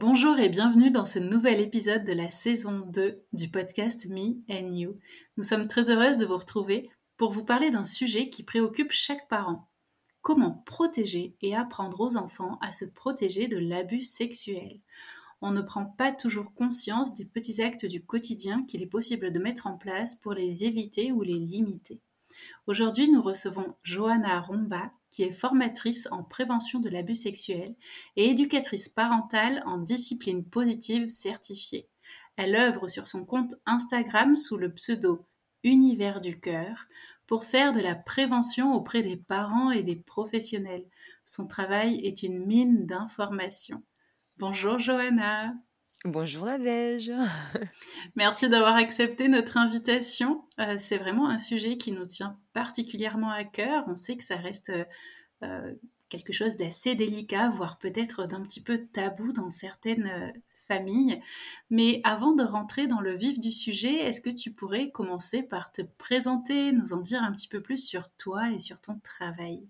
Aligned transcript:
Bonjour 0.00 0.38
et 0.38 0.48
bienvenue 0.48 0.92
dans 0.92 1.04
ce 1.04 1.18
nouvel 1.18 1.60
épisode 1.60 2.04
de 2.04 2.12
la 2.12 2.30
saison 2.30 2.84
2 2.86 3.20
du 3.32 3.50
podcast 3.50 4.06
Me 4.08 4.36
and 4.48 4.72
You. 4.72 4.96
Nous 5.36 5.42
sommes 5.42 5.66
très 5.66 5.90
heureuses 5.90 6.18
de 6.18 6.24
vous 6.24 6.36
retrouver 6.36 6.88
pour 7.16 7.32
vous 7.32 7.44
parler 7.44 7.72
d'un 7.72 7.82
sujet 7.82 8.30
qui 8.30 8.44
préoccupe 8.44 8.92
chaque 8.92 9.26
parent. 9.26 9.68
Comment 10.22 10.62
protéger 10.66 11.34
et 11.42 11.56
apprendre 11.56 12.00
aux 12.00 12.16
enfants 12.16 12.58
à 12.60 12.70
se 12.70 12.84
protéger 12.84 13.48
de 13.48 13.58
l'abus 13.58 14.04
sexuel? 14.04 14.78
On 15.40 15.50
ne 15.50 15.62
prend 15.62 15.86
pas 15.86 16.12
toujours 16.12 16.54
conscience 16.54 17.16
des 17.16 17.24
petits 17.24 17.60
actes 17.60 17.84
du 17.84 18.00
quotidien 18.00 18.62
qu'il 18.66 18.84
est 18.84 18.86
possible 18.86 19.32
de 19.32 19.40
mettre 19.40 19.66
en 19.66 19.76
place 19.76 20.14
pour 20.14 20.32
les 20.32 20.64
éviter 20.64 21.10
ou 21.10 21.22
les 21.22 21.40
limiter. 21.40 22.00
Aujourd'hui, 22.68 23.10
nous 23.10 23.20
recevons 23.20 23.74
Johanna 23.82 24.42
Romba, 24.42 24.92
qui 25.10 25.22
est 25.22 25.32
formatrice 25.32 26.08
en 26.10 26.22
prévention 26.22 26.80
de 26.80 26.88
l'abus 26.88 27.16
sexuel 27.16 27.74
et 28.16 28.30
éducatrice 28.30 28.88
parentale 28.88 29.62
en 29.66 29.78
discipline 29.78 30.44
positive 30.44 31.08
certifiée. 31.08 31.88
Elle 32.36 32.54
œuvre 32.54 32.88
sur 32.88 33.08
son 33.08 33.24
compte 33.24 33.54
Instagram 33.66 34.36
sous 34.36 34.56
le 34.56 34.72
pseudo 34.72 35.26
Univers 35.64 36.20
du 36.20 36.38
cœur 36.38 36.86
pour 37.26 37.44
faire 37.44 37.72
de 37.72 37.80
la 37.80 37.94
prévention 37.94 38.72
auprès 38.72 39.02
des 39.02 39.16
parents 39.16 39.70
et 39.70 39.82
des 39.82 39.96
professionnels. 39.96 40.86
Son 41.24 41.46
travail 41.46 42.00
est 42.04 42.22
une 42.22 42.46
mine 42.46 42.86
d'informations. 42.86 43.82
Bonjour 44.38 44.78
Johanna. 44.78 45.52
Bonjour 46.04 46.46
Nadège. 46.46 47.12
Merci 48.16 48.48
d'avoir 48.48 48.76
accepté 48.76 49.26
notre 49.26 49.56
invitation. 49.56 50.44
Euh, 50.60 50.76
c'est 50.78 50.96
vraiment 50.96 51.28
un 51.28 51.40
sujet 51.40 51.76
qui 51.76 51.90
nous 51.90 52.06
tient 52.06 52.38
particulièrement 52.52 53.30
à 53.30 53.42
cœur. 53.42 53.82
On 53.88 53.96
sait 53.96 54.16
que 54.16 54.22
ça 54.22 54.36
reste 54.36 54.72
euh, 55.42 55.74
quelque 56.08 56.32
chose 56.32 56.56
d'assez 56.56 56.94
délicat, 56.94 57.50
voire 57.50 57.78
peut-être 57.78 58.26
d'un 58.26 58.42
petit 58.42 58.62
peu 58.62 58.86
tabou 58.86 59.32
dans 59.32 59.50
certaines 59.50 60.06
euh, 60.06 60.30
familles. 60.68 61.20
Mais 61.68 62.00
avant 62.04 62.32
de 62.32 62.44
rentrer 62.44 62.86
dans 62.86 63.00
le 63.00 63.16
vif 63.16 63.40
du 63.40 63.50
sujet, 63.50 63.94
est-ce 63.94 64.20
que 64.20 64.30
tu 64.30 64.52
pourrais 64.52 64.92
commencer 64.92 65.42
par 65.42 65.72
te 65.72 65.82
présenter, 65.82 66.70
nous 66.70 66.92
en 66.92 67.00
dire 67.00 67.24
un 67.24 67.32
petit 67.32 67.48
peu 67.48 67.60
plus 67.60 67.84
sur 67.84 68.08
toi 68.10 68.52
et 68.52 68.60
sur 68.60 68.80
ton 68.80 69.00
travail? 69.00 69.66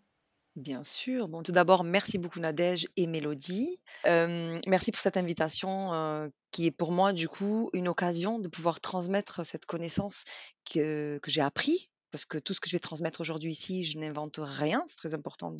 Bien 0.58 0.82
sûr. 0.82 1.28
Bon, 1.28 1.44
tout 1.44 1.52
d'abord, 1.52 1.84
merci 1.84 2.18
beaucoup 2.18 2.40
Nadège 2.40 2.88
et 2.96 3.06
Mélodie. 3.06 3.78
merci 4.04 4.90
pour 4.90 5.00
cette 5.00 5.16
invitation 5.16 6.30
qui 6.50 6.66
est 6.66 6.72
pour 6.72 6.90
moi 6.90 7.12
du 7.12 7.28
coup 7.28 7.70
une 7.74 7.86
occasion 7.86 8.40
de 8.40 8.48
pouvoir 8.48 8.80
transmettre 8.80 9.46
cette 9.46 9.66
connaissance 9.66 10.24
que, 10.68 11.20
j'ai 11.26 11.42
appris. 11.42 11.90
Parce 12.10 12.24
que 12.24 12.38
tout 12.38 12.54
ce 12.54 12.60
que 12.60 12.68
je 12.68 12.74
vais 12.74 12.80
transmettre 12.80 13.20
aujourd'hui 13.20 13.52
ici, 13.52 13.84
je 13.84 13.98
n'invente 13.98 14.40
rien. 14.42 14.82
C'est 14.88 14.96
très 14.96 15.14
important 15.14 15.54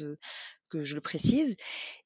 que 0.68 0.82
je 0.82 0.94
le 0.96 1.00
précise. 1.00 1.54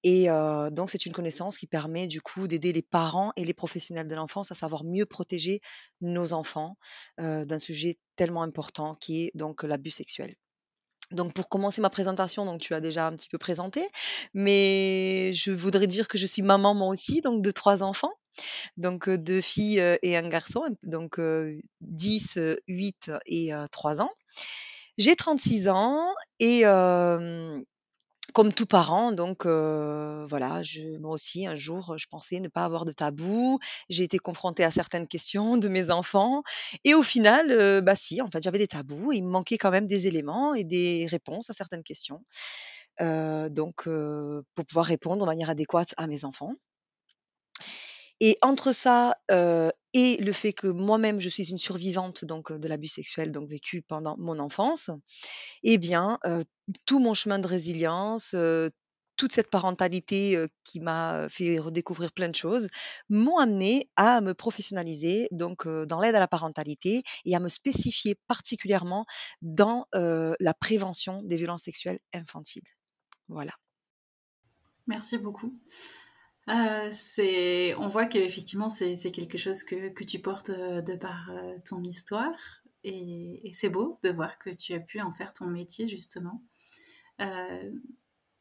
Et 0.03 0.27
donc, 0.73 0.91
c'est 0.91 1.07
une 1.07 1.13
connaissance 1.15 1.57
qui 1.57 1.67
permet 1.67 2.09
du 2.09 2.21
coup 2.21 2.47
d'aider 2.47 2.75
les 2.75 2.83
parents 2.83 3.33
et 3.37 3.45
les 3.47 3.55
professionnels 3.55 4.09
de 4.09 4.15
l'enfance 4.15 4.53
à 4.53 4.55
savoir 4.55 4.85
mieux 4.85 5.07
protéger 5.07 5.63
nos 6.03 6.35
enfants 6.35 6.77
d'un 7.19 7.59
sujet 7.59 7.97
tellement 8.17 8.43
important 8.43 8.97
qui 8.97 9.23
est 9.23 9.31
donc 9.35 9.63
l'abus 9.63 9.93
sexuel. 9.93 10.37
Donc 11.12 11.33
pour 11.34 11.49
commencer 11.49 11.81
ma 11.81 11.91
présentation, 11.91 12.45
donc 12.45 12.61
tu 12.61 12.75
as 12.75 12.81
déjà 12.81 13.06
un 13.06 13.12
petit 13.15 13.28
peu 13.28 13.39
présenté, 13.39 13.87
mais 14.34 15.33
je 15.33 15.53
voudrais 15.53 15.87
dire 15.87 16.09
que 16.09 16.19
je 16.19 16.27
suis 16.27 16.43
maman 16.43 16.75
moi 16.75 16.89
aussi, 16.89 17.21
donc 17.21 17.43
de 17.43 17.50
trois 17.50 17.83
enfants, 17.83 18.12
donc 18.77 19.09
deux 19.09 19.41
filles 19.41 19.83
et 20.03 20.17
un 20.17 20.28
garçon, 20.28 20.62
donc 20.83 21.21
10, 21.81 22.39
8 22.69 23.11
et 23.27 23.53
3 23.71 24.00
ans. 24.00 24.11
J'ai 24.99 25.17
36 25.17 25.69
ans 25.69 26.15
et 26.39 26.65
comme 28.32 28.53
tout 28.53 28.66
parent, 28.66 29.12
donc 29.12 29.47
voilà, 29.47 30.62
moi 31.00 31.12
aussi, 31.12 31.47
un 31.47 31.54
jour, 31.54 31.97
je 31.98 32.06
pensais 32.06 32.41
ne 32.41 32.48
pas 32.48 32.65
avoir 32.65 32.84
de 32.84 32.93
tabou. 32.93 33.59
J'ai 33.88 34.04
été 34.04 34.19
confrontée 34.19 34.65
à 34.65 34.70
certaines 34.70 35.06
questions 35.06 35.56
de 35.56 35.69
mes 35.69 35.91
enfants. 35.91 36.43
Et 36.84 36.94
au 36.94 37.03
final, 37.03 37.81
bah 37.82 37.94
si, 37.94 38.20
en 38.22 38.28
fait, 38.28 38.43
j'avais 38.43 38.59
des 38.59 38.69
tabous. 38.69 39.12
Et 39.12 39.16
il 39.16 39.25
me 39.25 39.31
manquait 39.31 39.59
quand 39.59 39.70
même 39.70 39.87
des 39.87 40.06
éléments 40.06 40.54
et 40.54 40.65
des 40.65 41.06
réponses 41.10 41.50
à 41.50 41.53
certaines 41.53 41.82
questions. 41.82 42.22
donc, 43.00 43.84
pour 43.84 44.66
pouvoir 44.66 44.87
répondre 44.87 45.20
de 45.22 45.26
manière 45.26 45.50
adéquate 45.50 45.94
à 45.97 46.06
mes 46.06 46.25
enfants. 46.25 46.54
Et 48.25 48.37
entre 48.41 48.71
ça 48.72 49.16
et 49.28 50.16
le 50.19 50.33
fait 50.33 50.53
que 50.53 50.69
moi-même 50.69 51.21
je 51.21 51.28
suis 51.28 51.50
une 51.50 51.59
survivante 51.59 52.25
donc 52.25 52.53
de 52.53 52.69
l'abus 52.69 52.87
sexuel 52.87 53.33
donc 53.33 53.50
vécu 53.50 53.83
pendant 53.83 54.16
mon 54.16 54.38
enfance, 54.38 54.91
eh 55.65 55.77
bien 55.77 56.21
tout 56.87 57.00
mon 57.00 57.15
chemin 57.15 57.41
de 57.41 57.49
résilience, 57.49 58.37
toute 59.16 59.32
cette 59.32 59.50
parentalité 59.50 60.38
qui 60.62 60.78
m'a 60.78 61.27
fait 61.28 61.59
redécouvrir 61.59 62.12
plein 62.12 62.28
de 62.28 62.37
choses, 62.37 62.69
m'ont 63.09 63.38
amené 63.38 63.91
à 63.97 64.21
me 64.21 64.34
professionnaliser 64.34 65.27
donc 65.32 65.66
dans 65.66 66.00
l'aide 66.00 66.15
à 66.15 66.21
la 66.21 66.28
parentalité 66.28 67.03
et 67.25 67.34
à 67.34 67.41
me 67.41 67.49
spécifier 67.49 68.15
particulièrement 68.28 69.05
dans 69.43 69.88
la 69.93 70.55
prévention 70.55 71.22
des 71.25 71.34
violences 71.34 71.65
sexuelles 71.65 71.99
infantiles. 72.12 72.62
Voilà. 73.27 73.53
Merci 74.87 75.19
beaucoup. 75.19 75.53
Euh, 76.49 77.75
on 77.79 77.89
voit 77.89 78.07
qu'effectivement, 78.07 78.69
c'est, 78.69 78.97
c'est 78.97 79.13
quelque 79.13 79.39
chose 79.39 79.63
que, 79.63 79.91
que 79.91 80.05
tu 80.05 80.19
portes 80.19 80.51
euh, 80.51 80.83
de 80.83 80.95
par 80.97 81.31
euh, 81.31 81.56
ton 81.65 81.83
histoire. 81.83 82.33
Et, 82.85 83.49
et, 83.49 83.53
c'est 83.53 83.69
beau 83.69 84.00
de 84.03 84.11
voir 84.11 84.39
que 84.39 84.50
tu 84.50 84.75
as 84.75 84.81
pu 84.81 85.00
en 85.00 85.12
faire 85.12 85.33
ton 85.35 85.47
métier, 85.47 85.89
justement. 85.89 86.43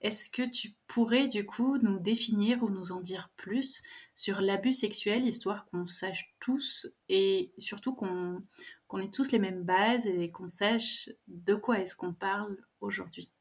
est-ce 0.01 0.30
que 0.30 0.50
tu 0.50 0.74
pourrais, 0.88 1.27
du 1.27 1.45
coup, 1.45 1.77
nous 1.77 2.00
définir 2.00 2.63
ou 2.63 2.69
nous 2.69 2.92
en 2.92 3.01
dire 3.01 3.30
plus 3.38 3.83
sur 4.15 4.42
l'abus 4.42 4.74
sexuel, 4.74 5.27
histoire 5.27 5.65
qu'on 5.65 5.86
sache 5.86 6.33
tous 6.39 6.88
et 7.07 7.54
surtout 7.59 7.94
qu'on, 7.94 8.42
qu'on 8.88 8.97
ait 8.97 9.12
tous 9.12 9.31
les 9.31 9.38
mêmes 9.38 9.63
bases 9.63 10.07
et 10.07 10.31
qu'on 10.31 10.50
sache 10.50 11.09
de 11.27 11.54
quoi 11.54 11.80
est-ce 11.80 11.95
qu'on 11.95 12.13
parle 12.13 12.57
aujourd'hui? 12.80 13.31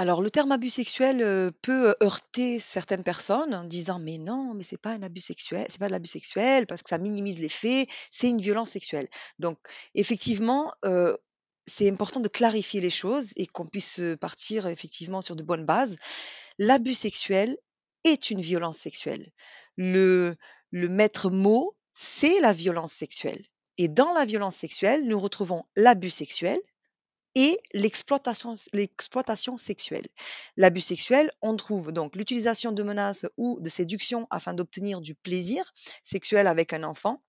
Alors 0.00 0.22
le 0.22 0.30
terme 0.30 0.50
abus 0.50 0.70
sexuel, 0.70 1.52
peut, 1.60 1.94
heurter 2.02 2.58
certaines 2.58 3.04
personnes 3.04 3.54
en 3.54 3.64
disant: 3.64 3.98
«Mais 3.98 4.16
non, 4.16 4.54
mais 4.54 4.62
c'est 4.62 4.80
pas 4.80 4.92
un 4.92 5.02
abus 5.02 5.20
sexuel 5.20 5.66
c'est 5.68 5.78
pas 5.78 5.88
de 5.88 5.92
l'abus 5.92 6.08
sexuel 6.08 6.66
parce 6.66 6.82
que 6.82 6.88
ça 6.88 6.96
minimise 6.96 7.38
les 7.38 7.50
faits, 7.50 7.86
c'est 8.10 8.30
une 8.30 8.40
violence 8.40 8.70
sexuelle». 8.70 9.08
Donc 9.38 9.58
effectivement, 9.94 10.72
c'est 11.66 11.90
important 11.90 12.20
de 12.20 12.28
clarifier 12.28 12.80
les 12.80 12.88
choses 12.88 13.32
et 13.36 13.46
qu'on 13.46 13.66
puisse, 13.66 14.00
partir 14.22 14.66
effectivement 14.68 15.20
sur 15.20 15.36
de 15.36 15.42
bonnes 15.42 15.66
bases. 15.66 15.96
L'abus 16.58 16.94
sexuel 16.94 17.58
est 18.04 18.30
une 18.30 18.40
violence 18.40 18.78
sexuelle. 18.78 19.30
Le 19.76 20.34
le 20.70 20.88
maître 20.88 21.28
mot, 21.30 21.76
c'est 21.92 22.40
la 22.40 22.52
violence 22.54 22.92
sexuelle 22.94 23.44
Et 23.76 23.88
dans 23.88 24.14
la 24.14 24.24
violence 24.24 24.56
sexuelle, 24.56 25.04
nous 25.04 25.20
retrouvons 25.20 25.64
l'abus 25.76 26.10
sexuel 26.10 26.58
et 27.34 27.58
l'exploitation 27.72 28.56
sexuelle. 29.56 30.06
L'abus 30.56 30.80
sexuel, 30.80 31.30
on 31.42 31.56
trouve 31.56 31.92
donc 31.92 32.16
l'utilisation 32.16 32.72
de 32.72 32.82
menaces 32.82 33.26
ou 33.36 33.58
de 33.60 33.68
séduction 33.68 34.26
afin 34.30 34.54
d'obtenir 34.54 35.00
du 35.00 35.14
plaisir 35.14 35.72
sexuel 36.02 36.46
avec 36.46 36.72
un 36.72 36.82
enfant, 36.82 37.22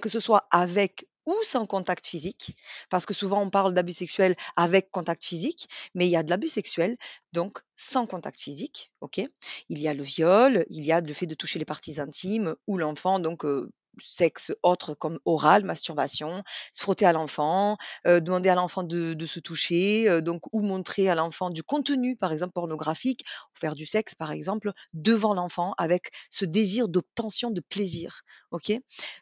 que 0.00 0.08
ce 0.08 0.20
soit 0.20 0.46
avec 0.50 1.06
ou 1.26 1.34
sans 1.42 1.64
contact 1.64 2.06
physique, 2.06 2.54
parce 2.90 3.06
que 3.06 3.14
souvent 3.14 3.40
on 3.40 3.50
parle 3.50 3.72
d'abus 3.72 3.94
sexuel 3.94 4.36
avec 4.56 4.90
contact 4.90 5.24
physique, 5.24 5.68
mais 5.94 6.06
il 6.06 6.10
y 6.10 6.16
a 6.16 6.22
de 6.22 6.30
l'abus 6.30 6.48
sexuel, 6.48 6.96
donc 7.32 7.60
sans 7.76 8.06
contact 8.06 8.38
physique, 8.38 8.92
ok? 9.00 9.22
Il 9.68 9.80
y 9.80 9.88
a 9.88 9.94
le 9.94 10.02
viol, 10.02 10.66
il 10.68 10.84
y 10.84 10.92
a 10.92 11.00
le 11.00 11.14
fait 11.14 11.26
de 11.26 11.34
toucher 11.34 11.58
les 11.58 11.64
parties 11.64 11.98
intimes 11.98 12.54
ou 12.66 12.76
l'enfant, 12.76 13.20
donc 13.20 13.44
euh, 13.44 13.70
sexe 14.00 14.52
autre 14.62 14.94
comme 14.94 15.18
oral, 15.24 15.64
masturbation, 15.64 16.42
se 16.72 16.82
frotter 16.82 17.06
à 17.06 17.12
l'enfant, 17.12 17.76
euh, 18.06 18.20
demander 18.20 18.48
à 18.48 18.54
l'enfant 18.54 18.82
de, 18.82 19.26
se 19.26 19.40
toucher, 19.40 20.08
euh, 20.08 20.20
donc 20.20 20.42
ou 20.52 20.60
montrer 20.60 21.08
à 21.08 21.14
l'enfant 21.14 21.50
du 21.50 21.62
contenu, 21.62 22.16
par 22.16 22.32
exemple 22.32 22.52
pornographique, 22.52 23.24
ou 23.54 23.58
faire 23.58 23.74
du 23.74 23.86
sexe, 23.86 24.14
par 24.14 24.32
exemple, 24.32 24.72
devant 24.92 25.34
l'enfant 25.34 25.74
avec 25.78 26.10
ce 26.30 26.44
désir 26.44 26.88
d'obtention 26.88 27.50
de 27.50 27.60
plaisir, 27.60 28.22
ok? 28.50 28.72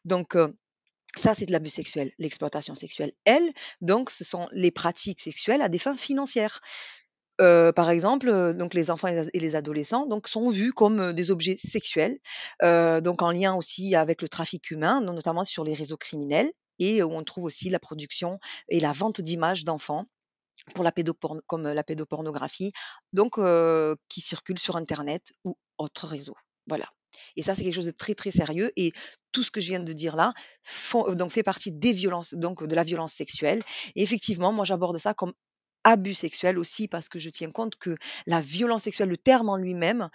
Donc 0.04 0.34
euh, 0.34 0.48
ça, 1.14 1.34
c'est 1.34 1.46
de 1.46 1.52
l'abus 1.52 1.70
sexuel, 1.70 2.10
l'exploitation 2.18 2.74
sexuelle. 2.74 3.12
Elle, 3.24 3.52
donc, 3.82 4.08
ce 4.08 4.24
sont 4.24 4.48
les 4.52 4.70
pratiques 4.70 5.20
sexuelles 5.20 5.60
à 5.60 5.68
des 5.68 5.78
fins 5.78 5.96
financières. 5.96 6.60
Euh, 7.42 7.72
par 7.72 7.90
exemple, 7.90 8.28
euh, 8.28 8.52
donc 8.52 8.72
les 8.72 8.90
enfants 8.90 9.08
et 9.08 9.38
les 9.40 9.56
adolescents 9.56 10.06
donc 10.06 10.28
sont 10.28 10.48
vus 10.48 10.72
comme 10.72 11.00
euh, 11.00 11.12
des 11.12 11.30
objets 11.30 11.56
sexuels, 11.58 12.18
donc 12.62 13.22
en 13.22 13.32
lien 13.32 13.54
aussi 13.54 13.94
avec 13.96 14.22
le 14.22 14.28
trafic 14.28 14.70
humain, 14.70 15.00
no- 15.00 15.12
notamment 15.12 15.44
sur 15.44 15.64
les 15.64 15.74
réseaux 15.74 15.96
criminels, 15.96 16.50
et 16.78 17.02
où 17.02 17.12
on 17.12 17.24
trouve 17.24 17.44
aussi 17.44 17.68
la 17.68 17.78
production 17.78 18.38
et 18.68 18.80
la 18.80 18.92
vente 18.92 19.20
d'images 19.20 19.64
d'enfants 19.64 20.06
pour 20.74 20.84
la 20.84 20.92
comme 21.46 21.68
la 21.68 21.82
pédopornographie, 21.82 22.72
donc 23.12 23.38
qui 24.08 24.20
circule 24.20 24.58
sur 24.58 24.76
Internet 24.76 25.32
ou 25.44 25.56
autres 25.78 26.06
réseaux. 26.06 26.36
Voilà. 26.68 26.86
Et 27.36 27.42
ça, 27.42 27.54
c'est 27.54 27.64
quelque 27.64 27.74
chose 27.74 27.86
de 27.86 27.90
très 27.90 28.14
très 28.14 28.30
sérieux. 28.30 28.70
Et 28.76 28.92
tout 29.32 29.42
ce 29.42 29.50
que 29.50 29.60
je 29.60 29.68
viens 29.68 29.80
de 29.80 29.92
dire 29.92 30.16
là 30.16 30.32
fait 30.64 31.42
partie 31.42 31.72
des 31.72 31.92
violences, 31.92 32.34
donc 32.34 32.64
de 32.64 32.74
la 32.74 32.84
violence 32.84 33.12
sexuelle. 33.12 33.62
Et 33.96 34.02
effectivement, 34.02 34.52
moi, 34.52 34.64
j'aborde 34.64 34.98
ça 34.98 35.14
comme 35.14 35.32
abus 35.84 36.14
sexuel 36.14 36.58
aussi 36.58 36.88
parce 36.88 37.08
que 37.08 37.18
je 37.18 37.30
tiens 37.30 37.50
compte 37.50 37.76
que 37.76 37.96
la 38.26 38.40
violence 38.40 38.82
sexuelle, 38.82 39.08
le 39.08 39.16
terme 39.16 39.48
en 39.48 39.56
lui-même, 39.56 40.08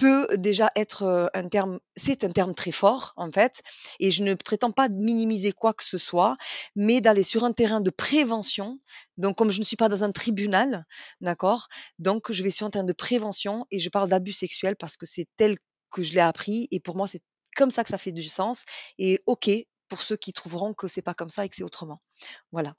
peut 0.00 0.26
déjà 0.38 0.70
être 0.76 1.30
un 1.34 1.48
terme, 1.48 1.78
c'est 1.94 2.24
un 2.24 2.30
terme 2.30 2.54
très 2.54 2.72
fort 2.72 3.12
en 3.16 3.30
fait, 3.30 3.60
et 4.00 4.10
je 4.10 4.24
ne 4.24 4.32
prétends 4.32 4.70
pas 4.70 4.88
minimiser 4.88 5.52
quoi 5.52 5.74
que 5.74 5.84
ce 5.84 5.98
soit, 5.98 6.38
mais 6.74 7.02
d'aller 7.02 7.22
sur 7.22 7.44
un 7.44 7.52
terrain 7.52 7.82
de 7.82 7.90
prévention. 7.90 8.80
Donc, 9.18 9.36
comme 9.36 9.50
je 9.50 9.60
ne 9.60 9.64
suis 9.64 9.76
pas 9.76 9.90
dans 9.90 10.02
un 10.02 10.10
tribunal, 10.10 10.86
d'accord, 11.20 11.68
donc 11.98 12.32
je 12.32 12.42
vais 12.42 12.50
sur 12.50 12.66
un 12.66 12.70
terrain 12.70 12.84
de 12.84 12.94
prévention 12.94 13.66
et 13.70 13.78
je 13.78 13.90
parle 13.90 14.08
d'abus 14.08 14.32
sexuels 14.32 14.76
parce 14.76 14.96
que 14.96 15.04
c'est 15.04 15.28
tel 15.36 15.58
que 15.90 16.02
je 16.02 16.14
l'ai 16.14 16.20
appris 16.20 16.66
et 16.70 16.80
pour 16.80 16.96
moi 16.96 17.06
c'est 17.06 17.22
comme 17.54 17.70
ça 17.70 17.82
que 17.84 17.90
ça 17.90 17.98
fait 17.98 18.12
du 18.12 18.22
sens 18.22 18.64
et 18.98 19.20
ok 19.26 19.50
pour 19.88 20.00
ceux 20.00 20.16
qui 20.16 20.32
trouveront 20.32 20.72
que 20.72 20.88
c'est 20.88 21.02
pas 21.02 21.14
comme 21.14 21.28
ça 21.28 21.44
et 21.44 21.48
que 21.48 21.56
c'est 21.56 21.64
autrement. 21.64 22.00
Voilà. 22.52 22.74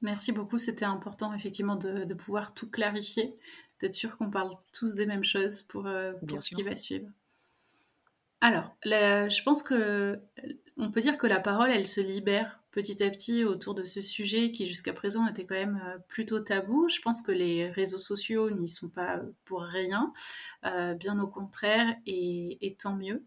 Merci 0.00 0.32
beaucoup, 0.32 0.58
c'était 0.58 0.86
important 0.86 1.34
effectivement 1.34 1.76
de, 1.76 2.04
de 2.04 2.14
pouvoir 2.14 2.54
tout 2.54 2.70
clarifier, 2.70 3.34
d'être 3.80 3.94
sûr 3.94 4.16
qu'on 4.16 4.30
parle 4.30 4.56
tous 4.72 4.94
des 4.94 5.04
mêmes 5.04 5.24
choses 5.24 5.62
pour, 5.64 5.86
euh, 5.86 6.14
pour 6.26 6.40
ce 6.42 6.50
qui 6.50 6.62
va 6.62 6.76
suivre. 6.76 7.10
Alors, 8.40 8.76
la- 8.84 9.28
je 9.28 9.42
pense 9.42 9.62
que 9.62 10.20
on 10.76 10.90
peut 10.92 11.00
dire 11.00 11.16
que 11.18 11.26
la 11.26 11.40
parole, 11.40 11.70
elle 11.70 11.86
se 11.86 12.00
libère 12.00 12.60
petit 12.70 13.02
à 13.02 13.10
petit 13.10 13.44
autour 13.44 13.74
de 13.74 13.84
ce 13.86 14.02
sujet 14.02 14.52
qui 14.52 14.66
jusqu'à 14.66 14.92
présent 14.92 15.26
était 15.26 15.46
quand 15.46 15.54
même 15.54 15.80
euh, 15.86 15.98
plutôt 16.08 16.40
tabou. 16.40 16.88
Je 16.90 17.00
pense 17.00 17.22
que 17.22 17.32
les 17.32 17.70
réseaux 17.70 17.98
sociaux 17.98 18.50
n'y 18.50 18.68
sont 18.68 18.90
pas 18.90 19.22
pour 19.46 19.62
rien, 19.62 20.12
euh, 20.66 20.94
bien 20.94 21.18
au 21.20 21.28
contraire, 21.28 21.96
et, 22.06 22.58
et 22.66 22.76
tant 22.76 22.94
mieux. 22.96 23.24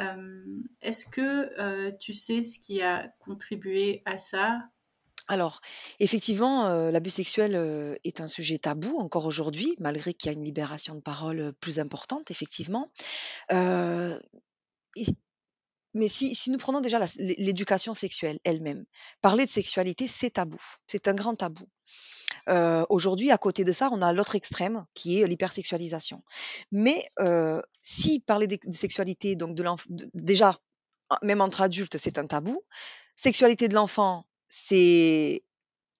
Euh, 0.00 0.44
Est-ce 0.82 1.06
que 1.10 1.60
euh, 1.60 1.92
tu 2.00 2.14
sais 2.14 2.42
ce 2.42 2.58
qui 2.60 2.82
a 2.82 3.08
contribué 3.20 4.02
à 4.06 4.18
ça 4.18 4.68
Alors, 5.28 5.60
effectivement, 5.98 6.68
heu, 6.70 6.90
l'abus 6.90 7.10
sexuel, 7.10 7.56
heu, 7.56 7.98
est 8.04 8.20
un 8.20 8.28
sujet 8.28 8.58
tabou 8.58 8.98
encore 8.98 9.26
aujourd'hui, 9.26 9.74
malgré 9.80 10.14
qu'il 10.14 10.30
y 10.30 10.34
a 10.34 10.38
une 10.38 10.44
libération 10.44 10.94
de 10.94 11.00
parole, 11.00 11.40
heu, 11.40 11.52
plus 11.52 11.80
importante 11.80 12.30
effectivement. 12.30 12.90
Mais 15.94 16.08
si 16.08 16.50
nous 16.50 16.58
prenons 16.58 16.80
déjà 16.80 17.00
l'éducation 17.16 17.94
sexuelle 17.94 18.38
elle-même, 18.44 18.84
parler 19.22 19.46
de 19.46 19.50
sexualité, 19.50 20.06
c'est 20.06 20.30
tabou, 20.30 20.60
c'est 20.86 21.08
un 21.08 21.14
grand 21.14 21.34
tabou. 21.34 21.66
Aujourd'hui, 22.90 23.30
à 23.30 23.38
côté 23.38 23.64
de 23.64 23.72
ça, 23.72 23.88
on 23.92 24.02
a 24.02 24.12
l'autre 24.12 24.36
extrême 24.36 24.84
qui 24.94 25.20
est 25.20 25.26
l'hypersexualisation. 25.26 26.22
Mais, 26.70 27.08
si 27.80 28.20
parler 28.20 28.46
de 28.46 28.58
sexualité, 28.74 29.36
donc 29.36 29.56
de 29.56 29.62
l'enf 29.62 29.86
de 29.88 30.10
déjà, 30.12 30.58
même 31.22 31.40
entre 31.40 31.62
adultes, 31.62 31.96
c'est 31.96 32.18
un 32.18 32.26
tabou. 32.26 32.62
Sexualité 33.16 33.68
de 33.68 33.74
l'enfant, 33.74 34.26
c'est 34.48 35.42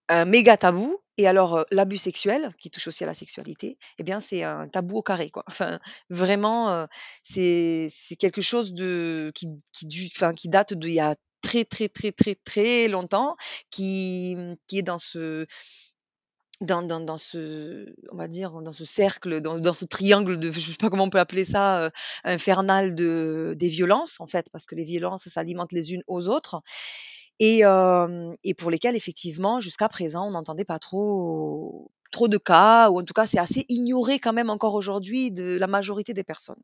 un 0.09 0.25
méga 0.25 0.57
tabou 0.57 0.99
et 1.17 1.27
alors, 1.27 1.65
l'abus 1.71 1.97
sexuel, 1.97 2.53
qui 2.59 2.69
touche 2.69 2.87
aussi 2.87 3.03
à 3.03 3.07
la 3.07 3.15
sexualité, 3.15 3.79
eh 3.97 4.03
bien, 4.03 4.19
c'est 4.19 4.43
un 4.43 4.67
tabou 4.67 4.97
au 4.97 5.01
carré, 5.01 5.31
quoi. 5.31 5.43
Enfin, 5.47 5.79
vraiment, 6.11 6.87
c'est 7.23 7.87
c'est 7.89 8.15
quelque 8.15 8.41
chose 8.41 8.73
de 8.73 9.31
qui 9.33 9.47
qui 9.73 9.87
du 9.87 10.09
date 10.45 10.73
d'il 10.75 10.93
y 10.93 10.99
a 10.99 11.15
très, 11.41 11.65
très, 11.65 11.89
très, 11.89 12.11
très, 12.11 12.35
très 12.35 12.87
longtemps, 12.87 13.35
qui, 13.71 14.35
mmh, 14.37 14.55
qui 14.67 14.77
est 14.79 14.83
dans 14.83 14.99
ce 14.99 15.47
dans 16.61 16.81
dans 16.83 17.17
ce 17.17 17.93
on 18.11 18.17
va 18.17 18.27
dire, 18.27 18.51
dans 18.61 18.71
ce 18.71 18.85
cercle, 18.85 19.41
dans 19.41 19.59
dans 19.59 19.73
ce 19.73 19.85
triangle 19.85 20.39
de 20.39 20.51
je 20.51 20.59
sais 20.59 20.77
pas 20.79 20.89
comment 20.91 21.05
on 21.05 21.09
peut 21.09 21.19
appeler 21.19 21.45
ça, 21.45 21.91
infernal 22.23 22.93
de 22.95 23.55
des 23.57 23.69
violences, 23.69 24.19
en 24.19 24.27
fait, 24.27 24.47
parce 24.51 24.65
que 24.67 24.75
les 24.75 24.83
violences 24.85 25.27
s'alimentent 25.29 25.73
les 25.73 25.93
unes 25.93 26.03
aux 26.07 26.27
autres 26.27 26.61
et 27.39 27.59
hem 27.61 28.35
et 28.43 28.53
pour 28.53 28.71
lesquelles 28.71 28.95
effectivement, 28.95 29.59
jusqu'à 29.61 29.89
présent, 29.89 30.27
on 30.27 30.31
n'entendait 30.31 30.65
pas 30.65 30.79
trop 30.79 31.91
trop 32.11 32.27
de 32.29 32.37
cas 32.37 32.89
ou 32.91 32.99
en 33.01 33.03
tout 33.03 33.13
cas, 33.13 33.27
c'est 33.27 33.39
assez 33.39 33.65
ignoré 33.69 34.19
quand 34.19 34.33
même 34.33 34.49
encore 34.49 34.75
aujourd'hui 34.75 35.31
de 35.31 35.57
la 35.59 35.67
majorité 35.67 36.13
des 36.13 36.23
personnes. 36.23 36.61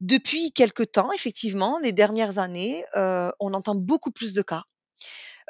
Depuis 0.00 0.52
quelque 0.52 0.82
temps, 0.82 1.10
effectivement, 1.12 1.78
les 1.82 1.92
dernières 1.92 2.38
années, 2.38 2.84
heu, 2.96 3.30
on 3.40 3.54
entend 3.54 3.74
beaucoup 3.74 4.10
plus 4.10 4.34
de 4.34 4.42
cas, 4.42 4.64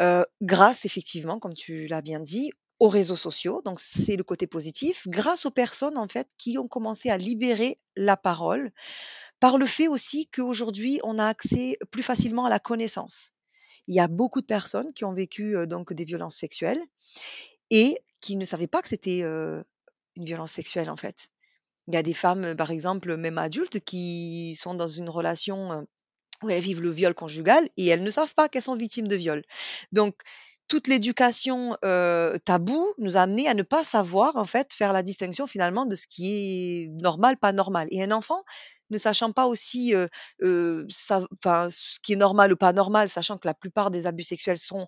heu, 0.00 0.25
grâce 0.42 0.85
effectivement, 0.87 1.38
comme 1.40 1.54
tu 1.54 1.87
l'as 1.88 2.02
bien 2.02 2.21
dit, 2.21 2.52
aux 2.80 2.88
réseaux 2.88 3.16
sociaux, 3.16 3.62
donc 3.64 3.80
c'est 3.80 4.16
le 4.16 4.25
côté 4.25 4.47
positif, 4.49 5.06
grâce 5.09 5.47
aux 5.47 5.52
personnes 5.52 5.99
en 5.99 6.09
fait 6.09 6.28
qui 6.38 6.59
ont 6.59 6.68
commencé 6.68 7.11
à 7.11 7.18
libérer 7.18 7.80
la 7.97 8.16
parole, 8.18 8.73
par 9.40 9.59
le 9.59 9.66
fait 9.66 9.88
aussi 9.88 10.28
qu'aujourd'hui 10.28 11.00
on 11.04 11.18
a 11.18 11.26
accès 11.26 11.78
plus 11.92 12.02
facilement 12.04 12.47
à 12.47 12.50
la 12.50 12.61
connaissance. 12.61 13.33
Il 13.88 13.95
y 13.95 14.00
a 14.00 14.09
beaucoup 14.09 14.40
de 14.40 14.47
personnes 14.47 14.93
qui 14.95 15.05
ont 15.05 15.12
vécu, 15.12 15.55
donc 15.66 15.93
des 15.93 16.05
violences 16.05 16.37
sexuelles 16.37 16.81
et 17.71 17.99
qui 18.21 18.37
ne 18.37 18.45
savaient 18.45 18.66
pas 18.66 18.83
que 18.83 18.88
c'était, 18.88 19.21
une 19.21 19.64
violence 20.16 20.52
sexuelle 20.52 20.90
en 20.90 20.97
fait. 20.97 21.28
Il 21.88 21.95
y 21.95 21.97
a 21.99 22.02
des 22.02 22.14
femmes, 22.14 22.57
par 22.57 22.71
exemple, 22.71 23.16
même 23.16 23.38
adultes, 23.38 23.81
qui 23.81 24.57
sont 24.57 24.75
dans 24.75 24.88
une 24.88 25.09
relation, 25.09 25.87
où 26.43 26.50
elles 26.50 26.62
vivent 26.62 26.83
le 26.83 26.90
viol 26.90 27.14
conjugal 27.14 27.69
et 27.76 27.87
elles 27.87 28.02
ne 28.02 28.11
savent 28.11 28.35
pas 28.35 28.49
qu'elles 28.49 28.62
sont 28.62 28.76
victimes 28.76 29.09
de 29.09 29.16
viol. 29.16 29.43
Donc 29.93 30.16
toute 30.69 30.88
l'éducation, 30.88 31.76
heu, 31.85 32.38
taboue 32.45 32.93
nous 32.99 33.16
a 33.16 33.21
amené 33.23 33.49
à 33.49 33.55
ne 33.55 33.62
pas 33.62 33.85
savoir, 33.85 34.37
en 34.37 34.45
fait, 34.45 34.75
faire 34.75 34.93
la 34.93 35.02
distinction 35.05 35.47
finalement 35.47 35.87
de 35.87 35.95
ce 35.97 36.09
qui 36.09 36.85
est 36.85 36.88
normal, 37.02 37.37
pas 37.38 37.52
normal 37.52 37.88
et 37.93 38.02
un 38.02 38.11
enfant 38.11 38.43
ne 38.90 38.99
sachant 38.99 39.33
pas 39.33 39.47
aussi, 39.47 39.95
ce 40.40 42.00
qui 42.02 42.12
est 42.12 42.16
normal 42.16 42.52
ou 42.52 42.57
pas 42.57 42.73
normal, 42.73 43.09
sachant 43.09 43.38
que 43.38 43.49
la 43.49 43.55
plupart 43.55 43.90
des 43.90 44.07
abus 44.07 44.25
sexuels 44.25 44.59
sont, 44.59 44.87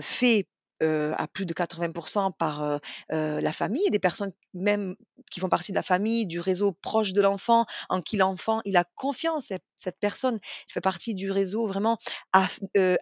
faits, 0.00 0.46
à 0.82 1.26
plus 1.32 1.46
de 1.46 1.54
80% 1.54 2.32
par, 2.36 2.80
la 3.10 3.52
famille, 3.52 3.88
des 3.90 3.98
personnes 3.98 4.32
même 4.54 4.94
qui 5.30 5.40
font 5.40 5.48
partie 5.48 5.72
de 5.72 5.76
la 5.76 5.82
famille, 5.82 6.26
du 6.26 6.38
réseau 6.40 6.72
proche 6.72 7.12
de 7.12 7.20
l'enfant, 7.20 7.64
en 7.88 8.00
qui 8.00 8.16
l'enfant, 8.16 8.60
il 8.64 8.76
a 8.76 8.84
confiance, 8.94 9.52
cette 9.76 9.98
personne. 10.00 10.38
Fait 10.68 10.80
partie 10.80 11.14
du 11.14 11.30
réseau 11.30 11.66
vraiment 11.66 11.98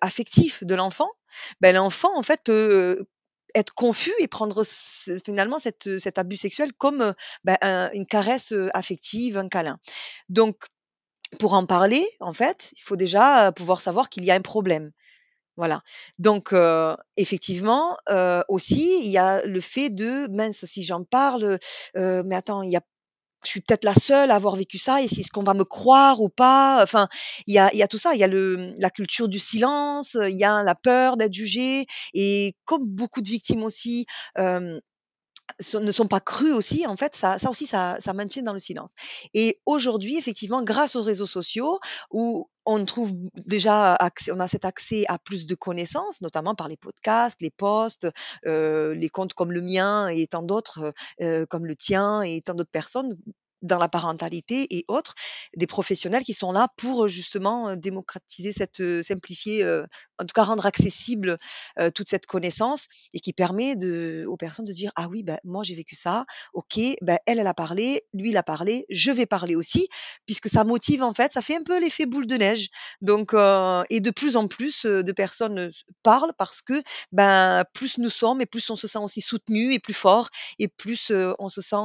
affectif 0.00 0.64
de 0.64 0.74
l'enfant, 0.74 1.10
ben, 1.60 1.74
l'enfant 1.74 2.16
en 2.16 2.22
fait 2.22 2.40
peut, 2.44 3.04
être 3.54 3.74
confus 3.74 4.12
et 4.20 4.28
prendre 4.28 4.62
finalement 5.24 5.58
heu, 5.86 6.00
cet 6.00 6.18
abus 6.18 6.36
sexuel 6.38 6.72
comme, 6.74 7.14
bah, 7.44 7.58
un 7.62 7.90
une 7.92 8.06
caresse, 8.06 8.52
heu, 8.52 8.70
affective, 8.74 9.38
un 9.38 9.48
câlin. 9.48 9.78
Donc 10.28 10.56
pour 11.40 11.54
en 11.54 11.66
parler, 11.66 12.06
en 12.20 12.32
fait, 12.34 12.72
il 12.78 12.82
faut 12.82 12.96
déjà, 12.96 13.52
pouvoir 13.52 13.80
savoir 13.80 14.08
qu'il 14.10 14.24
y 14.24 14.30
a 14.32 14.34
un 14.36 14.42
problème. 14.42 14.92
Voilà. 15.58 15.82
Donc 16.18 16.54
effectivement, 17.16 17.96
aussi, 18.48 19.00
il 19.04 19.10
y 19.12 19.18
a 19.18 19.44
le 19.46 19.60
fait 19.60 19.90
de: 19.90 20.28
«Mince, 20.32 20.64
si 20.66 20.82
j'en 20.84 21.04
parle, 21.04 21.58
mais 21.96 22.34
attends, 22.36 22.62
il 22.62 22.70
y 22.72 22.76
a 22.76 22.82
je 23.46 23.50
suis 23.50 23.60
peut-être 23.60 23.84
la 23.84 23.94
seule 23.94 24.30
à 24.30 24.36
avoir 24.36 24.56
vécu 24.56 24.78
ça 24.78 25.02
et 25.02 25.08
c'est 25.08 25.22
ce 25.22 25.30
qu'on 25.30 25.42
va 25.42 25.54
me 25.54 25.64
croire 25.64 26.20
ou 26.20 26.28
pas. 26.28 26.82
Enfin, 26.82 27.08
il 27.46 27.54
y 27.54 27.58
a, 27.58 27.74
y 27.74 27.82
a 27.82 27.88
tout 27.88 27.98
ça. 27.98 28.14
Il 28.14 28.20
y 28.20 28.24
a 28.24 28.28
le, 28.28 28.74
la 28.78 28.90
culture 28.90 29.28
du 29.28 29.38
silence, 29.38 30.16
il 30.20 30.36
y 30.36 30.44
a 30.44 30.62
la 30.62 30.74
peur 30.74 31.16
d'être 31.16 31.32
jugé. 31.34 31.86
Et 32.14 32.54
comme 32.64 32.84
beaucoup 32.84 33.20
de 33.20 33.28
victimes 33.28 33.62
aussi, 33.64 34.06
ne 35.74 35.92
sont 35.92 36.06
pas 36.06 36.20
crus 36.20 36.52
aussi, 36.52 36.86
en 36.86 36.96
fait, 36.96 37.14
ça, 37.16 37.38
ça 37.38 37.50
aussi, 37.50 37.66
ça, 37.66 37.98
maintient 38.14 38.42
dans 38.42 38.52
le 38.52 38.58
silence. 38.58 38.94
Et 39.34 39.60
aujourd'hui, 39.66 40.16
effectivement, 40.16 40.62
grâce 40.62 40.96
aux 40.96 41.02
réseaux 41.02 41.26
sociaux, 41.26 41.80
où 42.10 42.48
on 42.66 42.84
trouve 42.84 43.12
déjà 43.46 43.98
on 44.32 44.40
a 44.40 44.48
cet 44.48 44.64
accès 44.64 45.04
à 45.08 45.18
plus 45.18 45.46
de 45.46 45.54
connaissances, 45.54 46.22
notamment 46.22 46.54
par 46.54 46.68
les 46.68 46.76
podcasts, 46.76 47.40
les 47.40 47.50
posts, 47.50 48.08
euh, 48.46 48.94
les 48.94 49.10
comptes 49.10 49.34
comme 49.34 49.52
le 49.52 49.60
mien 49.60 50.08
et 50.08 50.26
tant 50.26 50.42
d'autres, 50.42 50.94
euh, 51.20 51.44
comme 51.46 51.66
le 51.66 51.76
tien 51.76 52.22
et 52.22 52.40
tant 52.40 52.54
d'autres 52.54 52.70
personnes 52.70 53.14
dans 53.64 53.78
la 53.78 53.88
parentalité 53.88 54.66
et 54.70 54.84
autres, 54.88 55.14
des 55.56 55.66
professionnels 55.66 56.22
qui 56.22 56.34
sont 56.34 56.52
là 56.52 56.68
pour 56.76 57.08
justement 57.08 57.76
démocratiser 57.76 58.52
cette, 58.52 58.82
simplifier, 59.02 59.64
en 60.18 60.24
tout 60.24 60.34
cas 60.34 60.44
rendre 60.44 60.66
accessible 60.66 61.36
toute 61.94 62.08
cette 62.08 62.26
connaissance 62.26 62.86
et 63.12 63.20
qui 63.20 63.32
permet 63.32 63.74
aux 64.26 64.36
personnes 64.36 64.64
de 64.64 64.72
dire 64.72 64.92
ah 64.96 65.08
oui 65.08 65.22
ben 65.22 65.38
moi 65.44 65.64
j'ai 65.64 65.74
vécu 65.74 65.94
ça, 65.94 66.24
ok 66.52 66.78
ben 67.02 67.18
elle 67.26 67.38
elle 67.38 67.46
a 67.46 67.54
parlé, 67.54 68.04
lui 68.12 68.30
il 68.30 68.36
a 68.36 68.42
parlé, 68.42 68.86
je 68.90 69.10
vais 69.10 69.26
parler 69.26 69.56
aussi 69.56 69.88
puisque 70.26 70.48
ça 70.48 70.64
motive 70.64 71.02
en 71.02 71.12
fait, 71.12 71.32
ça 71.32 71.42
fait 71.42 71.56
un 71.56 71.62
peu 71.62 71.80
l'effet 71.80 72.06
boule 72.06 72.26
de 72.26 72.36
neige. 72.36 72.68
Donc 73.00 73.34
et 73.34 74.00
de 74.00 74.10
plus 74.10 74.36
en 74.36 74.48
plus 74.48 74.84
de 74.86 75.12
personnes 75.12 75.70
parlent 76.02 76.32
parce 76.38 76.62
que 76.62 76.82
ben 77.12 77.64
plus 77.72 77.98
nous 77.98 78.10
sommes 78.10 78.40
et 78.40 78.46
plus 78.46 78.68
on 78.70 78.76
se 78.76 78.86
sent 78.86 78.98
aussi 78.98 79.20
soutenu 79.20 79.72
et 79.72 79.78
plus 79.78 79.94
fort 79.94 80.28
et 80.58 80.68
plus 80.68 81.12
on 81.38 81.48
se 81.48 81.60
sent 81.60 81.76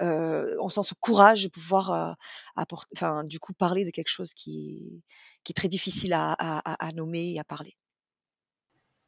on 0.00 0.68
sent 0.68 0.82
ce 0.88 0.94
courage 1.00 1.44
de 1.44 1.48
pouvoir 1.48 2.16
apporter, 2.56 2.88
enfin, 2.96 3.24
du 3.24 3.38
coup, 3.38 3.52
parler 3.52 3.84
de 3.84 3.90
quelque 3.90 4.08
chose 4.08 4.34
qui, 4.34 5.02
qui 5.44 5.52
est 5.52 5.54
très 5.54 5.68
difficile 5.68 6.12
à, 6.14 6.90
nommer 6.94 7.32
et 7.34 7.38
à 7.38 7.44
parler. 7.44 7.76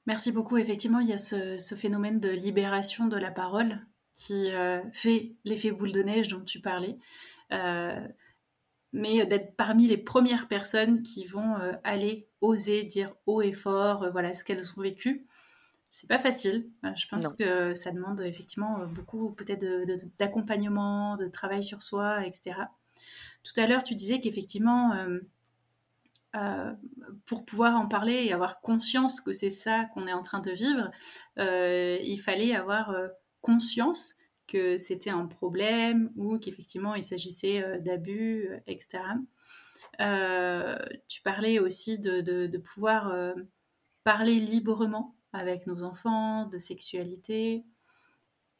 Merci 0.07 0.33
beaucoup. 0.33 0.57
Effectivement, 0.57 1.01
il 1.01 1.09
y 1.09 1.13
a 1.13 1.19
ce, 1.19 1.59
ce 1.59 1.75
phénomène 1.75 2.21
de 2.21 2.31
libération 2.31 3.07
de 3.07 3.17
la 3.17 3.31
parole 3.31 3.87
qui 4.13 4.51
fait 4.93 5.37
l'effet 5.45 5.71
boule 5.71 5.93
de 5.93 6.03
neige 6.03 6.29
dont 6.29 6.45
tu 6.45 6.61
parlais. 6.61 6.99
mais 8.93 9.25
d'être 9.27 9.57
parmi 9.57 9.87
les 9.87 9.99
premières 9.99 10.49
personnes 10.49 11.03
qui 11.03 11.25
vont 11.27 11.55
aller 11.85 12.29
oser 12.41 12.85
dire 12.85 13.15
haut 13.27 13.43
et 13.43 13.53
fort 13.53 14.11
voilà 14.13 14.33
ce 14.33 14.43
qu'elles 14.45 14.71
ont 14.77 14.83
vécu 14.83 15.27
c'est 15.91 16.09
pas 16.09 16.21
facile. 16.21 16.71
Je 16.97 17.07
pense 17.09 17.33
que 17.35 17.75
ça 17.75 17.91
demande 17.91 18.21
effectivement 18.21 18.87
beaucoup 18.87 19.33
peut-être 19.33 19.65
d'accompagnement, 20.19 21.17
de, 21.17 21.27
travail 21.27 21.65
sur 21.65 21.83
soi, 21.83 22.25
etc. 22.25 22.55
Tout 23.43 23.61
à 23.61 23.67
l'heure, 23.67 23.83
tu 23.83 23.97
disais 23.97 24.21
qu'effectivement, 24.21 24.93
euh, 24.93 25.19
euh, 26.37 26.73
pour 27.27 27.45
pouvoir 27.45 27.77
en 27.77 27.89
parler 27.89 28.25
et 28.25 28.33
avoir 28.33 28.61
conscience 28.61 29.21
que 29.21 29.33
c'est 29.33 29.51
ça 29.51 29.87
qu'on 29.93 30.07
est 30.07 30.13
en 30.13 30.23
train 30.23 30.41
de 30.41 30.53
vivre, 30.53 30.91
euh, 31.39 31.99
il 32.03 32.19
fallait 32.19 32.55
avoir 32.55 32.95
conscience 33.41 34.15
que 34.47 34.77
c'était 34.77 35.11
un 35.11 35.27
problème 35.27 36.13
ou 36.17 36.39
qu'effectivement 36.39 36.95
il 36.95 37.05
s'agissait 37.05 37.81
d'abus, 37.81 38.49
etc. 38.67 39.03
tu 41.09 41.23
parlais 41.23 41.59
aussi 41.59 41.99
de 41.99 42.59
pouvoir 42.59 43.15
parler 44.05 44.35
librement 44.35 45.17
avec 45.33 45.67
nos 45.67 45.83
enfants, 45.83 46.47
de 46.47 46.59
sexualité. 46.59 47.65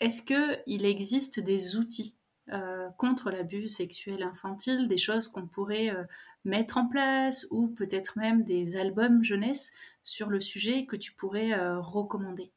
Est-ce 0.01 0.23
qu'il 0.23 0.85
existe 0.85 1.41
des 1.41 1.77
outils 1.77 2.17
euh, 2.53 2.89
contre 2.99 3.31
l'abus 3.31 3.69
sexuel 3.69 4.23
infantile, 4.23 4.89
des 4.89 4.99
choses 4.99 5.29
qu'on 5.29 5.47
pourrait 5.47 5.91
euh, 5.91 6.03
mettre 6.45 6.79
en 6.79 6.89
place 6.89 7.47
ou 7.51 7.69
peut-être 7.69 8.19
même 8.19 8.45
des 8.45 8.77
albums 8.77 9.23
jeunesse 9.23 9.73
sur 10.03 10.31
le 10.31 10.41
sujet 10.41 10.87
que 10.87 10.97
tu 10.97 11.13
pourrais 11.13 11.53
euh, 11.53 11.79
recommander? 11.79 12.51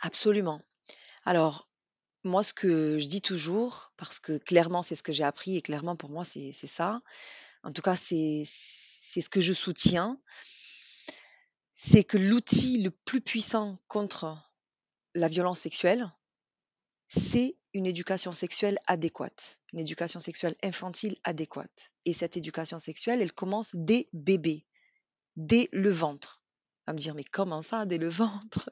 Absolument. 0.00 0.62
Alors, 1.24 1.68
moi, 2.24 2.42
ce 2.42 2.54
que 2.54 2.98
je 2.98 3.08
dis 3.08 3.20
toujours, 3.20 3.92
parce 3.96 4.20
que 4.20 4.38
clairement, 4.38 4.82
c'est 4.82 4.96
ce 4.96 5.02
que 5.02 5.12
j'ai 5.12 5.24
appris 5.24 5.56
et 5.56 5.62
clairement, 5.62 5.96
pour 5.96 6.10
moi, 6.10 6.24
c'est 6.24 6.52
ça. 6.52 7.02
En 7.62 7.72
tout 7.72 7.82
cas, 7.82 7.96
c'est 7.96 8.44
ce 8.44 9.28
que 9.28 9.40
je 9.40 9.52
soutiens 9.52 10.18
c'est 11.88 12.04
que 12.04 12.18
l'outil 12.18 12.82
le 12.82 12.90
plus 12.90 13.20
puissant 13.20 13.76
contre 13.86 14.36
la 15.14 15.28
violence 15.28 15.60
sexuelle, 15.60 16.12
c'est 17.06 17.56
une 17.74 17.86
éducation 17.86 18.32
sexuelle 18.32 18.78
adéquate, 18.86 19.60
une 19.72 19.78
éducation 19.78 20.18
sexuelle 20.18 20.56
infantile 20.64 21.16
adéquate. 21.22 21.92
Et 22.04 22.12
cette 22.12 22.36
éducation 22.36 22.80
sexuelle, 22.80 23.22
elle 23.22 23.32
commence 23.32 23.70
dès 23.74 24.08
bébé, 24.12 24.66
dès 25.36 25.68
le 25.72 25.90
ventre. 25.90 26.42
Va 26.88 26.92
me 26.92 26.98
dire, 26.98 27.14
mais 27.14 27.24
comment 27.24 27.62
ça, 27.62 27.86
dès 27.86 27.98
le 27.98 28.08
ventre? 28.10 28.68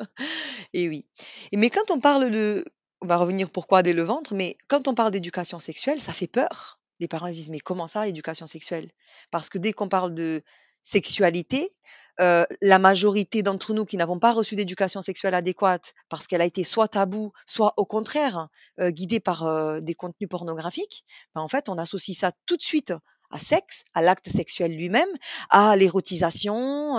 Et 0.73 0.89
oui. 0.89 1.07
mais 1.53 1.71
quand 1.71 1.91
on 1.91 2.01
parle 2.01 2.31
de... 2.31 2.65
On 3.01 3.07
va 3.07 3.17
revenir 3.19 3.51
pourquoi 3.51 3.83
dès 3.83 3.93
le 3.93 4.03
ventre, 4.03 4.35
mais 4.35 4.57
quand 4.67 4.89
on 4.89 4.95
parle 4.95 5.11
d'éducation 5.11 5.59
sexuelle, 5.59 6.01
ça 6.01 6.13
fait 6.13 6.27
peur. 6.27 6.81
Les 7.01 7.09
parents 7.09 7.29
disent, 7.29 7.51
mais 7.51 7.61
comment 7.61 7.87
ça, 7.87 8.09
éducation 8.09 8.47
sexuelle? 8.47 8.91
Parce 9.31 9.51
que 9.51 9.59
dès 9.59 9.73
qu'on 9.73 9.89
parle 9.89 10.15
de 10.15 10.43
sexualité, 10.83 11.71
la 12.19 12.79
majorité 12.79 13.43
d'entre 13.43 13.75
nous 13.75 13.85
qui 13.85 13.97
n'avons 13.97 14.19
pas 14.19 14.33
reçu 14.33 14.57
d'éducation 14.57 15.03
sexuelle 15.03 15.35
adéquate 15.35 15.95
parce 16.09 16.27
qu'elle 16.27 16.43
a 16.43 16.47
été 16.47 16.65
soit 16.65 16.89
tabou, 16.89 17.33
soit 17.47 17.75
au 17.77 17.85
contraire 17.85 18.49
guidée 18.81 19.21
par 19.21 19.81
des 19.83 19.95
contenus 19.95 20.29
pornographiques, 20.29 21.05
ben, 21.35 21.41
en 21.41 21.49
fait, 21.49 21.69
on 21.69 21.79
associe 21.79 22.17
ça 22.17 22.33
tout 22.47 22.57
de 22.57 22.63
suite 22.63 22.93
à 23.31 23.39
sexe, 23.39 23.85
à 23.95 24.03
l'acte 24.03 24.29
sexuel 24.29 24.77
lui-même, 24.77 25.09
à 25.51 25.77
l'érotisation, 25.77 26.99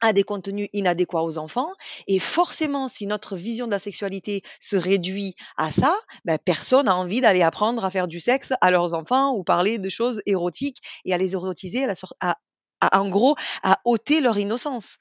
à 0.00 0.12
des 0.12 0.24
contenus 0.24 0.68
inadéquats 0.72 1.22
aux 1.22 1.38
enfants. 1.38 1.72
Et 2.06 2.18
forcément, 2.18 2.88
si 2.88 3.06
notre 3.06 3.36
vision 3.36 3.66
de 3.66 3.72
la 3.72 3.78
sexualité 3.78 4.42
se 4.60 4.76
réduit 4.76 5.34
à 5.56 5.70
ça, 5.70 5.96
ben, 6.24 6.38
personne 6.38 6.86
n'a 6.86 6.96
envie 6.96 7.20
d'aller 7.20 7.42
apprendre 7.42 7.84
à 7.84 7.90
faire 7.90 8.08
du 8.08 8.20
sexe 8.20 8.52
à 8.60 8.70
leurs 8.70 8.94
enfants 8.94 9.34
ou 9.34 9.44
parler 9.44 9.78
de 9.78 9.88
choses 9.88 10.22
érotiques 10.26 10.82
et 11.04 11.14
à 11.14 11.18
les 11.18 11.32
érotiser 11.32 11.84
à, 11.84 11.86
la 11.86 11.94
à, 12.20 12.36
en 12.80 13.08
gros, 13.08 13.36
à 13.62 13.80
ôter 13.84 14.20
leur 14.20 14.38
innocence. 14.38 14.98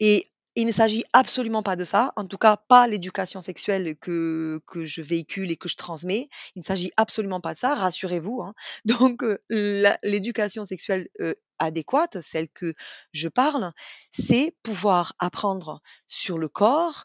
Et 0.00 0.30
il 0.56 0.66
ne 0.66 0.72
s'agit 0.72 1.04
absolument 1.12 1.62
pas 1.62 1.76
de 1.76 1.84
ça, 1.84 2.12
en 2.16 2.24
tout 2.26 2.38
cas 2.38 2.56
pas 2.56 2.88
l'éducation 2.88 3.42
sexuelle 3.42 3.94
que, 3.96 4.60
que 4.66 4.86
je 4.86 5.02
véhicule 5.02 5.50
et 5.50 5.56
que 5.56 5.68
je 5.68 5.76
transmets. 5.76 6.28
Il 6.54 6.60
ne 6.60 6.64
s'agit 6.64 6.92
absolument 6.96 7.42
pas 7.42 7.52
de 7.52 7.58
ça, 7.58 7.74
rassurez-vous. 7.74 8.40
Hein. 8.42 8.54
Donc 8.86 9.22
l'éducation 9.50 10.64
sexuelle 10.64 11.08
adéquate, 11.58 12.20
celle 12.20 12.48
que 12.48 12.74
je 13.12 13.28
parle, 13.28 13.72
c'est 14.12 14.54
pouvoir 14.62 15.14
apprendre 15.18 15.80
sur 16.06 16.38
le 16.38 16.48
corps, 16.48 17.04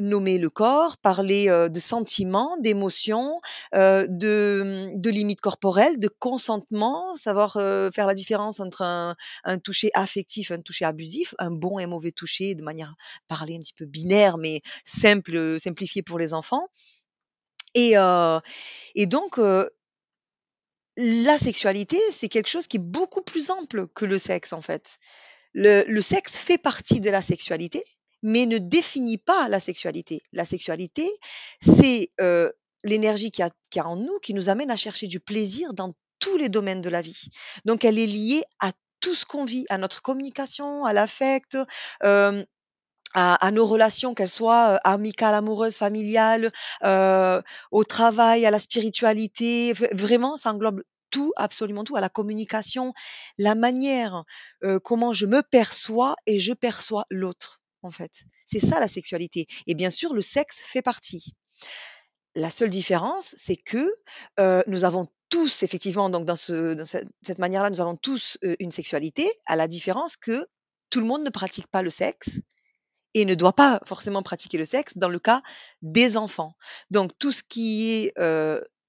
nommer 0.00 0.38
le 0.38 0.50
corps, 0.50 0.96
parler 0.98 1.46
de 1.48 1.80
sentiments, 1.80 2.56
d'émotions, 2.58 3.40
de, 3.72 4.90
de 4.94 5.10
limites 5.10 5.40
corporelles, 5.40 5.98
de 5.98 6.08
consentement, 6.08 7.14
savoir 7.16 7.52
faire 7.52 8.06
la 8.06 8.14
différence 8.14 8.60
entre 8.60 8.82
un, 8.82 9.16
toucher 9.62 9.90
affectif 9.94 10.50
un 10.50 10.60
toucher 10.60 10.84
abusif, 10.84 11.34
un 11.38 11.50
bon 11.50 11.78
et 11.78 11.86
mauvais 11.86 12.12
toucher 12.12 12.54
de 12.54 12.62
manière 12.62 12.94
parler 13.28 13.56
un 13.56 13.60
petit 13.60 13.74
peu 13.74 13.86
binaire, 13.86 14.38
mais 14.38 14.62
simple, 14.84 15.58
simplifié 15.58 16.02
pour 16.02 16.18
les 16.18 16.34
enfants. 16.34 16.66
Et 17.74 17.94
donc, 19.06 19.40
la 21.00 21.38
sexualité, 21.38 21.98
c'est 22.10 22.28
quelque 22.28 22.48
chose 22.48 22.66
qui 22.66 22.76
est 22.76 22.80
beaucoup 22.80 23.22
plus 23.22 23.50
ample 23.50 23.86
que 23.88 24.04
le 24.04 24.18
sexe, 24.18 24.52
en 24.52 24.60
fait. 24.60 24.98
Le, 25.54 26.00
sexe 26.00 26.36
fait 26.36 26.58
partie 26.58 27.00
de 27.00 27.10
la 27.10 27.22
sexualité, 27.22 27.82
mais 28.22 28.46
ne 28.46 28.58
définit 28.58 29.18
pas 29.18 29.48
la 29.48 29.60
sexualité. 29.60 30.22
La 30.32 30.44
sexualité, 30.44 31.10
c'est 31.62 32.10
l'énergie 32.84 33.30
qu'il 33.30 33.48
y, 33.74 33.78
a 33.78 33.86
en 33.86 33.96
nous 33.96 34.18
qui 34.20 34.34
nous 34.34 34.48
amène 34.48 34.70
à 34.70 34.76
chercher 34.76 35.06
du 35.06 35.20
plaisir 35.20 35.72
dans 35.72 35.92
tous 36.18 36.36
les 36.36 36.50
domaines 36.50 36.82
de 36.82 36.90
la 36.90 37.02
vie. 37.02 37.30
Donc, 37.64 37.84
elle 37.84 37.98
est 37.98 38.06
liée 38.06 38.42
à 38.58 38.72
tout 39.00 39.14
ce 39.14 39.24
qu'on 39.24 39.46
vit, 39.46 39.64
à 39.70 39.78
notre 39.78 40.02
communication, 40.02 40.84
à 40.84 40.92
l'affect, 40.92 41.56
à, 43.14 43.50
nos 43.50 43.66
relations, 43.66 44.14
qu'elles 44.14 44.28
soient 44.28 44.76
amicales, 44.84 45.34
amoureuses, 45.34 45.76
familiales, 45.76 46.52
au 46.82 47.84
travail, 47.84 48.46
à 48.46 48.50
la 48.50 48.60
spiritualité. 48.60 49.72
Vraiment, 49.92 50.36
ça 50.36 50.52
englobe 50.52 50.82
tout, 51.10 51.32
absolument 51.36 51.84
tout, 51.84 51.96
à 51.96 52.00
la 52.00 52.08
communication, 52.08 52.92
la 53.36 53.54
manière 53.54 54.24
comment 54.84 55.12
je 55.12 55.26
me 55.26 55.42
perçois 55.42 56.14
et 56.26 56.38
je 56.38 56.52
perçois 56.52 57.04
l'autre, 57.10 57.60
en 57.82 57.90
fait. 57.90 58.12
C'est 58.46 58.60
ça 58.60 58.80
la 58.80 58.88
sexualité. 58.88 59.46
Et 59.66 59.74
bien 59.74 59.90
sûr, 59.90 60.14
le 60.14 60.22
sexe 60.22 60.60
fait 60.60 60.82
partie. 60.82 61.34
La 62.36 62.50
seule 62.50 62.70
différence, 62.70 63.34
c'est 63.38 63.56
que 63.56 63.92
nous 64.68 64.84
avons 64.84 65.08
tous, 65.30 65.62
effectivement, 65.62 66.10
donc 66.10 66.24
dans 66.26 66.36
cette 66.36 67.38
manière-là, 67.38 67.70
nous 67.70 67.80
avons 67.80 67.96
tous 67.96 68.38
une 68.60 68.70
sexualité, 68.70 69.30
à 69.46 69.56
la 69.56 69.66
différence 69.66 70.16
que 70.16 70.46
tout 70.90 71.00
le 71.00 71.06
monde 71.06 71.24
ne 71.24 71.30
pratique 71.30 71.68
pas 71.68 71.82
le 71.82 71.90
sexe 71.90 72.40
et 73.14 73.24
ne 73.24 73.34
doit 73.34 73.54
pas 73.54 73.80
forcément 73.84 74.22
pratiquer 74.22 74.58
le 74.58 74.64
sexe 74.64 74.96
dans 74.96 75.08
le 75.08 75.18
cas 75.18 75.42
des 75.82 76.16
enfants. 76.16 76.54
Donc 76.90 77.12
tout 77.18 77.32
ce 77.32 77.42
qui 77.42 77.90
est 77.90 78.14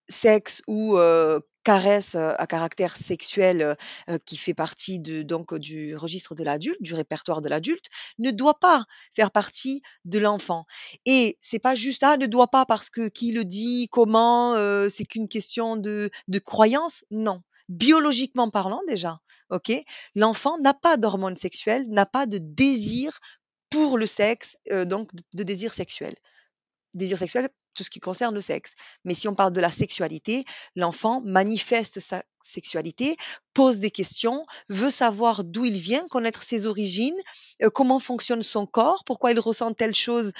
sexe 0.10 0.62
ou 0.68 0.98
caresse 1.64 2.16
à 2.16 2.48
caractère 2.48 2.98
sexuel 2.98 3.78
qui 4.26 4.36
fait 4.38 4.54
partie 4.54 5.00
de, 5.00 5.22
donc 5.22 5.54
du 5.56 5.96
registre 5.96 6.34
de 6.36 6.44
l'adulte, 6.44 6.82
du 6.82 6.96
répertoire 6.96 7.42
de 7.42 7.50
l'adulte, 7.50 7.86
ne 8.18 8.32
doit 8.32 8.60
pas 8.60 8.86
faire 9.16 9.32
partie 9.32 9.82
de 10.06 10.20
l'enfant. 10.20 10.66
Et 11.06 11.38
c'est 11.40 11.60
pas 11.60 11.76
juste 11.76 12.04
ah 12.04 12.18
ne 12.18 12.26
doit 12.26 12.50
pas 12.50 12.66
parce 12.66 12.90
que 12.90 13.10
qui 13.10 13.32
le 13.32 13.46
dit, 13.46 13.88
comment, 13.92 14.56
c'est 14.90 15.06
qu'une 15.06 15.28
question 15.28 15.78
de, 15.78 16.10
de 16.28 16.40
croyance. 16.40 17.06
Non, 17.12 17.42
biologiquement 17.70 18.50
parlant 18.50 18.82
déjà, 18.88 19.20
ok, 19.50 19.72
l'enfant 20.16 20.58
n'a 20.60 20.74
pas 20.74 20.98
d'hormones 20.98 21.38
sexuelles, 21.38 21.86
n'a 21.90 22.06
pas 22.06 22.26
de 22.26 22.38
désir 22.38 23.20
pour 23.72 23.98
le 23.98 24.06
sexe, 24.06 24.58
donc 24.86 25.10
de 25.34 25.44
désir 25.44 25.74
sexuel. 25.74 26.16
Désir 26.94 27.18
sexuel, 27.18 27.50
tout 27.74 27.84
ce 27.84 27.90
qui 27.90 28.02
concerne 28.02 28.36
le 28.36 28.42
sexe. 28.42 28.74
Mais 29.06 29.16
si 29.16 29.30
on 29.30 29.34
parle 29.34 29.54
de 29.54 29.62
la 29.62 29.72
sexualité, 29.72 30.44
l'enfant 30.76 31.22
manifeste 31.24 32.02
sa 32.02 32.22
sexualité, 32.42 33.16
pose 33.54 33.80
des 33.80 33.92
questions, 33.92 34.44
veut 34.68 34.92
savoir 34.92 35.46
d'où 35.46 35.64
il 35.64 35.80
vient, 35.80 36.06
connaître 36.10 36.44
ses 36.44 36.66
origines, 36.66 37.16
comment 37.74 38.00
fonctionne 38.00 38.44
son 38.44 38.66
corps, 38.66 39.04
pourquoi 39.06 39.32
il 39.32 39.40
ressent 39.40 39.74
telle 39.74 39.96
chose 39.96 40.34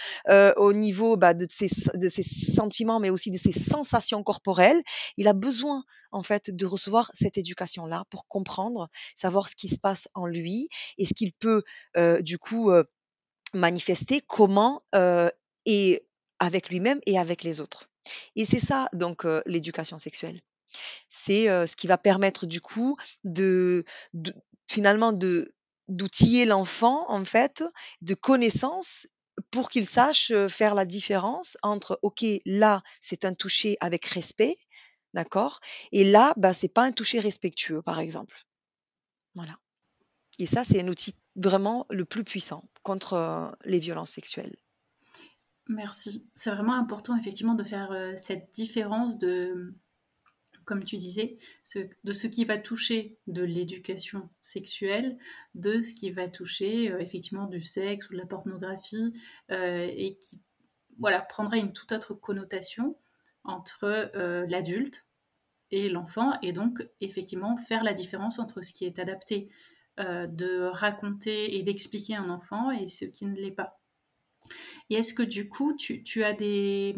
au 0.58 0.74
niveau 0.74 1.16
bah, 1.16 1.34
de, 1.34 1.48
ses, 1.50 1.70
de 1.94 2.10
ses 2.10 2.24
sentiments, 2.24 3.00
mais 3.00 3.10
aussi 3.10 3.32
de 3.32 3.38
ses 3.38 3.54
sensations 3.54 4.24
corporelles. 4.24 4.82
Il 5.16 5.30
a 5.30 5.34
besoin 5.34 5.86
en 6.12 6.24
fait 6.24 6.54
de 6.54 6.66
recevoir 6.66 7.12
cette 7.14 7.38
éducation-là 7.38 8.04
pour 8.10 8.28
comprendre, 8.28 8.90
savoir 9.16 9.48
ce 9.48 9.56
qui 9.56 9.70
se 9.70 9.80
passe 9.80 10.10
en 10.16 10.26
lui 10.26 10.68
et 10.98 11.06
ce 11.06 11.14
qu'il 11.14 11.32
peut 11.32 11.64
du 12.22 12.38
coup 12.38 12.72
manifester, 13.54 14.22
comment 14.22 14.82
et 15.66 16.06
avec 16.40 16.70
lui-même 16.70 17.00
et 17.06 17.20
avec 17.20 17.44
les 17.44 17.62
autres. 17.62 17.90
Et 18.36 18.46
c'est 18.46 18.60
ça 18.60 18.90
donc 18.94 19.26
l'éducation 19.46 19.98
sexuelle. 19.98 20.42
C'est 21.10 21.46
ce 21.46 21.76
qui 21.76 21.88
va 21.88 21.98
permettre 21.98 22.46
du 22.46 22.62
coup 22.62 22.98
de, 23.24 23.86
finalement 24.70 25.12
de 25.12 25.48
d'outiller 25.88 26.46
l'enfant 26.46 27.06
en 27.12 27.26
fait 27.26 27.64
de 28.02 28.14
connaissances 28.14 29.08
pour 29.50 29.70
qu'il 29.70 29.86
sache 29.86 30.32
faire 30.48 30.74
la 30.76 30.86
différence 30.86 31.58
entre 31.64 32.00
ok 32.02 32.24
là 32.46 32.82
c'est 33.02 33.26
un 33.26 33.34
toucher 33.34 33.78
avec 33.82 34.06
respect 34.06 34.56
d'accord 35.14 35.60
et 35.92 36.04
là 36.04 36.34
bah 36.38 36.54
c'est 36.54 36.70
pas 36.70 36.84
un 36.84 36.92
toucher 36.92 37.20
respectueux 37.20 37.82
par 37.82 38.00
exemple 38.00 38.46
voilà 39.36 39.58
et 40.42 40.46
ça 40.48 40.64
c'est 40.64 40.82
un 40.82 40.88
outil 40.88 41.16
vraiment 41.36 41.86
le 41.90 42.06
plus 42.06 42.24
puissant 42.24 42.64
contre 42.84 43.52
les 43.66 43.80
violences 43.80 44.12
sexuelles 44.12 44.56
Merci. 45.72 46.30
C'est 46.36 46.52
vraiment 46.52 46.76
important 46.76 47.18
effectivement 47.18 47.54
de 47.54 47.64
faire 47.64 47.92
euh, 47.92 48.14
cette 48.16 48.52
différence 48.52 49.18
de, 49.18 49.74
comme 50.66 50.84
tu 50.84 50.98
disais, 50.98 51.38
de 52.04 52.12
ce 52.12 52.28
qui 52.28 52.44
va 52.44 52.58
toucher 52.58 53.18
de 53.28 53.42
l'éducation 53.44 54.30
sexuelle, 54.42 55.18
de 55.56 55.82
ce 55.82 55.94
qui 55.94 56.12
va 56.12 56.28
toucher 56.28 56.92
euh, 56.92 57.00
effectivement 57.00 57.46
du 57.46 57.62
sexe 57.62 58.10
ou 58.10 58.14
de 58.14 58.18
la 58.18 58.26
pornographie, 58.26 59.14
euh, 59.52 59.88
et 59.90 60.18
qui 60.18 60.42
voilà, 61.00 61.22
prendra 61.22 61.58
une 61.58 61.74
toute 61.74 61.94
autre 61.94 62.14
connotation 62.14 62.98
entre 63.44 64.12
l'adulte 64.48 65.08
et 65.72 65.90
l'enfant, 65.90 66.34
et 66.44 66.54
donc 66.54 66.88
effectivement 67.00 67.58
faire 67.58 67.84
la 67.84 67.94
différence 67.94 68.38
entre 68.38 68.62
ce 68.62 68.72
qui 68.72 68.86
est 68.86 69.00
adapté 69.00 69.50
de 69.98 70.70
raconter 70.72 71.58
et 71.58 71.64
d'expliquer 71.64 72.16
un 72.16 72.30
enfant 72.30 72.72
et 72.72 72.88
ce 72.88 73.06
qui 73.06 73.26
ne 73.26 73.36
l'est 73.36 73.52
pas. 73.52 73.82
Et 74.90 74.96
est-ce 74.96 75.14
que 75.14 75.24
du 75.24 75.48
coup, 75.48 75.76
tu, 75.76 76.24
as 76.24 76.34
des, 76.34 76.96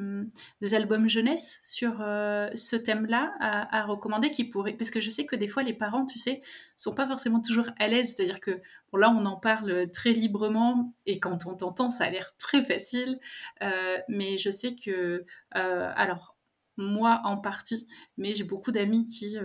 des, 0.61 0.73
albums 0.73 1.09
jeunesse 1.09 1.59
sur 1.63 2.01
euh, 2.01 2.49
ce 2.55 2.75
thème-là 2.75 3.33
à, 3.39 3.85
recommander 3.85 4.31
qui 4.31 4.45
pourraient... 4.45 4.73
Parce 4.73 4.89
que 4.89 5.01
je 5.01 5.09
sais 5.09 5.25
que 5.25 5.35
des 5.35 5.47
fois, 5.47 5.63
les 5.63 5.73
parents, 5.73 6.05
tu 6.05 6.17
sais, 6.19 6.41
sont 6.75 6.95
pas 6.95 7.07
forcément 7.07 7.41
toujours 7.41 7.69
à 7.77 7.87
l'aise. 7.87 8.15
C'est-à-dire 8.15 8.39
que, 8.39 8.61
là, 8.93 9.11
on 9.11 9.25
en 9.25 9.37
parle 9.37 9.89
très 9.91 10.13
librement 10.13 10.95
et 11.05 11.19
quand 11.19 11.45
on 11.45 11.55
t'entend, 11.55 11.89
ça 11.89 12.05
a 12.05 12.09
l'air 12.09 12.35
très 12.37 12.61
facile. 12.61 13.19
Euh, 13.61 13.97
mais 14.07 14.37
je 14.37 14.49
sais 14.49 14.75
que... 14.75 15.25
Euh, 15.55 15.91
alors, 15.95 16.35
moi 16.75 17.21
en 17.23 17.37
partie, 17.37 17.87
mais 18.17 18.33
j'ai 18.33 18.43
beaucoup 18.43 18.71
d'amis 18.71 19.05
qui 19.05 19.37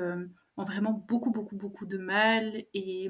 ont 0.59 0.64
vraiment 0.64 0.92
beaucoup, 0.92 1.31
beaucoup, 1.31 1.57
beaucoup 1.57 1.87
de 1.87 1.99
mal 1.99 2.64
et 2.75 3.09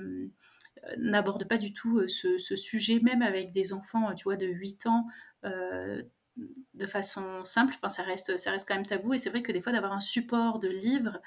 n'aborde 0.96 1.46
pas 1.46 1.58
du 1.58 1.72
tout 1.72 1.98
euh, 1.98 2.08
ce, 2.08 2.56
sujet, 2.56 3.00
même 3.00 3.22
avec 3.22 3.52
des 3.52 3.72
enfants, 3.72 4.14
tu 4.14 4.24
vois, 4.24 4.36
de 4.36 4.46
8 4.46 4.86
ans, 4.86 5.06
euh, 5.44 6.02
de 6.36 6.86
façon 6.86 7.44
simple. 7.44 7.74
Enfin, 7.76 7.88
ça 7.88 8.02
reste, 8.02 8.36
ça 8.36 8.50
reste 8.50 8.66
quand 8.66 8.74
même 8.74 8.86
tabou. 8.86 9.14
Et 9.14 9.18
c'est 9.18 9.30
vrai 9.30 9.42
que 9.42 9.52
des 9.52 9.60
fois, 9.60 9.72
d'avoir 9.72 9.92
un 9.92 10.00
support 10.00 10.58
de 10.58 10.68
livre 10.68 11.20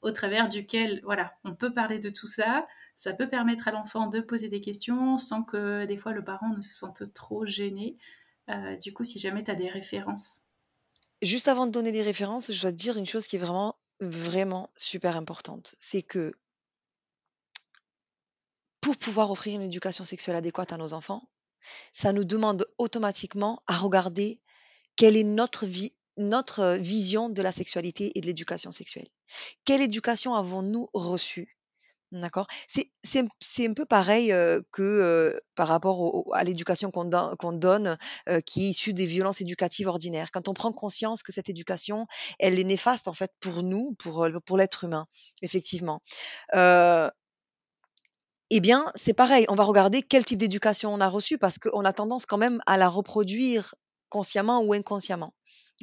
au 0.00 0.10
travers 0.10 0.48
duquel, 0.48 1.00
voilà, 1.04 1.34
on 1.44 1.54
peut 1.54 1.72
parler 1.72 1.98
de 1.98 2.10
tout 2.10 2.28
ça, 2.28 2.66
ça 2.94 3.12
peut 3.12 3.28
permettre 3.28 3.66
à 3.66 3.72
l'enfant 3.72 4.06
de 4.06 4.20
poser 4.20 4.48
des 4.48 4.60
questions 4.60 5.18
sans 5.18 5.42
que 5.42 5.86
des 5.86 5.96
fois 5.96 6.12
le 6.12 6.22
parent 6.22 6.48
ne 6.50 6.62
se 6.62 6.74
sente 6.74 7.12
trop 7.12 7.46
gêné. 7.46 7.96
Euh, 8.48 8.76
du 8.76 8.92
coup, 8.92 9.04
si 9.04 9.18
jamais 9.18 9.42
tu 9.42 9.50
as 9.50 9.56
des 9.56 9.68
références. 9.68 10.42
Juste 11.20 11.48
avant 11.48 11.66
de 11.66 11.72
donner 11.72 11.90
des 11.90 12.02
références, 12.02 12.52
je 12.52 12.62
dois 12.62 12.70
te 12.70 12.76
dire 12.76 12.96
une 12.96 13.06
chose 13.06 13.26
qui 13.26 13.36
est 13.36 13.40
vraiment, 13.40 13.74
vraiment 14.00 14.70
super 14.76 15.16
importante. 15.16 15.74
C'est 15.78 16.02
que 16.02 16.32
pour 18.80 18.96
pouvoir 18.96 19.30
offrir 19.30 19.56
une 19.56 19.66
éducation 19.66 20.04
sexuelle 20.04 20.36
adéquate 20.36 20.72
à 20.72 20.76
nos 20.76 20.94
enfants, 20.94 21.28
ça 21.92 22.12
nous 22.12 22.24
demande 22.24 22.66
automatiquement 22.78 23.62
à 23.66 23.76
regarder 23.76 24.40
quelle 24.96 25.16
est 25.16 25.24
notre, 25.24 25.66
vie, 25.66 25.92
notre 26.16 26.76
vision 26.76 27.28
de 27.28 27.42
la 27.42 27.52
sexualité 27.52 28.12
et 28.14 28.20
de 28.20 28.26
l'éducation 28.26 28.70
sexuelle. 28.70 29.08
Quelle 29.64 29.82
éducation 29.82 30.34
avons-nous 30.34 30.88
reçue 30.92 31.57
D'accord 32.10 32.46
c'est, 32.68 33.66
un 33.66 33.74
peu 33.74 33.84
pareil 33.84 34.34
que 34.72 35.38
par 35.54 35.68
rapport 35.68 36.24
à 36.32 36.42
l'éducation 36.42 36.90
qu'on, 36.90 37.52
donne, 37.52 37.98
qui 38.46 38.66
est 38.66 38.70
issue 38.70 38.94
des 38.94 39.04
violences 39.04 39.42
éducatives 39.42 39.88
ordinaires. 39.88 40.30
Quand 40.30 40.48
on 40.48 40.54
prend 40.54 40.72
conscience 40.72 41.22
que 41.22 41.32
cette 41.32 41.50
éducation, 41.50 42.06
elle 42.38 42.58
est 42.58 42.64
néfaste 42.64 43.08
en 43.08 43.12
fait 43.12 43.30
pour 43.40 43.62
nous, 43.62 43.94
pour, 43.98 44.26
pour 44.46 44.56
l'être 44.56 44.84
humain, 44.84 45.06
effectivement. 45.42 46.00
Eh 48.50 48.60
bien, 48.60 48.90
c'est 48.94 49.12
pareil, 49.12 49.44
on 49.50 49.54
va 49.54 49.64
regarder 49.64 50.00
quel 50.00 50.24
type 50.24 50.38
d'éducation 50.38 50.92
on 50.92 51.00
a 51.00 51.08
reçu 51.08 51.36
parce 51.36 51.58
qu'on 51.58 51.84
a 51.84 51.92
tendance 51.92 52.24
quand 52.24 52.38
même 52.38 52.62
à 52.64 52.78
la 52.78 52.88
reproduire 52.88 53.74
consciemment 54.08 54.62
ou 54.62 54.72
inconsciemment. 54.72 55.34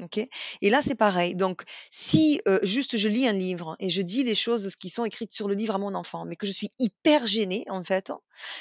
OK? 0.01 0.17
Et 0.17 0.69
là, 0.69 0.81
c'est 0.81 0.95
pareil. 0.95 1.35
Donc, 1.35 1.63
si 1.89 2.41
juste 2.63 2.97
je 2.97 3.07
lis 3.07 3.27
un 3.27 3.33
livre 3.33 3.75
et 3.79 3.89
je 3.89 4.01
dis 4.01 4.23
les 4.23 4.35
choses 4.35 4.75
qui 4.75 4.89
sont 4.89 5.05
écrites 5.05 5.31
sur 5.31 5.47
le 5.47 5.55
livre 5.55 5.75
à 5.75 5.77
mon 5.77 5.93
enfant, 5.95 6.25
mais 6.25 6.35
que 6.35 6.45
je 6.45 6.51
suis 6.51 6.71
hyper 6.79 7.25
gênée, 7.27 7.65
en 7.69 7.83
fait, 7.83 8.11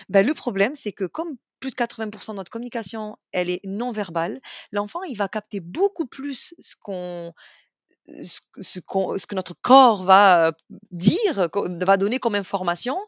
ben, 0.08 0.26
le 0.26 0.34
problème, 0.34 0.74
c'est 0.74 0.92
que 0.92 1.04
comme 1.04 1.36
plus 1.60 1.70
de 1.70 1.76
80% 1.76 2.32
de 2.32 2.36
notre 2.36 2.50
communication, 2.50 3.16
elle 3.32 3.50
est 3.50 3.60
non 3.64 3.90
verbale, 3.90 4.40
l'enfant, 4.70 5.02
il 5.02 5.16
va 5.16 5.28
capter 5.28 5.60
beaucoup 5.60 6.06
plus 6.06 6.54
ce 6.58 6.76
qu'on 6.80 7.32
ce, 8.20 8.40
ce 8.60 8.80
que 9.26 9.34
notre 9.34 9.54
corps 9.62 10.02
va 10.02 10.52
dire, 10.90 11.48
va 11.54 11.96
donner 11.96 12.18
comme 12.18 12.34
information, 12.34 12.98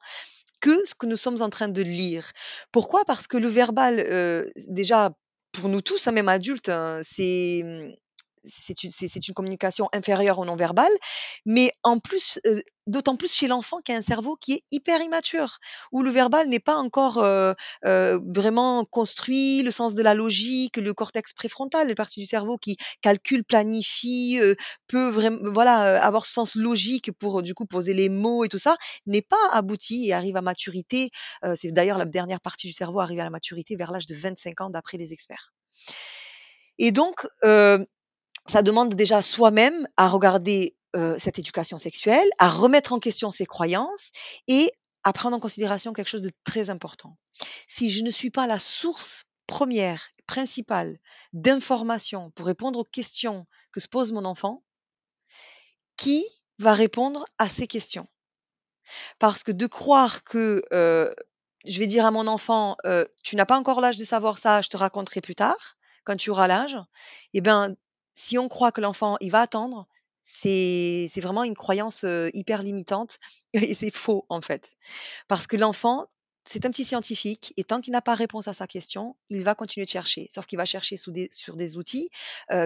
que 0.60 0.84
ce 0.86 0.94
que 0.94 1.06
nous 1.06 1.18
sommes 1.18 1.42
en 1.42 1.50
train 1.50 1.68
de 1.68 1.82
lire. 1.82 2.30
Pourquoi? 2.72 3.04
Parce 3.04 3.26
que 3.26 3.36
le 3.36 3.48
verbal, 3.48 4.50
déjà, 4.68 5.12
pour 5.52 5.68
nous 5.68 5.80
tous, 5.80 6.06
hein, 6.06 6.12
même 6.12 6.28
adultes, 6.28 6.68
hein, 6.68 7.00
c'est 7.02 7.62
mmh, 7.64 7.92
c'est 8.46 8.84
une, 8.84 8.90
une, 9.02 9.34
communication 9.34 9.88
inférieure 9.92 10.38
au 10.38 10.44
non-verbal, 10.44 10.90
mais 11.44 11.72
en 11.82 11.98
plus, 11.98 12.40
d'autant 12.86 13.16
plus 13.16 13.32
chez 13.32 13.48
l'enfant 13.48 13.80
qui 13.80 13.92
a 13.92 13.96
un 13.96 14.02
cerveau 14.02 14.36
qui 14.36 14.54
est 14.54 14.62
hyper 14.70 15.00
immature, 15.02 15.58
où 15.92 16.02
le 16.02 16.10
verbal 16.10 16.48
n'est 16.48 16.60
pas 16.60 16.76
encore 16.76 17.26
vraiment 17.82 18.84
construit, 18.84 19.62
le 19.62 19.70
sens 19.70 19.94
de 19.94 20.02
la 20.02 20.14
logique, 20.14 20.76
le 20.76 20.94
cortex 20.94 21.32
préfrontal, 21.32 21.88
les 21.88 21.94
parties 21.94 22.20
du 22.20 22.26
cerveau 22.26 22.56
qui 22.56 22.76
calcule, 23.02 23.44
planifie, 23.44 24.38
peut 24.86 25.08
vraiment, 25.08 25.38
voilà, 25.52 26.02
avoir 26.02 26.24
ce 26.24 26.32
sens 26.32 26.54
logique 26.54 27.12
pour 27.12 27.42
du 27.42 27.54
coup 27.54 27.66
poser 27.66 27.94
les 27.94 28.08
mots 28.08 28.44
et 28.44 28.48
tout 28.48 28.58
ça, 28.58 28.76
n'est 29.06 29.22
pas 29.22 29.36
abouti 29.52 30.08
et 30.08 30.12
arrive 30.12 30.36
à 30.36 30.42
maturité. 30.42 31.10
C'est 31.54 31.72
d'ailleurs 31.72 31.98
la 31.98 32.04
dernière 32.04 32.40
partie 32.40 32.66
du 32.66 32.72
cerveau 32.72 33.00
arrive 33.00 33.20
à 33.20 33.24
la 33.24 33.30
maturité 33.30 33.76
vers 33.76 33.92
l'âge 33.92 34.06
de 34.06 34.14
25 34.14 34.60
ans 34.60 34.70
d'après 34.70 34.98
les 34.98 35.12
experts. 35.12 35.52
Et 36.78 36.92
donc, 36.92 37.26
ça 38.48 38.62
demande 38.62 38.94
déjà 38.94 39.22
soi-même 39.22 39.86
à 39.96 40.08
regarder 40.08 40.76
cette 41.18 41.38
éducation 41.38 41.76
sexuelle, 41.76 42.28
à 42.38 42.48
remettre 42.48 42.92
en 42.94 42.98
question 42.98 43.30
ses 43.30 43.44
croyances 43.44 44.12
et 44.48 44.72
à 45.04 45.12
prendre 45.12 45.36
en 45.36 45.40
considération 45.40 45.92
quelque 45.92 46.08
chose 46.08 46.22
de 46.22 46.32
très 46.44 46.70
important. 46.70 47.16
Si 47.68 47.90
je 47.90 48.02
ne 48.02 48.10
suis 48.10 48.30
pas 48.30 48.46
la 48.46 48.58
source 48.58 49.24
première, 49.46 50.08
principale 50.26 50.98
d'information 51.32 52.30
pour 52.30 52.46
répondre 52.46 52.78
aux 52.78 52.84
questions 52.84 53.46
que 53.72 53.80
se 53.80 53.88
pose 53.88 54.12
mon 54.12 54.24
enfant, 54.24 54.64
qui 55.96 56.24
va 56.58 56.72
répondre 56.72 57.24
à 57.38 57.48
ces 57.48 57.66
questions? 57.66 58.08
Parce 59.18 59.42
que 59.42 59.52
de 59.52 59.66
croire 59.66 60.24
que 60.24 60.64
je 60.72 61.78
vais 61.78 61.86
dire 61.86 62.06
à 62.06 62.10
mon 62.10 62.26
enfant, 62.26 62.76
tu 63.22 63.36
n'as 63.36 63.46
pas 63.46 63.58
encore 63.58 63.80
l'âge 63.80 63.98
de 63.98 64.04
savoir 64.04 64.38
ça, 64.38 64.62
je 64.62 64.70
te 64.70 64.76
raconterai 64.76 65.20
plus 65.20 65.34
tard, 65.34 65.76
quand 66.04 66.16
tu 66.16 66.30
auras 66.30 66.46
l'âge, 66.48 66.78
eh 67.34 67.40
bien, 67.40 67.76
si 68.16 68.38
on 68.38 68.48
croit 68.48 68.72
que 68.72 68.80
l'enfant, 68.80 69.16
il 69.20 69.30
va 69.30 69.42
attendre, 69.42 69.86
c'est 70.24 71.08
vraiment 71.18 71.44
une 71.44 71.54
croyance, 71.54 72.04
hyper 72.32 72.62
limitante 72.62 73.18
et 73.52 73.74
c'est 73.74 73.94
faux, 73.94 74.26
en 74.28 74.40
fait. 74.40 74.74
Parce 75.28 75.46
que 75.46 75.56
l'enfant, 75.56 76.06
c'est 76.48 76.64
un 76.64 76.70
petit 76.70 76.84
scientifique 76.84 77.52
et 77.56 77.64
tant 77.64 77.80
qu'il 77.80 77.92
n'a 77.92 78.00
pas 78.00 78.14
réponse 78.14 78.48
à 78.48 78.52
sa 78.52 78.66
question, 78.66 79.16
il 79.28 79.44
va 79.44 79.54
continuer 79.54 79.84
de 79.84 79.90
chercher. 79.90 80.28
Sauf 80.30 80.46
qu'il 80.46 80.56
va 80.56 80.64
chercher 80.64 80.96
sous 80.96 81.10
des 81.10 81.28
sur 81.30 81.56
des 81.56 81.76
outils, 81.76 82.08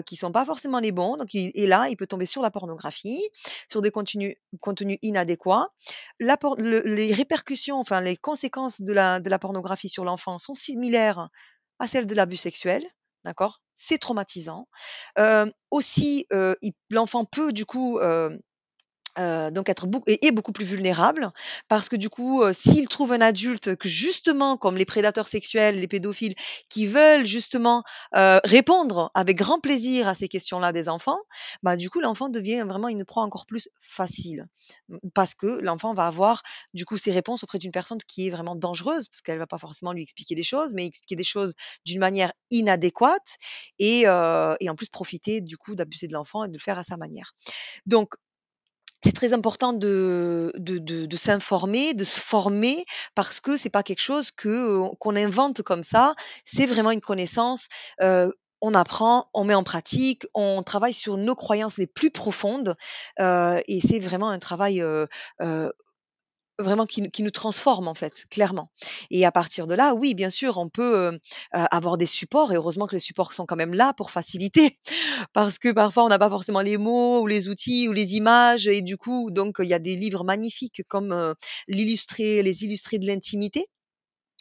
qui 0.07 0.17
sont 0.17 0.31
pas 0.31 0.45
forcément 0.45 0.79
les 0.79 0.93
bons. 0.93 1.17
Donc 1.17 1.35
il 1.35 1.51
et 1.55 1.67
là, 1.67 1.89
il 1.89 1.97
peut 1.97 2.07
tomber 2.07 2.27
sur 2.27 2.43
la 2.43 2.51
pornographie, 2.51 3.23
sur 3.69 3.81
des 3.81 3.91
contenus 3.91 4.37
contenus 4.61 4.99
inadéquats. 5.01 5.71
Les 6.21 7.13
répercussions, 7.13 7.79
enfin 7.79 8.03
les 8.03 8.19
conséquences 8.19 8.83
de 8.83 8.93
la 8.93 9.19
de 9.19 9.31
la 9.31 9.39
pornographie 9.39 9.89
sur 9.89 10.05
l'enfant 10.05 10.39
sont 10.39 10.55
similaires 10.55 11.31
à 11.79 11.89
celles 11.89 12.07
de 12.07 12.15
l'abus 12.15 12.37
sexuel, 12.37 12.85
d'accord? 13.25 13.63
C'est 13.83 13.99
traumatisant. 13.99 14.69
Aussi, 15.71 16.27
il 16.31 16.73
l'enfant 16.90 17.25
peut 17.25 17.53
du 17.53 17.64
coup, 17.64 17.99
Heu, 19.18 19.51
donc 19.51 19.68
être 19.68 19.87
beau 19.88 20.03
et 20.07 20.31
beaucoup 20.31 20.53
plus 20.53 20.64
vulnérable 20.64 21.33
parce 21.68 21.88
que 21.88 21.96
du 21.96 22.09
coup, 22.09 22.42
heu, 22.44 22.53
s'il 22.53 22.87
trouve 22.88 23.12
un 23.12 23.20
adulte 23.20 23.75
que 23.77 23.88
justement, 23.88 24.57
comme 24.57 24.77
les 24.77 24.85
prédateurs 24.85 25.27
sexuels, 25.27 25.81
les 25.81 25.88
pédophiles, 25.88 26.35
qui 26.68 26.87
veulent 26.87 27.27
justement, 27.27 27.83
heu, 28.16 28.38
répondre 28.44 29.11
avec 29.14 29.37
grand 29.37 29.59
plaisir 29.61 30.07
à 30.07 30.14
ces 30.14 30.29
questions-là 30.29 30.73
des 30.73 30.88
enfants, 30.88 31.18
bah, 31.64 31.77
du 31.77 31.90
coup, 31.90 32.01
l'enfant 32.01 32.29
devient 32.29 32.64
vraiment 32.66 32.87
une 32.88 33.05
proie 33.05 33.25
encore 33.25 33.46
plus 33.46 33.68
facile. 33.81 34.46
Mmh, 34.88 34.99
parce 35.14 35.35
que 35.35 35.46
l'enfant 35.61 35.92
va 35.92 36.07
avoir, 36.07 36.42
du 36.75 36.85
coup, 36.85 36.96
ses 36.96 37.11
réponses 37.11 37.42
auprès 37.42 37.59
d'une 37.59 37.73
personne 37.73 37.99
qui 38.07 38.29
est 38.29 38.31
vraiment 38.31 38.55
dangereuse, 38.55 39.09
parce 39.09 39.23
qu'elle 39.23 39.38
va 39.38 39.46
pas 39.49 39.59
forcément 39.59 39.92
lui 39.92 40.03
expliquer 40.03 40.37
des 40.37 40.42
choses, 40.44 40.73
mais 40.73 40.87
expliquer 40.87 41.16
des 41.16 41.25
choses 41.25 41.55
d'une 41.85 41.99
manière 42.01 42.33
inadéquate 42.53 43.38
et 43.81 44.07
heu 44.07 44.55
et 44.61 44.70
en 44.70 44.75
plus 44.77 44.88
profiter, 44.88 45.40
du 45.40 45.57
coup, 45.57 45.75
d'abuser 45.75 46.07
de 46.07 46.12
l'enfant 46.12 46.44
et 46.44 46.49
de 46.49 46.53
le 46.53 46.59
faire 46.61 46.79
à 46.79 46.83
sa 46.85 46.96
manière. 46.96 47.33
Donc 47.87 48.14
c'est 49.05 49.13
très 49.15 49.33
important 49.33 49.73
de 49.73 50.53
de 50.57 50.79
de 50.79 51.07
de 51.07 51.17
s'informer, 51.17 51.95
de 51.95 52.05
se 52.05 52.21
former 52.21 52.85
parce 53.15 53.41
que 53.41 53.57
c'est 53.57 53.71
pas 53.71 53.83
quelque 53.83 54.01
chose 54.03 54.31
que, 54.31 54.49
heu, 54.49 54.91
qu'on 55.01 55.17
invente 55.17 55.63
comme 55.63 55.83
ça. 55.83 56.15
C'est 56.45 56.67
vraiment 56.67 56.91
une 56.91 57.01
connaissance, 57.01 57.69
heu, 58.03 58.33
on 58.61 58.75
apprend, 58.75 59.29
on 59.35 59.45
met 59.45 59.55
en 59.55 59.63
pratique, 59.65 60.27
on 60.35 60.63
travaille 60.63 60.93
sur 60.95 61.17
nos 61.17 61.35
croyances 61.35 61.79
les 61.79 61.87
plus 61.87 62.11
profondes, 62.11 62.77
heu 63.21 63.61
et 63.69 63.81
c'est 63.81 64.01
vraiment 64.01 64.29
un 64.31 64.39
travail, 64.39 64.81
heu 64.83 65.07
heu, 65.43 65.73
vraiment 66.61 66.87
qui 66.87 67.03
qui 67.11 67.23
nous 67.23 67.31
transforme 67.31 67.88
en 67.88 67.94
fait, 67.94 68.27
clairement. 68.31 68.70
Et 69.11 69.25
à 69.27 69.33
partir 69.33 69.66
de 69.66 69.75
là, 69.75 69.94
oui, 69.94 70.14
bien 70.14 70.31
sûr, 70.31 70.59
on 70.59 70.68
peut, 70.68 70.96
heu 70.96 71.12
heu, 71.12 71.18
avoir 71.70 71.96
des 71.99 72.07
supports 72.07 72.53
et 72.53 72.57
heureusement 72.57 72.87
que 72.87 72.94
les 72.96 73.01
supports 73.01 73.33
sont 73.33 73.46
quand 73.46 73.57
même 73.57 73.75
là 73.75 73.92
pour 73.94 74.11
faciliter 74.11 74.79
parce 75.33 75.59
que 75.59 75.70
parfois 75.73 76.05
on 76.05 76.09
n'a 76.09 76.18
pas 76.18 76.31
forcément 76.31 76.61
les 76.61 76.77
mots 76.79 77.20
ou 77.23 77.27
les 77.27 77.49
outils 77.49 77.88
ou 77.88 77.92
les 77.92 78.14
images 78.16 78.68
et 78.68 78.83
du 78.83 78.96
coup 78.96 79.31
donc 79.31 79.57
il 79.61 79.66
y 79.68 79.75
a 79.75 79.79
des 79.79 79.96
livres 79.96 80.25
magnifiques 80.25 80.83
comme, 80.88 81.12
heu, 81.12 81.35
l'illustré 81.68 82.42
les 82.42 82.64
illustrés 82.64 82.99
de 82.99 83.07
l'intimité 83.07 83.66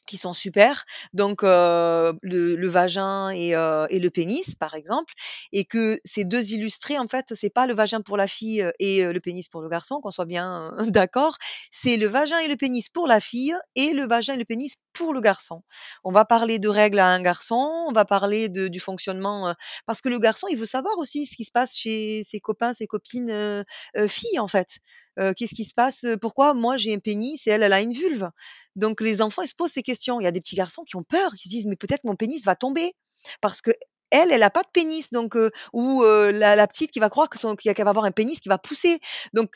qui 0.09 0.17
sont 0.17 0.33
super, 0.33 0.85
donc 1.13 1.41
le 1.43 2.67
vagin 2.67 3.29
et 3.29 3.51
le 3.53 4.09
pénis, 4.09 4.55
par 4.55 4.73
exemple 4.75 5.13
et 5.51 5.65
que 5.65 5.99
ces 6.05 6.25
2 6.25 6.51
illustrés, 6.53 6.97
en 6.97 7.07
fait, 7.07 7.33
c'est 7.35 7.49
pas 7.49 7.67
le 7.67 7.73
vagin 7.73 8.01
pour 8.01 8.17
la 8.17 8.27
fille, 8.27 8.65
et 8.79 9.03
le 9.05 9.19
pénis 9.19 9.47
pour 9.47 9.61
le 9.61 9.69
garçon, 9.69 9.99
qu'on 10.01 10.11
soit 10.11 10.25
bien, 10.25 10.73
d'accord. 10.87 11.37
C'est 11.71 11.97
le 11.97 12.07
vagin 12.07 12.39
et 12.39 12.47
le 12.47 12.55
pénis 12.55 12.89
pour 12.89 13.07
la 13.07 13.19
fille 13.19 13.55
et 13.75 13.93
le 13.93 14.07
vagin 14.07 14.33
et 14.33 14.37
le 14.37 14.45
pénis 14.45 14.75
pour 14.93 15.13
le 15.13 15.21
garçon. 15.21 15.63
On 16.03 16.11
va 16.11 16.25
parler 16.25 16.59
de 16.59 16.67
règles 16.69 16.99
à 16.99 17.07
un 17.07 17.21
garçon, 17.21 17.85
on 17.87 17.91
va 17.91 18.05
parler 18.05 18.49
du 18.49 18.79
fonctionnement, 18.79 19.53
parce 19.85 20.01
que 20.01 20.09
le 20.09 20.19
garçon, 20.19 20.47
il 20.49 20.57
veut 20.57 20.65
savoir 20.65 20.97
aussi 20.97 21.25
ce 21.25 21.35
qui 21.35 21.45
se 21.45 21.51
passe 21.51 21.75
chez 21.77 22.23
ses 22.23 22.39
copains, 22.39 22.73
ses 22.73 22.87
copines, 22.87 23.63
filles, 24.07 24.39
en 24.39 24.47
fait. 24.47 24.79
Heu, 25.17 25.33
qu'est-ce 25.33 25.55
qui 25.55 25.65
se 25.65 25.73
passe? 25.73 26.05
Pourquoi 26.21 26.53
moi 26.53 26.77
j'ai 26.77 26.93
un 26.95 26.99
pénis 26.99 27.45
et 27.47 27.51
elle, 27.51 27.63
elle 27.63 27.73
a 27.73 27.81
une 27.81 27.93
vulve? 27.93 28.29
Donc 28.75 29.01
les 29.01 29.21
enfants, 29.21 29.41
ils 29.41 29.47
se 29.47 29.55
posent 29.55 29.71
ces 29.71 29.83
questions. 29.83 30.19
Il 30.19 30.23
y 30.23 30.27
a 30.27 30.31
des 30.31 30.41
petits 30.41 30.55
garçons 30.55 30.83
qui 30.83 30.95
ont 30.95 31.03
peur, 31.03 31.33
qui 31.33 31.43
se 31.47 31.49
disent: 31.49 31.65
«Mais 31.67 31.75
peut-être 31.75 32.03
mon 32.05 32.15
pénis 32.15 32.45
va 32.45 32.55
tomber». 32.55 32.93
Parce 33.41 33.61
qu'elle, 33.61 33.75
elle 34.11 34.43
a 34.43 34.49
pas 34.49 34.63
de 34.63 34.69
pénis 34.71 35.11
donc 35.11 35.37
ou 35.73 36.03
la 36.03 36.67
petite 36.67 36.91
qui 36.91 36.99
va 36.99 37.09
croire 37.09 37.29
qu'elle 37.29 37.85
va 37.85 37.89
avoir 37.89 38.05
un 38.05 38.11
pénis 38.11 38.39
qui 38.39 38.49
va 38.49 38.57
pousser. 38.57 38.99
Donc 39.33 39.53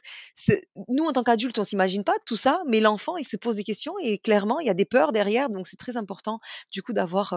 nous, 0.88 1.06
en 1.06 1.12
tant 1.12 1.24
qu'adultes, 1.24 1.60
on 1.60 1.64
s'imagine 1.64 2.04
pas 2.04 2.16
tout 2.26 2.36
ça, 2.36 2.62
mais 2.68 2.80
l'enfant, 2.80 3.18
il 3.18 3.26
se 3.26 3.38
pose 3.38 3.56
des 3.58 3.64
questions 3.64 3.94
et 4.02 4.18
clairement, 4.18 4.60
il 4.60 4.68
y 4.68 4.70
a 4.70 4.74
des 4.74 4.86
peurs 4.86 5.12
derrière. 5.12 5.50
Donc 5.50 5.68
c'est 5.68 5.78
très 5.78 5.98
important, 5.98 6.40
du 6.72 6.82
coup, 6.82 6.94
d'avoir, 6.94 7.34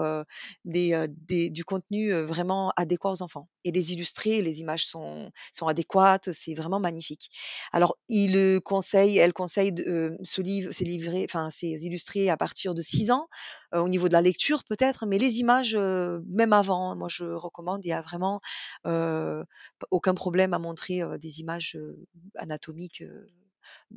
du 0.64 1.64
contenu, 1.64 2.12
vraiment 2.22 2.72
adéquat 2.76 3.10
aux 3.10 3.22
enfants 3.22 3.48
et 3.64 3.72
les 3.72 3.92
illustrer, 3.92 4.42
les 4.42 4.60
images 4.60 4.86
sont 4.86 5.30
sont 5.52 5.66
adéquates, 5.66 6.32
c'est 6.32 6.54
vraiment 6.54 6.80
magnifique. 6.80 7.30
Alors, 7.72 7.96
il, 8.08 8.36
heu, 8.36 8.60
conseille 8.60 9.18
elle 9.18 9.32
conseille 9.32 9.72
ce 10.22 10.40
livre 10.40 10.70
c'est 10.72 10.84
livré 10.84 11.24
enfin, 11.28 11.48
c'est 11.50 11.70
illustré 11.70 12.30
à 12.30 12.36
partir 12.36 12.74
de 12.74 12.82
6 12.82 13.10
ans, 13.10 13.28
au 13.72 13.88
niveau 13.88 14.08
de 14.08 14.12
la 14.12 14.22
lecture 14.22 14.64
peut-être, 14.64 15.06
mais 15.06 15.18
les 15.18 15.38
images, 15.40 15.76
même 15.76 16.52
avant, 16.52 16.96
moi 16.96 17.05
je 17.08 17.24
recommande, 17.24 17.84
il 17.84 17.88
y 17.88 17.92
a 17.92 18.02
vraiment, 18.02 18.40
aucun 19.90 20.14
problème 20.14 20.54
à 20.54 20.58
montrer, 20.58 21.02
des 21.18 21.40
images, 21.40 21.78
anatomiques, 22.36 23.02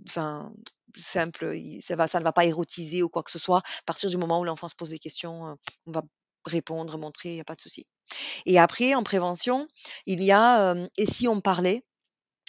enfin 0.08 0.52
ça 0.98 1.26
va 1.96 2.08
ça 2.08 2.20
ne 2.20 2.24
va 2.24 2.32
pas 2.34 2.46
érotiser 2.46 3.04
ou 3.04 3.10
quoi 3.10 3.24
que 3.24 3.32
ce 3.32 3.40
soit. 3.40 3.60
À 3.60 3.84
partir 3.86 4.10
du 4.10 4.18
moment 4.18 4.40
où 4.40 4.44
l'enfant 4.44 4.68
se 4.68 4.76
pose 4.76 4.90
des 4.90 5.00
questions, 5.00 5.58
on 5.86 5.92
va 5.92 6.04
répondre, 6.46 6.98
montrer, 6.98 7.32
il 7.32 7.38
y 7.38 7.42
a 7.42 7.46
pas 7.46 7.56
de 7.56 7.62
souci. 7.62 7.86
Et 8.46 8.60
après 8.60 8.96
en 8.96 9.04
prévention, 9.04 9.68
il 10.06 10.24
y 10.24 10.32
a, 10.32 10.76
«Et 10.98 11.06
si 11.06 11.28
on 11.28 11.42
parlait?» 11.42 11.84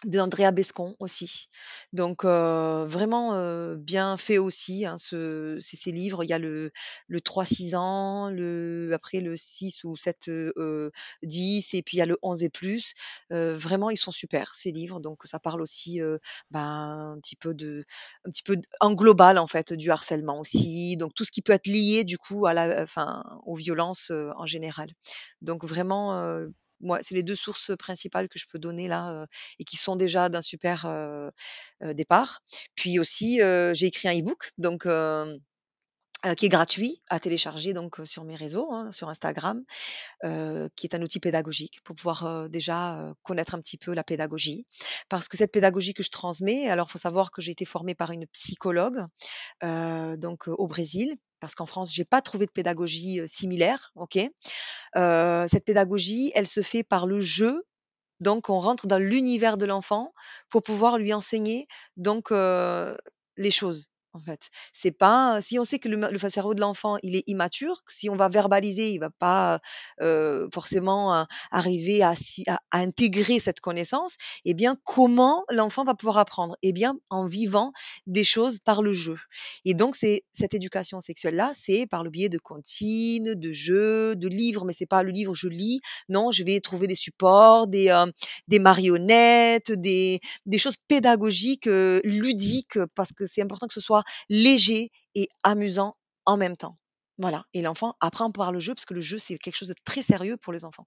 d'Andrea 0.05 0.51
Bescon 0.53 0.97
aussi. 1.01 1.49
Donc 1.93 2.25
vraiment, 2.25 3.75
bien 3.77 4.17
fait 4.17 4.39
aussi, 4.39 4.87
hein, 4.87 4.97
ce 4.99 5.59
ces 5.61 5.93
livres. 5.93 6.25
Il 6.25 6.31
y 6.31 6.33
a 6.33 6.39
le 6.39 6.71
le 7.09 7.21
3-6 7.21 7.75
ans, 7.75 8.31
le 8.31 8.91
après 8.95 9.21
le 9.21 9.37
6 9.37 9.85
ou 9.85 9.97
7, 9.97 10.29
heu 10.29 10.53
heu, 10.57 10.91
10 11.23 11.75
et 11.75 11.83
puis 11.83 11.97
il 11.97 12.01
y 12.01 12.03
a 12.03 12.07
le 12.07 12.19
11 12.23 12.43
et 12.43 12.51
plus. 12.51 12.95
Vraiment, 13.31 13.91
ils 13.91 13.97
sont 13.99 14.13
super 14.13 14.55
ces 14.55 14.73
livres. 14.73 15.01
Donc 15.01 15.21
ça 15.25 15.39
parle 15.39 15.61
aussi, 15.63 16.01
ben, 16.51 17.15
un 17.17 17.21
petit 17.21 17.37
peu 17.37 18.57
en 18.81 18.93
global, 18.95 19.39
en 19.39 19.47
fait, 19.47 19.73
du 19.73 19.91
harcèlement 19.91 20.41
aussi, 20.41 20.97
donc 20.97 21.15
tout 21.15 21.25
ce 21.25 21.33
qui 21.33 21.43
peut 21.43 21.53
être 21.53 21.67
lié 21.67 22.05
du 22.05 22.19
coup 22.19 22.47
à 22.47 22.55
la 22.55 22.87
aux 23.47 23.55
violences, 23.57 24.11
en 24.37 24.47
général. 24.47 24.91
Donc 25.43 25.65
vraiment, 25.65 26.13
moi, 26.81 26.99
c'est 27.03 27.15
les 27.15 27.23
2 27.23 27.35
sources 27.35 27.77
principales 27.77 28.29
que 28.29 28.39
je 28.39 28.47
peux 28.51 28.59
donner 28.59 28.89
là, 28.89 29.27
et 29.59 29.65
qui 29.65 29.77
sont 29.77 29.97
déjà 29.97 30.29
d'un 30.29 30.43
super, 30.43 30.87
départ. 31.81 32.43
Puis 32.75 32.99
aussi, 32.99 33.41
j'ai 33.73 33.87
écrit 33.87 34.09
un 34.09 34.19
e-book 34.19 34.51
donc 34.59 34.87
qui 36.37 36.45
est 36.45 36.51
gratuit 36.51 37.01
à 37.09 37.19
télécharger 37.19 37.73
donc 37.73 37.99
sur 38.05 38.25
mes 38.25 38.35
réseaux, 38.35 38.71
hein, 38.73 38.93
sur 38.93 39.09
Instagram, 39.09 39.65
qui 40.23 40.87
est 40.87 40.95
un 40.95 41.01
outil 41.01 41.19
pédagogique 41.19 41.81
pour 41.83 41.97
pouvoir, 41.97 42.49
déjà, 42.51 43.15
connaître 43.23 43.55
un 43.55 43.61
petit 43.61 43.79
peu 43.79 43.95
la 43.95 44.05
pédagogie. 44.05 44.67
Parce 45.09 45.29
que 45.29 45.39
cette 45.39 45.51
pédagogie 45.51 45.95
que 45.95 46.03
je 46.03 46.11
transmets, 46.11 46.69
alors 46.69 46.91
faut 46.91 46.99
savoir 46.99 47.31
que 47.31 47.41
j'ai 47.41 47.53
été 47.53 47.65
formée 47.65 47.95
par 47.95 48.11
une 48.11 48.27
psychologue, 48.29 49.07
donc 49.63 50.49
au 50.49 50.67
Brésil, 50.67 51.17
parce 51.41 51.55
qu'en 51.55 51.67
France, 51.67 51.93
j'ai 51.93 52.05
pas 52.05 52.21
trouvé 52.21 52.47
de 52.47 52.53
pédagogie, 52.53 53.21
similaire, 53.27 53.93
cette 54.95 55.65
pédagogie, 55.65 56.33
elle 56.35 56.47
se 56.47 56.63
fait 56.63 56.83
par 56.83 57.07
le 57.07 57.21
jeu 57.21 57.65
donc 58.21 58.51
on 58.51 58.59
rentre 58.59 58.87
dans 58.87 58.99
l'univers 58.99 59.57
de 59.57 59.65
l'enfant 59.65 60.13
pour 60.51 60.63
pouvoir 60.63 60.99
lui 60.99 61.15
enseigner 61.15 61.67
donc 61.97 62.31
les 62.31 63.51
choses, 63.51 63.89
en 64.13 64.21
fait. 64.21 64.51
C'est 64.73 64.91
pas 64.91 65.41
si 65.41 65.59
on 65.59 65.65
sait 65.65 65.79
que 65.79 65.89
le 65.89 66.19
cerveau 66.31 66.55
de 66.55 66.61
l'enfant, 66.61 66.97
il 67.03 67.15
est 67.17 67.25
immature, 67.29 67.83
si 67.89 68.09
on 68.11 68.17
va 68.17 68.29
verbaliser, 68.29 68.91
il 68.91 68.99
va 68.99 69.11
pas, 69.11 69.61
forcément, 70.53 71.23
heu, 71.23 71.25
arriver 71.51 72.03
à 72.03 72.15
intégrer 72.73 73.39
cette 73.41 73.61
connaissance 73.61 74.17
et 74.45 74.55
bien, 74.55 74.77
comment 74.85 75.45
l'enfant 75.51 75.85
va 75.85 75.95
pouvoir 75.95 76.19
apprendre? 76.19 76.57
Et 76.63 76.73
bien, 76.73 76.97
en 77.11 77.25
vivant 77.25 77.73
des 78.07 78.25
choses 78.25 78.59
par 78.59 78.83
le 78.83 78.93
jeu 78.93 79.17
et 79.65 79.75
donc 79.75 79.97
c'est 79.97 80.25
cette 80.33 80.55
éducation 80.55 81.01
sexuelle-là, 81.01 81.53
c'est 81.55 81.87
par 81.87 82.03
le 82.05 82.11
biais 82.11 82.29
de 82.29 82.39
comptines, 82.39 83.35
de 83.35 83.53
jeux, 83.53 84.17
de 84.17 84.29
livres, 84.29 84.65
mais 84.65 84.73
c'est 84.73 84.87
pas 84.87 85.03
le 85.03 85.11
livre, 85.11 85.35
je 85.35 85.49
lis. 85.49 85.81
Non, 86.09 86.31
je 86.31 86.45
vais 86.45 86.61
trouver 86.61 86.87
des 86.87 86.95
supports, 86.95 87.67
des, 87.67 88.05
des 88.49 88.59
marionnettes, 88.59 89.73
des 89.73 90.21
choses 90.59 90.77
pédagogiques, 90.89 91.67
ludiques, 91.67 92.79
parce 92.95 93.13
que 93.13 93.27
c'est 93.27 93.43
important 93.43 93.67
que 93.67 93.75
ce 93.75 93.81
soit 93.81 94.00
léger 94.29 94.91
et 95.15 95.29
amusant 95.43 95.97
en 96.27 96.37
même 96.37 96.57
temps. 96.57 96.79
Voilà 97.19 97.45
et 97.53 97.63
l'enfant 97.63 97.97
apprend 98.01 98.31
par 98.31 98.53
le 98.53 98.61
jeu, 98.61 98.75
parce 98.75 98.87
que 98.87 98.95
le 98.95 99.01
jeu, 99.01 99.19
c'est 99.19 99.37
quelque 99.39 99.57
chose 99.57 99.69
de 99.69 99.75
très 99.85 100.03
sérieux 100.03 100.37
pour 100.37 100.53
les 100.53 100.65
enfants. 100.65 100.87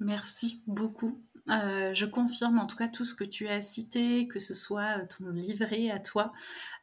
Merci 0.00 0.62
beaucoup. 0.66 1.22
Heu, 1.48 1.94
je 1.94 2.06
confirme 2.06 2.58
en 2.58 2.66
tout 2.66 2.76
cas 2.76 2.88
tout 2.88 3.04
ce 3.04 3.14
que 3.14 3.24
tu 3.24 3.46
as 3.46 3.62
cité, 3.62 4.26
que 4.26 4.40
ce 4.40 4.54
soit, 4.54 4.98
heu, 4.98 5.06
ton 5.06 5.30
livret 5.30 5.90
à 5.90 6.00
toi, 6.00 6.32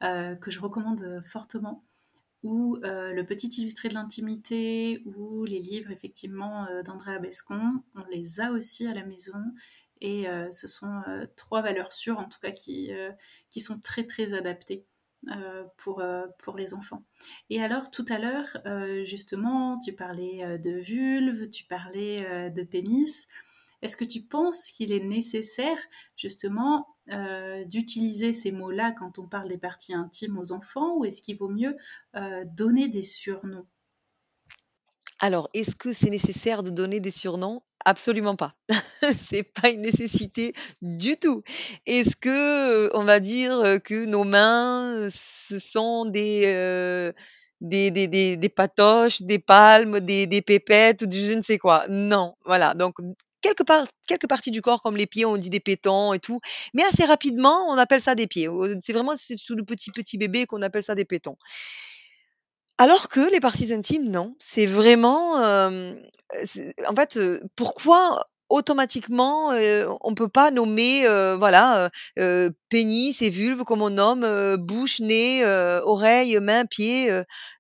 heu, 0.04 0.36
que 0.40 0.52
je 0.52 0.60
recommande, 0.60 1.22
fortement 1.26 1.84
ou 2.44 2.80
le 2.84 3.24
petit 3.24 3.50
illustré 3.62 3.90
de 3.90 3.94
l'intimité 3.96 5.04
ou 5.06 5.46
les 5.46 5.60
livres 5.60 5.92
effectivement, 5.92 6.68
d'Andrea 6.86 7.20
Bescon. 7.20 7.84
On 7.96 8.04
les 8.12 8.40
a 8.42 8.52
aussi 8.52 8.88
à 8.88 8.94
la 8.96 9.06
maison 9.06 9.44
Et 10.02 10.26
ce 10.52 10.68
sont 10.68 11.02
trois 11.36 11.62
valeurs 11.62 11.94
sûres, 11.94 12.20
en 12.20 12.26
tout 12.26 12.40
cas, 12.42 12.52
qui, 12.52 12.92
qui 13.50 13.60
sont 13.60 13.80
très, 13.80 14.06
très 14.06 14.34
adaptées. 14.34 14.86
pour, 15.78 16.02
les 16.58 16.74
enfants. 16.74 17.04
Et 17.50 17.62
alors, 17.62 17.92
tout 17.92 18.06
à 18.10 18.18
l'heure, 18.18 18.58
justement, 19.06 19.80
tu 19.80 19.94
parlais 19.94 20.58
de 20.58 20.72
vulve, 20.72 21.50
tu 21.50 21.66
parlais 21.66 22.50
de 22.50 22.64
pénis. 22.64 23.28
Est-ce 23.82 23.98
que 23.98 24.06
tu 24.06 24.22
penses 24.22 24.72
qu'il 24.72 24.92
est 24.92 25.04
nécessaire 25.04 25.78
justement 26.16 26.88
euh, 27.12 27.66
d'utiliser 27.66 28.32
ces 28.32 28.52
mots-là 28.52 28.92
quand 28.92 29.18
on 29.18 29.28
parle 29.28 29.50
des 29.50 29.58
parties 29.58 29.94
intimes 29.94 30.38
aux 30.38 30.52
enfants 30.52 30.98
ou 30.98 31.06
est-ce 31.06 31.22
qu'il 31.22 31.38
vaut 31.38 31.50
mieux 31.50 31.76
euh, 32.16 32.44
donner 32.46 32.90
des 32.90 33.02
surnoms? 33.02 33.68
Alors, 35.22 35.50
est-ce 35.54 35.76
que 35.76 35.94
c'est 35.94 36.10
nécessaire 36.10 36.64
de 36.64 36.72
donner 36.72 37.00
des 37.00 37.12
surnoms? 37.12 37.62
Absolument 37.86 38.36
pas. 38.36 38.56
c'est 39.18 39.44
pas 39.44 39.70
une 39.70 39.82
nécessité 39.82 40.54
du 40.82 41.16
tout. 41.18 41.44
Est-ce 41.86 42.16
que 42.16 42.30
euh, 42.88 42.90
on 42.94 43.04
va 43.04 43.20
dire 43.20 43.78
que 43.84 44.06
nos 44.06 44.24
mains, 44.24 45.10
ce 45.12 45.60
sont 45.60 46.06
des 46.06 47.12
des, 47.62 47.92
des, 47.92 48.08
des, 48.08 48.38
des, 48.38 48.50
patoches, 48.50 49.22
des 49.22 49.38
palmes, 49.38 50.00
des, 50.00 50.26
des 50.26 50.42
pépettes 50.42 51.04
ou 51.04 51.06
je 51.12 51.34
ne 51.34 51.44
sais 51.44 51.60
quoi? 51.60 51.86
Non, 51.90 52.36
voilà. 52.46 52.74
Donc 52.74 52.96
quelque 53.42 53.64
part, 53.64 53.86
quelques 54.08 54.28
parties 54.28 54.50
du 54.52 54.62
corps 54.62 54.82
comme 54.82 54.98
les 54.98 55.06
pieds, 55.08 55.26
on 55.26 55.38
dit 55.38 55.52
des 55.52 55.60
pétons 55.60 56.14
et 56.14 56.20
tout, 56.20 56.40
mais 56.74 56.84
assez 56.84 57.06
rapidement, 57.06 57.68
on 57.70 57.78
appelle 57.78 58.02
ça 58.02 58.16
des 58.16 58.28
pieds. 58.28 58.48
C'est 58.82 58.94
vraiment 58.94 59.14
sous 59.16 59.56
le 59.56 59.64
petit 59.64 59.92
petit 59.92 60.18
bébé 60.18 60.48
qu'on 60.48 60.64
appelle 60.64 60.84
ça 60.84 60.96
des 60.96 61.06
pétons. 61.06 61.38
Alors 62.78 63.10
que 63.10 63.32
les 63.32 63.40
parties 63.40 63.74
intimes, 63.74 64.10
non. 64.10 64.36
C'est 64.40 64.66
vraiment, 64.66 65.36
en 65.36 66.96
fait, 66.96 67.20
pourquoi 67.56 68.26
automatiquement, 68.50 69.52
on 70.02 70.14
peut 70.14 70.28
pas 70.28 70.52
nommer, 70.52 71.06
voilà, 71.38 71.90
pénis 72.70 73.22
et 73.22 73.30
vulve 73.30 73.64
comme 73.64 73.82
on 73.82 73.92
nomme, 73.92 74.58
bouche, 74.58 75.00
nez, 75.00 75.46
oreille, 75.84 76.40
main, 76.40 76.66
pied, 76.66 77.12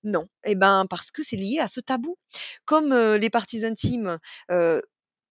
non. 0.03 0.27
Eh 0.43 0.55
ben, 0.55 0.85
parce 0.89 1.11
que 1.11 1.23
c'est 1.23 1.37
lié 1.37 1.59
à 1.59 1.67
ce 1.67 1.79
tabou. 1.79 2.17
Comme, 2.65 2.93
les 2.93 3.29
parties 3.29 3.63
intimes, 3.63 4.17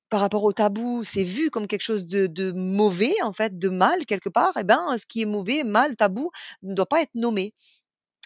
par 0.09 0.21
rapport 0.21 0.43
au 0.45 0.53
tabou, 0.53 1.05
c'est 1.05 1.23
vu 1.25 1.51
comme 1.51 1.69
quelque 1.69 1.83
chose 1.83 2.05
de, 2.07 2.27
de 2.27 2.53
mauvais, 2.53 3.15
en 3.23 3.33
fait, 3.33 3.59
de 3.59 3.69
mal 3.69 4.07
quelque 4.07 4.29
part, 4.29 4.57
et 4.57 4.65
ben, 4.65 4.97
ce 4.99 5.07
qui 5.07 5.23
est 5.23 5.27
mauvais, 5.27 5.63
mal, 5.63 5.95
tabou, 5.97 6.31
ne 6.63 6.75
doit 6.75 6.87
pas 6.87 7.03
être 7.03 7.15
nommé. 7.15 7.55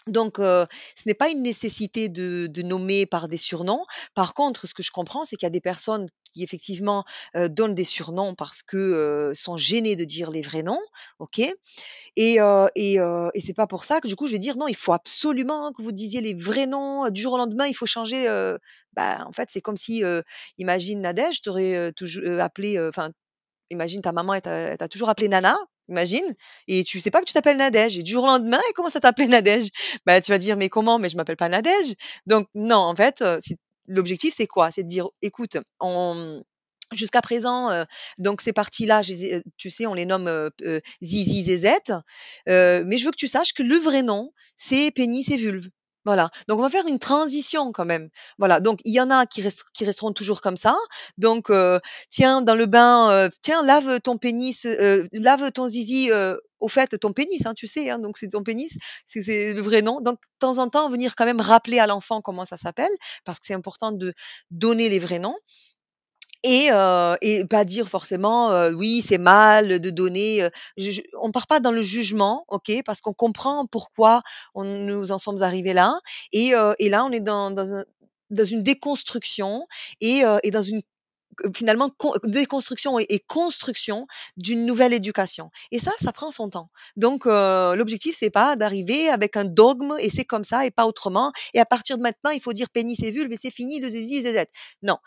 Donc, 0.07 0.35
ce 0.37 0.67
n'est 1.05 1.13
pas 1.13 1.29
une 1.29 1.41
nécessité 1.41 2.09
de, 2.09 2.47
de 2.47 2.61
nommer 2.61 3.05
par 3.05 3.27
des 3.27 3.37
surnoms. 3.37 3.85
Par 4.13 4.33
contre, 4.33 4.67
ce 4.67 4.73
que 4.73 4.83
je 4.83 4.91
comprends, 4.91 5.25
c'est 5.25 5.35
qu'il 5.35 5.45
y 5.45 5.47
a 5.47 5.51
des 5.51 5.61
personnes 5.61 6.07
qui 6.31 6.43
effectivement 6.43 7.05
donnent 7.33 7.73
des 7.75 7.83
surnoms 7.85 8.35
parce 8.35 8.61
que 8.61 9.31
sont 9.35 9.57
gênées 9.57 9.95
de 9.95 10.03
dire 10.03 10.29
les 10.31 10.41
vrais 10.41 10.63
noms, 10.63 10.81
ok? 11.19 11.39
Et, 12.15 12.37
et, 12.75 12.95
et 12.95 13.41
c'est 13.41 13.53
pas 13.53 13.67
pour 13.67 13.83
ça 13.83 14.01
que 14.01 14.07
du 14.07 14.15
coup 14.15 14.27
je 14.27 14.33
vais 14.33 14.39
dire 14.39 14.57
non, 14.57 14.67
il 14.67 14.75
faut 14.75 14.93
absolument 14.93 15.71
que 15.71 15.81
vous 15.81 15.91
disiez 15.91 16.21
les 16.21 16.33
vrais 16.33 16.67
noms 16.67 17.09
du 17.09 17.21
jour 17.21 17.33
au 17.33 17.37
lendemain, 17.37 17.65
il 17.67 17.73
faut 17.73 17.85
changer. 17.85 18.25
bah, 18.93 19.25
en 19.27 19.31
fait, 19.33 19.49
c'est 19.51 19.61
comme 19.61 19.77
si, 19.77 20.03
imagine 20.57 21.01
Nadège, 21.01 21.41
t'aurais 21.41 21.91
toujours 21.93 22.23
appelé, 22.39 22.79
enfin, 22.79 23.11
imagine 23.69 24.01
ta 24.01 24.11
maman, 24.11 24.35
elle 24.35 24.77
t'a 24.77 24.87
toujours 24.87 25.09
appelé 25.09 25.27
Nana, 25.27 25.57
imagine, 25.89 26.35
et 26.67 26.83
tu 26.83 26.99
sais 26.99 27.11
pas 27.11 27.19
que 27.19 27.25
tu 27.25 27.33
t'appelles 27.33 27.57
Nadège. 27.57 27.97
Et 27.97 28.03
du 28.03 28.11
jour 28.11 28.23
au 28.23 28.27
lendemain, 28.27 28.59
elle 28.67 28.73
commence 28.73 28.95
à 28.95 28.99
t'appeler 28.99 29.27
Nadège. 29.27 29.69
Bah, 30.05 30.21
tu 30.21 30.31
vas 30.31 30.37
dire, 30.37 30.57
mais 30.57 30.69
comment? 30.69 30.99
Mais 30.99 31.09
je 31.09 31.17
m'appelle 31.17 31.37
pas 31.37 31.49
Nadège. 31.49 31.95
Donc, 32.25 32.47
non, 32.55 32.77
en 32.77 32.95
fait, 32.95 33.23
l'objectif, 33.87 34.33
c'est 34.35 34.47
quoi? 34.47 34.71
C'est 34.71 34.83
de 34.83 34.89
dire, 34.89 35.07
écoute, 35.21 35.57
Jusqu'à 36.93 37.21
présent, 37.21 37.71
donc 38.19 38.41
ces 38.41 38.53
parties-là, 38.53 39.01
tu 39.57 39.71
sais, 39.71 39.87
on 39.87 39.95
les 39.95 40.05
nomme 40.05 40.51
zizi, 41.01 41.43
zézette, 41.43 41.91
mais 42.47 42.97
je 42.97 43.05
veux 43.05 43.11
que 43.11 43.17
tu 43.17 43.27
saches 43.27 43.53
que 43.53 43.63
le 43.63 43.75
vrai 43.75 44.03
nom, 44.03 44.31
c'est 44.55 44.91
pénis 44.91 45.27
et 45.29 45.37
vulve. 45.37 45.67
Voilà, 46.05 46.29
donc 46.47 46.59
on 46.59 46.61
va 46.61 46.69
faire 46.69 46.85
une 46.87 46.99
transition 46.99 47.71
quand 47.71 47.85
même. 47.85 48.09
Voilà, 48.37 48.59
donc 48.59 48.79
il 48.85 48.93
y 48.93 49.01
en 49.01 49.09
a 49.09 49.25
qui, 49.25 49.41
resteront 49.41 50.13
toujours 50.13 50.41
comme 50.41 50.57
ça. 50.57 50.75
Donc, 51.17 51.51
tiens, 52.09 52.41
dans 52.41 52.55
le 52.55 52.65
bain, 52.67 53.29
tiens, 53.41 53.63
lave 53.63 53.99
ton 54.01 54.17
pénis, 54.17 54.67
lave 55.11 55.51
ton 55.51 55.67
zizi, 55.67 56.11
au 56.59 56.67
fait, 56.67 56.97
ton 56.99 57.13
pénis, 57.13 57.45
hein, 57.45 57.53
tu 57.55 57.67
sais, 57.67 57.89
hein, 57.89 57.99
donc 57.99 58.17
c'est 58.17 58.29
ton 58.29 58.43
pénis, 58.43 58.77
c'est 59.05 59.53
le 59.53 59.61
vrai 59.61 59.81
nom. 59.81 59.99
Donc, 60.01 60.19
de 60.19 60.27
temps 60.39 60.57
en 60.59 60.69
temps, 60.69 60.89
venir 60.89 61.15
quand 61.15 61.25
même 61.25 61.41
rappeler 61.41 61.79
à 61.79 61.87
l'enfant 61.87 62.21
comment 62.21 62.45
ça 62.45 62.57
s'appelle, 62.57 62.91
parce 63.23 63.39
que 63.39 63.45
c'est 63.47 63.53
important 63.53 63.91
de 63.91 64.13
donner 64.51 64.89
les 64.89 64.99
vrais 64.99 65.19
noms. 65.19 65.37
Et, 66.47 66.69
et 67.21 67.45
pas 67.45 67.65
dire 67.65 67.89
forcément, 67.89 68.49
oui, 68.69 69.01
c'est 69.01 69.17
mal 69.17 69.79
de 69.79 69.89
donner, 69.89 70.47
on 71.19 71.31
part 71.31 71.47
pas 71.47 71.59
dans 71.59 71.71
le 71.71 71.81
jugement, 71.81 72.45
OK? 72.49 72.71
Parce 72.85 73.01
qu'on 73.01 73.13
comprend 73.13 73.65
pourquoi 73.65 74.21
on 74.53 74.63
nous 74.63 75.11
en 75.11 75.17
sommes 75.17 75.41
arrivés 75.41 75.73
là 75.73 75.99
et 76.33 76.53
et 76.79 76.89
là, 76.89 77.03
on 77.05 77.11
est 77.11 77.19
dans 77.19 77.49
dans 77.49 77.83
dans 78.29 78.45
une 78.45 78.61
déconstruction 78.63 79.65
et 80.01 80.21
et 80.43 80.51
dans 80.51 80.61
une 80.61 80.81
finalement 81.53 81.89
déconstruction 82.23 82.97
et 82.97 83.19
construction 83.27 84.07
d'une 84.37 84.65
nouvelle 84.65 84.93
éducation 84.93 85.49
et 85.71 85.79
ça, 85.79 85.91
ça 86.01 86.13
prend 86.13 86.31
son 86.31 86.49
temps. 86.49 86.69
Donc 86.95 87.25
l'objectif, 87.25 88.15
c'est 88.17 88.29
pas 88.29 88.55
d'arriver 88.55 89.09
avec 89.09 89.35
un 89.35 89.45
dogme 89.45 89.95
et 89.99 90.09
c'est 90.09 90.25
comme 90.25 90.43
ça 90.43 90.65
et 90.65 90.71
pas 90.71 90.85
autrement 90.85 91.31
et 91.53 91.59
à 91.59 91.65
partir 91.65 91.97
de 91.97 92.03
maintenant, 92.03 92.31
il 92.31 92.41
faut 92.41 92.53
dire 92.53 92.69
pénis 92.69 93.01
et 93.03 93.11
vulve 93.11 93.31
et 93.33 93.37
c'est 93.37 93.51
fini 93.51 93.79
le 93.79 93.89
zizi 93.89 94.17
et 94.17 94.21
zézette. 94.21 94.51
Non. 94.83 94.97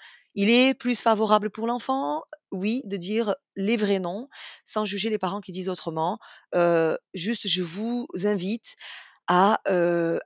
Il 0.41 0.51
est 0.51 0.73
plus 0.73 0.95
favorable 0.95 1.51
pour 1.51 1.67
l'enfant, 1.67 2.23
oui, 2.53 2.81
de 2.85 2.97
dire 2.97 3.35
les 3.57 3.77
vrais 3.77 3.99
noms, 3.99 4.29
sans 4.65 4.85
juger 4.85 5.11
les 5.11 5.19
parents 5.19 5.41
qui 5.41 5.51
disent 5.51 5.69
autrement. 5.69 6.21
juste, 7.13 7.49
je 7.49 7.61
vous 7.61 8.07
invite 8.23 8.77
à 9.27 9.61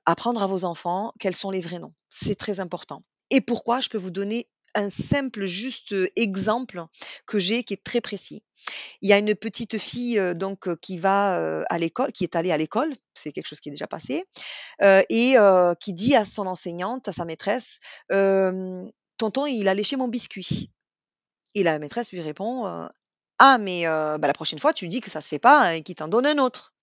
apprendre 0.04 0.42
à 0.42 0.46
vos 0.46 0.66
enfants 0.66 1.14
quels 1.18 1.34
sont 1.34 1.50
les 1.50 1.62
vrais 1.62 1.78
noms. 1.78 1.94
C'est 2.10 2.34
très 2.34 2.60
important. 2.60 3.02
Et 3.30 3.40
pourquoi? 3.40 3.80
Je 3.80 3.88
peux 3.88 3.96
vous 3.96 4.10
donner 4.10 4.50
un 4.74 4.90
simple, 4.90 5.46
juste 5.46 5.94
exemple 6.14 6.84
que 7.26 7.38
j'ai 7.38 7.64
qui 7.64 7.72
est 7.72 7.82
très 7.82 8.02
précis. 8.02 8.42
Il 9.00 9.08
y 9.08 9.14
a 9.14 9.18
une 9.18 9.34
petite 9.34 9.78
fille 9.78 10.20
donc 10.34 10.78
qui 10.80 10.98
va 10.98 11.62
à 11.70 11.78
l'école, 11.78 12.12
qui 12.12 12.24
est 12.24 12.36
allée 12.36 12.52
à 12.52 12.58
l'école, 12.58 12.92
c'est 13.14 13.32
quelque 13.32 13.46
chose 13.48 13.60
qui 13.60 13.70
est 13.70 13.72
déjà 13.72 13.86
passé, 13.86 14.24
et 15.08 15.36
qui 15.80 15.92
dit 15.94 16.14
à 16.16 16.26
son 16.26 16.46
enseignante, 16.46 17.08
à 17.08 17.12
sa 17.12 17.24
maîtresse, 17.24 17.80
tonton, 19.16 19.46
il 19.46 19.68
a 19.68 19.74
léché 19.74 19.96
mon 19.96 20.08
biscuit. 20.08 20.70
Et 21.54 21.62
la 21.62 21.78
maîtresse 21.78 22.12
lui 22.12 22.20
répond, 22.20 22.88
ah 23.38 23.58
mais 23.58 23.84
bah, 23.84 24.26
la 24.26 24.32
prochaine 24.32 24.58
fois, 24.58 24.72
tu 24.72 24.88
dis 24.88 25.00
que 25.00 25.10
ça 25.10 25.20
se 25.20 25.28
fait 25.28 25.38
pas 25.38 25.74
et 25.74 25.82
qu'il 25.82 25.94
t'en 25.94 26.08
donne 26.08 26.26
un 26.26 26.38
autre. 26.38 26.74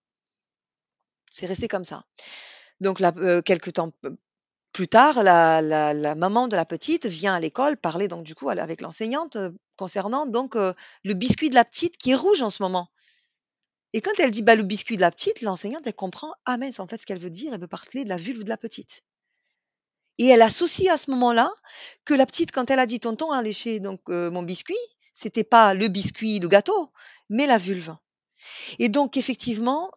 C'est 1.32 1.46
resté 1.46 1.68
comme 1.68 1.86
ça. 1.86 2.06
Donc 2.80 3.00
là, 3.00 3.14
quelques 3.42 3.74
temps 3.74 3.92
plus 4.72 4.88
tard, 4.88 5.24
la, 5.24 6.16
maman 6.16 6.48
de 6.48 6.56
la 6.56 6.66
petite 6.66 7.06
vient 7.06 7.34
à 7.36 7.40
l'école 7.40 7.78
parler 7.78 8.08
donc 8.08 8.24
du 8.24 8.36
coup 8.36 8.50
avec 8.50 8.82
l'enseignante 8.82 9.38
concernant 9.76 10.26
donc 10.26 10.56
le 10.56 11.14
biscuit 11.14 11.50
de 11.50 11.56
la 11.56 11.66
petite 11.66 11.98
qui 11.98 12.12
est 12.12 12.16
rouge 12.16 12.42
en 12.42 12.50
ce 12.50 12.62
moment. 12.64 12.90
Et 13.94 14.02
quand 14.02 14.18
elle 14.20 14.32
dit 14.32 14.44
bah, 14.44 14.56
le 14.56 14.64
biscuit 14.64 14.96
de 14.96 15.02
la 15.02 15.12
petite, 15.12 15.42
l'enseignante 15.42 15.86
elle 15.86 15.96
comprend 15.96 16.34
ah 16.46 16.58
mais 16.58 16.80
en 16.80 16.88
fait 16.88 16.98
ce 16.98 17.06
qu'elle 17.06 17.20
veut 17.20 17.30
dire, 17.30 17.54
elle 17.54 17.62
veut 17.62 17.68
parler 17.68 18.04
de 18.04 18.10
la 18.10 18.18
vulve 18.18 18.44
de 18.44 18.50
la 18.50 18.58
petite. 18.58 19.02
Et 20.20 20.28
elle 20.28 20.44
associe 20.44 20.94
à 20.94 20.98
ce 20.98 21.10
moment-là 21.12 21.52
que 22.06 22.14
la 22.14 22.28
petite, 22.28 22.52
quand 22.52 22.70
elle 22.70 22.80
a 22.80 22.86
dit 22.86 23.00
tonton 23.00 23.32
a 23.32 23.42
léché 23.42 23.80
donc 23.80 24.02
mon 24.08 24.44
biscuit, 24.44 24.78
c'était 25.14 25.44
pas 25.44 25.74
le 25.74 25.88
biscuit, 25.88 26.40
le 26.40 26.48
gâteau, 26.48 26.92
mais 27.30 27.48
la 27.48 27.58
vulve. 27.58 27.96
Et 28.78 28.90
donc 28.90 29.18
effectivement, 29.18 29.92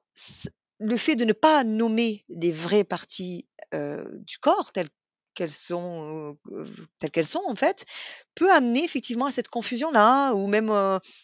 le 0.78 0.96
fait 0.96 1.16
de 1.16 1.24
ne 1.24 1.32
pas 1.32 1.64
nommer 1.64 2.24
des 2.28 2.52
vraies 2.52 2.84
parties 2.84 3.46
du 3.72 4.38
corps 4.38 4.72
telles 4.72 4.88
qu'elles 5.34 5.50
sont, 5.50 6.36
telles 6.98 7.10
qu'elles 7.10 7.26
sont 7.26 7.42
en 7.46 7.54
fait, 7.54 7.84
peut 8.34 8.52
amener 8.52 8.84
effectivement 8.84 9.26
à 9.26 9.30
cette 9.32 9.48
confusion-là, 9.48 10.34
ou 10.34 10.46
même 10.46 10.70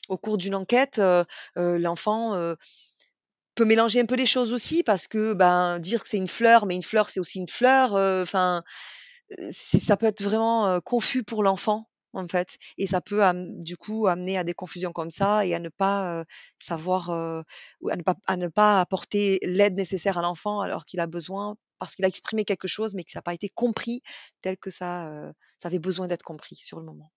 au 0.09 0.17
cours 0.17 0.39
d'une 0.39 0.55
enquête, 0.55 1.01
l'enfant 1.57 2.55
peut 3.59 3.65
mélanger 3.65 4.01
un 4.01 4.07
peu 4.07 4.15
les 4.15 4.25
choses 4.25 4.53
aussi 4.53 4.85
parce 4.85 5.09
que 5.09 5.35
ben 5.35 5.81
dire 5.81 6.03
que 6.05 6.09
c'est 6.09 6.17
une 6.17 6.29
fleur, 6.29 6.65
mais 6.65 6.77
une 6.77 6.83
fleur 6.85 7.11
c'est 7.11 7.19
aussi 7.19 7.41
une 7.41 7.49
fleur. 7.49 7.95
Enfin, 8.23 8.63
ça 9.51 9.97
peut 9.97 10.07
être 10.07 10.23
vraiment 10.23 10.81
confus 10.81 11.25
pour 11.25 11.43
l'enfant 11.43 11.89
en 12.13 12.27
fait, 12.27 12.57
et 12.79 12.87
ça 12.87 13.01
peut 13.01 13.21
du 13.61 13.77
coup 13.77 14.07
amener 14.07 14.39
à 14.39 14.45
des 14.45 14.55
confusions 14.55 14.93
comme 14.93 15.11
ça 15.11 15.45
et 15.45 15.55
à 15.55 15.59
ne 15.59 15.69
pas 15.69 16.25
savoir 16.59 17.11
ou 17.81 17.91
à 17.91 18.37
ne 18.37 18.49
pas 18.49 18.81
apporter 18.81 19.41
l'aide 19.43 19.75
nécessaire 19.75 20.19
à 20.19 20.23
l'enfant 20.23 20.61
alors 20.61 20.85
qu'il 20.85 21.01
a 21.01 21.09
besoin 21.09 21.57
parce 21.81 21.97
qu'il 21.97 22.05
a 22.05 22.09
exprimé 22.09 22.45
quelque 22.45 22.69
chose 22.69 22.95
mais 22.95 23.03
que 23.03 23.11
ça 23.11 23.19
n'a 23.19 23.23
pas 23.23 23.35
été 23.35 23.49
compris 23.49 24.03
tel 24.41 24.57
que 24.57 24.71
ça 24.71 25.33
avait 25.65 25.81
besoin 25.81 26.07
d'être 26.07 26.23
compris 26.23 26.55
sur 26.55 26.79
le 26.79 26.87
moment. 26.87 27.11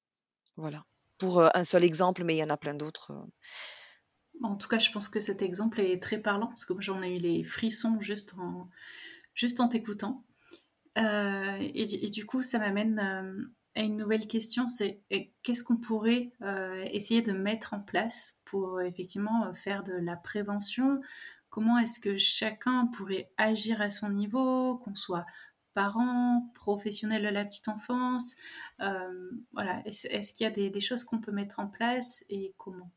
Voilà. 0.58 0.84
Pour 1.20 1.44
un 1.56 1.64
seul 1.64 1.84
exemple, 1.84 2.24
mais 2.24 2.34
il 2.34 2.40
y 2.40 2.44
en 2.44 2.50
a 2.50 2.58
plein 2.58 2.74
d'autres. 2.74 3.12
En 4.42 4.56
tout 4.56 4.68
cas, 4.68 4.80
je 4.80 4.92
pense 4.92 5.10
que 5.10 5.20
cet 5.20 5.42
exemple 5.42 5.80
est 5.80 6.02
très 6.02 6.18
parlant, 6.18 6.48
parce 6.48 6.66
que 6.66 6.74
moi 6.74 6.82
j'en 6.82 7.04
ai 7.04 7.18
eu 7.18 7.20
les 7.20 7.44
frissons 7.44 8.00
juste 8.02 8.34
en, 8.40 8.70
juste 9.36 9.60
en 9.60 9.68
t'écoutant. 9.68 10.24
Euh, 10.98 11.58
et, 11.60 12.10
du 12.10 12.26
coup, 12.26 12.42
ça 12.42 12.60
m'amène 12.60 13.00
Et 13.76 13.84
une 13.86 13.98
nouvelle 13.98 14.28
question, 14.28 14.68
c'est 14.68 15.02
qu'est-ce 15.44 15.64
qu'on 15.64 15.78
pourrait 15.78 16.32
essayer 16.92 17.22
de 17.22 17.32
mettre 17.32 17.74
en 17.74 17.80
place 17.80 18.40
pour 18.46 18.82
effectivement 18.82 19.54
faire 19.54 19.84
de 19.84 19.94
la 19.94 20.18
prévention? 20.18 21.02
Comment 21.50 21.78
est-ce 21.78 22.00
que 22.00 22.18
chacun 22.18 22.88
pourrait 22.88 23.32
agir 23.38 23.82
à 23.82 23.90
son 23.90 24.10
niveau, 24.10 24.78
qu'on 24.80 24.96
soit 24.96 25.26
parents, 25.74 26.52
professionnels 26.56 27.24
de 27.24 27.30
la 27.30 27.46
petite 27.46 27.70
enfance? 27.70 28.36
Voilà, 28.80 29.82
est-ce 29.86 30.34
qu'il 30.34 30.44
y 30.46 30.48
a 30.48 30.52
des, 30.52 30.70
des 30.70 30.82
choses 30.82 31.04
qu'on 31.04 31.20
peut 31.20 31.32
mettre 31.32 31.60
en 31.60 31.68
place 31.68 32.26
et 32.30 32.54
comment? 32.58 32.92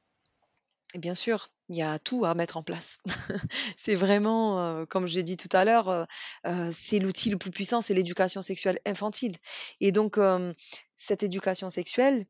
Bien 0.99 1.15
sûr, 1.15 1.49
il 1.69 1.77
y 1.77 1.83
a 1.83 1.99
tout 1.99 2.25
à 2.25 2.35
mettre 2.35 2.57
en 2.57 2.63
place. 2.63 2.99
C'est 3.77 3.95
vraiment, 3.95 4.87
comme 4.87 5.07
j'ai 5.07 5.23
dit 5.23 5.37
tout 5.37 5.49
à 5.53 5.65
l'heure, 5.65 5.89
heu 5.91 6.07
heu, 6.47 6.71
c'est 6.73 6.99
l'outil 6.99 7.31
le 7.31 7.39
plus 7.39 7.51
puissant, 7.51 7.81
c'est 7.81 7.95
l'éducation 7.95 8.43
sexuelle 8.43 8.79
infantile 8.87 9.37
et 9.81 9.93
donc 9.93 10.19
cette 10.97 11.23
éducation 11.23 11.71
sexuelle, 11.71 12.27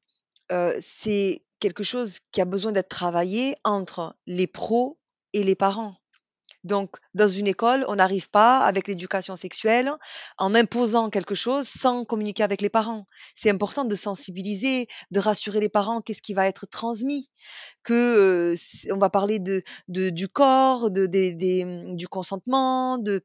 c'est 0.80 1.44
quelque 1.60 1.82
chose 1.84 2.20
qui 2.32 2.40
a 2.40 2.44
besoin 2.46 2.72
d'être 2.72 2.88
travaillé 2.88 3.56
entre 3.64 4.16
les 4.26 4.46
pros 4.46 4.98
et 5.32 5.44
les 5.44 5.56
parents. 5.56 5.96
Donc, 6.64 6.96
dans 7.14 7.28
une 7.28 7.46
école, 7.46 7.84
on 7.88 7.96
n'arrive 7.96 8.30
pas 8.30 8.58
avec 8.60 8.88
l'éducation 8.88 9.36
sexuelle 9.36 9.92
en 10.38 10.54
imposant 10.54 11.10
quelque 11.10 11.34
chose 11.34 11.68
sans 11.68 12.04
communiquer 12.04 12.42
avec 12.42 12.60
les 12.62 12.70
parents. 12.70 13.06
C'est 13.34 13.50
important 13.50 13.84
de 13.84 13.94
sensibiliser, 13.94 14.88
de 15.10 15.20
rassurer 15.20 15.60
les 15.60 15.68
parents 15.68 16.00
qu'est-ce 16.00 16.22
qui 16.22 16.34
va 16.34 16.46
être 16.48 16.66
transmis, 16.66 17.28
que 17.82 18.52
euh, 18.54 18.56
on 18.92 18.98
va 18.98 19.10
parler 19.10 19.38
de, 19.40 19.62
de- 19.88 20.10
du 20.10 20.28
corps, 20.28 20.90
de, 20.90 21.06
hum, 21.64 21.96
du 21.96 22.08
consentement, 22.08 22.98
de 22.98 23.24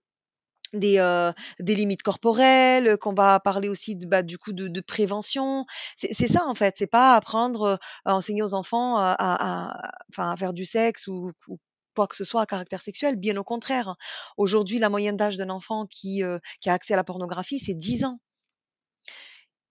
des, 0.73 0.99
euh, 0.99 1.31
des 1.59 1.73
limites 1.75 2.03
corporelles, 2.03 2.97
qu'on 2.97 3.13
va 3.13 3.39
parler 3.39 3.69
aussi 3.69 3.95
de, 3.95 4.05
bah, 4.05 4.21
du 4.21 4.37
coup 4.37 4.53
de, 4.53 4.67
de 4.67 4.81
prévention. 4.81 5.65
C'est 5.97 6.27
ça 6.27 6.45
en 6.45 6.53
fait, 6.55 6.75
c'est 6.77 6.87
pas 6.87 7.15
apprendre 7.15 7.79
à 8.05 8.15
enseigner 8.15 8.43
aux 8.43 8.53
enfants 8.53 8.97
à, 8.97 9.11
à- 9.17 9.89
à- 10.17 10.31
à 10.31 10.35
faire 10.37 10.53
du 10.53 10.65
sexe 10.67 11.07
ou, 11.07 11.31
ou 11.47 11.57
que 12.07 12.15
ce 12.15 12.23
soit 12.23 12.41
à 12.41 12.45
caractère 12.45 12.81
sexuel, 12.81 13.15
bien 13.15 13.37
au 13.37 13.43
contraire. 13.43 13.95
Aujourd'hui, 14.37 14.79
la 14.79 14.89
moyenne 14.89 15.17
d'âge 15.17 15.37
d'un 15.37 15.49
enfant 15.49 15.85
qui, 15.87 16.23
euh, 16.23 16.39
a 16.65 16.73
accès 16.73 16.93
à 16.93 16.97
la 16.97 17.03
pornographie, 17.03 17.59
c'est 17.59 17.73
10 17.73 18.05
ans. 18.05 18.19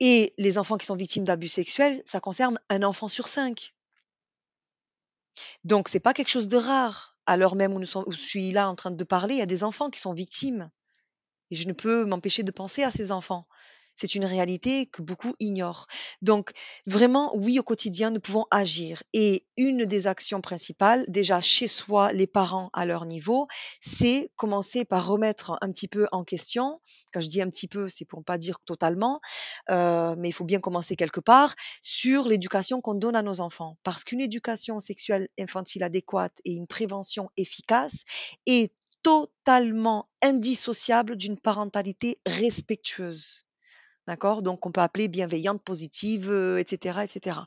Et 0.00 0.32
les 0.38 0.58
enfants 0.58 0.76
qui 0.76 0.86
sont 0.86 0.96
victimes 0.96 1.24
d'abus 1.24 1.48
sexuels, 1.48 2.02
ça 2.04 2.20
concerne 2.20 2.58
un 2.68 2.82
enfant 2.82 3.08
sur 3.08 3.26
cinq. 3.26 3.74
Donc 5.64 5.88
c'est 5.88 6.00
pas 6.00 6.14
quelque 6.14 6.30
chose 6.30 6.48
de 6.48 6.56
rare. 6.56 7.16
À 7.26 7.36
l'heure 7.36 7.56
même 7.56 7.74
où, 7.74 7.78
nous 7.78 7.96
où 7.96 8.12
je 8.12 8.16
suis 8.16 8.52
là 8.52 8.68
en 8.68 8.74
train 8.74 8.90
de 8.90 9.04
parler, 9.04 9.34
il 9.34 9.38
y 9.38 9.42
a 9.42 9.46
des 9.46 9.64
enfants 9.64 9.90
qui 9.90 10.00
sont 10.00 10.12
victimes. 10.12 10.70
Et 11.50 11.56
je 11.56 11.66
ne 11.66 11.72
peux 11.72 12.04
m'empêcher 12.04 12.42
de 12.42 12.50
penser 12.50 12.82
à 12.82 12.90
ces 12.90 13.12
enfants. 13.12 13.46
C'est 13.98 14.14
une 14.14 14.24
réalité 14.24 14.86
que 14.86 15.02
beaucoup 15.02 15.34
ignorent. 15.40 15.88
Donc, 16.22 16.52
vraiment, 16.86 17.36
oui, 17.36 17.58
au 17.58 17.64
quotidien, 17.64 18.12
nous 18.12 18.20
pouvons 18.20 18.46
agir. 18.52 19.02
Et 19.12 19.44
une 19.56 19.86
des 19.86 20.06
actions 20.06 20.40
principales, 20.40 21.04
déjà 21.08 21.40
chez 21.40 21.66
soi, 21.66 22.12
les 22.12 22.28
parents 22.28 22.70
à 22.72 22.86
leur 22.86 23.06
niveau, 23.06 23.48
c'est 23.80 24.30
commencer 24.36 24.84
par 24.84 25.04
remettre 25.04 25.58
un 25.62 25.72
petit 25.72 25.88
peu 25.88 26.06
en 26.12 26.22
question. 26.22 26.80
Quand 27.12 27.20
je 27.20 27.28
dis 27.28 27.42
un 27.42 27.48
petit 27.48 27.66
peu, 27.66 27.88
c'est 27.88 28.04
pour 28.04 28.20
ne 28.20 28.24
pas 28.24 28.38
dire 28.38 28.60
totalement, 28.60 29.20
euh, 29.68 30.14
mais 30.16 30.28
il 30.28 30.32
faut 30.32 30.44
bien 30.44 30.60
commencer 30.60 30.94
quelque 30.94 31.18
part 31.18 31.56
sur 31.82 32.28
l'éducation 32.28 32.80
qu'on 32.80 32.94
donne 32.94 33.16
à 33.16 33.22
nos 33.22 33.40
enfants. 33.40 33.78
Parce 33.82 34.04
qu'une 34.04 34.20
éducation 34.20 34.78
sexuelle 34.78 35.28
infantile 35.40 35.82
adéquate 35.82 36.38
et 36.44 36.52
une 36.52 36.68
prévention 36.68 37.30
efficace 37.36 38.04
est 38.46 38.72
totalement 39.02 40.08
indissociable 40.22 41.16
d'une 41.16 41.38
parentalité 41.38 42.20
respectueuse. 42.26 43.47
D'accord? 44.08 44.40
Donc, 44.40 44.64
on 44.64 44.72
peut 44.72 44.80
appeler 44.80 45.06
bienveillante, 45.06 45.62
positive, 45.62 46.30
heu, 46.32 46.58
et 46.58 46.64
cetera, 46.66 47.04
et 47.04 47.08
cetera. 47.08 47.46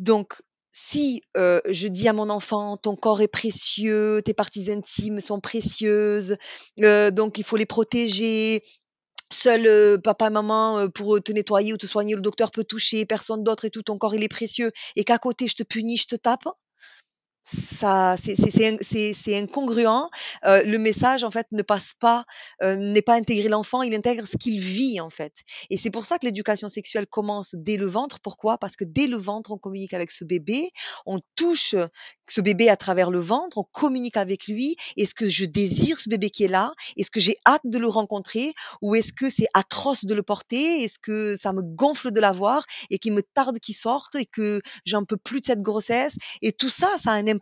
Donc, 0.00 0.34
si, 0.70 1.22
je 1.34 1.88
dis 1.88 2.08
à 2.08 2.12
mon 2.12 2.28
enfant: 2.28 2.76
«Ton 2.76 2.94
corps 2.94 3.22
est 3.22 3.26
précieux, 3.28 4.20
tes 4.22 4.34
parties 4.34 4.70
intimes 4.70 5.20
sont 5.20 5.40
précieuses, 5.40 6.36
donc 6.78 7.38
il 7.38 7.44
faut 7.44 7.56
les 7.56 7.64
protéger. 7.66 8.60
Seul, 9.32 9.66
heu, 9.66 9.98
papa 10.02 10.28
maman, 10.30 10.88
pour, 10.90 11.22
te 11.22 11.32
nettoyer 11.32 11.72
ou 11.72 11.78
te 11.78 11.86
soigner, 11.86 12.14
le 12.14 12.20
docteur 12.22 12.50
peut 12.50 12.64
toucher, 12.64 13.06
personne 13.06 13.42
d'autre 13.42 13.64
et 13.64 13.70
tout, 13.70 13.82
ton 13.82 13.96
corps 13.96 14.14
il 14.14 14.22
est 14.22 14.28
précieux» 14.28 14.72
et 14.96 15.04
qu'à 15.04 15.18
côté 15.18 15.48
je 15.48 15.56
te 15.56 15.62
punis, 15.62 15.96
je 15.96 16.06
te 16.08 16.16
tape, 16.16 16.48
ça, 17.50 18.16
c'est 18.18 18.36
c'est 18.36 18.50
c'est 18.50 18.68
in 18.68 18.76
c'est 18.80 19.14
c'est 19.14 19.36
incongruent. 19.38 20.08
Heu, 20.46 20.64
le 20.64 20.78
message, 20.78 21.24
en 21.24 21.30
fait, 21.30 21.46
ne 21.52 21.62
passe 21.62 21.94
pas, 21.98 22.24
heu, 22.62 22.74
n'est 22.76 23.02
pas 23.02 23.14
intégré 23.14 23.48
l'enfant, 23.48 23.82
il 23.82 23.94
intègre 23.94 24.26
ce 24.26 24.36
qu'il 24.36 24.60
vit, 24.60 25.00
en 25.00 25.10
fait 25.10 25.32
et 25.70 25.76
c'est 25.76 25.90
pour 25.90 26.04
ça 26.04 26.18
que 26.18 26.26
l'éducation 26.26 26.68
sexuelle 26.68 27.06
commence 27.06 27.54
dès 27.56 27.76
le 27.76 27.86
ventre. 27.86 28.20
Pourquoi? 28.20 28.58
Parce 28.58 28.76
que 28.76 28.84
dès 28.84 29.06
le 29.06 29.16
ventre, 29.16 29.50
on 29.52 29.58
communique 29.58 29.94
avec 29.94 30.10
ce 30.10 30.24
bébé, 30.24 30.70
on 31.06 31.20
touche, 31.36 31.74
ce 32.28 32.40
bébé 32.40 32.68
à 32.68 32.76
travers 32.76 33.10
le 33.10 33.18
ventre, 33.18 33.58
on 33.58 33.64
communique 33.64 34.16
avec 34.16 34.46
lui. 34.48 34.76
Est-ce 34.96 35.14
que 35.14 35.28
je 35.28 35.44
désire 35.44 35.98
ce 35.98 36.08
bébé 36.08 36.30
qui 36.30 36.44
est 36.44 36.48
là? 36.48 36.72
Est-ce 36.96 37.10
que 37.10 37.20
j'ai 37.20 37.36
hâte 37.46 37.62
de 37.64 37.78
le 37.78 37.88
rencontrer? 37.88 38.52
Ou 38.82 38.94
est-ce 38.94 39.12
que 39.12 39.30
c'est 39.30 39.46
atroce 39.54 40.04
de 40.04 40.14
le 40.14 40.22
porter? 40.22 40.82
Est-ce 40.84 40.98
que 40.98 41.36
ça 41.36 41.52
me 41.52 41.62
gonfle 41.62 42.10
de 42.10 42.20
l'avoir 42.20 42.64
et 42.90 42.98
qu'il 42.98 43.12
me 43.12 43.22
tarde 43.22 43.58
qu'il 43.60 43.74
sorte 43.74 44.14
et 44.16 44.26
que 44.26 44.60
j'en 44.84 45.04
peux 45.04 45.16
plus 45.16 45.40
de 45.40 45.46
cette 45.46 45.62
grossesse? 45.62 46.16
Et 46.42 46.52
tout 46.52 46.68
ça, 46.68 46.88
ça 46.98 47.12
a 47.12 47.14
un 47.14 47.26
impact 47.26 47.37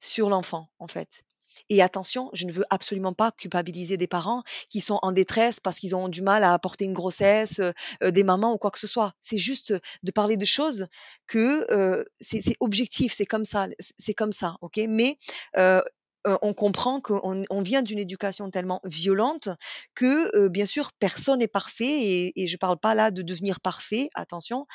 sur 0.00 0.30
l'enfant, 0.30 0.68
en 0.78 0.88
fait. 0.88 1.24
Et 1.70 1.82
attention, 1.82 2.30
je 2.32 2.46
ne 2.46 2.52
veux 2.52 2.64
absolument 2.70 3.12
pas 3.14 3.30
culpabiliser 3.32 3.96
des 3.96 4.08
parents 4.08 4.42
qui 4.68 4.80
sont 4.80 4.98
en 5.02 5.12
détresse 5.12 5.60
parce 5.60 5.78
qu'ils 5.78 5.94
ont 5.96 6.08
du 6.08 6.22
mal 6.22 6.44
à 6.44 6.58
porter 6.58 6.84
une 6.84 6.94
grossesse, 6.94 7.60
heu, 8.02 8.12
des 8.12 8.24
mamans 8.24 8.54
ou 8.54 8.58
quoi 8.58 8.70
que 8.72 8.78
ce 8.78 8.88
soit. 8.88 9.12
C'est 9.20 9.38
juste, 9.38 9.72
de 10.02 10.10
parler 10.12 10.36
de 10.36 10.44
choses 10.44 10.88
que, 11.28 11.66
heu, 11.72 12.06
c'est 12.20 12.42
objectif, 12.60 13.12
c'est 13.14 13.26
comme 13.26 13.44
ça, 13.44 13.68
c'est 13.98 14.14
comme 14.14 14.32
ça, 14.32 14.56
OK? 14.62 14.80
Mais, 14.88 15.16
heu 15.58 15.82
heu, 16.26 16.38
on 16.42 16.54
comprend 16.54 17.00
qu'on 17.00 17.44
on 17.50 17.62
vient 17.62 17.82
d'une 17.82 17.98
éducation 17.98 18.50
tellement 18.50 18.80
violente 18.84 19.48
que, 19.94 20.34
heu, 20.36 20.48
bien 20.48 20.66
sûr, 20.66 20.92
personne 20.98 21.38
n'est 21.40 21.48
parfait 21.48 21.84
et 21.86 22.42
et 22.42 22.46
je 22.46 22.56
parle 22.56 22.78
pas 22.78 22.94
là 22.94 23.10
de 23.10 23.22
devenir 23.22 23.60
parfait, 23.60 24.08
attention, 24.14 24.66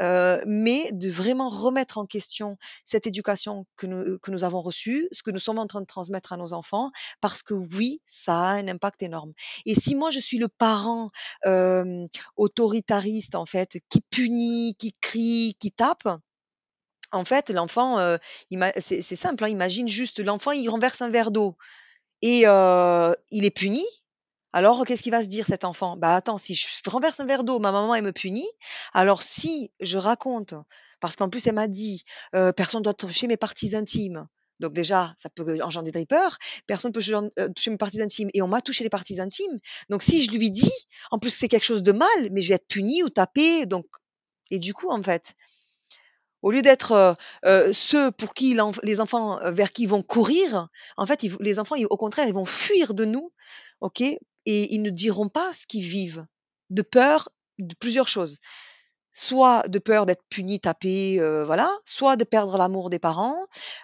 heu, 0.00 0.40
mais 0.46 0.90
de 0.92 1.10
vraiment 1.10 1.48
remettre 1.48 1.98
en 1.98 2.06
question 2.06 2.56
cette 2.84 3.06
éducation 3.06 3.66
que 3.76 3.86
nous, 3.86 4.18
que 4.20 4.30
nous 4.30 4.44
avons 4.44 4.60
reçue, 4.60 5.08
ce 5.12 5.22
que 5.22 5.30
nous 5.30 5.38
sommes 5.38 5.58
en 5.58 5.66
train 5.66 5.80
de 5.80 5.86
transmettre 5.86 6.32
à 6.32 6.36
nos 6.36 6.52
enfants, 6.52 6.90
parce 7.20 7.42
que 7.42 7.54
oui, 7.54 8.00
ça 8.06 8.34
a 8.38 8.52
un 8.54 8.68
impact 8.68 9.02
énorme. 9.02 9.32
Et 9.66 9.74
si 9.74 9.94
moi 9.94 10.10
je 10.10 10.20
suis 10.20 10.38
le 10.38 10.48
parent 10.48 11.10
euh, 11.46 12.06
autoritariste 12.36 13.34
en 13.34 13.46
fait, 13.46 13.78
qui 13.88 14.00
punit, 14.10 14.74
qui 14.78 14.94
crie, 15.00 15.56
qui 15.60 15.72
tape, 15.72 16.08
en 17.12 17.24
fait 17.24 17.50
l'enfant, 17.50 17.98
euh, 17.98 18.16
c'est 18.78 19.02
simple, 19.02 19.44
hein, 19.44 19.48
imagine 19.48 19.88
juste 19.88 20.20
l'enfant 20.20 20.52
il 20.52 20.68
renverse 20.68 21.00
un 21.02 21.10
verre 21.10 21.30
d'eau 21.30 21.56
et 22.22 22.42
euh, 22.46 23.14
il 23.30 23.44
est 23.44 23.50
puni. 23.50 23.84
Alors, 24.52 24.86
qu'est-ce 24.86 25.02
qu'il 25.02 25.12
va 25.12 25.22
se 25.22 25.28
dire 25.28 25.46
cet 25.46 25.64
enfant? 25.64 25.96
Bah 25.96 26.16
attends, 26.16 26.38
si 26.38 26.54
je 26.54 26.66
renverse 26.86 27.20
un 27.20 27.26
verre 27.26 27.44
d'eau, 27.44 27.58
ma 27.58 27.70
maman 27.70 27.94
elle 27.94 28.04
me 28.04 28.12
punit. 28.12 28.48
Alors 28.94 29.22
si 29.22 29.70
je 29.80 29.98
raconte, 29.98 30.54
parce 31.00 31.16
qu'en 31.16 31.28
plus 31.28 31.46
elle 31.46 31.54
m'a 31.54 31.68
dit, 31.68 32.02
euh, 32.34 32.52
personne 32.52 32.82
doit 32.82 32.94
toucher 32.94 33.26
mes 33.26 33.36
parties 33.36 33.76
intimes. 33.76 34.26
Donc 34.58 34.72
déjà, 34.72 35.14
ça 35.16 35.28
peut 35.30 35.62
engendrer 35.62 35.92
des 35.92 36.06
peurs. 36.06 36.38
Personne 36.66 36.92
peut 36.92 37.00
toucher 37.00 37.14
euh, 37.14 37.48
toucher 37.54 37.70
mes 37.70 37.76
parties 37.76 38.02
intimes. 38.02 38.30
Et 38.34 38.42
on 38.42 38.48
m'a 38.48 38.60
touché 38.60 38.82
les 38.84 38.90
parties 38.90 39.20
intimes. 39.20 39.60
Donc 39.90 40.02
si 40.02 40.20
je 40.22 40.30
lui 40.32 40.50
dis, 40.50 40.72
en 41.10 41.18
plus 41.18 41.30
c'est 41.30 41.48
quelque 41.48 41.64
chose 41.64 41.82
de 41.82 41.92
mal, 41.92 42.08
mais 42.32 42.40
je 42.42 42.48
vais 42.48 42.54
être 42.54 42.66
punie 42.66 43.02
ou 43.02 43.10
tapée. 43.10 43.66
Donc 43.66 43.86
et 44.50 44.58
du 44.58 44.72
coup 44.74 44.90
en 44.90 45.02
fait, 45.02 45.34
au 46.42 46.50
lieu 46.50 46.62
d'être 46.62 46.92
euh, 46.92 47.12
euh, 47.46 47.72
ceux 47.72 48.10
pour 48.12 48.34
qui 48.34 48.56
les 48.82 49.00
enfants 49.00 49.40
euh, 49.40 49.50
vers 49.50 49.72
qui 49.72 49.86
vont 49.86 50.02
courir, 50.02 50.68
en 50.96 51.06
fait, 51.06 51.22
ils 51.22 51.36
les 51.40 51.58
enfants, 51.58 51.74
ils- 51.76 51.86
au 51.86 51.96
contraire, 51.96 52.26
ils 52.28 52.34
vont 52.34 52.44
fuir 52.44 52.94
de 52.94 53.04
nous, 53.04 53.32
ok 53.80 54.00
Et 54.02 54.18
ils 54.46 54.82
ne 54.82 54.90
diront 54.90 55.28
pas 55.28 55.52
ce 55.52 55.66
qu'ils 55.66 55.84
vivent, 55.88 56.26
de 56.70 56.82
peur 56.82 57.28
de 57.58 57.74
plusieurs 57.74 58.08
choses. 58.08 58.38
Soit 59.14 59.66
de 59.68 59.80
peur 59.80 60.06
d'être 60.06 60.22
punis, 60.30 60.60
tapés, 60.60 61.18
heu, 61.18 61.42
voilà, 61.42 61.68
soit 61.84 62.14
de 62.16 62.22
perdre 62.24 62.56
l'amour 62.56 62.88
des 62.88 63.00
parents, 63.00 63.36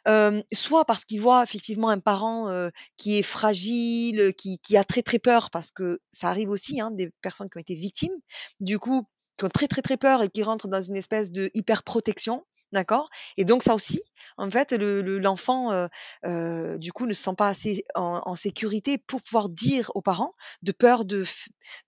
hem, 0.06 0.44
soit 0.52 0.84
parce 0.84 1.04
qu'ils 1.04 1.20
voient 1.20 1.42
effectivement 1.42 1.88
un 1.88 1.98
parent, 1.98 2.48
heu, 2.50 2.70
qui 2.98 3.18
est 3.18 3.22
fragile, 3.22 4.32
qui 4.38 4.58
qui 4.60 4.76
a 4.76 4.84
très, 4.84 5.02
très 5.02 5.18
peur 5.18 5.50
parce 5.50 5.72
que 5.72 5.98
ça 6.12 6.28
arrive 6.28 6.50
aussi, 6.50 6.80
hein, 6.80 6.92
des 6.92 7.10
personnes 7.20 7.50
qui 7.50 7.58
ont 7.58 7.60
été 7.60 7.74
victimes, 7.74 8.14
du 8.60 8.78
coup, 8.78 9.02
qui 9.36 9.44
ont 9.44 9.48
très, 9.48 9.66
très, 9.66 9.82
très 9.82 9.96
peur 9.96 10.22
et 10.22 10.28
qui 10.28 10.44
rentrent 10.44 10.68
dans 10.68 10.82
une 10.82 10.96
espèce 10.96 11.32
de 11.32 11.50
hyper-protection, 11.54 12.44
d'accord? 12.74 13.08
Et 13.38 13.44
donc 13.46 13.62
ça 13.62 13.74
aussi, 13.74 14.02
en 14.36 14.50
fait, 14.50 14.72
le 14.72 15.00
le 15.02 15.18
l'enfant, 15.18 15.72
heu 15.72 15.88
heu, 16.26 16.78
du 16.78 16.92
coup, 16.92 17.06
ne 17.06 17.14
se 17.14 17.22
sent 17.22 17.34
pas 17.38 17.48
assez 17.48 17.84
en 17.94 18.34
sécurité 18.34 18.98
pour 18.98 19.22
pouvoir 19.22 19.48
dire 19.48 19.90
aux 19.94 20.02
parents, 20.02 20.34
de 20.62 20.72
peur 20.72 21.04
de 21.06 21.24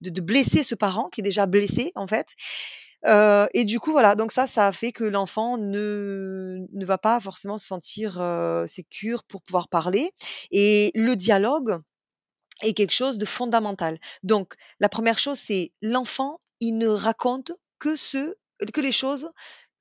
de 0.01 0.21
blesser 0.23 0.63
ce 0.65 0.75
parent 0.75 1.11
qui 1.11 1.21
est 1.21 1.25
déjà 1.25 1.47
blessé, 1.47 1.93
en 1.97 2.07
fait 2.07 2.35
Heu 3.07 3.47
et 3.55 3.65
du 3.65 3.79
coup, 3.81 3.93
voilà, 3.93 4.15
donc 4.15 4.33
ça, 4.33 4.47
ça 4.47 4.73
fait 4.73 4.93
que 4.93 5.05
l'enfant 5.05 5.59
ne 5.59 6.59
ne 6.73 6.87
va 6.87 6.99
pas 6.99 7.21
forcément 7.21 7.59
se 7.59 7.67
sentir, 7.67 8.19
heu, 8.21 8.67
sécure 8.67 9.25
pour 9.25 9.43
pouvoir 9.43 9.69
parler 9.69 10.13
et 10.51 10.91
le 10.95 11.15
dialogue 11.17 11.79
est 12.63 12.75
quelque 12.75 12.93
chose 12.95 13.19
de 13.19 13.25
fondamental. 13.27 13.99
Donc 14.23 14.55
la 14.81 14.89
première 14.89 15.19
chose, 15.19 15.39
c'est 15.39 15.73
l'enfant, 15.83 16.39
il 16.61 16.79
ne 16.79 16.89
raconte 16.89 17.53
que 17.79 17.97
ceux, 17.97 18.37
que 18.73 18.81
les 18.81 18.93
choses 18.93 19.31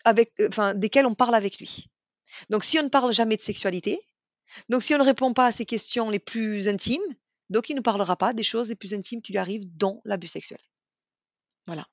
avec, 0.05 0.31
enfin, 0.47 0.73
desquelles 0.73 1.05
on 1.05 1.15
parle 1.15 1.35
avec 1.35 1.59
lui. 1.59 1.87
Donc, 2.49 2.63
si 2.63 2.79
on 2.79 2.83
ne 2.83 2.89
parle 2.89 3.11
jamais 3.11 3.37
de 3.37 3.41
sexualité, 3.41 3.99
donc 4.69 4.83
si 4.83 4.95
on 4.95 4.97
ne 4.97 5.03
répond 5.03 5.33
pas 5.33 5.47
à 5.47 5.51
ses 5.51 5.65
questions 5.65 6.09
les 6.09 6.19
plus 6.19 6.67
intimes, 6.67 7.01
donc 7.49 7.69
il 7.69 7.75
ne 7.75 7.81
parlera 7.81 8.15
pas 8.15 8.33
des 8.33 8.43
choses 8.43 8.69
les 8.69 8.75
plus 8.75 8.93
intimes 8.93 9.21
qui 9.21 9.33
lui 9.33 9.39
arrivent, 9.39 9.65
dont 9.75 10.01
l'abus 10.05 10.27
sexuel. 10.27 10.59
Voilà. 11.67 11.87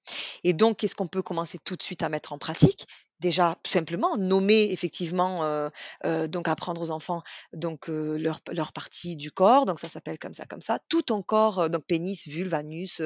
Et 0.44 0.52
donc, 0.52 0.78
qu'est-ce 0.78 0.94
qu'on 0.94 1.06
peut 1.08 1.22
commencer 1.22 1.58
tout 1.64 1.76
de 1.76 1.82
suite 1.82 2.02
à 2.02 2.08
mettre 2.08 2.32
en 2.32 2.38
pratique? 2.38 2.86
Déjà, 3.20 3.56
simplement, 3.64 4.16
nommer 4.16 4.70
effectivement, 4.72 5.44
euh, 5.44 5.70
euh, 6.04 6.26
donc 6.26 6.48
apprendre 6.48 6.82
aux 6.82 6.90
enfants 6.90 7.22
donc 7.52 7.88
euh, 7.88 8.18
leur, 8.18 8.40
leur 8.50 8.72
partie 8.72 9.14
du 9.14 9.30
corps, 9.30 9.64
donc 9.64 9.78
ça 9.78 9.88
s'appelle 9.88 10.18
comme 10.18 10.34
ça, 10.34 10.44
comme 10.44 10.60
ça, 10.60 10.80
tout 10.88 11.02
ton 11.02 11.22
corps, 11.22 11.70
donc 11.70 11.84
pénis, 11.86 12.26
vulve, 12.26 12.52
anus, 12.52 13.00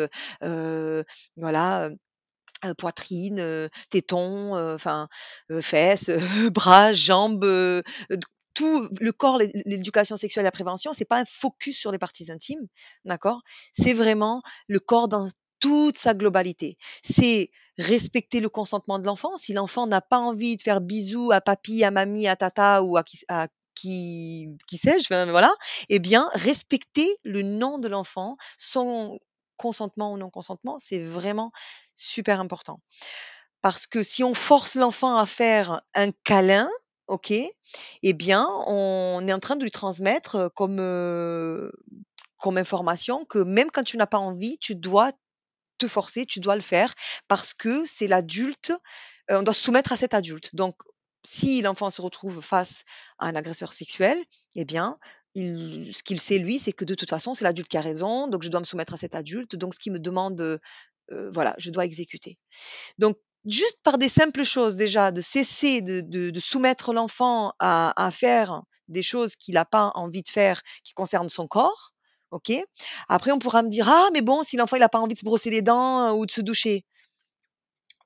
voilà, 1.37 1.91
poitrine, 2.79 3.69
tétons, 3.91 4.55
enfin 4.75 5.09
fesses, 5.61 6.11
bras, 6.53 6.93
jambes, 6.93 7.45
tout 8.55 8.89
le 9.01 9.13
corps, 9.13 9.39
l'éducation 9.67 10.17
sexuelle 10.17 10.45
et 10.45 10.49
la 10.49 10.51
prévention, 10.51 10.93
c'est 10.93 11.05
pas 11.05 11.21
un 11.21 11.25
focus 11.27 11.79
sur 11.79 11.93
les 11.93 11.99
parties 11.99 12.33
intimes, 12.33 12.67
d'accord? 13.05 13.43
C'est 13.75 13.93
vraiment 13.93 14.43
le 14.67 14.81
corps 14.81 15.09
dans 15.09 15.29
toute 15.61 15.99
sa 15.99 16.15
globalité. 16.15 16.79
C'est 17.05 17.51
respecter 17.79 18.41
le 18.41 18.49
consentement 18.49 18.99
de 18.99 19.05
l'enfant. 19.07 19.37
Si 19.37 19.53
l'enfant 19.53 19.87
n'a 19.87 20.01
pas 20.01 20.19
envie 20.19 20.57
de 20.57 20.63
faire 20.63 20.81
bisous 20.81 21.33
à 21.33 21.43
papy, 21.43 21.85
à 21.85 21.91
mamie, 21.91 22.29
à 22.29 22.37
tata 22.37 22.83
ou 22.83 22.97
à 22.97 23.05
qui, 23.05 23.19
qui, 23.75 24.49
qui 24.67 24.79
sais-je, 24.79 25.31
voilà, 25.31 25.55
eh 25.91 25.99
bien, 25.99 26.29
respecter 26.33 27.19
le 27.25 27.43
nom 27.43 27.79
de 27.79 27.89
l'enfant, 27.89 28.39
son 28.57 29.19
consentement 29.57 30.13
ou 30.13 30.19
non 30.19 30.31
consentement, 30.31 30.79
c'est 30.79 30.99
vraiment 30.99 31.53
super 31.95 32.41
important. 32.41 32.81
Parce 33.63 33.87
que 33.87 34.03
si 34.03 34.23
on 34.23 34.35
force 34.35 34.77
l'enfant 34.77 35.17
à 35.17 35.27
faire 35.27 35.83
un 35.95 36.13
câlin, 36.25 36.69
ok, 37.09 37.33
eh 38.03 38.13
bien, 38.13 38.47
on 38.67 39.27
est 39.27 39.33
en 39.33 39.39
train 39.39 39.57
de 39.57 39.63
lui 39.63 39.71
transmettre 39.71 40.51
comme, 40.55 40.81
comme 42.39 42.59
information 42.59 43.25
que 43.25 43.39
même 43.39 43.71
quand 43.71 43.85
tu 43.85 43.97
n'as 43.97 44.07
pas 44.07 44.19
envie, 44.19 44.59
tu 44.59 44.75
dois 44.75 45.13
te 45.79 45.89
forcer, 45.89 46.27
tu 46.27 46.41
dois 46.41 46.57
le 46.57 46.63
faire 46.63 46.95
parce 47.29 47.55
que 47.55 47.85
c'est 47.87 48.09
l'adulte, 48.09 48.73
on 49.31 49.43
doit 49.43 49.55
se 49.55 49.63
soumettre 49.63 49.93
à 49.93 49.97
cet 49.97 50.15
adulte. 50.15 50.55
Donc, 50.55 50.77
si 51.25 51.61
l'enfant 51.61 51.91
se 51.91 52.01
retrouve 52.01 52.41
face 52.41 52.85
à 53.19 53.27
un 53.27 53.35
agresseur 53.35 53.73
sexuel, 53.73 54.23
eh 54.55 54.65
bien, 54.65 54.99
ce 55.37 56.03
qu'il 56.03 56.21
sait, 56.21 56.39
lui, 56.39 56.59
c'est 56.59 56.73
que 56.73 56.85
de 56.85 56.95
toute 56.95 57.11
façon, 57.11 57.35
c'est 57.35 57.45
l'adulte 57.45 57.69
qui 57.69 57.77
a 57.77 57.81
raison, 57.81 58.29
donc 58.29 58.43
je 58.43 58.49
dois 58.49 58.61
me 58.61 58.65
soumettre 58.65 58.95
à 58.95 58.97
cet 58.97 59.15
adulte, 59.15 59.57
donc 59.57 59.75
ce 59.75 59.79
qu'il 59.79 59.93
me 59.93 59.99
demande, 59.99 60.61
voilà, 61.11 61.55
je 61.59 61.71
dois 61.71 61.85
exécuter. 61.85 62.39
Donc, 62.99 63.17
juste 63.47 63.79
par 63.83 63.99
des 63.99 64.09
simples 64.09 64.43
choses 64.43 64.77
déjà, 64.77 65.13
de 65.13 65.21
cesser 65.21 65.81
de, 65.81 66.41
soumettre 66.41 66.93
l'enfant 66.93 67.53
à, 67.59 68.11
faire 68.13 68.63
des 68.89 69.03
choses 69.03 69.37
qu'il 69.37 69.55
n'a 69.55 69.65
pas 69.65 69.93
envie 69.95 70.23
de 70.23 70.29
faire 70.29 70.61
qui 70.85 70.93
concernent 70.95 71.29
son 71.29 71.47
corps, 71.47 71.93
ok? 72.31 72.53
Après, 73.09 73.33
on 73.33 73.39
pourra 73.39 73.63
me 73.63 73.69
dire, 73.69 73.89
ah, 73.89 74.09
mais 74.13 74.23
bon, 74.23 74.43
si 74.43 74.57
l'enfant 74.57 74.77
il 74.77 74.81
n'a 74.81 74.89
pas 74.89 75.01
envie 75.01 75.15
de 75.15 75.19
se 75.19 75.25
brosser 75.25 75.51
les 75.51 75.63
dents 75.63 76.13
ou 76.13 76.27
de 76.27 76.31
se 76.31 76.41
doucher, 76.41 76.85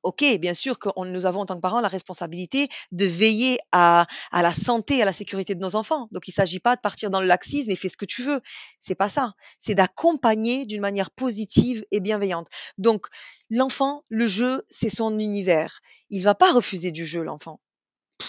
OK, 0.02 0.24
bien 0.38 0.54
sûr 0.54 0.78
que 0.78 0.88
nous 1.04 1.26
avons 1.26 1.40
en 1.40 1.46
tant 1.46 1.56
que 1.56 1.60
parents 1.60 1.80
la 1.80 1.88
responsabilité 1.88 2.68
de 2.92 3.04
veiller 3.04 3.58
à, 3.72 4.06
la 4.32 4.52
santé 4.52 4.98
et 4.98 5.02
à 5.02 5.04
la 5.04 5.12
sécurité 5.12 5.54
de 5.54 5.60
nos 5.60 5.76
enfants. 5.76 6.08
Donc, 6.12 6.26
il 6.28 6.30
ne 6.30 6.34
s'agit 6.34 6.60
pas 6.60 6.76
de 6.76 6.80
partir 6.80 7.10
dans 7.10 7.20
le 7.20 7.26
laxisme 7.26 7.70
et 7.70 7.76
fais 7.76 7.88
ce 7.88 7.96
que 7.96 8.04
tu 8.04 8.22
veux. 8.22 8.40
C'est 8.80 8.94
pas 8.94 9.08
ça. 9.08 9.34
C'est 9.58 9.74
d'accompagner 9.74 10.66
d'une 10.66 10.80
manière 10.80 11.10
positive 11.10 11.84
et 11.90 12.00
bienveillante. 12.00 12.48
Donc, 12.78 13.06
l'enfant, 13.50 14.02
le 14.08 14.26
jeu, 14.26 14.64
c'est 14.68 14.90
son 14.90 15.18
univers. 15.18 15.80
Il 16.08 16.22
va 16.22 16.34
pas 16.34 16.52
refuser 16.52 16.92
du 16.92 17.04
jeu, 17.04 17.22
l'enfant. 17.22 17.60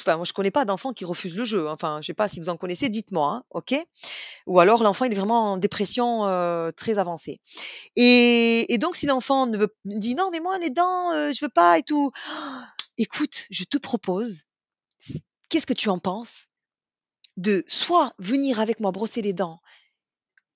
Enfin, 0.01 0.17
moi, 0.17 0.25
je 0.25 0.33
connais 0.33 0.51
pas 0.51 0.65
d'enfant 0.65 0.91
qui 0.93 1.05
refuse 1.05 1.35
le 1.35 1.43
jeu. 1.45 1.69
Enfin, 1.69 1.99
je 2.01 2.07
sais 2.07 2.13
pas 2.13 2.27
si 2.27 2.39
vous 2.39 2.49
en 2.49 2.57
connaissez, 2.57 2.89
dites-moi, 2.89 3.33
hein, 3.33 3.43
ok? 3.51 3.75
Ou 4.47 4.59
alors 4.59 4.83
l'enfant 4.83 5.05
est 5.05 5.13
vraiment 5.13 5.53
en 5.53 5.57
dépression 5.57 6.21
très 6.75 6.97
avancée. 6.97 7.39
Et, 7.95 8.73
et 8.73 8.77
donc, 8.77 8.95
si 8.95 9.05
l'enfant 9.05 9.45
ne 9.45 9.57
veut 9.57 9.75
dit 9.85 10.15
non, 10.15 10.29
mais 10.31 10.39
moi 10.39 10.57
les 10.59 10.69
dents, 10.69 11.11
euh, 11.11 11.31
je 11.31 11.43
veux 11.43 11.49
pas 11.49 11.77
et 11.77 11.83
tout. 11.83 12.11
écoute, 12.97 13.45
je 13.49 13.63
te 13.63 13.77
propose. 13.77 14.43
Qu'est-ce 15.49 15.67
que 15.67 15.73
tu 15.73 15.89
en 15.89 15.99
penses? 15.99 16.47
De 17.37 17.63
soit 17.67 18.11
venir 18.19 18.59
avec 18.59 18.79
moi 18.79 18.91
brosser 18.91 19.21
les 19.21 19.33
dents 19.33 19.61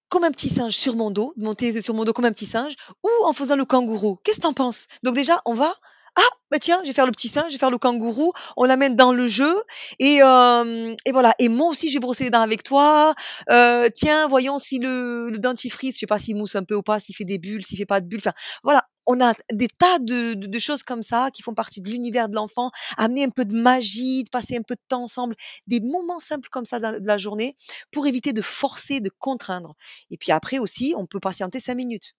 comme 0.09 0.23
un 0.23 0.31
petit 0.31 0.49
singe 0.49 0.73
sur 0.73 0.95
mon 0.95 1.09
dos, 1.09 1.33
monter 1.35 1.81
sur 1.81 1.93
mon 1.93 2.05
dos 2.05 2.13
comme 2.13 2.25
un 2.25 2.31
petit 2.31 2.45
singe, 2.45 2.75
ou 3.03 3.09
en 3.25 3.33
faisant 3.33 3.55
le 3.55 3.65
kangourou. 3.65 4.17
Qu'est-ce 4.23 4.37
que 4.37 4.41
tu 4.41 4.47
en 4.47 4.53
penses? 4.53 4.87
Donc 5.03 5.15
déjà, 5.15 5.41
on 5.45 5.53
va 5.53 5.75
ah, 6.17 6.29
bah 6.51 6.59
tiens, 6.59 6.79
je 6.83 6.87
vais 6.87 6.93
faire 6.93 7.05
le 7.05 7.11
petit 7.11 7.27
singe, 7.27 7.47
je 7.49 7.53
vais 7.53 7.59
faire 7.59 7.71
le 7.71 7.77
kangourou. 7.77 8.31
On 8.55 8.63
l'amène 8.65 8.95
dans 8.95 9.11
le 9.11 9.27
jeu. 9.27 9.53
Et, 9.99 10.17
et 10.17 11.11
voilà. 11.11 11.35
Et 11.39 11.49
moi 11.49 11.67
aussi, 11.67 11.89
je 11.89 11.95
vais 11.95 11.99
brosser 11.99 12.23
les 12.23 12.29
dents 12.29 12.41
avec 12.41 12.63
toi. 12.63 13.13
Euh, 13.49 13.89
tiens, 13.93 14.27
voyons 14.27 14.59
si 14.59 14.79
le, 14.79 15.29
le 15.29 15.39
dentifrice, 15.39 15.95
je 15.95 15.99
sais 15.99 16.05
pas 16.05 16.19
s'il 16.19 16.37
mousse 16.37 16.55
un 16.55 16.63
peu 16.63 16.75
ou 16.75 16.83
pas, 16.83 16.99
s'il 16.99 17.15
fait 17.15 17.25
des 17.25 17.37
bulles, 17.37 17.65
s'il 17.65 17.77
fait 17.77 17.85
pas 17.85 18.01
de 18.01 18.07
bulles. 18.07 18.21
Enfin, 18.21 18.33
voilà. 18.63 18.85
On 19.07 19.21
a 19.21 19.33
des 19.53 19.67
tas 19.67 19.99
de, 19.99 20.33
de, 20.33 20.59
choses 20.59 20.81
comme 20.81 21.03
ça 21.03 21.29
qui 21.31 21.43
font 21.43 21.53
partie 21.53 21.79
de 21.79 21.91
l'univers 21.91 22.27
de 22.27 22.33
l'enfant. 22.33 22.71
Amener 22.97 23.25
un 23.25 23.29
peu 23.29 23.45
de 23.45 23.55
magie, 23.55 24.23
de 24.23 24.29
passer 24.31 24.57
un 24.57 24.63
peu 24.63 24.73
de 24.73 24.81
temps 24.87 25.03
ensemble. 25.03 25.35
Des 25.67 25.79
moments 25.79 26.19
simples 26.19 26.49
comme 26.49 26.65
ça 26.65 26.79
de 26.79 27.05
la 27.05 27.17
journée 27.19 27.55
pour 27.91 28.07
éviter 28.07 28.33
de 28.33 28.41
forcer, 28.41 29.01
de 29.01 29.11
contraindre. 29.19 29.75
Et 30.09 30.17
puis 30.17 30.31
après 30.31 30.57
aussi, 30.57 30.95
on 30.97 31.05
peut 31.05 31.19
patienter 31.19 31.59
cinq 31.59 31.75
minutes. 31.75 32.15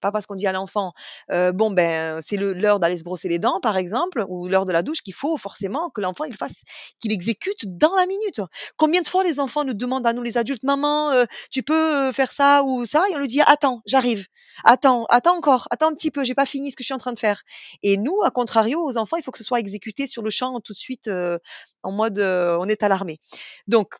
Pas 0.00 0.12
parce 0.12 0.26
qu'on 0.26 0.34
dit 0.34 0.46
à 0.46 0.52
l'enfant, 0.52 0.92
bon 1.28 1.70
ben 1.70 2.20
c'est 2.22 2.36
l'heure 2.36 2.80
d'aller 2.80 2.98
se 2.98 3.04
brosser 3.04 3.28
les 3.28 3.38
dents 3.38 3.60
par 3.60 3.76
exemple, 3.76 4.24
ou 4.28 4.48
l'heure 4.48 4.66
de 4.66 4.72
la 4.72 4.82
douche 4.82 5.02
qu'il 5.02 5.14
faut 5.14 5.36
forcément 5.36 5.90
que 5.90 6.00
l'enfant 6.00 6.24
il 6.24 6.36
fasse, 6.36 6.62
qu'il 7.00 7.12
exécute 7.12 7.76
dans 7.76 7.94
la 7.96 8.06
minute. 8.06 8.40
Combien 8.76 9.02
de 9.02 9.08
fois 9.08 9.24
les 9.24 9.40
enfants 9.40 9.64
nous 9.64 9.74
demandent 9.74 10.06
à 10.06 10.12
nous 10.12 10.22
les 10.22 10.38
adultes, 10.38 10.62
maman, 10.62 11.12
tu 11.50 11.62
peux 11.62 12.12
faire 12.12 12.32
ça 12.32 12.62
ou 12.64 12.86
ça, 12.86 13.04
et 13.10 13.14
on 13.14 13.18
lui 13.18 13.28
dit 13.28 13.40
attends, 13.42 13.82
j'arrive, 13.86 14.26
attends, 14.64 15.04
attends 15.10 15.36
encore, 15.36 15.68
attends 15.70 15.88
un 15.88 15.94
petit 15.94 16.10
peu, 16.10 16.24
j'ai 16.24 16.34
pas 16.34 16.46
fini 16.46 16.70
ce 16.70 16.76
que 16.76 16.82
je 16.82 16.86
suis 16.86 16.94
en 16.94 16.98
train 16.98 17.12
de 17.12 17.18
faire. 17.18 17.42
Et 17.82 17.96
nous, 17.96 18.22
à 18.22 18.30
contrario, 18.30 18.82
aux 18.82 18.96
enfants, 18.96 19.16
il 19.16 19.22
faut 19.22 19.30
que 19.30 19.38
ce 19.38 19.44
soit 19.44 19.60
exécuté 19.60 20.06
sur 20.06 20.22
le 20.22 20.30
champ 20.30 20.60
tout 20.60 20.72
de 20.72 20.78
suite, 20.78 21.10
en 21.82 21.92
mode 21.92 22.18
on 22.18 22.64
est 22.68 22.82
alarmé. 22.82 23.18
Donc 23.66 23.94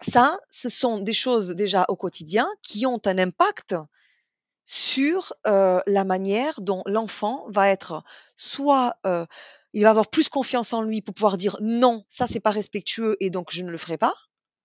ça, 0.00 0.38
ce 0.50 0.68
sont 0.68 0.98
des 0.98 1.12
choses 1.12 1.50
déjà 1.50 1.84
au 1.88 1.96
quotidien 1.96 2.46
qui 2.62 2.84
ont 2.84 3.00
un 3.06 3.18
impact 3.18 3.74
sur 4.64 5.32
la 5.44 6.04
manière 6.04 6.60
dont 6.60 6.82
l'enfant 6.86 7.44
va 7.48 7.68
être 7.68 8.02
soit 8.36 8.96
il 9.72 9.82
va 9.82 9.90
avoir 9.90 10.08
plus 10.08 10.28
confiance 10.28 10.72
en 10.72 10.82
lui 10.82 11.02
pour 11.02 11.14
pouvoir 11.14 11.36
dire 11.36 11.56
non, 11.60 12.04
ça 12.08 12.26
c'est 12.26 12.40
pas 12.40 12.50
respectueux 12.50 13.16
et 13.20 13.30
donc 13.30 13.48
je 13.50 13.62
ne 13.62 13.70
le 13.70 13.78
ferai 13.78 13.98
pas, 13.98 14.14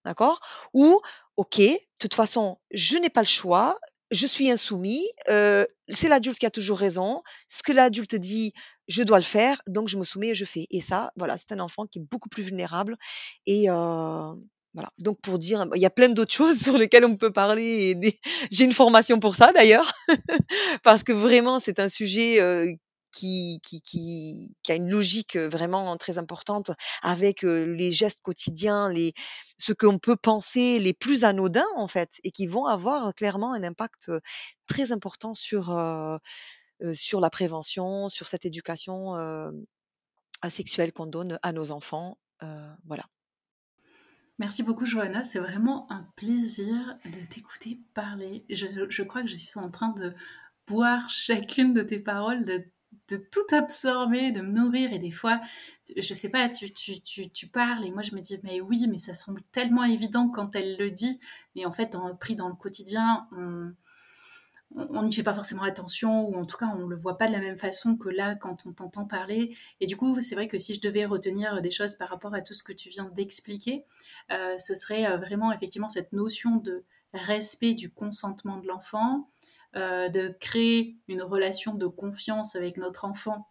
d'accord? 0.06 0.40
Ou 0.74 1.02
ok, 1.36 1.58
de 1.58 1.78
toute 1.98 2.14
façon 2.16 2.60
je 2.72 2.98
n'ai 2.98 3.10
pas 3.10 3.22
le 3.22 3.28
choix, 3.28 3.80
je 4.12 4.26
suis 4.26 4.50
insoumis, 4.50 5.06
c'est 5.28 6.08
l'adulte 6.08 6.40
qui 6.40 6.46
a 6.46 6.52
toujours 6.52 6.80
raison, 6.80 7.22
ce 7.48 7.64
que 7.64 7.72
l'adulte 7.72 8.16
dit, 8.16 8.54
je 8.88 9.04
dois 9.04 9.20
le 9.20 9.24
faire, 9.24 9.62
donc 9.68 9.88
je 9.88 9.98
me 9.98 10.04
soumets 10.04 10.30
et 10.30 10.36
je 10.36 10.46
fais. 10.46 10.66
Et 10.72 10.82
ça, 10.82 11.12
voilà, 11.16 11.38
c'est 11.38 11.52
un 11.52 11.60
enfant 11.60 11.86
qui 11.86 12.00
est 12.00 12.08
beaucoup 12.10 12.30
plus 12.30 12.42
vulnérable 12.42 12.98
et 13.46 13.68
voilà. 14.74 14.90
Donc 15.00 15.20
pour 15.22 15.40
dire, 15.40 15.66
il 15.76 15.82
y 15.82 15.86
a 15.86 15.90
plein 15.90 16.10
d'autres 16.10 16.34
choses 16.34 16.60
sur 16.60 16.78
lesquelles 16.78 17.06
on 17.06 17.16
peut 17.16 17.32
parler. 17.32 18.00
J'ai 18.52 18.66
une 18.66 18.74
formation 18.74 19.20
pour 19.20 19.36
ça 19.36 19.52
d'ailleurs, 19.54 19.92
parce 20.84 21.04
que 21.04 21.12
vraiment 21.12 21.60
c'est 21.60 21.80
un 21.80 21.90
sujet 21.90 22.78
qui, 23.12 23.60
qui, 23.64 23.82
qui, 23.82 24.56
qui, 24.62 24.72
a 24.72 24.76
une 24.76 24.90
logique 24.90 25.36
vraiment 25.36 25.98
très 25.98 26.20
importante 26.20 26.72
avec 27.02 27.42
les 27.42 27.92
gestes 27.92 28.22
quotidiens, 28.22 28.90
les, 28.90 29.14
ce 29.58 29.74
qu'on 29.74 29.98
peut 29.98 30.16
penser 30.16 30.78
les 30.80 30.94
plus 30.94 31.24
anodins 31.24 31.66
en 31.76 31.88
fait, 31.88 32.20
et 32.24 32.32
qui 32.32 32.46
vont 32.46 32.66
avoir 32.66 33.14
clairement 33.16 33.54
un 33.54 33.64
impact 33.64 34.12
très 34.68 34.92
important 34.92 35.34
sur, 35.34 35.76
sur 36.94 37.20
la 37.20 37.30
prévention, 37.32 38.10
sur 38.10 38.28
cette 38.28 38.46
éducation 38.46 39.16
sexuelle 40.48 40.94
qu'on 40.94 41.08
donne 41.08 41.40
à 41.42 41.52
nos 41.52 41.72
enfants. 41.72 42.20
voilà. 42.86 43.06
Merci 44.40 44.64
beaucoup 44.64 44.86
Johanna, 44.86 45.26
c'est 45.26 45.40
vraiment 45.40 45.86
un 45.92 46.08
plaisir 46.16 46.98
de 47.04 47.26
t'écouter 47.30 47.82
parler. 47.94 48.46
Je, 48.50 49.04
crois 49.04 49.22
que 49.22 49.28
je 49.28 49.36
suis 49.36 49.60
en 49.60 49.70
train 49.70 49.90
de 49.90 50.14
boire 50.66 51.10
chacune 51.10 51.74
de 51.74 51.82
tes 51.82 52.00
paroles, 52.00 52.46
de, 52.46 52.64
tout 53.18 53.54
absorber, 53.54 54.32
de 54.32 54.40
me 54.40 54.52
nourrir. 54.52 54.94
Et 54.94 55.00
des 55.00 55.12
fois, 55.12 55.42
je 55.98 56.14
sais 56.14 56.30
pas, 56.30 56.48
tu, 56.48 57.48
parles 57.52 57.86
et 57.86 57.92
moi 57.92 58.02
je 58.02 58.16
me 58.16 58.22
dis, 58.22 58.40
mais 58.44 58.62
oui, 58.62 58.88
mais 58.90 58.98
ça 58.98 59.14
semble 59.14 59.42
tellement 59.52 59.84
évident 59.84 60.30
quand 60.30 60.56
elle 60.56 60.78
le 60.78 60.90
dit. 60.90 61.20
Mais 61.58 61.66
en 61.66 61.74
fait, 61.74 61.98
pris 62.22 62.38
dans 62.38 62.48
le 62.48 62.56
quotidien, 62.56 63.28
on 64.76 65.04
n'y 65.04 65.14
fait 65.14 65.24
pas 65.24 65.34
forcément 65.34 65.64
attention, 65.64 66.28
ou 66.28 66.36
en 66.36 66.46
tout 66.46 66.58
cas 66.58 66.68
on 66.76 66.80
ne 66.80 66.88
le 66.88 66.96
voit 66.96 67.18
pas 67.18 67.28
de 67.28 67.34
la 67.34 67.40
même 67.40 67.58
façon 67.58 67.96
que 67.96 68.10
là 68.10 68.36
quand 68.36 68.66
on 68.66 68.74
t'entend 68.74 69.06
parler. 69.06 69.56
Et 69.82 69.88
du 69.88 69.98
coup, 69.98 70.22
c'est 70.22 70.36
vrai 70.36 70.48
que 70.48 70.60
si 70.60 70.76
je 70.76 70.82
devais 70.82 71.06
retenir 71.06 71.62
des 71.62 71.72
choses 71.72 71.96
par 71.96 72.10
rapport 72.10 72.34
à 72.34 72.42
tout 72.42 72.54
ce 72.54 72.64
que 72.64 72.74
tu 72.74 72.90
viens 72.90 73.06
d'expliquer, 73.16 73.86
euh, 74.32 74.58
ce 74.58 74.76
serait 74.76 75.08
euh, 75.08 75.18
vraiment 75.18 75.52
effectivement 75.52 75.90
cette 75.90 76.14
notion 76.14 76.58
de 76.58 76.84
respect 77.14 77.74
du 77.74 77.92
consentement 77.92 78.58
de 78.58 78.68
l'enfant, 78.68 79.30
euh, 79.76 80.10
de 80.10 80.36
créer 80.40 80.98
une 81.08 81.24
relation 81.24 81.74
de 81.74 81.88
confiance 81.88 82.56
avec 82.56 82.78
notre 82.78 83.06
enfant 83.06 83.49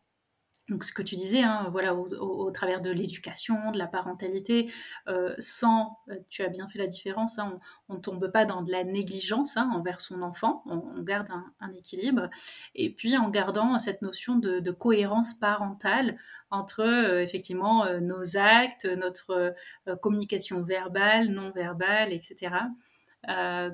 donc 0.69 0.85
ce 0.85 0.93
que 0.93 1.03
tu 1.03 1.17
disais, 1.17 1.43
hein, 1.43 1.69
voilà, 1.71 1.95
au, 1.95 2.51
travers 2.51 2.81
de 2.83 2.91
l'éducation, 2.91 3.71
de 3.71 3.79
la 3.79 3.87
parentalité, 3.87 4.71
euh, 5.09 5.35
sans, 5.39 5.99
euh, 6.11 6.17
tu 6.29 6.43
as 6.43 6.49
bien 6.49 6.69
fait 6.69 6.79
la 6.79 6.87
différence, 6.87 7.39
hein, 7.39 7.59
on 7.89 7.95
ne 7.95 8.01
tombe 8.01 8.31
pas 8.31 8.45
dans 8.45 8.63
de 8.63 8.71
la 8.71 8.85
négligence 8.85 9.57
hein, 9.57 9.71
envers 9.75 10.01
son 10.01 10.21
enfant, 10.21 10.63
on, 10.67 11.03
garde 11.03 11.29
un, 11.61 11.73
équilibre, 11.73 12.29
et 12.75 12.93
puis 12.93 13.17
en 13.17 13.31
gardant 13.31 13.79
cette 13.79 14.03
notion 14.03 14.37
de, 14.37 14.71
cohérence 14.71 15.35
parentale 15.35 16.19
entre 16.51 16.81
euh, 16.81 17.23
effectivement 17.23 17.87
nos 18.01 18.37
actes, 18.37 18.85
notre 18.85 19.55
communication 20.03 20.63
verbale, 20.63 21.29
non 21.29 21.51
verbale, 21.51 22.13
etc. 22.13 22.53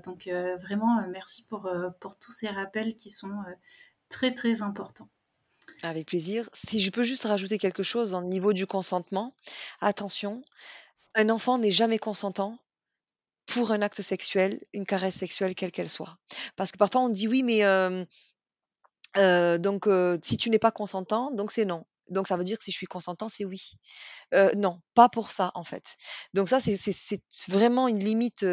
donc 0.05 0.29
vraiment, 0.61 1.07
merci 1.09 1.45
pour, 1.45 1.71
pour 2.01 2.19
tous 2.19 2.33
ces 2.33 2.49
rappels 2.49 2.95
qui 2.95 3.11
sont 3.11 3.33
très 4.09 4.33
très 4.33 4.63
importants. 4.63 5.09
Avec 5.85 6.07
plaisir. 6.07 6.49
Si 6.55 6.81
je 6.81 6.91
peux 6.91 7.05
juste 7.05 7.25
rajouter 7.25 7.59
quelque 7.59 7.83
chose 7.83 8.15
au 8.15 8.23
niveau 8.23 8.55
du 8.55 8.67
consentement, 8.67 9.35
attention, 9.83 10.43
un 11.15 11.29
enfant 11.29 11.59
n'est 11.59 11.71
jamais 11.71 11.99
consentant 11.99 12.59
pour 13.45 13.71
un 13.71 13.83
acte 13.83 14.01
sexuel, 14.01 14.65
une 14.73 14.87
caresse 14.87 15.17
sexuelle 15.17 15.55
quelle 15.55 15.73
qu'elle 15.73 15.91
soit. 15.91 16.17
Parce 16.57 16.73
que 16.73 16.79
parfois 16.79 17.03
on 17.03 17.11
dit 17.11 17.29
oui, 17.29 17.43
mais 17.43 17.61
donc 19.59 19.87
si 20.23 20.39
tu 20.39 20.49
n'es 20.49 20.59
pas 20.59 20.71
consentant, 20.71 21.31
donc 21.33 21.53
c'est 21.53 21.67
non. 21.67 21.85
Donc 22.09 22.29
ça 22.29 22.39
veut 22.39 22.45
dire 22.45 22.57
que 22.57 22.65
si 22.65 22.71
je 22.71 22.77
suis 22.77 22.87
consentant, 22.87 23.29
c'est 23.29 23.45
oui. 23.45 23.79
non, 24.57 24.81
pas 24.95 25.11
pour 25.11 25.33
ça 25.33 25.53
en 25.55 25.65
fait. 25.65 25.97
Donc 26.33 26.49
ça, 26.49 26.61
c'est 26.61 27.21
vraiment 27.49 27.89
une 27.89 27.99
limite 27.99 28.47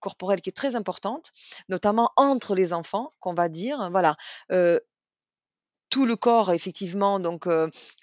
corporelle 0.00 0.40
qui 0.40 0.48
est 0.48 0.56
très 0.56 0.74
importante, 0.74 1.32
notamment 1.68 2.12
entre 2.16 2.54
les 2.54 2.72
enfants, 2.72 3.12
qu'on 3.20 3.34
va 3.34 3.50
dire. 3.50 3.90
Voilà, 3.90 4.16
tout 5.96 6.04
le 6.04 6.16
corps 6.16 6.52
effectivement, 6.52 7.20
donc 7.20 7.48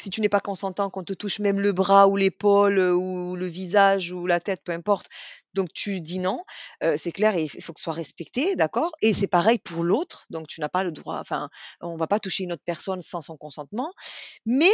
si 0.01 0.09
tu 0.09 0.19
n'es 0.21 0.27
pas 0.27 0.39
consentant 0.39 0.89
qu'on 0.89 1.03
te 1.03 1.13
touche 1.13 1.37
même 1.37 1.59
le 1.59 1.73
bras 1.73 2.07
ou 2.07 2.15
l'épaule, 2.17 2.79
ou 2.79 3.35
le 3.35 3.45
visage 3.45 4.11
ou 4.11 4.25
la 4.25 4.39
tête, 4.39 4.61
peu 4.63 4.71
importe, 4.71 5.05
donc 5.53 5.71
tu 5.75 6.01
dis 6.01 6.17
non, 6.17 6.43
c'est 6.97 7.11
clair 7.11 7.35
il 7.35 7.47
faut 7.47 7.71
que 7.71 7.79
ce 7.79 7.83
soit 7.83 7.93
respecté, 7.93 8.55
d'accord? 8.55 8.89
Et 9.03 9.13
c'est 9.13 9.27
pareil 9.27 9.59
pour 9.59 9.83
l'autre, 9.83 10.25
donc 10.31 10.47
tu 10.47 10.59
n'as 10.59 10.69
pas 10.69 10.83
le 10.83 10.91
droit 10.91 11.19
enfin, 11.19 11.49
on 11.81 11.95
va 11.95 12.07
pas 12.07 12.17
toucher 12.17 12.45
une 12.45 12.53
autre 12.53 12.63
personne 12.65 13.01
sans 13.01 13.21
son 13.21 13.37
consentement. 13.37 13.93
Mais 14.47 14.73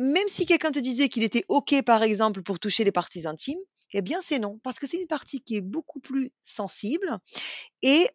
même 0.00 0.28
si 0.28 0.46
quelqu'un 0.46 0.70
te 0.70 0.78
disait 0.78 1.10
qu'il 1.10 1.22
était 1.24 1.44
OK, 1.48 1.74
par 1.82 2.02
exemple, 2.02 2.42
pour 2.42 2.58
toucher 2.58 2.84
les 2.84 2.92
parties 2.92 3.26
intimes, 3.26 3.58
eh 3.92 4.00
bien 4.00 4.20
c'est 4.22 4.38
non, 4.38 4.58
parce 4.62 4.78
que 4.78 4.86
c'est 4.86 4.96
une 4.96 5.08
partie 5.08 5.40
qui 5.40 5.56
est 5.56 5.60
beaucoup 5.60 6.00
plus 6.00 6.30
sensible 6.42 7.18
et 7.82 8.06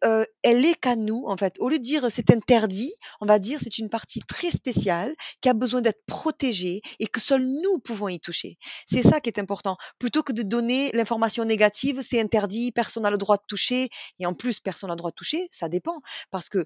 elle 0.42 0.64
est 0.64 0.74
qu'à 0.74 0.96
nous, 0.96 1.24
en 1.26 1.36
fait. 1.36 1.54
Au 1.60 1.68
lieu 1.68 1.78
de 1.78 1.84
dire 1.84 2.06
c'est 2.10 2.30
interdit, 2.30 2.92
on 3.20 3.26
va 3.26 3.38
dire 3.38 3.60
c'est 3.62 3.78
une 3.78 3.88
partie 3.90 4.20
très 4.26 4.50
spéciale 4.50 5.14
qui 5.40 5.48
a 5.48 5.52
besoin 5.52 5.82
d'être 5.82 6.02
protégée 6.06 6.80
et 6.98 7.06
que 7.06 7.20
seuls 7.20 7.46
nous 7.46 7.78
pouvons 7.78 8.08
y 8.08 8.18
toucher. 8.18 8.58
C'est 8.88 9.02
ça 9.02 9.20
qui 9.20 9.28
est 9.28 9.38
important. 9.38 9.76
Plutôt 9.98 10.22
que 10.22 10.32
de 10.32 10.42
donner 10.42 10.90
l'information 10.92 11.44
négative, 11.44 12.00
c'est 12.02 12.20
interdit, 12.20 12.72
personne 12.72 13.04
n'a 13.04 13.10
le 13.10 13.18
droit 13.18 13.36
de 13.36 13.44
toucher, 13.46 13.90
et 14.18 14.26
en 14.26 14.34
plus 14.34 14.58
personne 14.58 14.88
n'a 14.88 14.94
le 14.94 14.98
droit 14.98 15.10
de 15.10 15.16
toucher, 15.16 15.46
ça 15.52 15.68
dépend. 15.68 16.00
Parce 16.30 16.48
que 16.48 16.64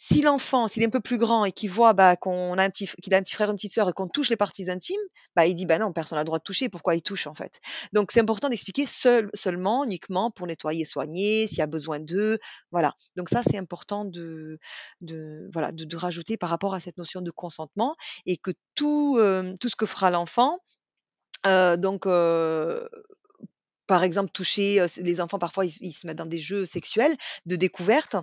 si 0.00 0.22
l'enfant, 0.22 0.68
s'il 0.68 0.84
est 0.84 0.86
un 0.86 0.90
peu 0.90 1.00
plus 1.00 1.18
grand 1.18 1.44
et 1.44 1.50
qu'il 1.50 1.70
voit 1.70 1.92
bah, 1.92 2.14
qu'on 2.14 2.56
a 2.56 2.62
un 2.62 2.70
petit, 2.70 2.86
qu'il 3.02 3.12
a 3.14 3.16
un 3.16 3.22
petit 3.22 3.34
frère, 3.34 3.50
une 3.50 3.56
petite 3.56 3.72
sœur 3.72 3.88
et 3.88 3.92
qu'on 3.92 4.06
touche 4.06 4.30
les 4.30 4.36
parties 4.36 4.70
intimes, 4.70 5.00
bah, 5.34 5.44
il 5.46 5.54
dit 5.56 5.66
bah 5.66 5.76
non, 5.80 5.92
personne 5.92 6.16
n'a 6.16 6.22
le 6.22 6.26
droit 6.26 6.38
de 6.38 6.44
toucher, 6.44 6.68
pourquoi 6.68 6.94
il 6.94 7.02
touche 7.02 7.26
en 7.26 7.34
fait? 7.34 7.58
Donc 7.92 8.12
c'est 8.12 8.20
important 8.20 8.48
d'expliquer 8.48 8.86
seul, 8.86 9.28
seulement, 9.34 9.82
uniquement 9.82 10.30
pour 10.30 10.46
nettoyer, 10.46 10.84
soigner, 10.84 11.48
s'il 11.48 11.58
y 11.58 11.62
a 11.62 11.66
besoin 11.66 11.98
d'eux, 11.98 12.38
voilà. 12.70 12.94
Donc 13.16 13.28
ça 13.28 13.42
c'est 13.42 13.58
important 13.58 14.04
de, 14.04 14.60
de 15.00 15.48
voilà 15.52 15.72
de, 15.72 15.96
rajouter 15.96 16.36
par 16.36 16.50
rapport 16.50 16.74
à 16.74 16.80
cette 16.80 16.96
notion 16.96 17.20
de 17.20 17.32
consentement 17.32 17.96
et 18.24 18.36
que 18.36 18.52
tout, 18.76 19.16
euh, 19.18 19.56
tout 19.60 19.68
ce 19.68 19.74
que 19.74 19.84
fera 19.84 20.10
l'enfant, 20.10 20.60
euh, 21.44 21.76
donc 21.76 22.06
euh, 22.06 22.88
par 23.88 24.04
exemple, 24.04 24.30
toucher, 24.32 24.84
les 24.98 25.20
enfants 25.20 25.38
parfois 25.40 25.64
ils 25.66 25.92
se 25.92 26.06
mettent 26.06 26.18
dans 26.18 26.26
des 26.26 26.38
jeux 26.38 26.66
sexuels 26.66 27.16
de 27.46 27.56
découverte 27.56 28.16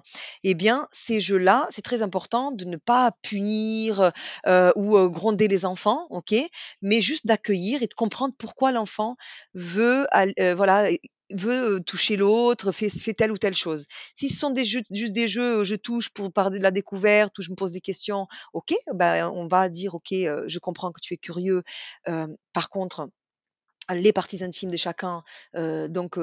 eh 0.44 0.54
bien 0.54 0.88
ces 0.92 1.20
jeux-là, 1.20 1.68
c'est 1.70 1.82
très 1.84 2.02
important 2.04 2.52
de 2.52 2.66
ne 2.66 2.78
pas 2.78 3.12
punir, 3.24 4.12
ou 4.76 5.10
gronder 5.10 5.48
les 5.50 5.66
enfants, 5.66 6.08
OK? 6.12 6.34
Mais 6.82 7.02
juste 7.02 7.28
d'accueillir 7.28 7.84
et 7.84 7.88
de 7.88 7.94
comprendre 7.96 8.34
pourquoi 8.38 8.72
l'enfant 8.72 9.18
veut 9.54 10.08
voilà, 10.56 10.90
veut, 11.32 11.82
toucher 11.82 12.18
l'autre, 12.18 12.72
fait 12.72 12.90
fait 12.90 13.14
telle 13.14 13.32
ou 13.32 13.38
telle 13.40 13.56
chose. 13.56 13.88
Si 14.16 14.30
ce 14.30 14.38
sont 14.40 14.52
des 14.52 14.64
jeux 14.66 14.82
juste 14.92 15.14
des 15.14 15.28
jeux, 15.28 15.64
je 15.64 15.76
touche 15.76 16.10
pour 16.12 16.32
parler 16.32 16.60
de 16.60 16.64
la 16.64 16.72
découverte 16.72 17.38
ou 17.40 17.42
je 17.42 17.50
me 17.52 17.56
pose 17.56 17.72
des 17.74 17.82
questions, 17.82 18.28
OK, 18.54 18.74
bah, 18.94 19.32
on 19.32 19.48
va 19.48 19.70
dire: 19.70 19.96
«OK, 19.96 20.10
je 20.12 20.60
comprends 20.60 20.92
que 20.92 21.00
tu 21.02 21.14
es 21.16 21.18
curieux, 21.18 21.64
par 22.54 22.70
contre 22.70 23.10
les 23.94 24.14
parties 24.14 24.44
intimes 24.44 24.72
de 24.72 24.78
chacun. 24.78 25.24
donc, 25.54 26.18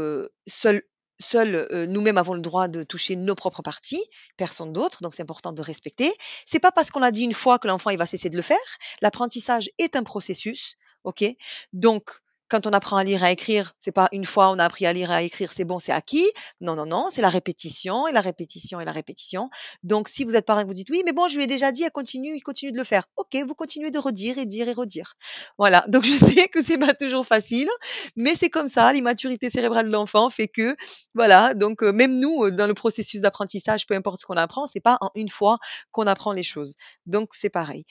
seuls 0.47 0.83
seul, 1.21 1.69
nous-mêmes 1.89 2.19
avons 2.19 2.35
le 2.35 2.41
droit 2.41 2.69
de 2.69 2.83
toucher 2.83 3.17
nos 3.17 3.35
propres 3.35 3.63
parties, 3.63 4.03
personne 4.37 4.73
d'autre, 4.73 5.03
donc 5.03 5.15
c'est 5.15 5.23
important 5.23 5.53
de 5.53 5.63
respecter. 5.63 6.13
C'est 6.47 6.59
pas 6.59 6.73
parce 6.73 6.91
qu'on 6.91 7.01
l'a 7.01 7.13
dit 7.13 7.23
une 7.23 7.33
fois 7.33 7.59
que 7.59 7.69
l'enfant 7.69 7.91
il 7.91 7.99
va 7.99 8.07
cesser 8.07 8.29
de 8.29 8.37
le 8.37 8.43
faire. 8.43 8.59
L'apprentissage 9.01 9.71
est 9.79 9.97
un 9.97 10.03
processus, 10.03 10.77
ok? 11.05 11.25
Donc 11.73 12.11
quand 12.53 12.67
on 12.67 12.71
apprend 12.75 12.99
à 12.99 13.05
lire 13.05 13.23
et 13.23 13.29
à 13.29 13.33
écrire, 13.33 13.73
c'est 13.79 13.93
pas 13.93 14.11
une 14.13 14.27
fois 14.27 14.51
on 14.51 14.59
a 14.59 14.65
appris 14.67 14.85
à 14.85 14.93
lire 14.93 15.11
et 15.11 15.15
à 15.15 15.23
écrire, 15.23 15.51
c'est 15.51 15.65
bon, 15.65 15.79
c'est 15.79 15.91
acquis. 15.91 16.31
Non, 16.61 16.77
non, 16.77 16.85
non, 16.85 17.07
c'est 17.11 17.23
la 17.23 17.31
répétition 17.31 18.07
et 18.07 18.13
la 18.13 18.21
répétition 18.21 18.79
et 18.79 18.85
la 18.85 18.93
répétition. 18.93 19.49
Donc, 19.85 20.07
si 20.07 20.23
vous 20.25 20.37
êtes 20.37 20.45
parent 20.45 20.61
et 20.61 20.65
que 20.65 20.69
vous 20.69 20.75
dites 20.75 20.91
oui, 20.91 21.03
mais 21.07 21.13
bon, 21.13 21.29
je 21.29 21.39
lui 21.39 21.45
ai 21.45 21.47
déjà 21.47 21.73
dit, 21.73 21.83
elle 21.83 21.91
continue, 21.91 22.37
il 22.37 22.43
continue 22.43 22.71
de 22.71 22.77
le 22.77 22.85
faire. 22.85 23.05
Ok, 23.17 23.35
vous 23.47 23.55
continuez 23.55 23.91
de 23.91 23.99
redire 23.99 24.37
et 24.37 24.45
dire 24.45 24.69
et 24.69 24.75
redire. 24.75 25.15
Voilà. 25.57 25.83
Donc, 25.89 26.05
je 26.05 26.13
sais 26.13 26.49
que 26.49 26.63
c'est 26.63 26.77
pas 26.77 26.93
toujours 26.93 27.27
facile, 27.27 27.71
mais 28.17 28.35
c'est 28.37 28.51
comme 28.51 28.69
ça. 28.69 28.93
L'immaturité 28.93 29.49
cérébrale 29.49 29.87
de 29.87 29.93
l'enfant 29.93 30.29
fait 30.29 30.49
que, 30.49 30.77
voilà. 31.15 31.55
Donc, 31.55 31.83
euh, 31.83 31.91
même 31.91 32.19
nous, 32.19 32.45
euh, 32.45 32.51
dans 32.51 32.67
le 32.67 32.75
processus 32.75 33.23
d'apprentissage, 33.23 33.87
peu 33.87 33.95
importe 33.95 34.21
ce 34.21 34.27
qu'on 34.27 34.37
apprend, 34.37 34.67
c'est 34.67 34.81
pas 34.81 34.99
en 35.01 35.11
une 35.15 35.31
fois 35.31 35.57
qu'on 35.91 36.07
apprend 36.07 36.33
les 36.33 36.43
choses. 36.43 36.75
Donc, 37.07 37.31
c'est 37.33 37.49
pareil. 37.49 37.87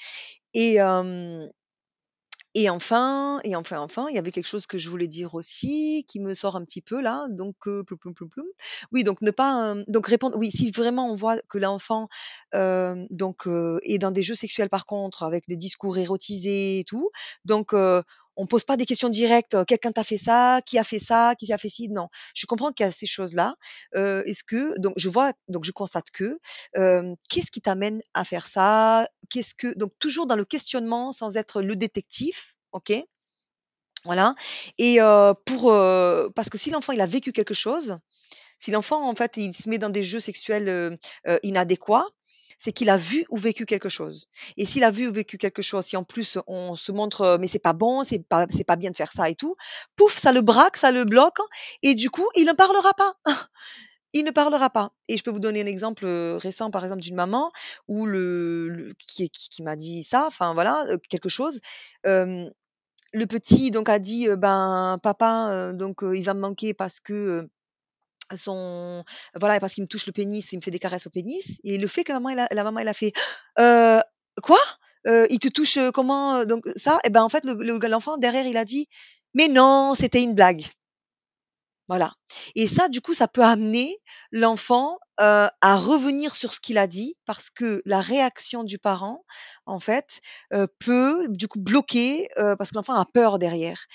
Et, 0.54 0.80
et 2.56 2.70
enfin 2.70 3.40
et 3.44 3.56
enfin, 3.56 3.80
enfin, 3.80 4.08
il 4.10 4.16
y 4.16 4.20
avait 4.20 4.32
quelque 4.32 4.48
chose 4.48 4.66
que 4.68 4.78
je 4.78 4.90
voulais 4.90 5.08
dire 5.08 5.36
aussi, 5.36 6.06
qui 6.08 6.20
me 6.20 6.34
sort 6.34 6.56
un 6.56 6.64
petit 6.66 6.82
peu 6.82 7.02
là, 7.02 7.26
donc 7.30 7.56
heu, 7.68 7.84
ploum, 7.84 7.98
ploum, 8.00 8.30
ploum, 8.30 8.46
Oui, 8.92 9.04
donc 9.04 9.22
ne 9.22 9.32
pas, 9.32 9.76
donc 9.88 10.08
répondre 10.08 10.38
oui, 10.38 10.52
si 10.52 10.72
vraiment 10.72 11.10
on 11.12 11.16
voit 11.16 11.38
que 11.50 11.58
l'enfant, 11.58 12.08
donc 12.54 13.48
heu, 13.48 13.80
est 13.84 13.98
dans 13.98 14.12
des 14.12 14.24
jeux 14.24 14.36
sexuels 14.36 14.70
par 14.70 14.86
contre, 14.86 15.24
avec 15.24 15.48
des 15.48 15.58
discours 15.58 15.98
érotisés 15.98 16.80
et 16.80 16.84
tout, 16.84 17.10
donc 17.46 17.74
on 18.36 18.48
pose 18.48 18.64
pas 18.64 18.78
des 18.78 18.86
questions 18.86 19.10
directes, 19.10 19.58
quelqu'un 19.66 19.92
t'a 19.92 20.04
fait 20.04 20.18
ça, 20.18 20.62
qui 20.66 20.78
a 20.80 20.84
fait 20.84 21.00
ça, 21.00 21.36
qui 21.38 21.52
a 21.52 21.58
fait 21.58 21.70
ci, 21.70 21.90
non. 21.90 22.08
Je 22.34 22.46
comprends 22.46 22.72
qu'il 22.72 22.86
y 22.86 22.90
a 22.90 22.92
ces 22.92 23.06
choses-là. 23.06 23.56
est-ce 23.94 24.44
que 24.44 24.80
donc 24.80 24.94
je 24.98 25.10
vois 25.10 25.34
donc 25.48 25.64
je 25.66 25.72
constate 25.72 26.12
que, 26.12 26.40
qu'est-ce 27.30 27.52
qui 27.52 27.62
t'amène 27.62 28.02
à 28.14 28.24
faire 28.24 28.48
ça? 28.48 29.08
Qu'est-ce 29.30 29.54
que 29.56 29.78
donc 29.78 29.92
toujours 30.00 30.28
dans 30.28 30.36
le 30.36 30.46
questionnement 30.46 31.12
sans 31.12 31.38
être 31.38 31.62
le 31.62 31.76
détective, 31.76 32.38
OK? 32.72 32.94
Voilà 34.04 34.36
et 34.78 35.00
pour, 35.46 35.72
parce 36.36 36.50
que 36.50 36.58
si 36.58 36.72
l'enfant 36.72 36.94
il 36.94 37.02
a 37.02 37.06
vécu 37.06 37.32
quelque 37.32 37.54
chose, 37.54 38.00
si 38.58 38.72
l'enfant 38.72 39.08
en 39.10 39.16
fait 39.16 39.38
il 39.38 39.54
se 39.54 39.70
met 39.70 39.78
dans 39.78 39.90
des 39.90 40.04
jeux 40.04 40.20
sexuels, 40.20 40.98
inadéquats, 41.44 42.08
c'est 42.62 42.74
qu'il 42.74 42.92
a 42.92 42.98
vu 42.98 43.26
ou 43.32 43.38
vécu 43.38 43.66
quelque 43.66 43.90
chose. 43.90 44.28
Et 44.56 44.68
s'il 44.68 44.84
a 44.84 44.92
vu 44.92 45.08
ou 45.08 45.12
vécu 45.12 45.40
quelque 45.40 45.64
chose, 45.64 45.84
si 45.84 45.98
en 45.98 46.04
plus 46.04 46.38
on 46.46 46.76
se 46.76 46.92
montre, 46.92 47.40
mais 47.40 47.48
c'est 47.48 47.58
pas 47.58 47.74
bon, 47.74 48.04
c'est 48.04 48.20
pas, 48.20 48.46
c'est 48.52 48.64
pas 48.64 48.76
bien 48.76 48.92
de 48.92 48.96
faire 48.96 49.12
ça 49.12 49.32
et 49.32 49.36
tout, 49.36 49.56
pouf, 49.96 50.16
ça 50.16 50.32
le 50.32 50.42
braque, 50.42 50.78
ça 50.78 50.92
le 50.92 51.04
bloque, 51.04 51.40
et 51.82 51.96
du 51.96 52.12
coup, 52.12 52.28
il 52.36 52.46
ne 52.46 52.54
parlera 52.54 52.94
pas. 52.94 53.16
il 54.14 54.24
ne 54.24 54.30
parlera 54.30 54.70
pas. 54.70 54.94
Et 55.08 55.18
je 55.18 55.24
peux 55.24 55.32
vous 55.32 55.40
donner 55.40 55.64
un 55.64 55.66
exemple 55.66 56.06
récent, 56.06 56.70
par 56.70 56.84
exemple, 56.84 57.02
d'une 57.02 57.16
maman 57.16 57.52
où 57.88 58.06
le, 58.06 58.94
qui, 59.00 59.32
qui, 59.32 59.64
m'a 59.64 59.76
dit 59.76 60.04
ça, 60.04 60.28
enfin 60.28 60.54
voilà, 60.54 60.86
quelque 61.10 61.30
chose. 61.30 61.62
le 62.04 63.26
petit 63.26 63.72
donc 63.72 63.90
a 63.90 63.98
dit 63.98 64.28
ben 64.38 65.00
papa 65.02 65.74
donc 65.74 66.02
il 66.04 66.24
va 66.24 66.36
me 66.36 66.42
manquer 66.42 66.76
parce 66.76 67.00
que 67.00 67.50
son 68.38 69.04
voilà, 69.40 69.60
parce 69.60 69.74
qu'il 69.76 69.84
me 69.84 69.88
touche 69.88 70.06
le 70.08 70.14
pénis, 70.14 70.52
il 70.52 70.58
me 70.58 70.62
fait 70.62 70.72
des 70.72 70.80
caresses 70.80 71.08
au 71.08 71.10
pénis 71.10 71.60
et 71.64 71.78
le 71.78 71.88
fait 71.88 72.04
que 72.04 72.12
la 72.14 72.20
maman 72.20 72.30
elle 72.32 72.40
a 72.40 72.48
la 72.52 72.64
maman 72.64 72.80
elle 72.80 72.88
a 72.90 72.94
fait: 72.94 73.14
«Heu, 73.60 74.00
quoi? 74.44 74.60
Heu, 75.08 75.28
il 75.30 75.40
te 75.40 75.48
touche, 75.50 75.78
comment, 75.94 76.46
donc 76.46 76.66
ça?» 76.76 77.00
et 77.04 77.10
ben, 77.10 77.24
en 77.24 77.30
fait, 77.30 77.44
le 77.46 77.88
l'enfant 77.88 78.18
derrière 78.18 78.46
il 78.48 78.58
a 78.58 78.66
dit: 78.66 78.88
«Mais 79.34 79.48
non, 79.48 79.94
c'était 79.96 80.24
une 80.24 80.36
blague». 80.36 80.64
Voilà 81.88 82.14
et 82.56 82.68
ça, 82.68 82.88
du 82.90 83.02
coup, 83.02 83.14
ça 83.14 83.28
peut 83.28 83.44
amener 83.44 83.98
l'enfant, 84.32 84.98
à 85.18 85.76
revenir 85.76 86.36
sur 86.36 86.54
ce 86.54 86.60
qu'il 86.60 86.78
a 86.80 86.88
dit 86.88 87.16
parce 87.26 87.50
que 87.52 87.82
la 87.86 88.02
réaction 88.02 88.64
du 88.64 88.80
parent, 88.80 89.24
en 89.66 89.80
fait, 89.80 90.22
peut, 90.80 91.28
du 91.30 91.48
coup, 91.48 91.60
bloquer, 91.60 92.28
parce 92.58 92.72
que 92.72 92.76
l'enfant 92.76 92.94
a 92.96 93.06
peur 93.06 93.40
derrière. 93.40 93.86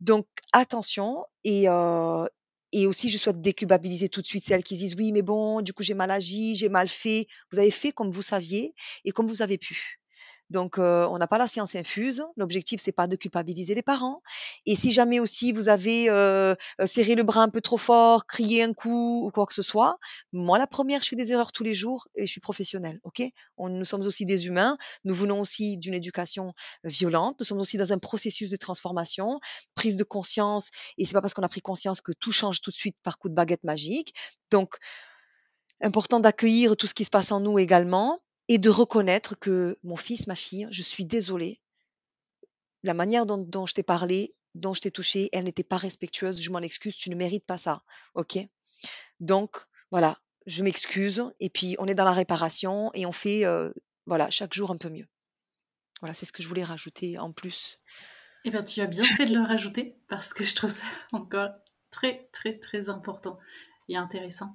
Donc 0.00 0.26
attention 0.52 1.24
et 1.44 1.66
et 2.74 2.86
aussi, 2.86 3.08
je 3.08 3.18
souhaite 3.18 3.40
déculpabiliser 3.40 4.08
tout 4.10 4.20
de 4.22 4.26
suite 4.26 4.44
celles 4.46 4.64
qui 4.64 4.76
disent: 4.76 4.96
«Oui, 4.96 5.12
mais 5.12 5.22
bon, 5.22 5.62
du 5.62 5.72
coup, 5.72 5.82
j'ai 5.82 5.94
mal 5.94 6.10
agi, 6.10 6.54
j'ai 6.56 6.68
mal 6.68 6.88
fait». 6.88 7.26
Vous 7.52 7.58
avez 7.58 7.70
fait 7.70 7.92
comme 7.92 8.10
vous 8.10 8.22
saviez 8.22 8.74
et 9.04 9.12
comme 9.12 9.28
vous 9.28 9.42
avez 9.42 9.58
pu. 9.58 10.00
Donc, 10.54 10.78
on 10.78 11.18
n'a 11.18 11.26
pas 11.26 11.36
la 11.36 11.48
science 11.48 11.74
infuse. 11.74 12.24
L'objectif, 12.36 12.80
c'est 12.80 12.92
pas 12.92 13.08
de 13.08 13.16
culpabiliser 13.16 13.74
les 13.74 13.82
parents. 13.82 14.22
Et 14.66 14.76
si 14.76 14.92
jamais 14.92 15.18
aussi 15.18 15.52
vous 15.52 15.68
avez 15.68 16.04
serré 16.86 17.16
le 17.16 17.24
bras 17.24 17.42
un 17.42 17.48
peu 17.50 17.60
trop 17.60 17.76
fort, 17.76 18.24
crié 18.24 18.62
un 18.62 18.72
coup 18.72 19.26
ou 19.26 19.30
quoi 19.32 19.46
que 19.46 19.52
ce 19.52 19.62
soit, 19.62 19.98
moi, 20.32 20.58
la 20.58 20.66
première, 20.66 21.02
je 21.02 21.08
fais 21.08 21.16
des 21.16 21.32
erreurs 21.32 21.50
tous 21.50 21.64
les 21.64 21.74
jours 21.74 22.06
et 22.14 22.26
je 22.26 22.30
suis 22.30 22.40
professionnelle. 22.40 23.00
Ok? 23.02 23.22
Nous 23.58 23.84
sommes 23.84 24.02
aussi 24.02 24.24
des 24.24 24.46
humains. 24.46 24.78
Nous 25.04 25.14
venons 25.14 25.40
aussi 25.40 25.76
d'une 25.76 25.94
éducation 25.94 26.54
violente. 26.84 27.36
Nous 27.40 27.44
sommes 27.44 27.58
aussi 27.58 27.76
dans 27.76 27.92
un 27.92 27.98
processus 27.98 28.50
de 28.50 28.56
transformation, 28.56 29.40
prise 29.74 29.96
de 29.96 30.04
conscience. 30.04 30.70
Et 30.98 31.04
c'est 31.04 31.14
pas 31.14 31.20
parce 31.20 31.34
qu'on 31.34 31.42
a 31.42 31.48
pris 31.48 31.62
conscience 31.62 32.00
que 32.00 32.12
tout 32.12 32.30
change 32.32 32.60
tout 32.60 32.70
de 32.70 32.76
suite 32.76 32.96
par 33.02 33.18
coup 33.18 33.28
de 33.28 33.34
baguette 33.34 33.64
magique. 33.64 34.14
Donc, 34.52 34.76
important 35.82 36.20
d'accueillir 36.20 36.76
tout 36.76 36.86
ce 36.86 36.94
qui 36.94 37.04
se 37.04 37.10
passe 37.10 37.32
en 37.32 37.40
nous 37.40 37.58
également 37.58 38.20
et 38.48 38.58
de 38.58 38.68
reconnaître 38.68 39.38
que 39.38 39.76
mon 39.82 39.96
fils, 39.96 40.26
ma 40.26 40.34
fille, 40.34 40.66
je 40.70 40.82
suis 40.82 41.04
désolée. 41.04 41.60
La 42.82 42.94
manière 42.94 43.24
dont, 43.26 43.66
je 43.66 43.74
t'ai 43.74 43.82
parlé, 43.82 44.34
dont 44.54 44.74
je 44.74 44.82
t'ai 44.82 44.90
touché, 44.90 45.30
elle 45.32 45.44
n'était 45.44 45.64
pas 45.64 45.78
respectueuse. 45.78 46.40
Je 46.40 46.50
m'en 46.50 46.60
excuse. 46.60 46.96
Tu 46.96 47.10
ne 47.10 47.14
mérites 47.14 47.46
pas 47.46 47.56
ça. 47.56 47.82
OK? 48.14 48.38
Donc, 49.20 49.56
voilà, 49.90 50.18
je 50.46 50.62
m'excuse. 50.62 51.24
Et 51.40 51.48
puis, 51.48 51.76
on 51.78 51.86
est 51.86 51.94
dans 51.94 52.04
la 52.04 52.12
réparation 52.12 52.90
et 52.92 53.06
on 53.06 53.12
fait, 53.12 53.46
euh, 53.46 53.72
voilà, 54.06 54.28
chaque 54.30 54.52
jour 54.52 54.70
un 54.70 54.76
peu 54.76 54.90
mieux. 54.90 55.06
Voilà, 56.00 56.12
c'est 56.12 56.26
ce 56.26 56.32
que 56.32 56.42
je 56.42 56.48
voulais 56.48 56.64
rajouter 56.64 57.18
en 57.18 57.32
plus. 57.32 57.80
Eh 58.44 58.50
bien, 58.50 58.62
tu 58.62 58.82
as 58.82 58.86
bien 58.86 59.04
fait 59.04 59.24
de 59.24 59.34
le 59.34 59.40
rajouter 59.40 59.96
parce 60.06 60.34
que 60.34 60.44
je 60.44 60.54
trouve 60.54 60.70
ça 60.70 60.84
encore 61.12 61.48
très, 61.90 62.28
très, 62.32 62.58
très 62.58 62.90
important 62.90 63.38
et 63.88 63.96
intéressant. 63.96 64.54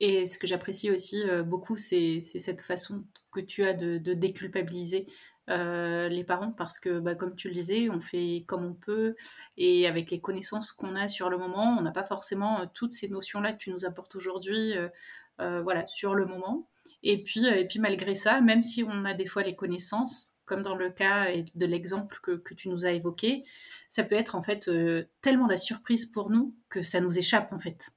Et 0.00 0.26
ce 0.26 0.38
que 0.38 0.46
j'apprécie 0.46 0.90
aussi 0.90 1.22
euh, 1.28 1.42
beaucoup, 1.42 1.76
c'est 1.76 2.20
cette 2.20 2.60
façon 2.60 3.04
que 3.32 3.40
tu 3.40 3.64
as 3.64 3.74
de, 3.74 3.98
déculpabiliser 3.98 5.06
euh, 5.50 6.08
les 6.08 6.24
parents 6.24 6.52
parce 6.52 6.78
que, 6.78 7.00
bah, 7.00 7.14
comme 7.14 7.36
tu 7.36 7.48
le 7.48 7.54
disais, 7.54 7.90
on 7.90 8.00
fait 8.00 8.44
comme 8.46 8.64
on 8.64 8.74
peut 8.74 9.14
et 9.56 9.86
avec 9.86 10.10
les 10.10 10.20
connaissances 10.20 10.72
qu'on 10.72 10.96
a 10.96 11.08
sur 11.08 11.28
le 11.30 11.38
moment, 11.38 11.76
on 11.78 11.82
n'a 11.82 11.90
pas 11.90 12.04
forcément 12.04 12.60
euh, 12.60 12.64
toutes 12.72 12.92
ces 12.92 13.08
notions-là 13.08 13.52
que 13.52 13.58
tu 13.58 13.70
nous 13.70 13.84
apportes 13.84 14.16
aujourd'hui 14.16 14.74
voilà, 15.38 15.86
sur 15.88 16.14
le 16.14 16.26
moment. 16.26 16.68
Et 17.02 17.22
puis, 17.22 17.44
et 17.44 17.66
puis, 17.66 17.80
malgré 17.80 18.14
ça, 18.14 18.40
même 18.40 18.62
si 18.62 18.84
on 18.84 19.04
a 19.04 19.14
des 19.14 19.26
fois 19.26 19.42
les 19.42 19.56
connaissances, 19.56 20.34
comme 20.44 20.62
dans 20.62 20.76
le 20.76 20.90
cas 20.90 21.26
de 21.54 21.66
l'exemple 21.66 22.18
que, 22.22 22.32
que, 22.32 22.54
tu 22.54 22.68
nous 22.68 22.86
as 22.86 22.92
évoqué, 22.92 23.44
ça 23.88 24.04
peut 24.04 24.14
être 24.14 24.36
en 24.36 24.42
fait 24.42 24.70
tellement 25.22 25.48
la 25.48 25.56
surprise 25.56 26.06
pour 26.06 26.30
nous 26.30 26.54
que 26.68 26.82
ça 26.82 27.00
nous 27.00 27.18
échappe 27.18 27.52
en 27.52 27.58
fait. 27.58 27.90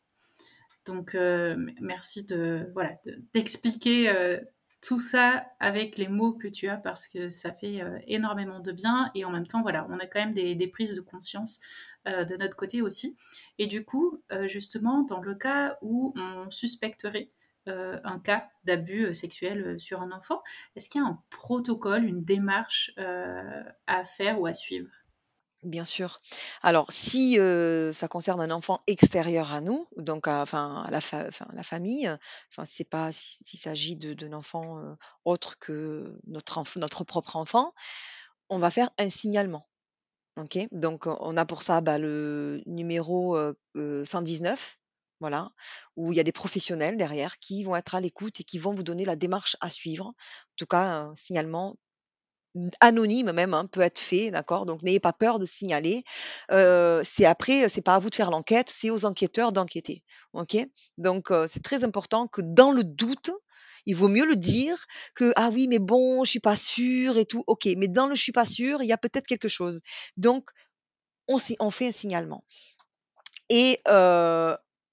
Donc, 0.87 1.15
euh, 1.15 1.55
merci 1.81 2.25
de 2.25 2.69
voilà 2.73 2.91
d'expliquer 3.33 4.09
euh, 4.09 4.39
tout 4.81 4.99
ça 4.99 5.45
avec 5.59 5.97
les 5.97 6.07
mots 6.07 6.33
que 6.33 6.47
tu 6.47 6.69
as 6.69 6.77
parce 6.77 7.07
que 7.07 7.29
ça 7.29 7.51
fait 7.51 7.81
euh, 7.81 7.99
énormément 8.07 8.61
de 8.61 8.71
bien 8.71 9.11
et 9.13 9.25
en 9.25 9.31
même 9.31 9.45
temps, 9.45 9.61
voilà, 9.61 9.85
on 9.89 9.99
a 9.99 10.07
quand 10.07 10.19
même 10.19 10.33
des, 10.33 10.67
prises 10.67 10.95
de 10.95 11.01
conscience 11.01 11.59
de 12.05 12.37
notre 12.37 12.55
côté 12.55 12.81
aussi. 12.81 13.17
Et 13.57 13.67
du 13.67 13.83
coup, 13.83 14.23
justement, 14.45 15.03
dans 15.03 15.19
le 15.19 15.35
cas 15.35 15.77
où 15.81 16.13
on 16.15 16.49
suspecterait 16.51 17.31
un 17.65 18.19
cas 18.19 18.47
d'abus 18.63 19.13
sexuel 19.13 19.77
sur 19.77 20.01
un 20.01 20.13
enfant, 20.13 20.41
est-ce 20.77 20.87
qu'il 20.87 21.01
y 21.01 21.03
a 21.03 21.07
un 21.07 21.21
protocole, 21.29 22.05
une 22.05 22.23
démarche 22.23 22.93
à 22.95 24.05
faire 24.05 24.39
ou 24.39 24.47
à 24.47 24.53
suivre? 24.53 24.89
Bien 25.67 25.83
sûr. 25.83 26.21
Alors 26.61 26.85
si, 26.89 27.37
ça 27.91 28.07
concerne 28.07 28.39
un 28.39 28.51
enfant 28.51 28.79
extérieur 28.87 29.51
à 29.51 29.59
nous, 29.59 29.85
donc 29.97 30.27
enfin 30.27 30.83
à 30.87 30.91
la 30.91 30.99
la 31.53 31.63
famille, 31.63 32.09
enfin 32.49 32.63
c'est 32.63 32.85
pas 32.89 33.11
s'il 33.11 33.59
s'agit 33.59 33.97
d'un 33.97 34.31
enfant, 34.31 34.79
autre 35.25 35.59
que 35.59 36.17
notre 36.25 36.63
notre 36.77 37.03
propre 37.03 37.35
enfant, 37.35 37.73
on 38.49 38.59
va 38.59 38.69
faire 38.69 38.89
un 38.97 39.09
signalement. 39.09 39.67
OK? 40.37 40.57
Donc 40.71 41.07
on 41.07 41.35
a 41.37 41.45
pour 41.45 41.63
ça, 41.63 41.81
bah, 41.81 41.97
le 41.97 42.61
numéro, 42.65 43.37
119, 43.75 44.79
voilà, 45.19 45.51
où 45.97 46.13
il 46.13 46.17
y 46.17 46.21
a 46.21 46.23
des 46.23 46.31
professionnels 46.31 46.97
derrière 46.97 47.39
qui 47.39 47.63
vont 47.65 47.75
être 47.75 47.95
à 47.95 48.01
l'écoute 48.01 48.39
et 48.39 48.43
qui 48.45 48.59
vont 48.59 48.73
vous 48.73 48.83
donner 48.83 49.05
la 49.05 49.17
démarche 49.17 49.57
à 49.61 49.69
suivre. 49.69 50.05
En 50.07 50.55
tout 50.57 50.67
cas, 50.67 50.91
un 50.91 51.15
signalement 51.15 51.75
anonyme 52.79 53.31
même, 53.31 53.53
hein, 53.53 53.65
peut 53.65 53.81
être 53.81 53.99
fait, 53.99 54.31
d'accord? 54.31 54.65
Donc 54.65 54.81
n'ayez 54.83 54.99
pas 54.99 55.13
peur 55.13 55.39
de 55.39 55.45
signaler. 55.45 56.03
c'est 56.49 57.25
après, 57.25 57.69
c'est 57.69 57.81
pas 57.81 57.95
à 57.95 57.99
vous 57.99 58.09
de 58.09 58.15
faire 58.15 58.31
l'enquête, 58.31 58.69
c'est 58.69 58.89
aux 58.89 59.05
enquêteurs 59.05 59.51
d'enquêter, 59.51 60.03
OK? 60.33 60.57
Donc 60.97 61.31
c'est 61.47 61.63
très 61.63 61.83
important 61.83 62.27
que 62.27 62.41
dans 62.41 62.71
le 62.71 62.83
doute, 62.83 63.31
il 63.85 63.95
vaut 63.95 64.09
mieux 64.09 64.25
le 64.25 64.35
dire 64.35 64.85
que: 65.15 65.31
«Ah 65.37 65.49
oui, 65.53 65.67
mais 65.67 65.79
bon, 65.79 66.25
je 66.25 66.31
suis 66.31 66.39
pas 66.41 66.57
sûr 66.57 67.17
et 67.17 67.25
tout». 67.25 67.43
OK, 67.47 67.67
mais 67.77 67.87
dans 67.87 68.07
le 68.07 68.15
«je 68.15 68.21
suis 68.21 68.33
pas 68.33 68.45
sûr», 68.45 68.81
il 68.83 68.87
y 68.87 68.93
a 68.93 68.97
peut-être 68.97 69.27
quelque 69.27 69.47
chose. 69.47 69.81
Donc 70.17 70.49
on 71.29 71.39
fait 71.39 71.87
un 71.87 71.91
signalement 71.91 72.43
et 73.49 73.81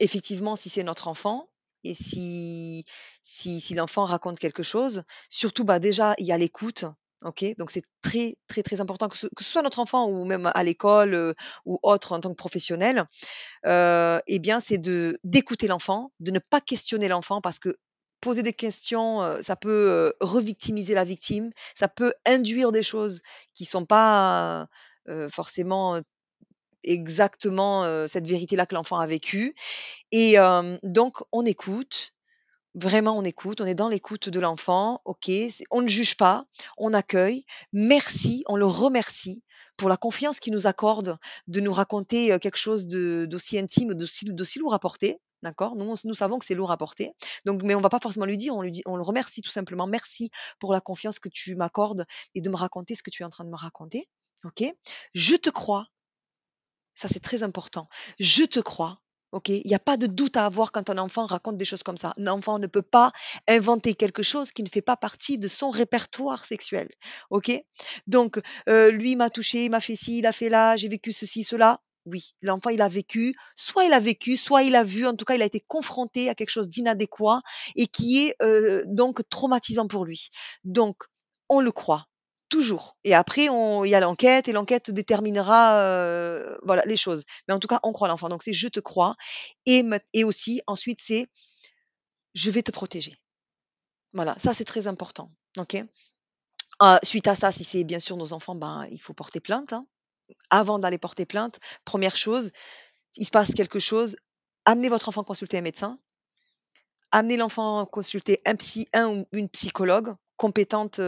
effectivement, 0.00 0.56
si 0.56 0.70
c'est 0.70 0.82
notre 0.84 1.08
enfant 1.08 1.48
et 1.84 1.94
si 1.94 2.84
l'enfant 3.74 4.04
raconte 4.04 4.38
quelque 4.38 4.62
chose, 4.62 5.02
surtout, 5.28 5.64
bah, 5.64 5.78
déjà, 5.78 6.14
il 6.18 6.26
y 6.26 6.32
a 6.32 6.38
l'écoute 6.38 6.84
Donc 7.58 7.70
c'est 7.70 7.84
très, 8.02 8.36
très, 8.46 8.62
très 8.62 8.80
important 8.80 9.08
que 9.08 9.16
ce 9.16 9.28
soit 9.40 9.62
notre 9.62 9.78
enfant 9.78 10.06
ou 10.08 10.24
même 10.24 10.50
à 10.54 10.62
l'école, 10.62 11.34
ou 11.64 11.78
autre 11.82 12.12
en 12.12 12.20
tant 12.20 12.30
que 12.30 12.34
professionnel, 12.34 13.04
heu 13.66 14.20
et 14.26 14.38
bien, 14.38 14.60
c'est 14.60 14.78
d'écouter 15.24 15.68
l'enfant, 15.68 16.12
de 16.20 16.30
ne 16.30 16.38
pas 16.38 16.60
questionner 16.60 17.08
l'enfant 17.08 17.40
parce 17.40 17.58
que 17.58 17.76
poser 18.20 18.42
des 18.42 18.52
questions, 18.52 19.20
ça 19.42 19.56
peut, 19.56 20.14
revictimiser 20.20 20.94
la 20.94 21.04
victime, 21.04 21.50
ça 21.74 21.88
peut 21.88 22.14
induire 22.26 22.72
des 22.72 22.82
choses 22.82 23.20
qui 23.52 23.64
sont 23.64 23.84
pas, 23.84 24.66
forcément, 25.30 26.00
exactement, 26.84 28.06
cette 28.08 28.26
vérité-là 28.26 28.66
que 28.66 28.74
l'enfant 28.74 28.98
a 28.98 29.06
vécue. 29.06 29.54
Et 30.12 30.36
donc 30.82 31.22
on 31.32 31.44
écoute 31.44 32.13
Vraiment, 32.74 33.16
on 33.16 33.22
écoute, 33.22 33.60
on 33.60 33.66
est 33.66 33.76
dans 33.76 33.86
l'écoute 33.86 34.28
de 34.28 34.40
l'enfant, 34.40 35.00
OK, 35.04 35.30
on 35.70 35.80
ne 35.80 35.88
juge 35.88 36.16
pas, 36.16 36.44
on 36.76 36.92
accueille. 36.92 37.44
Merci, 37.72 38.42
on 38.48 38.56
le 38.56 38.66
remercie 38.66 39.44
pour 39.76 39.88
la 39.88 39.96
confiance 39.96 40.40
qu'il 40.40 40.52
nous 40.52 40.66
accorde 40.66 41.18
de 41.46 41.60
nous 41.60 41.72
raconter, 41.72 42.36
quelque 42.40 42.56
chose 42.56 42.86
d'aussi 42.88 43.58
intime, 43.58 43.94
d'aussi 43.94 44.58
lourd 44.58 44.74
à 44.74 44.80
porter, 44.80 45.18
d'accord? 45.42 45.76
Nous, 45.76 45.94
nous 46.04 46.14
savons 46.14 46.40
que 46.40 46.44
c'est 46.44 46.54
lourd 46.56 46.72
à 46.72 46.76
porter, 46.76 47.12
donc 47.44 47.62
mais 47.62 47.76
on 47.76 47.80
va 47.80 47.90
pas 47.90 48.00
forcément 48.00 48.26
lui 48.26 48.36
dire, 48.36 48.56
on 48.56 48.62
lui 48.62 48.72
dit 48.72 48.82
on 48.86 48.96
le 48.96 49.02
remercie 49.02 49.40
tout 49.40 49.52
simplement: 49.52 49.86
«Merci 49.86 50.30
pour 50.58 50.72
la 50.72 50.80
confiance 50.80 51.20
que 51.20 51.28
tu 51.28 51.54
m'accordes 51.54 52.06
et 52.34 52.40
de 52.40 52.50
me 52.50 52.56
raconter 52.56 52.96
ce 52.96 53.04
que 53.04 53.10
tu 53.10 53.22
es 53.22 53.26
en 53.26 53.30
train 53.30 53.44
de 53.44 53.50
me 53.50 53.56
raconter, 53.56 54.08
OK? 54.42 54.64
Je 55.14 55.36
te 55.36 55.50
crois». 55.50 55.86
Ça, 56.92 57.06
c'est 57.06 57.20
très 57.20 57.44
important. 57.44 57.88
«Je 58.18 58.42
te 58.44 58.58
crois». 58.58 59.00
OK? 59.34 59.48
Il 59.48 59.66
n'y 59.66 59.74
a 59.74 59.80
pas 59.80 59.96
de 59.96 60.06
doute 60.06 60.36
à 60.36 60.46
avoir 60.46 60.72
quand 60.72 60.88
un 60.90 60.98
enfant 60.98 61.26
raconte 61.26 61.56
des 61.56 61.64
choses 61.64 61.82
comme 61.82 61.96
ça. 61.96 62.14
Un 62.18 62.28
enfant 62.28 62.58
ne 62.58 62.66
peut 62.66 62.82
pas 62.82 63.12
inventer 63.48 63.94
quelque 63.94 64.22
chose 64.22 64.52
qui 64.52 64.62
ne 64.62 64.68
fait 64.68 64.80
pas 64.80 64.96
partie 64.96 65.38
de 65.38 65.48
son 65.48 65.70
répertoire 65.70 66.46
sexuel. 66.46 66.88
OK? 67.30 67.50
Donc, 68.06 68.40
lui 68.66 69.16
m'a 69.16 69.30
touché, 69.30 69.66
il 69.66 69.70
m'a 69.70 69.80
fait 69.80 69.96
ci, 69.96 70.18
il 70.18 70.26
a 70.26 70.32
fait 70.32 70.48
là, 70.48 70.76
j'ai 70.76 70.88
vécu 70.88 71.12
ceci, 71.12 71.42
cela. 71.42 71.80
Oui, 72.06 72.34
l'enfant, 72.42 72.68
il 72.68 72.82
a 72.82 72.88
vécu, 72.88 73.34
soit 73.56 73.84
il 73.84 73.92
a 73.92 73.98
vécu, 73.98 74.36
soit 74.36 74.62
il 74.62 74.76
a 74.76 74.84
vu, 74.84 75.06
en 75.06 75.14
tout 75.14 75.24
cas, 75.24 75.34
il 75.34 75.42
a 75.42 75.46
été 75.46 75.60
confronté 75.60 76.28
à 76.28 76.34
quelque 76.34 76.50
chose 76.50 76.68
d'inadéquat 76.68 77.40
et 77.76 77.86
qui 77.86 78.26
est 78.26 78.36
donc 78.86 79.28
traumatisant 79.30 79.88
pour 79.88 80.04
lui. 80.04 80.28
Donc, 80.64 81.04
on 81.48 81.60
le 81.60 81.72
croit. 81.72 82.06
Toujours 82.54 82.96
et 83.02 83.14
après 83.14 83.46
il 83.46 83.88
y 83.88 83.96
a 83.96 84.00
l'enquête 84.00 84.46
et 84.46 84.52
l'enquête 84.52 84.92
déterminera, 84.92 85.76
heu, 85.80 86.56
voilà, 86.62 86.82
les 86.86 86.96
choses. 86.96 87.24
Mais 87.48 87.54
en 87.54 87.58
tout 87.58 87.66
cas, 87.66 87.80
on 87.82 87.92
croit 87.92 88.06
l'enfant. 88.06 88.28
Donc 88.28 88.44
c'est: 88.44 88.52
«Je 88.52 88.68
te 88.68 88.78
crois» 88.78 89.16
et 89.66 89.82
et 90.12 90.22
aussi 90.22 90.62
ensuite 90.68 91.00
c'est: 91.00 91.26
«Je 92.34 92.50
vais 92.50 92.62
te 92.62 92.70
protéger». 92.72 93.16
Voilà, 94.14 94.34
ça 94.38 94.54
c'est 94.54 94.64
très 94.64 94.86
important, 94.86 95.30
OK? 95.58 95.76
suite 97.04 97.28
à 97.28 97.34
ça, 97.36 97.52
si 97.52 97.64
c'est 97.64 97.84
bien 97.84 98.00
sûr 98.00 98.16
nos 98.16 98.32
enfants, 98.34 98.54
ben, 98.56 98.86
il 98.90 99.00
faut 99.00 99.14
porter 99.14 99.40
plainte, 99.40 99.72
hein. 99.74 99.86
Avant 100.50 100.78
d'aller 100.78 100.98
porter 100.98 101.26
plainte, 101.26 101.60
première 101.84 102.16
chose, 102.16 102.52
il 103.16 103.26
se 103.26 103.32
passe 103.32 103.54
quelque 103.54 103.78
chose, 103.80 104.16
amenez 104.66 104.88
votre 104.90 105.08
enfant 105.10 105.24
consulter 105.24 105.58
un 105.58 105.62
médecin. 105.62 105.98
Amenez 107.12 107.36
l'enfant 107.36 107.86
consulter 107.86 108.40
un 108.44 108.56
psy 108.56 108.88
un 108.92 109.08
ou 109.08 109.26
une 109.32 109.48
psychologue 109.48 110.14
compétente, 110.36 110.98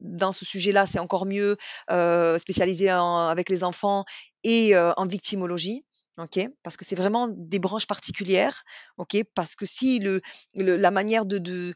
dans 0.00 0.32
ce 0.32 0.44
sujet-là, 0.44 0.86
c'est 0.86 0.98
encore 0.98 1.26
mieux, 1.26 1.56
euh, 1.90 2.38
spécialisé 2.38 2.88
avec 2.88 3.48
les 3.48 3.64
enfants 3.64 4.04
et 4.44 4.76
en 4.76 5.06
victimologie. 5.06 5.84
OK, 6.18 6.40
parce 6.62 6.78
que 6.78 6.86
c'est 6.86 6.96
vraiment 6.96 7.28
des 7.28 7.58
branches 7.58 7.86
particulières, 7.86 8.64
OK, 8.96 9.18
parce 9.34 9.54
que 9.54 9.66
si 9.66 9.98
le, 9.98 10.22
la 10.54 10.90
manière 10.90 11.26
de, 11.26 11.36
de, 11.36 11.74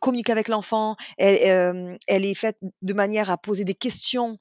communiquer 0.00 0.32
avec 0.32 0.48
l'enfant, 0.48 0.96
elle, 1.18 1.98
elle 2.06 2.24
est 2.24 2.34
faite 2.34 2.56
de 2.80 2.94
manière 2.94 3.28
à 3.28 3.36
poser 3.36 3.64
des 3.64 3.74
questions 3.74 4.38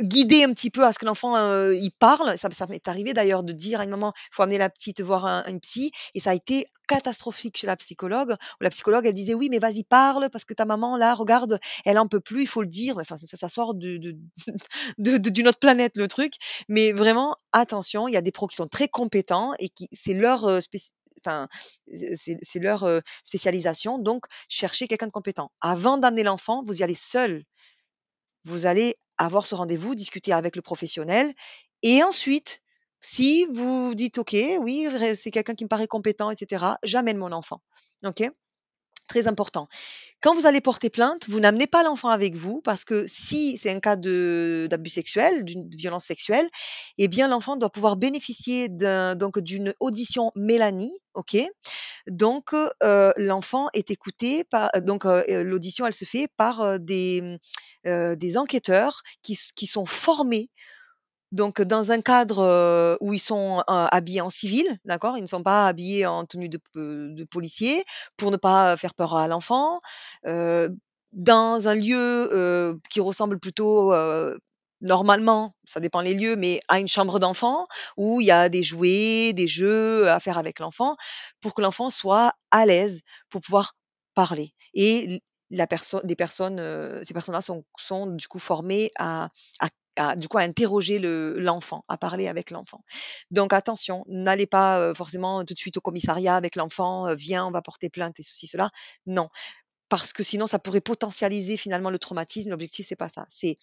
guider 0.00 0.44
un 0.44 0.52
petit 0.52 0.70
peu 0.70 0.84
à 0.84 0.92
ce 0.92 0.98
que 0.98 1.06
l'enfant, 1.06 1.36
il 1.72 1.90
parle. 1.98 2.36
Ça 2.38 2.48
m'est 2.68 2.88
arrivé 2.88 3.14
d'ailleurs 3.14 3.42
de 3.42 3.52
dire 3.52 3.80
à 3.80 3.84
une 3.84 3.90
maman: 3.90 4.12
«Il 4.16 4.34
faut 4.34 4.42
amener 4.42 4.58
la 4.58 4.70
petite 4.70 5.00
voir 5.00 5.26
un 5.26 5.44
une 5.46 5.60
psy» 5.60 5.90
et 6.14 6.20
ça 6.20 6.30
a 6.30 6.34
été 6.34 6.66
catastrophique 6.88 7.56
chez 7.58 7.66
la 7.66 7.76
psychologue, 7.76 8.34
la 8.60 8.70
psychologue, 8.70 9.06
elle 9.06 9.14
disait: 9.14 9.34
«Oui, 9.34 9.48
mais 9.50 9.58
vas-y, 9.58 9.84
parle 9.84 10.28
parce 10.30 10.44
que 10.44 10.54
ta 10.54 10.64
maman 10.64 10.96
là, 10.96 11.14
regarde, 11.14 11.58
elle 11.84 11.98
en 11.98 12.08
peut 12.08 12.20
plus, 12.20 12.42
il 12.42 12.48
faut 12.48 12.62
le 12.62 12.68
dire». 12.68 12.96
Enfin, 12.98 13.16
ça 13.16 13.48
sort 13.48 13.74
de 13.74 13.96
de 14.98 15.18
de 15.18 15.30
d'une 15.30 15.48
autre 15.48 15.58
planète 15.58 15.96
le 15.96 16.08
truc. 16.08 16.34
Mais 16.68 16.92
vraiment, 16.92 17.36
attention, 17.52 18.08
il 18.08 18.14
y 18.14 18.16
a 18.16 18.22
des 18.22 18.32
pros 18.32 18.46
qui 18.46 18.56
sont 18.56 18.68
très 18.68 18.88
compétents 18.88 19.52
et 19.58 19.68
qui 19.68 19.88
c'est 19.92 20.14
leur, 20.14 20.46
leur, 22.60 22.84
heu, 22.84 23.02
spécialisation, 23.24 23.98
donc 23.98 24.26
cherchez 24.48 24.88
quelqu'un 24.88 25.06
de 25.06 25.12
compétent. 25.12 25.50
Avant 25.60 25.98
d'amener 25.98 26.22
l'enfant, 26.24 26.62
vous 26.66 26.80
y 26.80 26.82
allez 26.82 26.94
seul. 26.94 27.44
Vous 28.44 28.66
allez 28.66 28.96
avoir 29.18 29.46
ce 29.46 29.54
rendez-vous, 29.54 29.94
discuter 29.94 30.32
avec 30.32 30.56
le 30.56 30.62
professionnel 30.62 31.32
et 31.82 32.02
ensuite, 32.02 32.60
si 33.00 33.46
vous 33.46 33.94
dites: 33.94 34.18
«OK, 34.18 34.36
oui, 34.60 34.88
c'est 35.16 35.30
quelqu'un 35.30 35.54
qui 35.54 35.64
me 35.64 35.68
paraît 35.68 35.88
compétent 35.88 36.30
et 36.30 36.36
cetera», 36.36 36.78
j'amène 36.84 37.18
mon 37.18 37.32
enfant. 37.32 37.60
OK? 38.04 38.22
Très 39.12 39.28
important. 39.28 39.68
Quand 40.22 40.34
vous 40.34 40.46
allez 40.46 40.62
porter 40.62 40.88
plainte, 40.88 41.28
vous 41.28 41.38
n'amenez 41.38 41.66
pas 41.66 41.82
l'enfant 41.82 42.08
avec 42.08 42.34
vous 42.34 42.62
parce 42.62 42.86
que 42.86 43.04
si 43.06 43.58
c'est 43.58 43.70
un 43.70 43.78
cas 43.78 43.94
d'abus 43.96 44.88
sexuel, 44.88 45.44
d'une 45.44 45.68
violence 45.68 46.06
sexuelle, 46.06 46.48
eh 46.96 47.08
bien 47.08 47.28
l'enfant 47.28 47.56
doit 47.56 47.68
pouvoir 47.68 47.96
bénéficier 47.96 48.70
donc 48.70 49.38
d'une 49.38 49.74
audition 49.80 50.32
Mélanie, 50.34 50.98
OK? 51.12 51.36
Donc 52.06 52.54
heu, 52.54 53.12
l'enfant 53.18 53.68
est 53.74 53.90
écouté 53.90 54.44
par 54.44 54.70
donc 54.80 55.04
heu, 55.04 55.22
l'audition, 55.42 55.84
elle 55.84 55.92
se 55.92 56.06
fait 56.06 56.26
par, 56.38 56.62
heu, 56.62 56.78
des, 56.78 57.36
des 57.84 58.36
enquêteurs 58.38 59.02
qui 59.22 59.38
qui 59.54 59.66
sont 59.66 59.84
formés 59.84 60.48
donc 61.32 61.60
dans 61.60 61.90
un 61.90 62.00
cadre, 62.00 62.96
où 63.00 63.12
ils 63.12 63.18
sont, 63.18 63.62
habillés 63.66 64.20
en 64.20 64.30
civil, 64.30 64.66
d'accord? 64.84 65.16
Ils 65.18 65.22
ne 65.22 65.26
sont 65.26 65.42
pas 65.42 65.66
habillés 65.66 66.06
en 66.06 66.24
tenue 66.24 66.48
de 66.48 67.24
policier 67.24 67.84
pour 68.16 68.30
ne 68.30 68.36
pas 68.36 68.76
faire 68.76 68.94
peur 68.94 69.16
à 69.16 69.26
l'enfant. 69.28 69.80
Dans 70.24 71.68
un 71.68 71.74
lieu, 71.74 72.80
qui 72.90 73.00
ressemble 73.00 73.38
plutôt, 73.40 73.94
normalement, 74.80 75.54
ça 75.64 75.80
dépend 75.80 76.00
les 76.00 76.14
lieux, 76.14 76.36
mais 76.36 76.60
à 76.68 76.80
une 76.80 76.88
chambre 76.88 77.18
d'enfant 77.18 77.66
où 77.96 78.20
il 78.20 78.26
y 78.26 78.30
a 78.30 78.48
des 78.48 78.62
jouets, 78.62 79.32
des 79.32 79.48
jeux 79.48 80.08
à 80.10 80.20
faire 80.20 80.38
avec 80.38 80.58
l'enfant 80.58 80.96
pour 81.40 81.54
que 81.54 81.62
l'enfant 81.62 81.88
soit 81.88 82.32
à 82.50 82.66
l'aise 82.66 83.00
pour 83.30 83.40
pouvoir 83.40 83.74
parler 84.14 84.50
et 84.74 85.22
la 85.50 85.66
perso 85.66 86.00
les 86.04 86.16
personnes, 86.16 86.60
ces 87.04 87.14
personnes-là 87.14 87.40
sont 87.40 88.06
du 88.06 88.26
coup 88.26 88.38
formées 88.38 88.90
à 88.98 89.28
à 89.96 90.16
du 90.16 90.28
coup, 90.28 90.38
à 90.38 90.42
interroger 90.42 90.98
le 90.98 91.38
l'enfant, 91.38 91.84
à 91.88 91.96
parler 91.98 92.28
avec 92.28 92.50
l'enfant. 92.50 92.82
Donc 93.30 93.52
attention, 93.52 94.04
n'allez 94.08 94.46
pas, 94.46 94.94
forcément 94.94 95.44
tout 95.44 95.54
de 95.54 95.58
suite 95.58 95.76
au 95.76 95.80
commissariat 95.80 96.36
avec 96.36 96.56
l'enfant, 96.56 97.14
«Viens, 97.14 97.46
on 97.46 97.50
va 97.50 97.62
porter 97.62 97.90
plainte» 97.90 98.18
et 98.20 98.22
ceci, 98.22 98.46
cela. 98.46 98.70
Non, 99.06 99.28
parce 99.88 100.12
que 100.12 100.22
sinon 100.22 100.46
ça 100.46 100.58
pourrait 100.58 100.80
potentialiser 100.80 101.56
finalement 101.58 101.90
le 101.90 101.98
traumatisme. 101.98 102.50
L'objectif, 102.50 102.86
c'est 102.86 102.96
pas 102.96 103.08
ça. 103.10 103.26
C'est: 103.28 103.58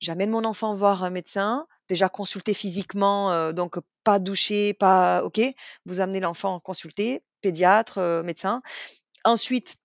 «J'amène 0.00 0.30
mon 0.30 0.44
enfant 0.44 0.74
voir 0.74 1.04
un 1.04 1.10
médecin, 1.10 1.66
déjà 1.88 2.08
consulter 2.08 2.54
physiquement, 2.54 3.52
donc 3.52 3.78
pas 4.04 4.18
doucher, 4.18 4.74
pas 4.74 5.24
OK? 5.24 5.40
Vous 5.86 6.00
amenez 6.00 6.20
l'enfant 6.20 6.60
consulter, 6.60 7.24
pédiatre, 7.40 8.22
médecin. 8.24 8.62
Ensuite, 9.24 9.76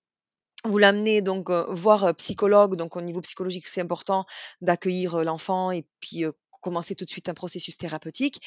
vous 0.64 0.78
l'amenez 0.78 1.22
donc 1.22 1.50
voir, 1.50 2.16
psychologue, 2.16 2.76
donc 2.76 2.96
au 2.96 3.02
niveau 3.02 3.22
psychologique, 3.22 3.68
c'est 3.68 3.82
important 3.82 4.26
d'accueillir, 4.62 5.24
l'enfant 5.24 5.72
et 5.72 5.86
puis, 6.00 6.26
commencer 6.62 6.96
tout 6.96 7.06
de 7.06 7.10
suite 7.10 7.30
un 7.30 7.34
processus 7.34 7.78
thérapeutique 7.78 8.42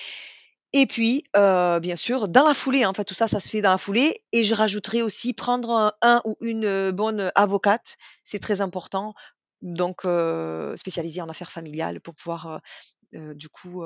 et 0.73 0.87
puis, 0.87 1.25
bien 1.35 1.97
sûr, 1.97 2.29
dans 2.29 2.45
la 2.45 2.55
foulée, 2.55 2.85
hein, 2.85 2.91
en 2.91 2.95
fait, 2.95 3.05
tout 3.05 3.15
ça, 3.15 3.27
ça 3.27 3.41
se 3.41 3.49
fait 3.49 3.61
dans 3.61 3.71
la 3.71 3.79
foulée 3.79 4.17
et 4.33 4.45
je 4.45 4.55
rajouterai 4.55 5.03
aussi 5.03 5.33
prendre 5.33 5.97
un 6.01 6.23
ou 6.25 6.37
une, 6.41 6.93
bonne 6.93 7.33
avocate, 7.35 7.97
c'est 8.25 8.39
très 8.39 8.61
important, 8.61 9.15
donc 9.63 10.03
spécialisée 10.77 11.23
en 11.23 11.29
affaires 11.29 11.51
familiales 11.51 12.01
pour 12.01 12.15
pouvoir, 12.15 12.61
du 13.13 13.49
coup, 13.49 13.83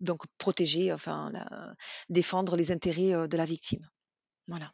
donc 0.00 0.22
protéger, 0.38 0.92
enfin 0.92 1.30
défendre 2.08 2.56
les 2.56 2.72
intérêts, 2.72 3.28
de 3.28 3.36
la 3.36 3.44
victime. 3.44 3.86
Voilà. 4.48 4.72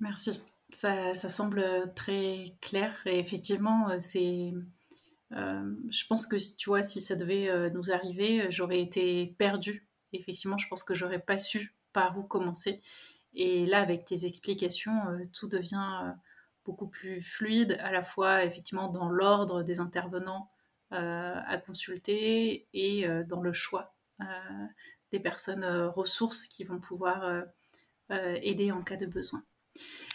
Merci. 0.00 0.40
Ça 0.70 1.14
semble, 1.14 1.92
très 1.94 2.56
clair 2.60 2.94
et 3.06 3.18
effectivement, 3.18 3.90
heu, 3.90 4.00
c'est, 4.00 4.52
hem, 5.32 5.78
je 5.90 6.06
pense 6.06 6.26
que 6.26 6.36
tu 6.56 6.68
vois, 6.68 6.82
si 6.82 7.00
ça 7.00 7.16
devait, 7.16 7.70
nous 7.70 7.90
arriver, 7.90 8.50
j'aurais 8.50 8.80
été 8.80 9.34
perdue. 9.38 9.88
Effectivement, 10.12 10.58
je 10.58 10.68
pense 10.68 10.82
que 10.82 10.94
j'aurais 10.94 11.20
pas 11.20 11.38
su 11.38 11.74
par 11.92 12.18
où 12.18 12.22
commencer 12.22 12.80
et 13.34 13.66
là, 13.66 13.80
avec 13.80 14.04
tes 14.04 14.26
explications, 14.26 14.92
tout 15.32 15.48
devient, 15.48 16.14
beaucoup 16.64 16.88
plus 16.88 17.22
fluide, 17.22 17.78
à 17.80 17.90
la 17.92 18.02
fois 18.02 18.44
effectivement 18.44 18.88
dans 18.88 19.08
l'ordre 19.08 19.62
des 19.62 19.80
intervenants, 19.80 20.50
à 20.90 21.58
consulter 21.64 22.68
et 22.74 23.06
dans 23.26 23.40
le 23.40 23.52
choix, 23.52 23.94
des 25.12 25.20
personnes, 25.20 25.64
ressources 25.64 26.46
qui 26.46 26.64
vont 26.64 26.80
pouvoir, 26.80 27.44
aider 28.10 28.72
en 28.72 28.82
cas 28.82 28.96
de 28.96 29.06
besoin. 29.06 29.44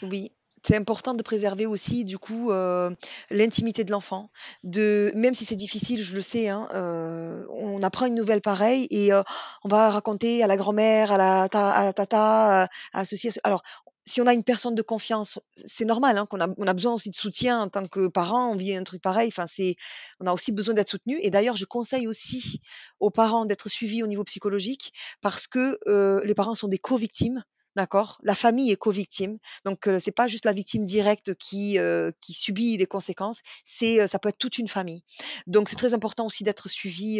Oui, 0.01 0.32
c'est 0.65 0.75
important 0.75 1.13
de 1.13 1.21
préserver 1.23 1.65
aussi 1.65 2.05
du 2.05 2.17
coup, 2.17 2.51
heu, 2.51 2.95
l'intimité 3.29 3.83
de 3.83 3.91
l'enfant, 3.91 4.29
de 4.63 5.11
même 5.15 5.33
si 5.33 5.45
c'est 5.45 5.55
difficile, 5.55 6.01
je 6.01 6.15
le 6.15 6.21
sais, 6.21 6.49
hein, 6.49 6.67
heu, 6.73 7.45
on 7.51 7.81
apprend 7.81 8.05
une 8.07 8.15
nouvelle 8.15 8.41
pareille 8.41 8.87
et 8.91 9.11
heu, 9.13 9.23
on 9.63 9.69
va 9.69 9.89
raconter 9.89 10.43
à 10.43 10.47
la 10.47 10.57
grand-mère, 10.57 11.11
à 11.11 11.17
la 11.17 11.49
ta 11.49 11.71
à 11.73 11.93
tata, 11.93 12.69
à 12.93 13.05
ceci, 13.05 13.29
alors, 13.43 13.61
si 14.05 14.19
on 14.21 14.27
a 14.27 14.33
une 14.33 14.43
personne 14.43 14.75
de 14.75 14.81
confiance, 14.81 15.39
c'est 15.55 15.85
normal, 15.85 16.17
hein, 16.17 16.25
qu'on 16.25 16.41
a 16.41 16.47
on 16.57 16.67
a 16.67 16.73
besoin 16.73 16.93
aussi 16.93 17.09
de 17.09 17.15
soutien 17.15 17.61
en 17.61 17.69
tant 17.69 17.85
que 17.87 18.07
parent, 18.07 18.49
on 18.51 18.55
vit 18.55 18.75
un 18.75 18.83
truc 18.83 19.01
pareil, 19.01 19.29
enfin 19.29 19.47
c'est 19.47 19.75
on 20.19 20.25
a 20.27 20.33
aussi 20.33 20.51
besoin 20.51 20.73
d'être 20.73 20.89
soutenu 20.89 21.17
et 21.21 21.29
d'ailleurs 21.29 21.55
je 21.57 21.65
conseille 21.65 22.07
aussi 22.07 22.61
aux 22.99 23.11
parents 23.11 23.45
d'être 23.45 23.69
suivis 23.69 24.03
au 24.03 24.07
niveau 24.07 24.23
psychologique 24.25 24.91
parce 25.21 25.47
que, 25.47 25.79
les 26.25 26.33
parents 26.35 26.53
sont 26.53 26.67
des 26.67 26.77
co-victimes, 26.79 27.43
d'accord? 27.75 28.19
La 28.23 28.35
famille 28.35 28.71
est 28.71 28.75
co-victime, 28.75 29.37
donc 29.65 29.87
heu, 29.87 29.99
c'est 29.99 30.11
pas 30.11 30.27
juste 30.27 30.45
la 30.45 30.53
victime 30.53 30.85
directe 30.85 31.33
qui, 31.35 31.77
heu, 31.79 32.13
qui 32.21 32.33
subit 32.33 32.77
les 32.77 32.85
conséquences, 32.85 33.41
c'est, 33.65 34.07
ça 34.07 34.19
peut 34.19 34.29
être 34.29 34.37
toute 34.37 34.57
une 34.57 34.67
famille. 34.67 35.03
Donc 35.47 35.69
c'est 35.69 35.75
très 35.75 35.93
important 35.93 36.25
aussi 36.25 36.43
d'être 36.43 36.69
suivi, 36.69 37.19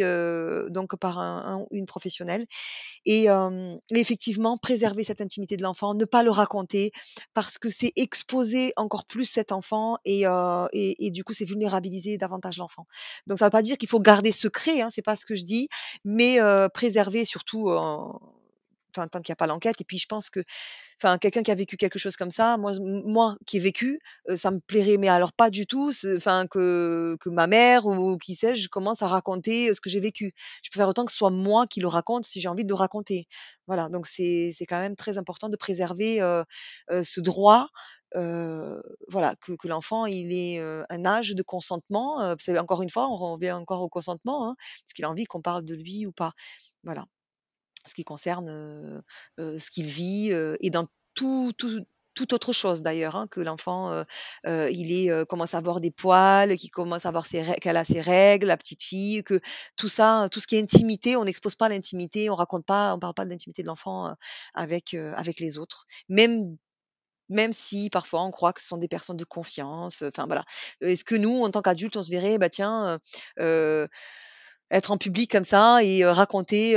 donc 0.70 0.96
par 0.96 1.18
un 1.18 1.66
une 1.70 1.86
professionnelle 1.86 2.46
et 3.06 3.24
et 3.26 4.00
effectivement 4.00 4.58
préserver 4.58 5.04
cette 5.04 5.20
intimité 5.20 5.56
de 5.56 5.62
l'enfant, 5.62 5.94
ne 5.94 6.04
pas 6.04 6.22
le 6.22 6.30
raconter 6.30 6.92
parce 7.34 7.58
que 7.58 7.70
c'est 7.70 7.92
exposer 7.96 8.72
encore 8.76 9.06
plus 9.06 9.26
cet 9.26 9.52
enfant 9.52 9.98
et 10.04 10.24
et 10.72 11.06
et 11.06 11.10
du 11.10 11.24
coup, 11.24 11.34
c'est 11.34 11.44
vulnérabiliser 11.44 12.18
davantage 12.18 12.58
l'enfant. 12.58 12.86
Donc 13.26 13.38
ça 13.38 13.46
veut 13.46 13.50
pas 13.50 13.62
dire 13.62 13.76
qu'il 13.78 13.88
faut 13.88 14.00
garder 14.00 14.32
secret, 14.32 14.80
hein, 14.80 14.88
c'est 14.90 15.02
pas 15.02 15.16
ce 15.16 15.26
que 15.26 15.34
je 15.34 15.44
dis, 15.44 15.68
mais 16.04 16.38
préserver 16.74 17.24
surtout 17.24 17.70
enfin 18.96 19.08
tant 19.08 19.20
qu'il 19.20 19.32
y 19.32 19.34
a 19.34 19.36
pas 19.36 19.46
l'enquête 19.46 19.80
et 19.80 19.84
puis 19.84 19.98
je 19.98 20.06
pense 20.06 20.30
que 20.30 20.40
enfin 21.02 21.18
quelqu'un 21.18 21.42
qui 21.42 21.50
a 21.50 21.54
vécu 21.56 21.76
quelque 21.76 21.98
chose 21.98 22.16
comme 22.16 22.30
ça, 22.30 22.56
moi 22.58 22.72
moi 22.80 23.36
qui 23.46 23.58
ai 23.58 23.60
vécu, 23.60 24.00
ça 24.36 24.50
me 24.50 24.60
plairait 24.60 24.96
mais 24.98 25.08
alors 25.08 25.32
pas 25.32 25.50
du 25.50 25.66
tout, 25.66 25.92
enfin 26.16 26.46
que 26.48 27.16
que 27.20 27.30
ma 27.30 27.46
mère 27.46 27.86
ou 27.86 28.16
qui 28.18 28.36
sais-je 28.36 28.68
commence 28.68 29.02
à 29.02 29.08
raconter, 29.08 29.72
ce 29.74 29.80
que 29.80 29.90
j'ai 29.90 30.00
vécu. 30.00 30.32
Je 30.62 30.70
préfère 30.70 30.88
autant 30.88 31.04
que 31.04 31.12
ce 31.12 31.18
soit 31.18 31.30
moi 31.30 31.66
qui 31.66 31.80
le 31.80 31.88
raconte 31.88 32.24
si 32.26 32.40
j'ai 32.40 32.48
envie 32.48 32.64
de 32.64 32.68
le 32.70 32.74
raconter. 32.74 33.26
Voilà, 33.66 33.88
donc 33.88 34.06
c'est 34.06 34.52
quand 34.68 34.80
même 34.80 34.96
très 34.96 35.18
important 35.18 35.48
de 35.48 35.56
préserver, 35.56 36.20
ce 36.90 37.20
droit, 37.20 37.68
voilà, 38.14 39.34
que 39.40 39.68
l'enfant 39.68 40.06
il 40.06 40.32
heu, 40.60 40.84
un 40.90 41.04
âge 41.06 41.34
de 41.34 41.42
consentement, 41.42 42.34
c'est 42.38 42.58
encore 42.58 42.82
une 42.82 42.90
fois, 42.90 43.08
on 43.08 43.16
revient 43.16 43.52
encore 43.52 43.82
au 43.82 43.88
consentement, 43.88 44.48
hein, 44.50 44.56
est-ce 44.86 44.94
qu'il 44.94 45.04
a 45.04 45.10
envie 45.10 45.24
qu'on 45.24 45.42
parle 45.42 45.64
de 45.64 45.74
lui 45.74 46.06
ou 46.06 46.12
pas? 46.12 46.32
Voilà. 46.84 47.06
Ce 47.86 47.94
qui 47.94 48.04
concerne, 48.04 49.02
ce 49.38 49.70
qu'il 49.70 49.86
vit, 49.86 50.32
et 50.60 50.70
dans 50.70 50.86
tout 51.14 51.52
tout 51.56 51.84
toute 52.14 52.32
autre 52.32 52.52
chose 52.52 52.80
d'ailleurs, 52.80 53.16
hein, 53.16 53.26
que 53.28 53.40
l'enfant, 53.40 54.04
il 54.46 55.24
commence 55.28 55.54
à 55.54 55.58
avoir 55.58 55.80
des 55.80 55.90
poils, 55.90 56.56
qu'il 56.56 56.70
commence 56.70 57.06
à 57.06 57.08
avoir 57.08 57.26
ses 57.26 57.42
qu'elle 57.60 57.76
a 57.76 57.84
ses 57.84 58.00
règles, 58.00 58.46
la 58.46 58.56
petite 58.56 58.82
fille, 58.82 59.24
que 59.24 59.40
tout 59.76 59.88
ça, 59.88 60.28
tout 60.30 60.38
ce 60.40 60.46
qui 60.46 60.56
est 60.56 60.62
intimité, 60.62 61.16
on 61.16 61.24
n'expose 61.24 61.56
pas 61.56 61.68
l'intimité, 61.68 62.30
on 62.30 62.36
raconte 62.36 62.64
pas 62.66 62.94
on 62.94 62.98
parle 63.00 63.14
pas 63.14 63.24
de 63.24 63.30
l'intimité 63.30 63.62
de 63.62 63.68
l'enfant, 63.68 64.14
avec, 64.54 64.94
avec 64.94 65.40
les 65.40 65.58
autres. 65.58 65.86
Même 66.08 66.56
même 67.30 67.52
si 67.52 67.88
parfois 67.90 68.22
on 68.22 68.30
croit 68.30 68.52
que 68.52 68.60
ce 68.60 68.68
sont 68.68 68.76
des 68.76 68.88
personnes 68.88 69.16
de 69.16 69.24
confiance, 69.24 70.02
enfin 70.02 70.26
voilà. 70.26 70.44
Est-ce 70.82 71.04
que 71.04 71.14
nous, 71.14 71.42
en 71.42 71.50
tant 71.50 71.62
qu'adultes, 71.62 71.96
on 71.96 72.02
se 72.02 72.10
verrait, 72.10 72.38
bah 72.38 72.50
tiens, 72.50 72.98
être 74.70 74.90
en 74.90 74.98
public 74.98 75.30
comme 75.30 75.44
ça 75.44 75.82
et 75.84 76.04
raconter, 76.04 76.74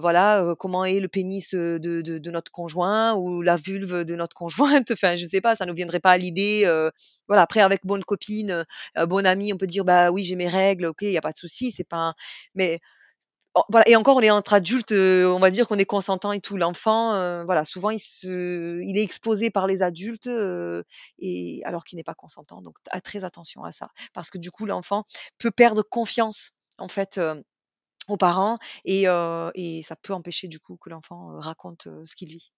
voilà, 0.00 0.54
comment 0.58 0.84
est 0.84 1.00
le 1.00 1.08
pénis, 1.08 1.54
de 1.54 1.78
de 1.78 2.18
de 2.18 2.30
notre 2.30 2.50
conjoint 2.52 3.14
ou 3.14 3.42
la 3.42 3.56
vulve 3.56 4.04
de 4.04 4.14
notre 4.16 4.34
conjointe. 4.36 4.90
Enfin, 4.92 5.16
je 5.16 5.26
sais 5.26 5.40
pas, 5.40 5.54
ça 5.56 5.66
nous 5.66 5.74
viendrait 5.74 6.00
pas 6.00 6.12
à 6.12 6.18
l'idée, 6.18 6.64
voilà. 7.28 7.42
Après 7.42 7.60
avec 7.60 7.80
bonne 7.84 8.04
copine, 8.04 8.64
bonne 9.08 9.26
amie, 9.26 9.52
on 9.52 9.56
peut 9.58 9.66
dire: 9.66 9.84
«Bah 9.84 10.10
oui, 10.10 10.24
j'ai 10.24 10.36
mes 10.36 10.48
règles, 10.48 10.86
OK, 10.86 11.02
il 11.02 11.12
y 11.12 11.16
a 11.18 11.20
pas 11.22 11.32
de 11.32 11.38
souci», 11.38 11.72
c'est 11.72 11.84
pas 11.84 12.14
mais 12.54 12.80
voilà 13.70 13.88
et 13.88 13.96
encore 13.96 14.16
on 14.16 14.20
est 14.20 14.30
entre 14.30 14.52
adultes, 14.54 14.92
on 14.92 15.38
va 15.38 15.50
dire 15.50 15.66
qu'on 15.66 15.76
est 15.78 15.86
consentant 15.86 16.32
et 16.32 16.40
tout. 16.40 16.56
L'enfant, 16.58 17.12
voilà, 17.44 17.64
souvent 17.64 17.90
il 17.90 17.98
se 18.00 18.80
il 18.82 18.98
est 18.98 19.02
exposé 19.02 19.50
par 19.50 19.66
les 19.66 19.82
adultes, 19.82 20.28
et 21.18 21.62
alors 21.64 21.84
qu'il 21.84 21.96
n'est 21.96 22.04
pas 22.04 22.14
consentant 22.14 22.60
donc 22.62 22.76
très 23.04 23.24
attention 23.24 23.64
à 23.64 23.72
ça. 23.72 23.88
Parce 24.12 24.30
que 24.30 24.38
du 24.38 24.50
coup 24.50 24.66
l'enfant 24.66 25.04
peut 25.38 25.50
perdre 25.50 25.82
confiance 25.82 26.50
en 26.78 26.88
fait, 26.88 27.20
aux 28.08 28.16
parents 28.16 28.58
et 28.84 29.06
et 29.54 29.82
ça 29.82 29.96
peut 29.96 30.12
empêcher 30.12 30.48
du 30.48 30.60
coup 30.60 30.76
que 30.76 30.90
l'enfant, 30.90 31.38
raconte, 31.38 31.88
ce 32.04 32.14
qu'il 32.16 32.28
vit. 32.28 32.52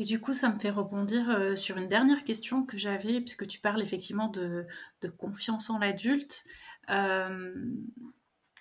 Et 0.00 0.04
du 0.04 0.20
coup, 0.20 0.32
ça 0.32 0.48
me 0.48 0.60
fait 0.60 0.70
rebondir, 0.70 1.58
sur 1.58 1.76
une 1.76 1.88
dernière 1.88 2.22
question 2.22 2.64
que 2.64 2.78
j'avais 2.78 3.20
puisque 3.20 3.48
tu 3.48 3.58
parles 3.60 3.82
effectivement 3.82 4.28
de 4.28 4.66
de 5.02 5.08
confiance 5.08 5.70
en 5.70 5.78
l'adulte. 5.78 6.44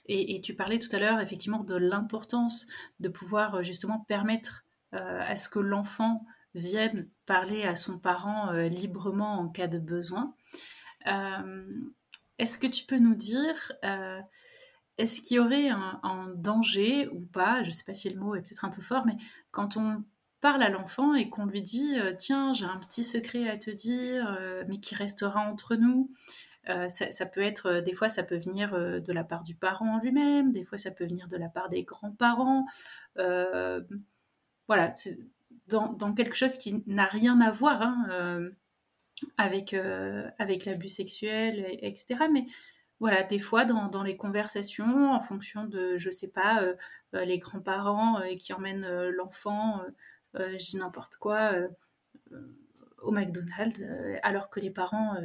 et 0.08 0.41
tu 0.41 0.55
parlais 0.55 0.80
tout 0.80 0.93
à 0.95 0.99
l'heure 0.99 1.20
effectivement 1.20 1.64
de 1.64 1.76
l'importance 1.76 2.68
de 2.99 3.10
pouvoir, 3.10 3.64
justement 3.64 3.99
permettre, 4.08 4.66
à 4.91 5.36
ce 5.36 5.49
que 5.49 5.60
l'enfant 5.60 6.26
vienne 6.55 7.08
parler 7.28 7.64
à 7.64 7.76
son 7.76 7.99
parent, 7.99 8.51
librement 8.53 9.39
en 9.39 9.49
cas 9.49 9.68
de 9.68 9.78
besoin. 9.78 10.34
Est-ce 12.39 12.57
que 12.57 12.67
tu 12.67 12.85
peux 12.85 12.99
nous 12.99 13.15
dire, 13.15 13.73
est-ce 14.97 15.21
qu'il 15.21 15.38
y 15.38 15.39
aurait 15.39 15.69
un, 15.69 16.33
danger 16.35 17.07
ou 17.09 17.21
pas 17.21 17.63
Je 17.63 17.67
ne 17.67 17.73
sais 17.73 17.83
pas 17.83 17.93
si 17.93 18.09
le 18.09 18.19
mot 18.19 18.35
est 18.35 18.41
peut-être 18.41 18.65
un 18.65 18.69
peu 18.69 18.81
fort, 18.81 19.05
mais 19.05 19.17
quand 19.51 19.77
on 19.77 20.03
parle 20.41 20.61
à 20.63 20.69
l'enfant 20.69 21.13
et 21.13 21.29
qu'on 21.29 21.45
lui 21.45 21.61
dit 21.61 21.97
euh, 21.97 22.13
tiens 22.17 22.53
j'ai 22.53 22.65
un 22.65 22.77
petit 22.77 23.03
secret 23.03 23.49
à 23.49 23.57
te 23.57 23.71
dire 23.71 24.35
euh, 24.39 24.63
mais 24.67 24.77
qui 24.77 24.95
restera 24.95 25.39
entre 25.41 25.75
nous 25.75 26.11
euh, 26.69 26.89
ça, 26.89 27.25
peut 27.25 27.41
être 27.41 27.79
des 27.79 27.93
fois 27.93 28.09
ça 28.09 28.23
peut 28.23 28.38
venir 28.38 28.73
de 28.73 29.13
la 29.13 29.23
part 29.23 29.43
du 29.43 29.55
parent 29.55 29.99
lui-même 29.99 30.51
des 30.51 30.63
fois 30.63 30.77
ça 30.77 30.91
peut 30.91 31.05
venir 31.05 31.27
de 31.27 31.38
la 31.38 31.49
part 31.49 31.69
des 31.69 31.83
grands-parents 31.83 32.65
voilà 34.67 34.93
dans, 35.67 35.93
dans, 35.93 36.13
quelque 36.13 36.35
chose 36.35 36.57
qui 36.57 36.83
n'a 36.88 37.05
rien 37.05 37.39
à 37.41 37.51
voir 37.51 37.81
hein, 37.81 38.39
avec 39.38 39.74
avec 39.74 40.65
l'abus 40.65 40.89
sexuel 40.89 41.78
etc 41.82 42.18
mais 42.32 42.45
voilà, 42.99 43.24
des 43.24 43.39
fois 43.39 43.65
dans, 43.65 44.03
les 44.03 44.18
conversations, 44.18 45.11
en 45.13 45.20
fonction 45.20 45.65
de, 45.65 45.97
je 45.97 46.09
sais 46.09 46.30
pas, 46.30 46.63
euh, 46.63 46.76
euh, 47.13 47.26
les 47.26 47.38
grands-parents 47.38 48.20
euh, 48.22 48.36
qui 48.38 48.53
emmènent 48.53 48.88
l'enfant, 49.09 49.82
je 50.34 50.57
dis 50.57 50.78
n'importe 50.78 51.15
quoi, 51.18 51.53
au 53.01 53.11
McDonald's, 53.11 53.82
alors 54.22 54.49
que 54.49 54.59
les 54.59 54.70
parents 54.70 55.15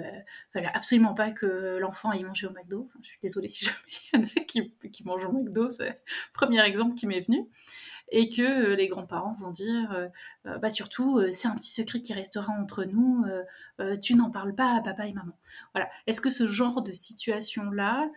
veulent 0.55 0.71
absolument 0.73 1.13
pas 1.13 1.31
que 1.33 1.77
l'enfant 1.79 2.11
aille 2.11 2.25
manger 2.25 2.47
au 2.47 2.51
McDo. 2.51 2.91
je 3.03 3.09
suis 3.09 3.19
désolée 3.21 3.49
si 3.49 3.65
jamais 3.67 3.79
il 4.13 4.21
y 4.21 4.23
en 4.23 4.27
a 4.27 4.45
qui, 4.45 4.73
qui 4.91 5.05
mangent 5.05 5.25
au 5.27 5.33
McDo, 5.33 5.69
c'est 5.69 5.89
le 5.89 5.95
premier 6.33 6.63
exemple 6.63 6.95
qui 6.95 7.07
m'est 7.07 7.21
venu 7.21 7.47
et 8.13 8.29
que 8.29 8.43
euh, 8.43 8.77
les 8.77 8.89
grands-parents 8.89 9.35
vont 9.35 9.51
dire, 9.51 9.93
euh, 9.93 10.09
euh, 10.47 10.59
bah 10.59 10.71
surtout, 10.71 11.21
c'est 11.31 11.49
un 11.49 11.57
petit 11.57 11.71
secret 11.71 12.01
qui 12.01 12.13
restera 12.13 12.53
entre 12.53 12.85
nous, 12.85 13.25
tu 14.01 14.15
n'en 14.15 14.31
parles 14.31 14.55
pas 14.55 14.77
à 14.77 14.81
papa 14.81 15.07
et 15.07 15.13
maman. 15.13 15.37
Voilà. 15.75 15.91
Est-ce 16.07 16.21
que 16.21 16.31
ce 16.31 16.47
genre 16.47 16.83
de 16.83 16.93
situation-là, 16.93 18.09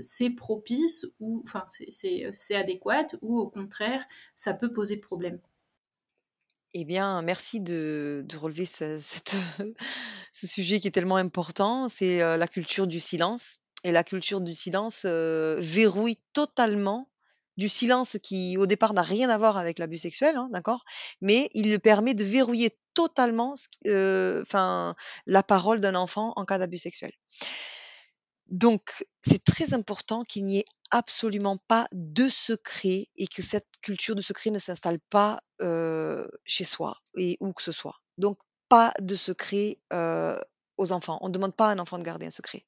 c'est 0.00 0.30
propice 0.30 1.06
ou, 1.20 1.42
enfin, 1.44 1.66
c'est 1.90 2.54
adéquat 2.54 3.06
ou 3.20 3.38
au 3.38 3.48
contraire, 3.48 4.04
ça 4.34 4.54
peut 4.54 4.72
poser 4.72 4.96
problème? 4.96 5.38
Eh 6.72 6.84
bien, 6.84 7.20
merci 7.22 7.60
de, 7.60 8.24
relever 8.36 8.66
ce, 8.66 8.96
ce 10.32 10.46
sujet 10.46 10.80
qui 10.80 10.88
est 10.88 10.92
tellement 10.92 11.16
important. 11.16 11.88
C'est 11.88 12.20
la 12.20 12.48
culture 12.48 12.86
du 12.86 13.00
silence. 13.00 13.58
Et 13.84 13.92
la 13.92 14.04
culture 14.04 14.40
du 14.40 14.54
silence 14.54 15.04
verrouille 15.04 16.18
totalement 16.32 17.10
du 17.56 17.68
silence 17.68 18.18
qui, 18.22 18.56
au 18.58 18.66
départ, 18.66 18.92
n'a 18.92 19.02
rien 19.02 19.28
à 19.30 19.38
voir 19.38 19.56
avec 19.56 19.78
l'abus 19.78 19.98
sexuel, 19.98 20.36
hein, 20.36 20.48
d'accord? 20.52 20.84
Mais 21.20 21.48
il 21.54 21.70
le 21.70 21.78
permet 21.78 22.14
de 22.14 22.24
verrouiller 22.24 22.78
totalement 22.94 23.54
enfin, 23.86 24.94
la 25.26 25.42
parole 25.42 25.80
d'un 25.80 25.94
enfant 25.94 26.32
en 26.36 26.44
cas 26.44 26.58
d'abus 26.58 26.78
sexuel. 26.78 27.12
Donc, 28.48 29.04
c'est 29.26 29.42
très 29.42 29.74
important 29.74 30.22
qu'il 30.22 30.46
n'y 30.46 30.60
ait 30.60 30.66
absolument 30.92 31.58
pas 31.66 31.88
de 31.92 32.28
secret 32.28 33.06
et 33.16 33.26
que 33.26 33.42
cette 33.42 33.66
culture 33.82 34.14
de 34.14 34.20
secret 34.20 34.50
ne 34.50 34.58
s'installe 34.58 35.00
pas, 35.10 35.40
chez 36.44 36.64
soi 36.64 36.96
et 37.16 37.36
où 37.40 37.52
que 37.52 37.62
ce 37.62 37.72
soit. 37.72 37.96
Donc 38.18 38.38
pas 38.68 38.92
de 39.00 39.14
secret, 39.16 39.78
aux 40.76 40.92
enfants. 40.92 41.18
On 41.22 41.28
ne 41.28 41.32
demande 41.32 41.56
pas 41.56 41.68
à 41.68 41.70
un 41.70 41.78
enfant 41.78 41.98
de 41.98 42.04
garder 42.04 42.26
un 42.26 42.30
secret. 42.30 42.64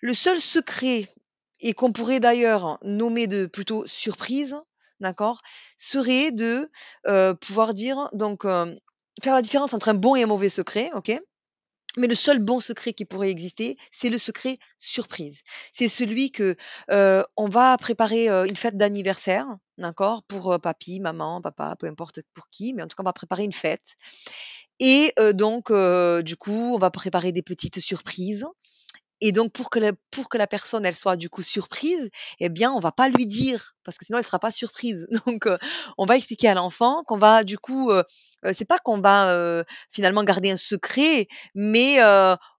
Le 0.00 0.14
seul 0.14 0.40
secret 0.40 1.06
et 1.62 1.72
qu'on 1.72 1.92
pourrait 1.92 2.20
d'ailleurs 2.20 2.78
nommer 2.82 3.26
de 3.26 3.46
plutôt 3.46 3.86
surprise, 3.86 4.56
d'accord, 5.00 5.40
serait 5.76 6.30
de 6.30 6.70
pouvoir 7.40 7.72
dire, 7.72 8.08
donc, 8.12 8.42
faire 8.42 9.34
la 9.34 9.42
différence 9.42 9.72
entre 9.72 9.88
un 9.88 9.94
bon 9.94 10.14
et 10.14 10.24
un 10.24 10.26
mauvais 10.26 10.48
secret, 10.48 10.90
ok? 10.94 11.18
Mais 11.98 12.06
le 12.06 12.14
seul 12.14 12.38
bon 12.38 12.58
secret 12.58 12.94
qui 12.94 13.04
pourrait 13.04 13.30
exister, 13.30 13.76
c'est 13.90 14.08
le 14.08 14.16
secret 14.16 14.58
surprise. 14.78 15.42
C'est 15.74 15.90
celui 15.90 16.30
que 16.30 16.56
on 16.88 17.48
va 17.48 17.76
préparer 17.76 18.28
une 18.28 18.56
fête 18.56 18.78
d'anniversaire, 18.78 19.46
d'accord, 19.76 20.22
pour 20.22 20.58
papy, 20.58 21.00
maman, 21.00 21.42
papa, 21.42 21.76
peu 21.78 21.86
importe 21.86 22.20
pour 22.32 22.48
qui, 22.48 22.72
mais 22.72 22.82
en 22.82 22.86
tout 22.86 22.96
cas 22.96 23.02
on 23.02 23.04
va 23.04 23.12
préparer 23.12 23.44
une 23.44 23.52
fête. 23.52 23.96
Et 24.80 25.12
donc 25.34 25.70
du 25.70 26.36
coup, 26.36 26.74
on 26.74 26.78
va 26.78 26.90
préparer 26.90 27.30
des 27.30 27.42
petites 27.42 27.80
surprises 27.80 28.46
et 29.22 29.32
donc 29.32 29.52
pour 29.52 29.70
que 29.70 29.78
la 29.78 29.92
pour 30.10 30.28
que 30.28 30.36
la 30.36 30.46
personne, 30.46 30.84
elle 30.84 30.96
soit 30.96 31.16
du 31.16 31.30
coup 31.30 31.42
surprise, 31.42 32.10
eh 32.40 32.48
bien, 32.48 32.72
on 32.72 32.80
va 32.80 32.90
pas 32.92 33.08
lui 33.08 33.26
dire 33.26 33.74
parce 33.84 33.96
que 33.96 34.04
sinon 34.04 34.18
elle 34.18 34.24
sera 34.24 34.40
pas 34.40 34.50
surprise. 34.50 35.06
Donc 35.26 35.48
on 35.96 36.06
va 36.06 36.16
expliquer 36.16 36.48
à 36.48 36.54
l'enfant 36.54 37.04
qu'on 37.06 37.18
va 37.18 37.44
du 37.44 37.56
coup, 37.56 37.90
euh, 37.90 38.02
c'est 38.52 38.64
pas 38.64 38.78
qu'on 38.78 39.00
va, 39.00 39.64
finalement 39.90 40.24
garder 40.24 40.50
un 40.50 40.56
secret, 40.56 41.28
mais 41.54 42.00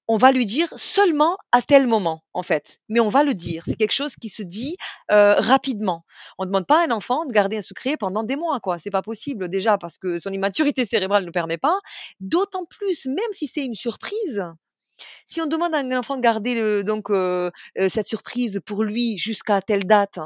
on 0.07 0.17
va 0.17 0.31
lui 0.31 0.45
dire 0.45 0.67
seulement 0.75 1.37
à 1.51 1.61
tel 1.61 1.87
moment, 1.87 2.23
en 2.33 2.43
fait. 2.43 2.79
Mais 2.89 2.99
on 2.99 3.09
va 3.09 3.23
le 3.23 3.33
dire. 3.33 3.63
C'est 3.65 3.75
quelque 3.75 3.93
chose 3.93 4.15
qui 4.15 4.29
se 4.29 4.43
dit 4.43 4.77
rapidement. 5.09 6.05
On 6.37 6.45
demande 6.45 6.65
pas 6.65 6.81
à 6.81 6.87
un 6.87 6.91
enfant 6.91 7.25
de 7.25 7.33
garder 7.33 7.57
un 7.57 7.61
secret 7.61 7.97
pendant 7.97 8.23
des 8.23 8.35
mois, 8.35 8.59
quoi. 8.59 8.79
C'est 8.79 8.89
pas 8.89 9.01
possible 9.01 9.49
déjà 9.49 9.77
parce 9.77 9.97
que 9.97 10.19
son 10.19 10.31
immaturité 10.31 10.85
cérébrale 10.85 11.25
ne 11.25 11.31
permet 11.31 11.57
pas. 11.57 11.77
D'autant 12.19 12.65
plus, 12.65 13.05
même 13.05 13.31
si 13.31 13.47
c'est 13.47 13.65
une 13.65 13.75
surprise, 13.75 14.45
si 15.27 15.41
on 15.41 15.45
demande 15.45 15.73
à 15.75 15.79
un 15.79 15.97
enfant 15.97 16.15
de 16.15 16.21
garder 16.21 16.83
donc 16.83 17.11
cette 17.89 18.07
surprise 18.07 18.61
pour 18.65 18.83
lui 18.83 19.17
jusqu'à 19.17 19.61
telle 19.61 19.85
date, 19.85 20.19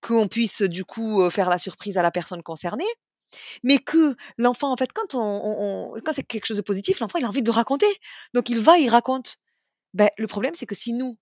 qu'on 0.00 0.28
puisse 0.28 0.62
du 0.62 0.84
coup 0.84 1.28
faire 1.30 1.50
la 1.50 1.58
surprise 1.58 1.98
à 1.98 2.02
la 2.02 2.10
personne 2.10 2.42
concernée, 2.42 2.86
mais 3.62 3.78
que 3.78 4.14
l'enfant, 4.38 4.72
en 4.72 4.76
fait, 4.76 4.92
quand 4.92 6.12
c'est 6.12 6.22
quelque 6.22 6.46
chose 6.46 6.56
de 6.56 6.62
positif, 6.62 7.00
l'enfant 7.00 7.18
il 7.18 7.24
a 7.24 7.28
envie 7.28 7.42
de 7.42 7.50
raconter, 7.50 7.86
donc 8.34 8.48
il 8.48 8.60
va, 8.60 8.78
il 8.78 8.88
raconte. 8.88 9.38
Ben, 9.94 10.08
le 10.18 10.26
problème 10.26 10.54
c'est 10.54 10.66
que 10.66 10.74
si 10.74 10.92
nous, 10.92 11.18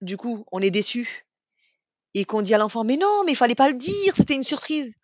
du 0.00 0.16
coup, 0.16 0.44
on 0.52 0.60
est 0.60 0.70
déçus 0.70 1.26
et 2.14 2.24
qu'on 2.24 2.42
dit 2.42 2.54
à 2.54 2.58
l'enfant 2.58 2.84
mais 2.84 2.96
non, 2.96 3.22
mais 3.24 3.32
il 3.32 3.36
fallait 3.36 3.54
pas 3.54 3.68
le 3.68 3.74
dire, 3.74 4.14
c'était 4.16 4.34
une 4.34 4.44
surprise. 4.44 4.96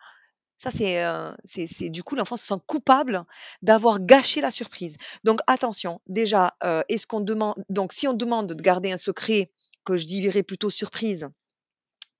Ça, 0.63 0.71
c'est, 0.71 1.03
c'est 1.45 1.89
du 1.89 2.03
coup, 2.03 2.17
l'enfant 2.17 2.37
se 2.37 2.45
sent 2.45 2.61
coupable 2.67 3.25
d'avoir 3.63 3.99
gâché 3.99 4.43
la 4.43 4.51
surprise. 4.51 4.99
Donc 5.25 5.41
attention, 5.47 6.03
déjà, 6.07 6.55
est-ce 6.91 7.07
qu'on 7.07 7.21
demande 7.21 7.55
donc 7.71 7.95
si 7.95 8.07
on 8.07 8.13
demande 8.13 8.53
de 8.53 8.63
garder 8.63 8.93
un 8.93 8.99
secret 8.99 9.51
que 9.85 9.97
je 9.97 10.07
dirais 10.07 10.43
plutôt 10.43 10.69
surprise, 10.69 11.31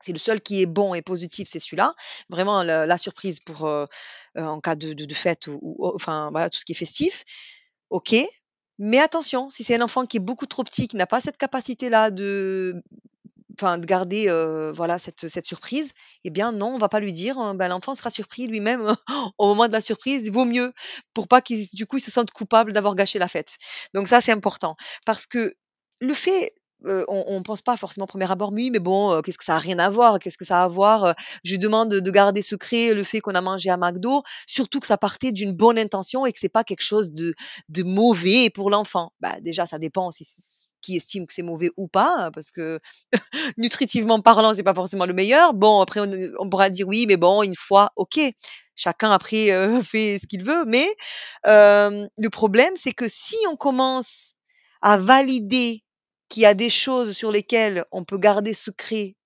c'est 0.01 0.12
le 0.12 0.18
seul 0.18 0.41
qui 0.41 0.62
est 0.62 0.66
bon 0.66 0.95
et 0.95 1.03
positif, 1.03 1.49
c'est 1.51 1.59
celui-là. 1.59 1.95
Vraiment 2.30 2.62
la 2.62 2.97
surprise 2.97 3.41
pour, 3.41 3.68
en 4.34 4.61
cas 4.62 4.74
de 4.74 5.14
fête 5.14 5.47
ou 5.49 5.76
enfin 5.95 6.30
voilà, 6.30 6.49
tout 6.49 6.59
ce 6.59 6.64
qui 6.64 6.72
est 6.72 6.74
festif. 6.74 7.24
OK, 7.91 8.14
mais 8.78 9.01
attention, 9.01 9.51
si 9.51 9.64
c'est 9.64 9.74
un 9.76 9.82
enfant 9.82 10.07
qui 10.07 10.16
est 10.16 10.20
beaucoup 10.20 10.47
trop 10.47 10.64
petit, 10.64 10.88
qui 10.88 10.97
n'a 10.97 11.07
pas 11.07 11.20
cette 11.20 11.36
capacité-là 11.36 12.11
de 12.11 12.82
enfin 13.61 13.78
de 13.78 13.86
garder 13.86 14.26
voilà 14.74 14.98
cette, 14.98 15.28
cette 15.28 15.46
surprise, 15.46 15.92
eh 16.24 16.30
bien 16.30 16.52
non, 16.52 16.74
on 16.74 16.78
va 16.78 16.88
pas 16.88 17.00
lui 17.00 17.12
dire. 17.12 17.38
Hein, 17.38 17.54
ben, 17.54 17.68
l'enfant 17.68 17.94
sera 17.94 18.11
surpris 18.11 18.46
lui-même 18.46 18.94
au 19.38 19.46
moment 19.48 19.68
de 19.68 19.72
la 19.72 19.80
surprise. 19.80 20.26
Il 20.26 20.32
vaut 20.32 20.44
mieux 20.44 20.72
pour 21.14 21.28
pas 21.28 21.40
qu'il 21.40 21.66
du 21.72 21.86
coup 21.86 21.98
se 21.98 22.11
sente 22.11 22.30
coupable 22.30 22.72
d'avoir 22.72 22.94
gâché 22.94 23.18
la 23.18 23.28
fête. 23.28 23.56
Donc 23.94 24.08
ça 24.08 24.20
c'est 24.20 24.32
important 24.32 24.76
parce 25.04 25.26
que 25.26 25.54
le 26.00 26.14
fait 26.14 26.54
on, 26.82 27.36
ne 27.38 27.42
pense 27.42 27.62
pas 27.62 27.76
forcément 27.76 28.04
au 28.04 28.06
premier 28.06 28.30
abord, 28.30 28.52
oui, 28.52 28.70
mais 28.70 28.78
bon, 28.78 29.20
qu'est-ce 29.22 29.38
que 29.38 29.44
ça 29.44 29.56
a 29.56 29.58
rien 29.58 29.78
à 29.78 29.90
voir 29.90 30.18
Qu'est-ce 30.18 30.38
que 30.38 30.44
ça 30.44 30.62
a 30.62 30.64
à 30.64 30.68
voir 30.68 31.14
Je 31.44 31.56
demande 31.56 31.90
de 31.90 32.11
garder 32.11 32.42
secret 32.42 32.94
le 32.94 33.04
fait 33.04 33.20
qu'on 33.20 33.34
a 33.34 33.40
mangé 33.40 33.70
à 33.70 33.76
McDo, 33.76 34.22
surtout 34.46 34.80
que 34.80 34.86
ça 34.86 34.96
partait 34.96 35.32
d'une 35.32 35.52
bonne 35.52 35.78
intention 35.78 36.26
et 36.26 36.32
que 36.32 36.38
c'est 36.38 36.48
pas 36.48 36.64
quelque 36.64 36.82
chose 36.82 37.12
de, 37.12 37.34
de 37.68 37.82
mauvais 37.82 38.50
pour 38.50 38.70
l'enfant. 38.70 39.12
Bah 39.20 39.40
déjà, 39.40 39.66
ça 39.66 39.78
dépend 39.78 40.11
si 40.11 40.24
qui 40.91 40.97
estiment 40.97 41.26
que 41.26 41.34
c'est 41.34 41.43
mauvais 41.43 41.70
ou 41.76 41.88
pas, 41.88 42.14
hein, 42.18 42.30
parce 42.32 42.51
que 42.51 42.80
nutritivement 43.57 44.20
parlant, 44.20 44.55
c'est 44.55 44.62
pas 44.62 44.74
forcément 44.74 45.07
le 45.07 45.14
meilleur. 45.14 45.55
Bon, 45.55 45.80
après, 45.80 46.01
on, 46.01 46.51
pourra 46.51 46.70
dire 46.70 46.88
oui, 46.88 47.07
mais 47.07 47.16
bon, 47.16 47.43
une 47.43 47.57
fois, 47.57 47.93
ok. 47.97 48.18
Chacun 48.76 49.11
après 49.11 49.51
euh, 49.53 49.82
fait 49.82 50.18
ce 50.20 50.26
qu'il 50.26 50.45
veut, 50.45 50.64
mais 50.66 50.86
le 51.45 52.28
problème, 52.28 52.74
c'est 52.76 52.93
que 52.93 53.07
si 53.09 53.36
on 53.51 53.57
commence 53.57 54.34
à 54.82 54.97
valider 54.97 55.84
qu'il 56.28 56.43
y 56.43 56.47
a 56.47 56.55
des 56.55 56.70
choses 56.70 57.12
sur 57.12 57.30
lesquelles 57.30 57.84
on 57.91 58.05
peut 58.05 58.18
garder 58.18 58.55
secret 58.55 59.16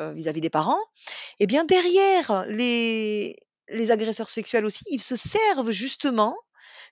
euh, 0.00 0.12
vis-à-vis 0.12 0.40
des 0.40 0.50
parents, 0.50 0.80
eh 1.40 1.46
bien 1.46 1.64
derrière 1.64 2.44
les, 2.48 3.36
les 3.68 3.90
agresseurs 3.90 4.30
sexuels 4.30 4.64
aussi, 4.64 4.84
ils 4.86 5.02
se 5.02 5.16
servent 5.16 5.70
justement 5.70 6.36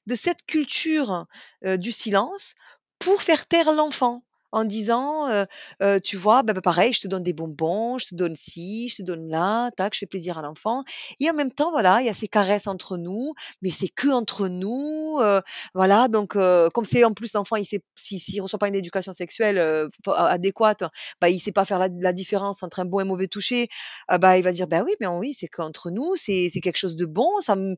de 0.07 0.15
cette 0.15 0.45
culture 0.47 1.27
euh, 1.65 1.77
du 1.77 1.93
silence 1.93 2.55
pour 3.03 3.21
faire 3.21 3.47
taire 3.47 3.73
l'enfant 3.73 4.23
en 4.53 4.65
disant, 4.65 5.29
euh, 5.29 5.47
euh, 5.83 5.99
tu 5.99 6.19
vois, 6.19 6.43
bah, 6.43 6.53
bah, 6.53 6.61
pareil, 6.61 6.93
je 6.93 7.01
te 7.01 7.09
donne 7.09 7.23
des 7.23 7.33
bonbons, 7.33 7.97
je 7.97 8.09
te 8.09 8.15
donne 8.15 8.35
ci, 8.35 8.89
je 8.89 8.97
te 8.97 9.03
donne 9.03 9.29
là, 9.29 9.71
tac, 9.71 9.95
je 9.95 10.01
fais 10.01 10.07
plaisir 10.07 10.39
à 10.39 10.43
l'enfant. 10.43 10.85
Et 11.21 11.31
en 11.31 11.33
même 11.33 11.51
temps, 11.51 11.71
voilà, 11.71 12.03
il 12.03 12.07
y 12.07 12.11
a 12.11 12.15
ces 12.15 12.29
caresses 12.29 12.67
entre 12.67 12.99
nous, 12.99 13.33
mais 13.63 13.71
c'est 13.71 13.89
que 13.89 14.09
entre 14.09 14.49
nous, 14.49 15.19
euh, 15.21 15.41
voilà. 15.75 16.09
Donc, 16.09 16.35
comme 16.35 16.85
c'est 16.85 17.03
en 17.03 17.15
plus 17.15 17.33
l'enfant, 17.33 17.57
il 17.57 17.65
sait, 17.65 17.83
s'il 17.97 18.43
reçoit 18.43 18.59
pas 18.59 18.69
une 18.69 18.75
éducation 18.77 19.15
sexuelle 19.15 19.89
adéquate, 20.07 20.85
bah, 21.21 21.31
il 21.31 21.41
sait 21.41 21.53
pas 21.53 21.65
faire 21.65 21.79
la, 21.79 22.13
différence 22.13 22.63
entre 22.63 22.81
un 22.81 22.85
bon 22.85 23.01
et 23.01 23.05
mauvais 23.05 23.29
toucher. 23.29 23.69
ah 24.09 24.19
bah, 24.19 24.37
il 24.37 24.45
va 24.45 24.53
dire, 24.53 24.67
bah 24.67 24.83
oui, 24.85 24.95
mais 25.01 25.07
oui, 25.07 25.33
c'est 25.33 25.49
qu'entre 25.49 25.91
nous, 25.91 26.15
c'est 26.17 26.51
c'est 26.53 26.61
quelque 26.61 26.77
chose 26.77 26.97
de 26.97 27.07
bon, 27.07 27.39
ça 27.41 27.57
me, 27.57 27.75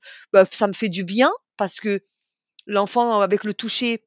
ça 0.50 0.66
me 0.66 0.72
fait 0.72 0.88
du 0.88 1.04
bien 1.04 1.30
parce 1.56 1.78
que 1.78 2.00
l'enfant 2.66 3.20
avec 3.20 3.44
le 3.44 3.54
toucher 3.54 4.02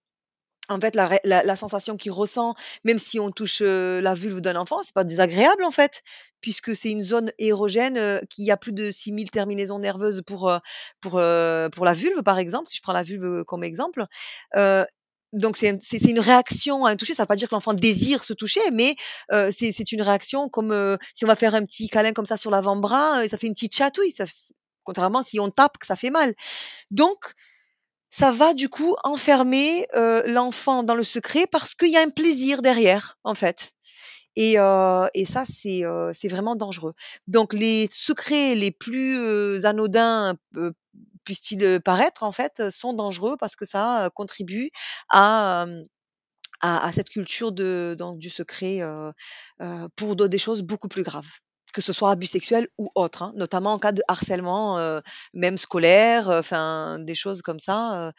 en 0.69 0.79
fait, 0.79 0.95
la 0.95 1.19
la 1.23 1.43
la 1.43 1.55
sensation 1.55 1.97
qu'il 1.97 2.11
ressent, 2.11 2.55
même 2.83 2.99
si 2.99 3.19
on 3.19 3.31
touche, 3.31 3.61
heu, 3.61 3.99
la 4.01 4.13
vulve 4.13 4.41
d'un 4.41 4.55
enfant, 4.57 4.81
c'est 4.83 4.93
pas 4.93 5.03
désagréable, 5.03 5.63
en 5.63 5.71
fait, 5.71 6.01
puisque 6.41 6.75
c'est 6.75 6.91
une 6.91 7.03
zone 7.03 7.31
érogène, 7.39 7.97
heu, 7.97 8.21
qui 8.29 8.51
a 8.51 8.57
plus 8.57 8.73
de 8.73 8.91
6 8.91 9.11
000 9.11 9.29
terminaisons 9.31 9.79
nerveuses 9.79 10.21
pour, 10.25 10.49
heu, 10.49 10.59
pour, 11.01 11.19
heu, 11.19 11.69
pour 11.71 11.85
la 11.85 11.93
vulve, 11.93 12.21
par 12.23 12.39
exemple, 12.39 12.69
si 12.69 12.77
je 12.77 12.81
prends 12.81 12.93
la 12.93 13.03
vulve, 13.03 13.23
heu, 13.25 13.43
comme 13.45 13.63
exemple. 13.63 14.05
Heu, 14.55 14.85
donc 15.33 15.57
c'est 15.57 15.69
un 15.71 15.77
c'est 15.81 15.99
c'est 15.99 16.09
une 16.11 16.19
réaction 16.21 16.85
à 16.85 16.91
un 16.91 16.95
toucher, 16.95 17.13
ça 17.13 17.23
veut 17.23 17.27
pas 17.27 17.35
dire 17.35 17.49
que 17.49 17.55
l'enfant 17.55 17.73
désire 17.73 18.23
se 18.23 18.33
toucher, 18.33 18.61
mais, 18.73 18.95
c'est 19.51 19.91
une 19.91 20.01
réaction 20.01 20.49
comme, 20.49 20.97
si 21.13 21.25
on 21.25 21.27
va 21.27 21.35
faire 21.35 21.55
un 21.55 21.63
petit 21.63 21.89
câlin 21.89 22.13
comme 22.13 22.25
ça 22.25 22.37
sur 22.37 22.51
l'avant-bras, 22.51 23.27
ça 23.29 23.37
fait 23.37 23.47
une 23.47 23.53
petite 23.53 23.75
chatouille, 23.75 24.11
ça 24.11 24.25
contrairement 24.85 25.21
si 25.23 25.37
on 25.41 25.49
tape 25.49 25.77
que 25.79 25.85
ça 25.85 25.97
fait 25.97 26.09
mal. 26.11 26.33
Donc 26.91 27.33
ça 28.17 28.31
va 28.31 28.53
du 28.53 28.69
coup 28.69 28.95
enfermer, 29.03 29.87
heu, 29.95 30.23
l'enfant 30.27 30.83
dans 30.83 30.95
le 30.95 31.03
secret 31.03 31.45
parce 31.51 31.75
qu'il 31.75 31.91
y 31.91 31.97
a 31.97 32.01
un 32.01 32.09
plaisir 32.09 32.61
derrière, 32.61 33.17
en 33.23 33.35
fait 33.35 33.73
et 34.37 34.57
heu 34.59 35.07
et 35.15 35.25
ça 35.25 35.43
c'est, 35.45 35.83
c'est 36.13 36.27
vraiment 36.29 36.55
dangereux. 36.55 36.93
Donc 37.27 37.53
les 37.53 37.87
secrets 37.91 38.55
les 38.55 38.71
plus, 38.71 39.17
heu, 39.19 39.65
anodins, 39.65 40.35
heu, 40.57 40.73
puissent-ils, 41.25 41.63
heu, 41.65 41.79
paraître, 41.79 42.23
en 42.23 42.31
fait, 42.33 42.69
sont 42.71 42.93
dangereux 42.93 43.37
parce 43.39 43.55
que 43.57 43.65
ça, 43.65 44.09
contribue 44.15 44.71
à, 45.09 45.65
à 46.61 46.87
à 46.87 46.91
cette 46.93 47.09
culture 47.09 47.51
de 47.53 47.95
donc 47.99 48.19
du 48.19 48.29
secret, 48.29 48.81
pour 49.95 50.15
des 50.15 50.37
choses 50.39 50.61
beaucoup 50.63 50.87
plus 50.89 51.03
graves. 51.03 51.27
Que 51.77 51.83
ce 51.83 51.93
soit 51.93 52.09
abus 52.09 52.25
sexuels 52.25 52.67
ou 52.79 52.89
autres, 52.95 53.21
hein, 53.21 53.33
notamment 53.35 53.71
en 53.73 53.77
cas 53.77 53.91
de 53.91 54.01
harcèlement, 54.07 54.79
heu, 54.79 55.03
même 55.35 55.57
scolaire, 55.59 56.27
heu, 56.31 56.39
enfin 56.39 56.97
des 56.97 57.13
choses 57.13 57.43
comme 57.43 57.59
ça, 57.59 58.11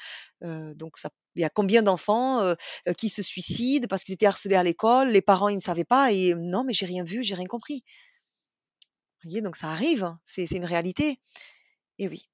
heu, 0.44 0.74
donc 0.76 0.94
il 1.34 1.42
y 1.42 1.44
a 1.44 1.50
combien 1.50 1.82
d'enfants, 1.82 2.54
qui 2.98 3.08
se 3.08 3.20
suicident 3.22 3.88
parce 3.88 4.04
qu'ils 4.04 4.14
étaient 4.14 4.26
harcelés 4.26 4.54
à 4.54 4.62
l'école, 4.62 5.08
les 5.10 5.22
parents 5.22 5.48
ils 5.48 5.56
ne 5.56 5.60
savaient 5.60 5.84
pas 5.84 6.12
et 6.12 6.34
«Non 6.36 6.62
mais 6.62 6.72
j'ai 6.72 6.86
rien 6.86 7.02
vu, 7.02 7.24
j'ai 7.24 7.34
rien 7.34 7.46
compris». 7.48 7.82
Vous 9.24 9.30
voyez? 9.30 9.42
Donc 9.42 9.56
ça 9.56 9.68
arrive, 9.70 10.04
hein, 10.04 10.18
c'est 10.24 10.44
une 10.52 10.64
réalité 10.64 11.18
et 11.98 12.08
oui. 12.08 12.28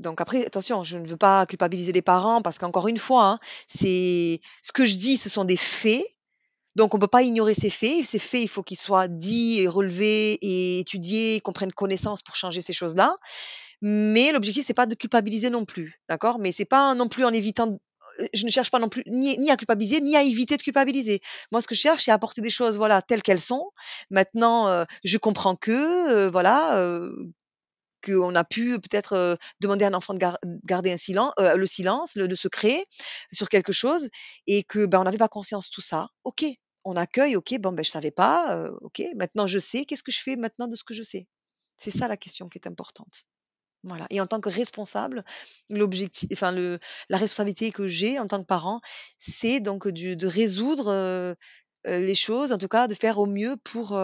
Donc 0.00 0.20
après, 0.20 0.46
attention, 0.46 0.82
je 0.84 0.98
ne 0.98 1.06
veux 1.08 1.16
pas 1.18 1.46
culpabiliser 1.46 1.92
les 1.92 2.02
parents 2.02 2.42
parce 2.42 2.58
qu'encore 2.58 2.88
une 2.88 2.98
fois, 2.98 3.24
hein, 3.26 3.38
c'est 3.68 4.40
ce 4.62 4.72
que 4.72 4.86
je 4.86 4.96
dis, 4.96 5.16
ce 5.18 5.30
sont 5.30 5.44
des 5.44 5.56
faits, 5.58 6.04
donc 6.76 6.94
on 6.94 7.00
peut 7.00 7.08
pas 7.08 7.22
ignorer 7.22 7.54
ces 7.54 7.70
faits. 7.70 8.04
Ces 8.06 8.20
faits, 8.20 8.42
il 8.42 8.48
faut 8.48 8.62
qu'ils 8.64 8.78
soient 8.78 9.08
dits 9.08 9.60
et 9.60 9.68
relevés 9.68 10.38
et 10.42 10.80
étudiés, 10.80 11.40
qu'on 11.42 11.52
prenne 11.54 11.72
connaissance 11.72 12.22
pour 12.22 12.36
changer 12.36 12.62
ces 12.62 12.74
choses-là. 12.74 13.16
Mais 13.82 14.32
l'objectif, 14.32 14.64
c'est 14.66 14.74
pas 14.74 14.86
de 14.86 14.94
culpabiliser 14.94 15.50
non 15.50 15.64
plus, 15.64 16.00
d'accord? 16.08 16.38
Mais 16.38 16.52
c'est 16.52 16.64
pas 16.64 16.94
non 16.94 17.08
plus 17.08 17.24
en 17.24 17.32
évitant 17.32 17.66
d 17.68 17.78
je 18.34 18.46
ne 18.46 18.50
cherche 18.50 18.70
pas 18.70 18.78
non 18.78 18.88
plus 18.88 19.02
ni 19.06 19.38
ni 19.38 19.50
à 19.50 19.56
culpabiliser, 19.56 20.00
ni 20.00 20.16
à 20.16 20.22
éviter 20.22 20.56
de 20.56 20.62
culpabiliser. 20.62 21.20
Moi, 21.52 21.60
ce 21.60 21.66
que 21.68 21.74
je 21.74 21.80
cherche, 21.80 22.04
c'est 22.04 22.10
à 22.10 22.14
apporter 22.14 22.40
des 22.40 22.50
choses, 22.50 22.76
voilà, 22.78 23.02
telles 23.02 23.22
qu'elles 23.22 23.40
sont. 23.40 23.70
Maintenant, 24.10 24.68
heu, 24.70 24.86
je 25.04 25.18
comprends 25.18 25.56
que, 25.56 26.26
heu, 26.26 26.30
voilà, 26.30 26.78
qu'on 28.04 28.34
a 28.34 28.44
pu 28.44 28.78
peut-être, 28.80 29.38
demander 29.60 29.84
à 29.84 29.88
un 29.88 29.94
enfant 29.94 30.14
de 30.14 30.18
gar 30.18 30.38
garder 30.64 30.92
un 30.92 30.96
le 31.56 31.66
silence, 31.66 32.16
le 32.16 32.26
le 32.26 32.36
secret 32.36 32.86
sur 33.32 33.48
quelque 33.48 33.72
chose 33.72 34.08
et 34.46 34.62
que, 34.62 34.86
ben, 34.86 35.00
on 35.00 35.04
n'avait 35.04 35.18
pas 35.18 35.28
conscience 35.28 35.68
de 35.70 35.74
tout 35.74 35.80
ça. 35.82 36.08
OK, 36.24 36.44
on 36.86 36.96
accueille, 36.96 37.36
OK, 37.36 37.54
bon, 37.58 37.72
ben, 37.72 37.84
je 37.84 37.90
savais 37.90 38.10
pas, 38.12 38.70
OK, 38.80 39.02
maintenant 39.16 39.46
je 39.46 39.58
sais, 39.58 39.84
qu'est-ce 39.84 40.02
que 40.02 40.12
je 40.12 40.22
fais 40.22 40.36
maintenant 40.36 40.68
de 40.68 40.76
ce 40.76 40.84
que 40.84 40.94
je 40.94 41.02
sais? 41.02 41.26
C'est 41.76 41.90
ça 41.90 42.08
la 42.08 42.16
question 42.16 42.48
qui 42.48 42.58
est 42.58 42.68
importante. 42.68 43.24
Voilà 43.82 44.06
et 44.10 44.20
en 44.20 44.26
tant 44.26 44.40
que 44.40 44.48
responsable, 44.48 45.24
l'objectif 45.68 46.28
enfin 46.32 46.50
le 46.50 46.78
la 47.08 47.18
responsabilité 47.18 47.70
que 47.70 47.86
j'ai 47.86 48.18
en 48.18 48.26
tant 48.26 48.40
que 48.40 48.46
parent, 48.46 48.80
c'est 49.18 49.60
donc 49.60 49.86
de 49.88 50.26
résoudre, 50.26 51.36
les 51.84 52.14
choses, 52.14 52.52
en 52.52 52.58
tout 52.58 52.68
cas 52.68 52.88
de 52.88 52.94
faire 52.94 53.18
au 53.18 53.26
mieux 53.26 53.56
pour, 53.58 53.98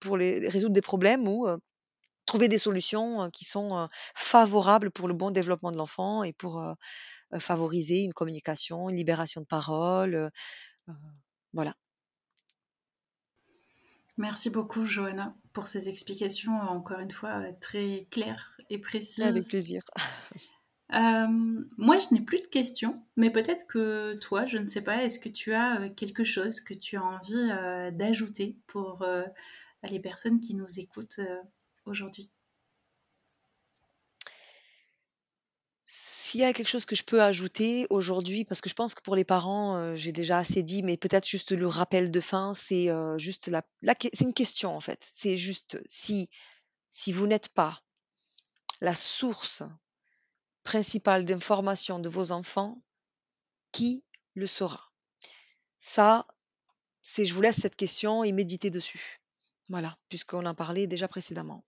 pour 0.00 0.16
les 0.16 0.48
résoudre 0.48 0.74
des 0.74 0.80
problèmes 0.80 1.28
ou, 1.28 1.46
Trouver 2.24 2.48
des 2.48 2.58
solutions, 2.58 3.30
qui 3.30 3.44
sont, 3.44 3.88
favorables 4.14 4.90
pour 4.90 5.08
le 5.08 5.14
bon 5.14 5.30
développement 5.30 5.72
de 5.72 5.76
l'enfant 5.76 6.22
et 6.22 6.32
pour, 6.32 6.62
favoriser 7.38 8.02
une 8.04 8.12
communication, 8.12 8.90
une 8.90 8.96
libération 8.96 9.40
de 9.40 9.46
parole, 9.46 10.14
heu, 10.14 10.30
voilà. 11.52 11.74
Merci 14.18 14.50
beaucoup, 14.50 14.84
Johanna, 14.84 15.34
pour 15.52 15.68
ces 15.68 15.88
explications, 15.88 16.52
encore 16.52 17.00
une 17.00 17.10
fois, 17.12 17.42
euh, 17.42 17.52
très 17.60 18.06
claires 18.10 18.56
et 18.68 18.74
Avec 18.74 18.82
précises. 18.82 19.48
plaisir. 19.48 19.82
Euh, 20.92 21.26
moi, 21.78 21.96
je 21.98 22.12
n'ai 22.12 22.20
plus 22.20 22.40
de 22.42 22.46
questions, 22.46 23.02
mais 23.16 23.30
peut-être 23.30 23.66
que 23.66 24.14
toi, 24.14 24.44
je 24.44 24.58
ne 24.58 24.68
sais 24.68 24.82
pas, 24.82 25.02
est-ce 25.02 25.18
que 25.18 25.30
tu 25.30 25.54
as 25.54 25.80
euh, 25.80 25.88
quelque 25.88 26.24
chose 26.24 26.60
que 26.60 26.74
tu 26.74 26.96
as 26.96 27.02
envie 27.02 27.50
euh, 27.50 27.90
d'ajouter 27.90 28.58
pour 28.66 29.00
euh, 29.02 29.24
les 29.84 30.00
personnes 30.00 30.40
qui 30.40 30.54
nous 30.54 30.78
écoutent 30.78 31.20
aujourd'hui? 31.86 32.30
S'il 35.94 36.40
y 36.40 36.44
a 36.44 36.54
quelque 36.54 36.68
chose 36.68 36.86
que 36.86 36.96
je 36.96 37.02
peux 37.02 37.22
ajouter 37.22 37.86
aujourd'hui, 37.90 38.46
parce 38.46 38.62
que 38.62 38.70
je 38.70 38.74
pense 38.74 38.94
que 38.94 39.02
pour 39.02 39.14
les 39.14 39.24
parents, 39.26 39.76
heu, 39.76 39.94
j'ai 39.94 40.10
déjà 40.10 40.38
assez 40.38 40.62
dit, 40.62 40.82
mais 40.82 40.96
peut-être 40.96 41.26
juste 41.28 41.52
le 41.52 41.66
rappel 41.66 42.10
de 42.10 42.20
fin, 42.20 42.54
c'est, 42.54 42.88
heu, 42.88 43.18
juste 43.18 43.48
la 43.48 43.62
c'est 44.14 44.24
une 44.24 44.32
question 44.32 44.74
en 44.74 44.80
fait. 44.80 45.06
C'est 45.12 45.36
juste 45.36 45.78
si 45.86 46.30
si 46.90 47.12
vous 47.12 47.26
n'êtes 47.26 47.50
pas 47.50 47.82
la 48.82 48.94
source 48.94 49.62
principale 50.64 51.24
d'information 51.26 51.98
de 52.00 52.08
vos 52.10 52.32
enfants, 52.32 52.82
qui 53.72 54.04
le 54.34 54.46
sera? 54.48 54.92
Ça, 55.78 56.26
c'est 57.02 57.24
je 57.26 57.34
vous 57.34 57.42
laisse 57.42 57.60
cette 57.60 57.76
question 57.76 58.24
et 58.24 58.32
méditer 58.32 58.70
dessus. 58.70 59.21
Voilà, 59.72 59.96
puisqu'on 60.10 60.44
en 60.44 60.54
parlait 60.54 60.86
déjà 60.86 61.08
précédemment. 61.08 61.64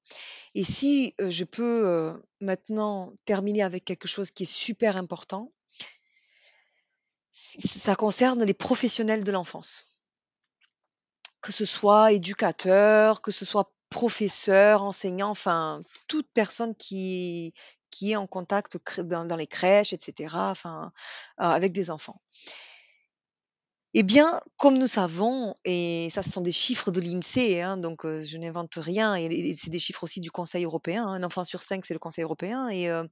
Et 0.54 0.62
si, 0.62 1.14
je 1.18 1.44
peux, 1.44 2.22
maintenant 2.42 3.14
terminer 3.24 3.62
avec 3.62 3.86
quelque 3.86 4.06
chose 4.06 4.30
qui 4.30 4.42
est 4.42 4.52
super 4.52 4.98
important, 4.98 5.50
ça 7.30 7.96
concerne 7.96 8.44
les 8.44 8.52
professionnels 8.52 9.24
de 9.24 9.32
l'enfance. 9.32 10.02
Que 11.40 11.50
ce 11.50 11.64
soit 11.64 12.12
éducateur, 12.12 13.22
que 13.22 13.30
ce 13.30 13.46
soit 13.46 13.72
professeur, 13.88 14.82
enseignant, 14.82 15.30
enfin 15.30 15.82
toute 16.06 16.28
personne 16.34 16.74
qui 16.76 17.54
qui 17.90 18.12
est 18.12 18.16
en 18.16 18.26
contact 18.26 18.76
dans 19.00 19.36
les 19.36 19.46
crèches 19.46 19.94
et 19.94 19.98
cetera, 19.98 20.50
enfin, 20.50 20.92
avec 21.38 21.72
des 21.72 21.90
enfants. 21.90 22.20
Eh 23.96 24.02
bien, 24.02 24.40
comme 24.56 24.76
nous 24.76 24.88
savons 24.88 25.54
et 25.64 26.08
ça 26.10 26.24
ce 26.24 26.30
sont 26.30 26.40
des 26.40 26.50
chiffres 26.50 26.90
de 26.90 27.00
l'INSEE, 27.00 27.60
hein, 27.60 27.76
donc 27.76 28.04
je 28.04 28.38
n'invente 28.38 28.74
rien 28.74 29.14
et 29.14 29.54
c'est 29.56 29.70
des 29.70 29.78
chiffres 29.78 30.02
aussi 30.02 30.18
du 30.18 30.32
Conseil 30.32 30.64
européen, 30.64 31.06
hein. 31.06 31.14
Un 31.14 31.22
enfant 31.22 31.44
sur 31.44 31.62
5, 31.62 31.84
c'est 31.84 31.94
le 31.94 32.00
Conseil 32.00 32.24
européen 32.24 32.68
et 32.68 32.88
un 32.88 33.08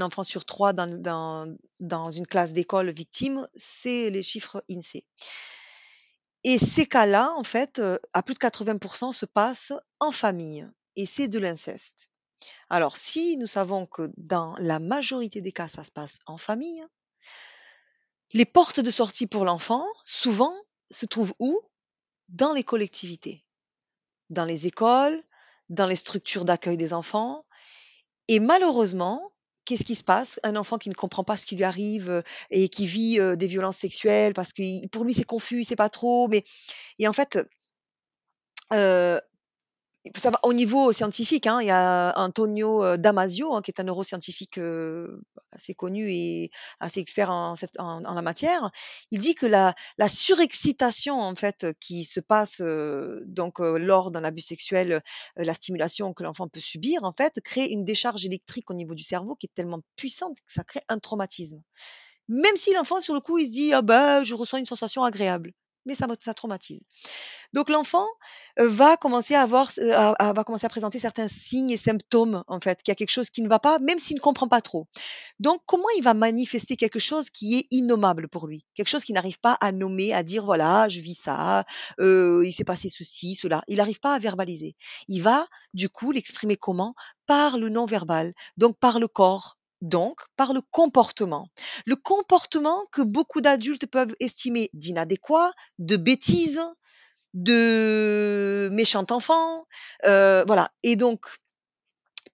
enfant 0.00 0.22
sur 0.22 0.44
3 0.44 0.72
dans 0.72 2.10
une 2.10 2.28
classe 2.28 2.52
d'école 2.52 2.90
victime, 2.90 3.44
c'est 3.56 4.08
les 4.08 4.22
chiffres 4.22 4.62
INSEE. 4.70 5.04
Et 6.44 6.60
ces 6.60 6.86
cas-là, 6.86 7.34
en 7.36 7.42
fait, 7.42 7.82
à 8.12 8.22
plus 8.22 8.34
de 8.34 8.38
80% 8.38 9.10
se 9.10 9.26
passent 9.26 9.72
en 9.98 10.12
famille 10.12 10.64
et 10.94 11.06
c'est 11.06 11.26
de 11.26 11.40
l'inceste. 11.40 12.12
Alors 12.68 12.96
si 12.96 13.36
nous 13.36 13.48
savons 13.48 13.86
que 13.86 14.12
dans 14.16 14.54
la 14.58 14.78
majorité 14.78 15.40
des 15.40 15.50
cas, 15.50 15.66
ça 15.66 15.82
se 15.82 15.90
passe 15.90 16.20
en 16.26 16.38
famille 16.38 16.84
Les 18.32 18.44
portes 18.44 18.80
de 18.80 18.90
sortie 18.90 19.26
pour 19.26 19.44
l'enfant, 19.44 19.84
souvent, 20.04 20.54
se 20.90 21.06
trouvent 21.06 21.34
où? 21.38 21.60
Dans 22.28 22.52
les 22.52 22.64
collectivités, 22.64 23.44
dans 24.30 24.44
les 24.44 24.66
écoles, 24.68 25.22
dans 25.68 25.86
les 25.86 25.96
structures 25.96 26.44
d'accueil 26.44 26.76
des 26.76 26.92
enfants 26.94 27.44
et 28.28 28.40
malheureusement, 28.40 29.32
qu'est-ce 29.64 29.84
qui 29.84 29.96
se 29.96 30.04
passe? 30.04 30.40
Un 30.44 30.56
enfant 30.56 30.78
qui 30.78 30.90
ne 30.90 30.94
comprend 30.94 31.24
pas 31.24 31.36
ce 31.36 31.46
qui 31.46 31.56
lui 31.56 31.64
arrive, 31.64 32.10
heu 32.10 32.22
et 32.50 32.68
qui 32.68 32.86
vit, 32.86 33.20
heu, 33.20 33.36
des 33.36 33.46
violences 33.48 33.78
sexuelles 33.78 34.34
parce 34.34 34.52
qu'il 34.52 34.88
pour 34.90 35.04
lui, 35.04 35.14
c'est 35.14 35.24
confus, 35.24 35.60
il 35.60 35.64
sait 35.64 35.76
pas 35.76 35.88
trop, 35.90 36.28
mais 36.28 36.44
et 36.98 37.08
en 37.08 37.12
fait, 37.14 37.38
heu, 38.72 39.20
faut 40.14 40.20
savoir 40.20 40.40
au 40.44 40.52
niveau 40.54 40.92
scientifique, 40.92 41.46
hein, 41.46 41.60
il 41.60 41.66
y 41.66 41.70
a 41.70 42.14
Antonio, 42.18 42.82
heu, 42.84 42.98
Damasio, 42.98 43.54
hein, 43.54 43.60
qui 43.62 43.70
est 43.70 43.80
un 43.80 43.84
neuroscientifique, 43.84 44.58
heu, 44.58 45.20
assez 45.52 45.74
connu 45.74 46.10
et 46.10 46.50
assez 46.80 47.00
expert 47.00 47.30
en 47.30 47.54
cette 47.54 47.78
en 47.78 48.00
la 48.14 48.22
matière. 48.22 48.70
Il 49.10 49.20
dit 49.20 49.34
que 49.34 49.46
la 49.46 49.74
la 49.98 50.08
surexcitation, 50.08 51.20
en 51.20 51.34
fait, 51.34 51.66
qui 51.80 52.04
se 52.04 52.20
passe, 52.20 52.60
heu, 52.62 53.22
donc 53.26 53.60
heu, 53.60 53.78
lors 53.78 54.10
d'un 54.10 54.24
abus 54.24 54.40
sexuel, 54.42 54.92
heu, 54.92 55.00
la 55.44 55.52
stimulation 55.54 56.14
que 56.14 56.22
l'enfant 56.22 56.48
peut 56.48 56.60
subir, 56.60 57.04
en 57.04 57.12
fait, 57.12 57.34
crée 57.44 57.66
une 57.66 57.84
décharge 57.84 58.24
électrique 58.24 58.70
au 58.70 58.74
niveau 58.74 58.94
du 58.94 59.02
cerveau 59.04 59.34
qui 59.36 59.46
est 59.46 59.54
tellement 59.54 59.80
puissante 59.96 60.36
que 60.38 60.52
ça 60.52 60.64
crée 60.64 60.80
un 60.88 60.98
traumatisme. 60.98 61.60
Même 62.28 62.56
si 62.56 62.72
l'enfant, 62.74 63.00
sur 63.00 63.14
le 63.14 63.20
coup, 63.20 63.38
il 63.38 63.46
se 63.48 63.52
dit: 63.52 63.72
«Ah 63.74 63.82
bah, 63.82 64.24
je 64.24 64.34
ressens 64.34 64.58
une 64.58 64.66
sensation 64.66 65.04
agréable», 65.04 65.52
mais 65.86 65.94
ça 65.94 66.06
ça 66.20 66.34
traumatise. 66.34 66.84
Donc 67.52 67.68
l'enfant, 67.70 68.06
heu, 68.60 68.66
va 68.66 68.96
commencer 68.96 69.34
à 69.34 69.42
avoir 69.42 69.70
à 70.18 70.32
va 70.32 70.44
commencer 70.44 70.66
à 70.66 70.68
présenter 70.68 70.98
certains 70.98 71.28
signes 71.28 71.70
et 71.70 71.76
symptômes, 71.76 72.44
en 72.48 72.60
fait, 72.60 72.82
qu'il 72.82 72.92
y 72.92 72.94
a 72.94 72.96
quelque 72.96 73.10
chose 73.10 73.30
qui 73.30 73.42
ne 73.42 73.48
va 73.48 73.58
pas, 73.58 73.78
même 73.80 73.98
s'il 73.98 74.16
ne 74.16 74.20
comprend 74.20 74.48
pas 74.48 74.60
trop. 74.60 74.86
Donc 75.40 75.62
comment 75.66 75.88
il 75.98 76.02
va 76.02 76.14
manifester 76.14 76.76
quelque 76.76 76.98
chose 76.98 77.30
qui 77.30 77.56
est 77.58 77.66
innommable 77.70 78.28
pour 78.28 78.46
lui? 78.48 78.64
Quelque 78.74 78.88
chose 78.88 79.04
qu'il 79.04 79.14
n'arrive 79.14 79.40
pas 79.40 79.56
à 79.60 79.72
nommer, 79.72 80.12
à 80.14 80.22
dire: 80.22 80.44
«Voilà, 80.46 80.88
je 80.88 81.00
vis 81.00 81.14
ça, 81.16 81.64
heu, 82.00 82.44
il 82.46 82.52
s'est 82.52 82.64
passé 82.64 82.90
ceci, 82.90 83.34
cela». 83.34 83.62
Il 83.68 83.76
n'arrive 83.78 84.00
pas 84.00 84.14
à 84.14 84.18
verbaliser. 84.18 84.76
Il 85.08 85.22
va, 85.22 85.46
du 85.74 85.88
coup, 85.88 86.12
l'exprimer 86.12 86.56
comment? 86.56 86.94
Par 87.26 87.58
le 87.58 87.68
non 87.68 87.86
verbal, 87.86 88.34
donc 88.56 88.78
par 88.78 88.98
le 89.00 89.08
corps, 89.08 89.58
donc 89.82 90.20
par 90.36 90.52
le 90.52 90.60
comportement. 90.70 91.48
Le 91.86 91.96
comportement 91.96 92.84
que 92.92 93.02
beaucoup 93.02 93.40
d'adultes 93.40 93.86
peuvent 93.86 94.14
estimer 94.20 94.70
d'inadéquat, 94.74 95.52
de 95.78 95.96
bêtise, 95.96 96.60
de 97.34 98.68
méchant 98.72 99.06
enfant, 99.10 99.66
heu, 100.06 100.44
voilà 100.46 100.70
et 100.82 100.96
donc 100.96 101.26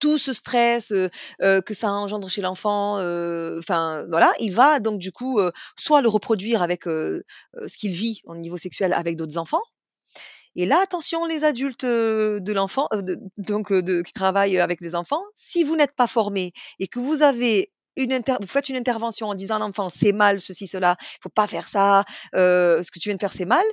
tout 0.00 0.18
ce 0.18 0.32
stress, 0.32 0.90
heu 0.92 1.10
heu, 1.42 1.62
que 1.62 1.74
ça 1.74 1.90
engendre 1.92 2.28
chez 2.28 2.42
l'enfant, 2.42 2.98
heu, 3.00 3.56
enfin 3.58 4.04
voilà, 4.10 4.32
il 4.40 4.52
va 4.52 4.78
donc 4.80 4.98
du 4.98 5.12
coup, 5.12 5.40
soit 5.78 6.02
le 6.02 6.08
reproduire 6.08 6.62
avec, 6.62 6.84
ce 6.84 7.76
qu'il 7.78 7.92
vit 7.92 8.20
au 8.24 8.36
niveau 8.36 8.56
sexuel 8.58 8.92
avec 8.92 9.16
d'autres 9.16 9.38
enfants 9.38 9.62
et 10.56 10.66
là 10.66 10.80
attention 10.82 11.26
les 11.26 11.44
adultes, 11.44 11.84
heu, 11.84 12.40
de 12.40 12.52
l'enfant, 12.54 12.88
de 12.92 13.18
donc 13.38 13.72
heu, 13.72 13.82
de 13.82 14.02
qui 14.02 14.12
travaillent 14.14 14.58
avec 14.58 14.80
les 14.80 14.94
enfants, 14.96 15.22
si 15.34 15.64
vous 15.64 15.76
n'êtes 15.76 15.94
pas 15.96 16.08
formés 16.08 16.52
et 16.80 16.88
que 16.88 16.98
vous 17.00 17.22
avez 17.22 17.72
une 17.96 18.12
inter 18.12 18.36
vous 18.40 18.46
faites 18.48 18.68
une 18.70 18.76
intervention 18.76 19.28
en 19.28 19.34
disant 19.36 19.56
à 19.56 19.60
l'enfant: 19.60 19.88
«C'est 19.90 20.12
mal 20.12 20.40
ceci, 20.40 20.66
cela, 20.66 20.96
il 21.00 21.18
faut 21.22 21.28
pas 21.30 21.46
faire 21.46 21.68
ça, 21.68 22.04
heu, 22.36 22.82
ce 22.82 22.90
que 22.90 22.98
tu 23.00 23.08
viens 23.10 23.16
de 23.16 23.20
faire 23.20 23.32
c'est 23.32 23.44
mal», 23.46 23.64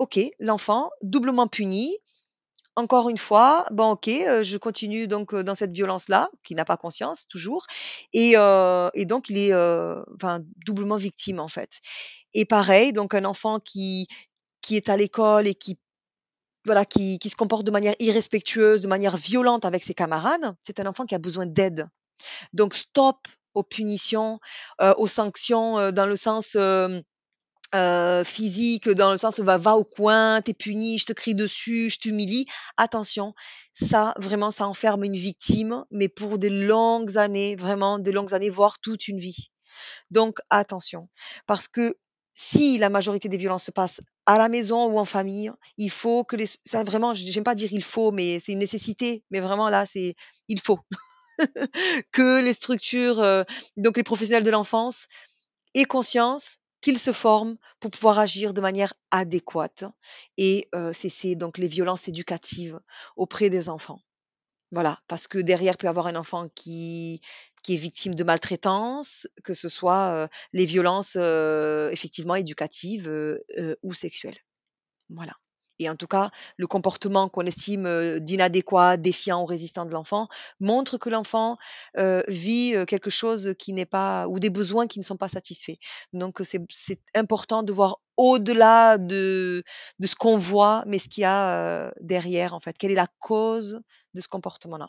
OK, 0.00 0.18
l'enfant 0.40 0.90
doublement 1.02 1.48
puni. 1.48 1.96
Encore 2.76 3.08
une 3.10 3.18
fois, 3.18 3.66
bon 3.72 3.92
OK, 3.92 4.08
je 4.08 4.56
continue 4.58 5.08
donc 5.08 5.34
dans 5.34 5.54
cette 5.56 5.72
violence-là, 5.72 6.30
qui 6.44 6.54
n'a 6.54 6.64
pas 6.66 6.76
conscience 6.78 7.26
toujours 7.28 7.66
et 8.14 8.32
et 8.94 9.06
donc 9.06 9.30
il 9.30 9.38
est, 9.38 9.54
enfin 10.16 10.40
doublement 10.66 10.96
victime, 10.96 11.40
en 11.40 11.48
fait 11.48 11.80
et 12.34 12.44
pareil, 12.46 12.92
donc 12.92 13.14
un 13.14 13.24
enfant 13.26 13.60
qui 13.60 14.08
qui 14.62 14.76
est 14.76 14.88
à 14.90 14.96
l'école 14.98 15.46
et 15.48 15.54
qui 15.54 15.78
voilà, 16.66 16.84
qui 16.84 17.18
qui 17.18 17.30
se 17.30 17.36
comporte 17.36 17.64
de 17.66 17.70
manière 17.70 17.94
irrespectueuse, 18.00 18.82
de 18.82 18.88
manière 18.88 19.16
violente 19.16 19.64
avec 19.64 19.84
ses 19.84 19.94
camarades, 19.94 20.54
c'est 20.62 20.80
un 20.80 20.86
enfant 20.86 21.06
qui 21.06 21.14
a 21.14 21.18
besoin 21.18 21.46
d'aide. 21.46 21.88
Donc 22.52 22.74
stop 22.74 23.28
aux 23.54 23.64
punitions, 23.64 24.40
heu, 24.82 24.94
aux 24.98 25.08
sanctions, 25.08 25.78
heu, 25.80 25.92
dans 25.92 26.06
le 26.06 26.16
sens, 26.16 26.56
Heu, 27.74 28.22
physique, 28.24 28.88
dans 28.88 29.10
le 29.10 29.18
sens, 29.18 29.40
va 29.40 29.58
va 29.58 29.76
au 29.76 29.84
coin, 29.84 30.40
tu 30.40 30.52
es 30.52 30.54
puni, 30.54 30.98
je 30.98 31.06
te 31.06 31.12
crie 31.12 31.34
dessus, 31.34 31.90
je 31.90 31.98
t'humilie. 31.98 32.46
Attention, 32.76 33.34
ça 33.74 34.14
vraiment, 34.18 34.50
ça 34.52 34.66
enferme 34.68 35.04
une 35.04 35.16
victime, 35.16 35.84
mais 35.90 36.08
pour 36.08 36.38
des 36.38 36.50
longues 36.50 37.18
années, 37.18 37.56
vraiment 37.56 37.98
des 37.98 38.12
longues 38.12 38.34
années, 38.34 38.50
voire 38.50 38.78
toute 38.80 39.08
une 39.08 39.18
vie. 39.18 39.50
Donc 40.10 40.38
attention, 40.50 41.08
parce 41.46 41.68
que 41.68 41.96
si 42.36 42.78
la 42.78 42.90
majorité 42.90 43.28
des 43.30 43.38
violences 43.38 43.64
se 43.64 43.72
passent 43.72 44.02
à 44.26 44.38
la 44.38 44.50
maison 44.50 44.86
ou 44.86 45.00
en 45.00 45.06
famille, 45.06 45.50
il 45.78 45.90
faut 45.90 46.24
que 46.24 46.36
les 46.36 46.46
ça 46.64 46.84
vraiment, 46.84 47.14
j'aime 47.14 47.44
pas 47.44 47.56
dire 47.56 47.72
«il 47.72 47.84
faut», 47.84 48.12
mais 48.12 48.40
c'est 48.40 48.52
une 48.52 48.60
nécessité, 48.60 49.24
mais 49.32 49.40
vraiment 49.40 49.70
là, 49.70 49.86
c'est 49.86 50.14
il 50.48 50.60
faut 50.60 50.80
que 52.12 52.42
les 52.42 52.54
structures, 52.54 53.20
heu, 53.22 53.44
donc 53.76 53.96
les 53.96 54.02
professionnels 54.02 54.44
de 54.44 54.50
l'enfance 54.50 55.08
aient 55.74 55.84
conscience 55.84 56.58
qu'ils 56.82 56.98
se 56.98 57.12
forment 57.12 57.56
pour 57.80 57.90
pouvoir 57.90 58.18
agir 58.18 58.54
de 58.54 58.60
manière 58.60 58.94
adéquate 59.10 59.84
et 60.36 60.68
heu, 60.74 60.92
cesser 60.92 61.36
donc 61.36 61.58
les 61.58 61.68
violences 61.68 62.08
éducatives 62.08 62.80
auprès 63.16 63.50
des 63.50 63.68
enfants. 63.68 64.00
Voilà, 64.72 64.98
parce 65.08 65.28
que 65.28 65.38
derrière, 65.38 65.76
peut 65.76 65.86
y 65.86 65.90
avoir 65.90 66.08
un 66.08 66.16
enfant 66.16 66.48
qui 66.54 67.20
qui 67.66 67.74
est 67.74 67.78
victime 67.78 68.14
de 68.14 68.22
maltraitance, 68.22 69.26
que 69.42 69.52
ce 69.52 69.68
soit, 69.68 70.28
les 70.52 70.66
violences, 70.66 71.16
effectivement 71.16 72.36
éducatives, 72.36 73.12
ou 73.82 73.92
sexuelles. 73.92 74.38
Voilà 75.10 75.32
et 75.78 75.88
en 75.90 75.96
tout 75.96 76.06
cas, 76.06 76.30
le 76.56 76.66
comportement 76.66 77.28
qu'on 77.28 77.46
estime, 77.46 78.18
d'inadéquat, 78.20 78.96
défiant 78.96 79.42
ou 79.42 79.46
résistant 79.46 79.84
de 79.84 79.92
l'enfant 79.92 80.28
montre 80.60 80.98
que 80.98 81.10
l'enfant, 81.10 81.56
vit, 82.28 82.74
quelque 82.86 83.10
chose 83.10 83.54
qui 83.58 83.72
n'est 83.72 83.86
pas 83.86 84.28
ou 84.28 84.38
des 84.38 84.50
besoins 84.50 84.86
qui 84.86 84.98
ne 84.98 85.04
sont 85.04 85.16
pas 85.16 85.28
satisfaits. 85.28 85.76
Donc, 86.12 86.40
c'est 86.70 87.00
important 87.14 87.62
de 87.62 87.72
voir 87.72 87.98
au-delà 88.16 88.96
de 88.96 89.62
de 89.98 90.06
ce 90.06 90.14
qu'on 90.14 90.38
voit, 90.38 90.82
mais 90.86 90.98
ce 90.98 91.08
qu'il 91.08 91.22
y 91.22 91.24
a, 91.24 91.92
derrière 92.00 92.54
en 92.54 92.60
fait. 92.60 92.76
Quelle 92.78 92.90
est 92.90 92.94
la 92.94 93.08
cause 93.18 93.80
de 94.14 94.20
ce 94.20 94.28
comportement-là? 94.28 94.88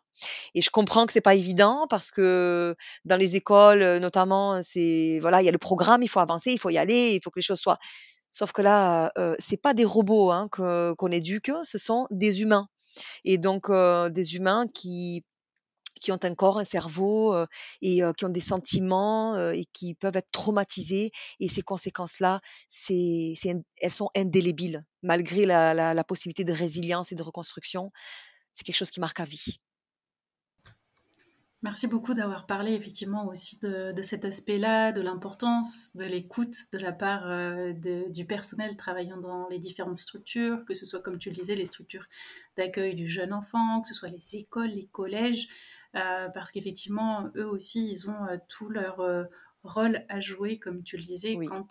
Et 0.56 0.62
je 0.62 0.70
comprends 0.70 1.06
que 1.06 1.14
c'est 1.14 1.22
pas 1.22 1.36
évident 1.36 1.88
parce 1.90 2.12
que 2.12 2.76
dans 3.06 3.18
les 3.18 3.36
écoles, 3.36 3.98
notamment, 3.98 4.62
c'est 4.64 5.20
voilà, 5.22 5.42
il 5.42 5.46
y 5.46 5.50
a 5.50 5.52
le 5.52 5.58
programme, 5.58 6.04
il 6.04 6.08
faut 6.08 6.22
avancer, 6.22 6.52
il 6.52 6.60
faut 6.60 6.70
y 6.70 6.78
aller, 6.78 7.16
il 7.16 7.22
faut 7.22 7.30
que 7.30 7.40
les 7.40 7.44
choses 7.44 7.60
soient 7.60 7.80
Sauf 8.38 8.52
que 8.52 8.62
là, 8.62 9.12
heu 9.18 9.36
c'est 9.40 9.58
pas 9.60 9.74
des 9.74 9.84
robots, 9.86 10.30
hein, 10.32 10.48
que 10.52 10.94
qu'on 11.00 11.08
éduque, 11.12 11.52
ce 11.64 11.80
sont 11.80 12.06
des 12.12 12.44
humains 12.44 12.68
et 13.26 13.38
donc 13.40 13.72
des 14.12 14.36
humains 14.36 14.66
qui 14.76 15.24
qui 16.02 16.12
ont 16.12 16.20
un 16.24 16.36
corps, 16.36 16.60
un 16.60 16.64
cerveau, 16.64 17.36
et 17.82 18.02
qui 18.18 18.26
ont 18.26 18.30
des 18.30 18.42
sentiments, 18.54 19.36
et 19.52 19.66
qui 19.74 19.96
peuvent 19.96 20.16
être 20.18 20.32
traumatisés 20.32 21.12
et 21.40 21.50
ces 21.50 21.64
conséquences-là, 21.64 22.40
c'est 22.70 23.34
c'est 23.42 23.56
elles 23.82 23.92
sont 23.92 24.10
indélébiles 24.16 24.84
malgré 25.02 25.46
la 25.48 25.74
la 25.74 25.94
la 25.96 26.04
possibilité 26.04 26.44
de 26.44 26.54
résilience 26.54 27.12
et 27.12 27.16
de 27.16 27.24
reconstruction. 27.24 27.92
C'est 28.54 28.66
quelque 28.66 28.78
chose 28.82 28.92
qui 28.92 29.00
marque 29.00 29.20
à 29.20 29.26
vie. 29.26 29.60
Merci 31.64 31.88
beaucoup 31.88 32.14
d'avoir 32.14 32.46
parlé 32.46 32.74
effectivement 32.74 33.26
aussi 33.28 33.60
de, 33.62 33.92
de 33.92 34.02
cet 34.04 34.26
aspect-là, 34.26 34.92
de 34.92 35.02
l'importance 35.02 35.96
de 35.98 36.06
l'écoute 36.06 36.56
de 36.72 36.78
la 36.78 36.92
part 36.92 37.28
euh, 37.28 37.74
de- 37.74 38.06
du 38.12 38.26
personnel 38.26 38.78
travaillant 38.78 39.18
dans 39.18 39.48
les 39.50 39.58
différentes 39.58 39.98
structures, 39.98 40.64
que 40.66 40.76
ce 40.76 40.86
soit 40.86 41.02
comme 41.02 41.18
tu 41.18 41.30
le 41.30 41.36
disais, 41.36 41.56
les 41.56 41.66
structures 41.66 42.06
d'accueil 42.58 42.94
du 42.94 43.08
jeune 43.08 43.34
enfant, 43.34 43.82
que 43.82 43.88
ce 43.88 43.96
soit 43.96 44.10
les 44.10 44.36
écoles, 44.36 44.70
les 44.70 44.86
collèges, 44.86 45.48
euh, 45.96 46.30
parce 46.30 46.52
qu'effectivement, 46.52 47.32
eux 47.36 47.48
aussi, 47.48 47.90
ils 47.92 48.08
ont 48.08 48.26
euh, 48.28 48.38
tout 48.48 48.70
leur 48.70 49.00
rôle 49.64 50.06
à 50.10 50.20
jouer, 50.20 50.60
comme 50.60 50.84
tu 50.84 50.96
le 50.96 51.04
disais, 51.04 51.36
Oui. 51.36 51.48
quand 51.48 51.68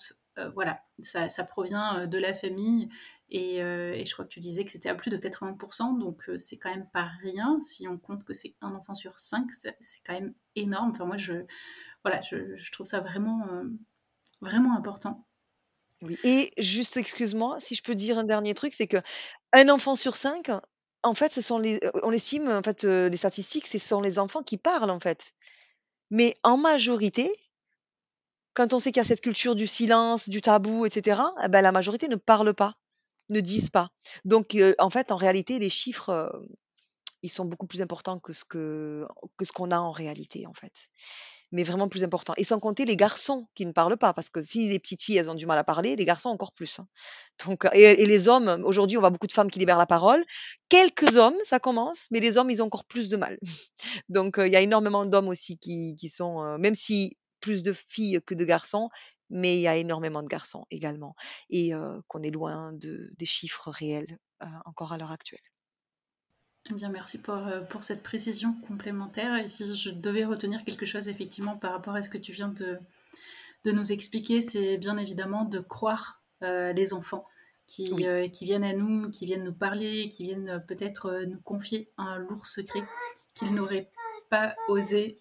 voilà, 0.53 0.81
ça, 1.01 1.31
ça 1.31 1.45
provient 1.45 2.07
de 2.07 2.19
la 2.19 2.35
famille 2.35 2.91
et, 3.29 3.63
euh, 3.63 3.93
et 3.93 4.07
je 4.07 4.13
crois 4.13 4.25
que 4.25 4.31
tu 4.31 4.41
disais 4.41 4.65
que 4.65 4.71
c'était 4.71 4.89
à 4.89 4.95
plus 4.95 5.11
de 5.11 5.17
80%, 5.17 5.99
donc 5.99 6.29
euh, 6.29 6.39
c'est 6.39 6.57
quand 6.57 6.71
même 6.71 6.89
pas 6.93 7.09
rien. 7.23 7.59
Si 7.61 7.89
on 7.89 7.99
compte 7.99 8.25
que 8.25 8.35
c'est 8.35 8.55
un 8.61 8.75
enfant 8.75 8.95
sur 8.95 9.19
cinq, 9.19 9.49
c'est 9.53 9.75
quand 10.07 10.13
même 10.13 10.35
énorme. 10.55 10.93
Enfin, 10.93 11.07
moi, 11.07 11.17
je, 11.17 11.45
voilà, 12.05 12.21
je, 12.21 12.71
trouve 12.71 12.87
ça 12.87 13.01
vraiment, 13.01 13.47
euh, 13.49 13.65
vraiment 14.41 14.77
important. 14.77 15.27
Et 16.25 16.53
juste, 16.59 16.99
excuse-moi, 16.99 17.59
si 17.59 17.75
je 17.75 17.83
peux 17.83 17.95
dire 17.95 18.19
un 18.19 18.25
dernier 18.25 18.55
truc, 18.55 18.75
c'est 18.75 18.87
que 18.87 18.99
un 19.53 19.69
enfant 19.71 19.95
sur 19.95 20.15
5, 20.15 20.51
en 21.03 21.15
fait, 21.15 21.33
ce 21.33 21.41
sont 21.41 21.59
les 21.59 21.81
on 22.03 22.13
estime, 22.13 22.49
en 22.49 22.63
fait, 22.63 22.85
les 22.85 23.17
statistiques, 23.17 23.67
ce 23.67 23.79
sont 23.79 24.03
les 24.03 24.19
enfants 24.19 24.43
qui 24.43 24.59
parlent, 24.59 24.91
en 24.91 25.01
fait. 25.01 25.33
Mais 26.11 26.35
en 26.43 26.59
majorité, 26.59 27.33
quand 28.55 28.73
on 28.73 28.79
sait 28.79 28.91
qu'il 28.91 29.01
y 29.01 29.01
a 29.01 29.05
cette 29.05 29.21
culture 29.21 29.55
du 29.55 29.67
silence, 29.67 30.29
du 30.29 30.43
tabou 30.43 30.87
et 30.87 30.91
cetera, 30.91 31.35
et 31.43 31.49
bah, 31.49 31.63
la 31.63 31.73
majorité 31.73 32.09
ne 32.09 32.17
parle 32.17 32.55
pas, 32.55 32.77
ne 33.31 33.41
disent 33.41 33.71
pas. 33.71 33.91
Donc 34.25 34.57
en 34.79 34.91
fait, 34.91 35.13
en 35.13 35.17
réalité, 35.17 35.59
les 35.59 35.71
chiffres, 35.71 36.33
ils 37.23 37.31
sont 37.31 37.45
beaucoup 37.45 37.67
plus 37.67 37.83
importants 37.83 38.19
que 38.21 38.33
ce 38.33 38.45
que 38.45 39.07
que 39.37 39.45
ce 39.45 39.53
qu'on 39.53 39.71
a 39.71 39.79
en 39.79 39.91
réalité, 39.91 40.47
en 40.47 40.55
fait. 40.55 40.89
mais 41.53 41.63
vraiment 41.65 41.89
plus 41.89 42.05
important. 42.05 42.35
Et 42.37 42.45
sans 42.45 42.59
compter 42.59 42.85
les 42.85 42.97
garçons 42.97 43.47
qui 43.55 43.67
ne 43.67 43.73
parlent 43.73 43.97
pas, 43.97 44.13
parce 44.13 44.29
que 44.29 44.41
si 44.41 44.69
les 44.69 44.79
petites 44.79 45.03
filles, 45.03 45.19
elles 45.19 45.31
ont 45.31 45.35
du 45.35 45.47
mal 45.47 45.59
à 45.59 45.65
parler, 45.65 45.97
les 45.97 46.05
garçons 46.05 46.29
encore 46.29 46.53
plus. 46.53 46.81
hein. 46.81 46.89
Donc, 47.47 47.67
et, 47.73 48.07
les 48.07 48.29
hommes, 48.29 48.63
aujourd'hui, 48.65 48.97
on 48.97 49.01
voit 49.01 49.11
beaucoup 49.11 49.27
de 49.29 49.33
femmes 49.33 49.51
qui 49.51 49.59
libèrent 49.59 49.79
la 49.79 49.87
parole. 49.87 50.25
Quelques 50.69 51.17
hommes, 51.17 51.37
ça 51.45 51.59
commence, 51.61 52.09
mais 52.11 52.21
les 52.21 52.37
hommes, 52.37 52.51
ils 52.51 52.63
ont 52.63 52.67
encore 52.67 52.85
plus 52.85 53.09
de 53.09 53.17
mal. 53.17 53.39
Donc, 54.09 54.37
il 54.39 54.53
y 54.53 54.57
a 54.57 54.61
énormément 54.61 55.05
d'hommes 55.07 55.29
aussi 55.29 55.59
qui, 55.59 55.95
qui 55.97 56.09
sont, 56.09 56.59
même 56.59 56.75
si 56.75 57.17
plus 57.41 57.63
de 57.63 57.73
filles 57.73 58.21
que 58.27 58.35
de 58.35 58.45
garçons, 58.45 58.89
mais 59.31 59.55
il 59.55 59.61
y 59.61 59.69
a 59.69 59.77
énormément 59.77 60.23
de 60.23 60.29
garçons 60.29 60.65
également. 60.71 61.15
Et 61.51 61.75
euh, 61.75 62.01
qu'on 62.09 62.23
est 62.23 62.31
loin 62.31 62.73
de, 62.73 63.11
des 63.19 63.27
chiffres 63.27 63.71
réels 63.71 64.19
euh, 64.43 64.47
encore 64.65 64.93
à 64.93 64.99
l'heure 64.99 65.13
actuelle. 65.13 65.41
Eh 66.71 66.75
bien, 66.75 66.89
merci 66.89 67.19
pour, 67.19 67.39
pour 67.71 67.85
cette 67.85 68.03
précision 68.03 68.55
complémentaire. 68.67 69.37
Et 69.37 69.47
si 69.49 69.73
je 69.73 69.91
devais 69.91 70.25
retenir 70.25 70.65
quelque 70.65 70.85
chose, 70.85 71.07
effectivement, 71.09 71.57
par 71.57 71.73
rapport 71.73 71.95
à 71.95 72.03
ce 72.03 72.09
que 72.11 72.19
tu 72.19 72.33
viens 72.33 72.49
de, 72.49 72.81
de 73.65 73.73
nous 73.73 73.93
expliquer, 73.93 74.41
c'est 74.41 74.77
bien 74.79 74.97
évidemment 74.99 75.45
de 75.45 75.61
croire 75.61 76.23
euh, 76.43 76.73
les 76.73 76.93
enfants 76.93 77.27
qui, 77.67 77.89
Oui. 77.93 78.07
euh, 78.07 78.29
qui 78.29 78.45
viennent 78.45 78.65
à 78.65 78.73
nous, 78.73 79.11
qui 79.11 79.27
viennent 79.27 79.45
nous 79.45 79.55
parler, 79.55 80.09
qui 80.09 80.25
viennent 80.25 80.65
peut-être 80.69 81.07
euh, 81.07 81.27
nous 81.27 81.41
confier 81.41 81.91
un 81.99 82.19
lourd 82.19 82.47
secret 82.47 82.83
qu'ils 83.35 83.55
n'auraient 83.55 83.91
pas 84.29 84.55
osé 84.69 85.21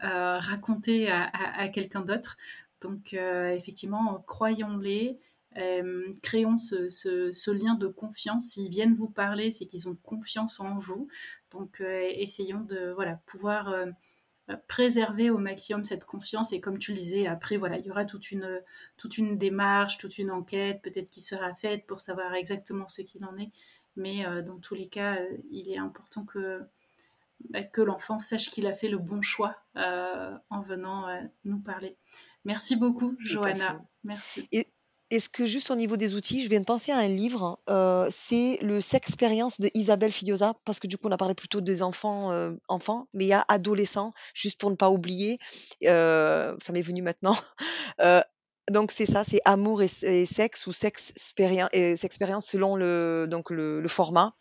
raconter 0.00 1.10
à, 1.10 1.68
quelqu'un 1.68 2.00
d'autre. 2.02 2.36
Donc, 2.80 3.14
euh, 3.14 3.50
effectivement, 3.50 4.22
croyons-les. 4.26 5.18
euh, 5.58 6.14
créons 6.22 6.58
ce, 6.58 7.50
lien 7.50 7.74
de 7.74 7.88
confiance. 7.88 8.46
S'ils 8.50 8.70
viennent 8.70 8.94
vous 8.94 9.10
parler, 9.10 9.50
c'est 9.50 9.66
qu'ils 9.66 9.88
ont 9.88 9.96
confiance 9.96 10.60
en 10.60 10.76
vous. 10.76 11.08
Donc, 11.50 11.80
euh, 11.80 12.08
essayons 12.14 12.60
de 12.60 12.92
voilà, 12.94 13.20
pouvoir 13.26 13.74
euh, 14.50 14.56
préserver 14.68 15.30
au 15.30 15.38
maximum 15.38 15.84
cette 15.84 16.04
confiance. 16.04 16.52
Et 16.52 16.60
comme 16.60 16.78
tu 16.78 16.92
le 16.92 16.98
disais, 16.98 17.26
après, 17.26 17.56
voilà, 17.56 17.78
il 17.78 17.86
y 17.86 17.90
aura 17.90 18.04
toute 18.04 18.30
une, 18.30 18.62
toute 18.96 19.18
une 19.18 19.38
démarche, 19.38 19.98
toute 19.98 20.18
une 20.18 20.30
enquête, 20.30 20.80
peut-être 20.82 21.10
qui 21.10 21.20
sera 21.20 21.54
faite 21.54 21.86
pour 21.86 22.00
savoir 22.00 22.34
exactement 22.34 22.88
ce 22.88 23.02
qu'il 23.02 23.24
en 23.24 23.36
est. 23.38 23.50
Mais 23.96 24.26
euh, 24.26 24.42
dans 24.42 24.58
tous 24.58 24.74
les 24.74 24.88
cas, 24.88 25.16
euh, 25.16 25.36
il 25.50 25.68
est 25.70 25.78
important 25.78 26.24
que, 26.24 26.62
bah, 27.48 27.62
que 27.62 27.80
l'enfant 27.80 28.18
sache 28.18 28.50
qu'il 28.50 28.66
a 28.66 28.74
fait 28.74 28.88
le 28.88 28.98
bon 28.98 29.22
choix 29.22 29.56
euh, 29.76 30.36
en 30.50 30.60
venant 30.60 31.08
euh, 31.08 31.20
nous 31.44 31.60
parler. 31.60 31.96
Merci 32.44 32.76
beaucoup, 32.76 33.16
Johanna. 33.20 33.80
Merci. 34.04 34.46
Et 34.52 34.66
est-ce 35.10 35.28
que 35.28 35.44
juste 35.44 35.72
au 35.72 35.74
niveau 35.74 35.96
des 35.96 36.14
outils, 36.14 36.40
je 36.40 36.48
viens 36.48 36.60
de 36.60 36.64
penser 36.64 36.92
à 36.92 36.98
un 36.98 37.08
livre, 37.08 37.58
euh, 37.68 38.06
c'est 38.12 38.58
le 38.62 38.80
Sexpérience 38.80 39.60
de 39.60 39.68
Isabelle 39.74 40.12
Filiosa, 40.12 40.54
parce 40.64 40.78
que 40.78 40.86
du 40.86 40.96
coup 40.96 41.08
on 41.08 41.12
a 41.12 41.16
parlé 41.16 41.34
plutôt 41.34 41.60
des 41.60 41.82
enfants, 41.82 42.30
euh, 42.30 42.52
enfants, 42.68 43.08
mais 43.12 43.24
il 43.24 43.28
y 43.28 43.32
a 43.32 43.44
adolescents, 43.48 44.12
juste 44.34 44.60
pour 44.60 44.70
ne 44.70 44.76
pas 44.76 44.88
oublier, 44.88 45.38
euh, 45.84 46.54
ça 46.60 46.72
m'est 46.72 46.80
venu 46.80 47.02
maintenant. 47.02 47.34
Donc 48.70 48.92
c'est 48.92 49.06
ça, 49.06 49.24
c'est 49.24 49.40
amour 49.44 49.82
et, 49.82 49.88
et 50.02 50.26
sexe 50.26 50.68
ou 50.68 50.72
sexe 50.72 51.12
et 51.72 51.96
sexpérience 51.96 52.46
selon 52.46 52.76
le 52.76 53.26
donc 53.28 53.50
le, 53.50 53.80
le 53.80 53.88
format. 53.88 54.36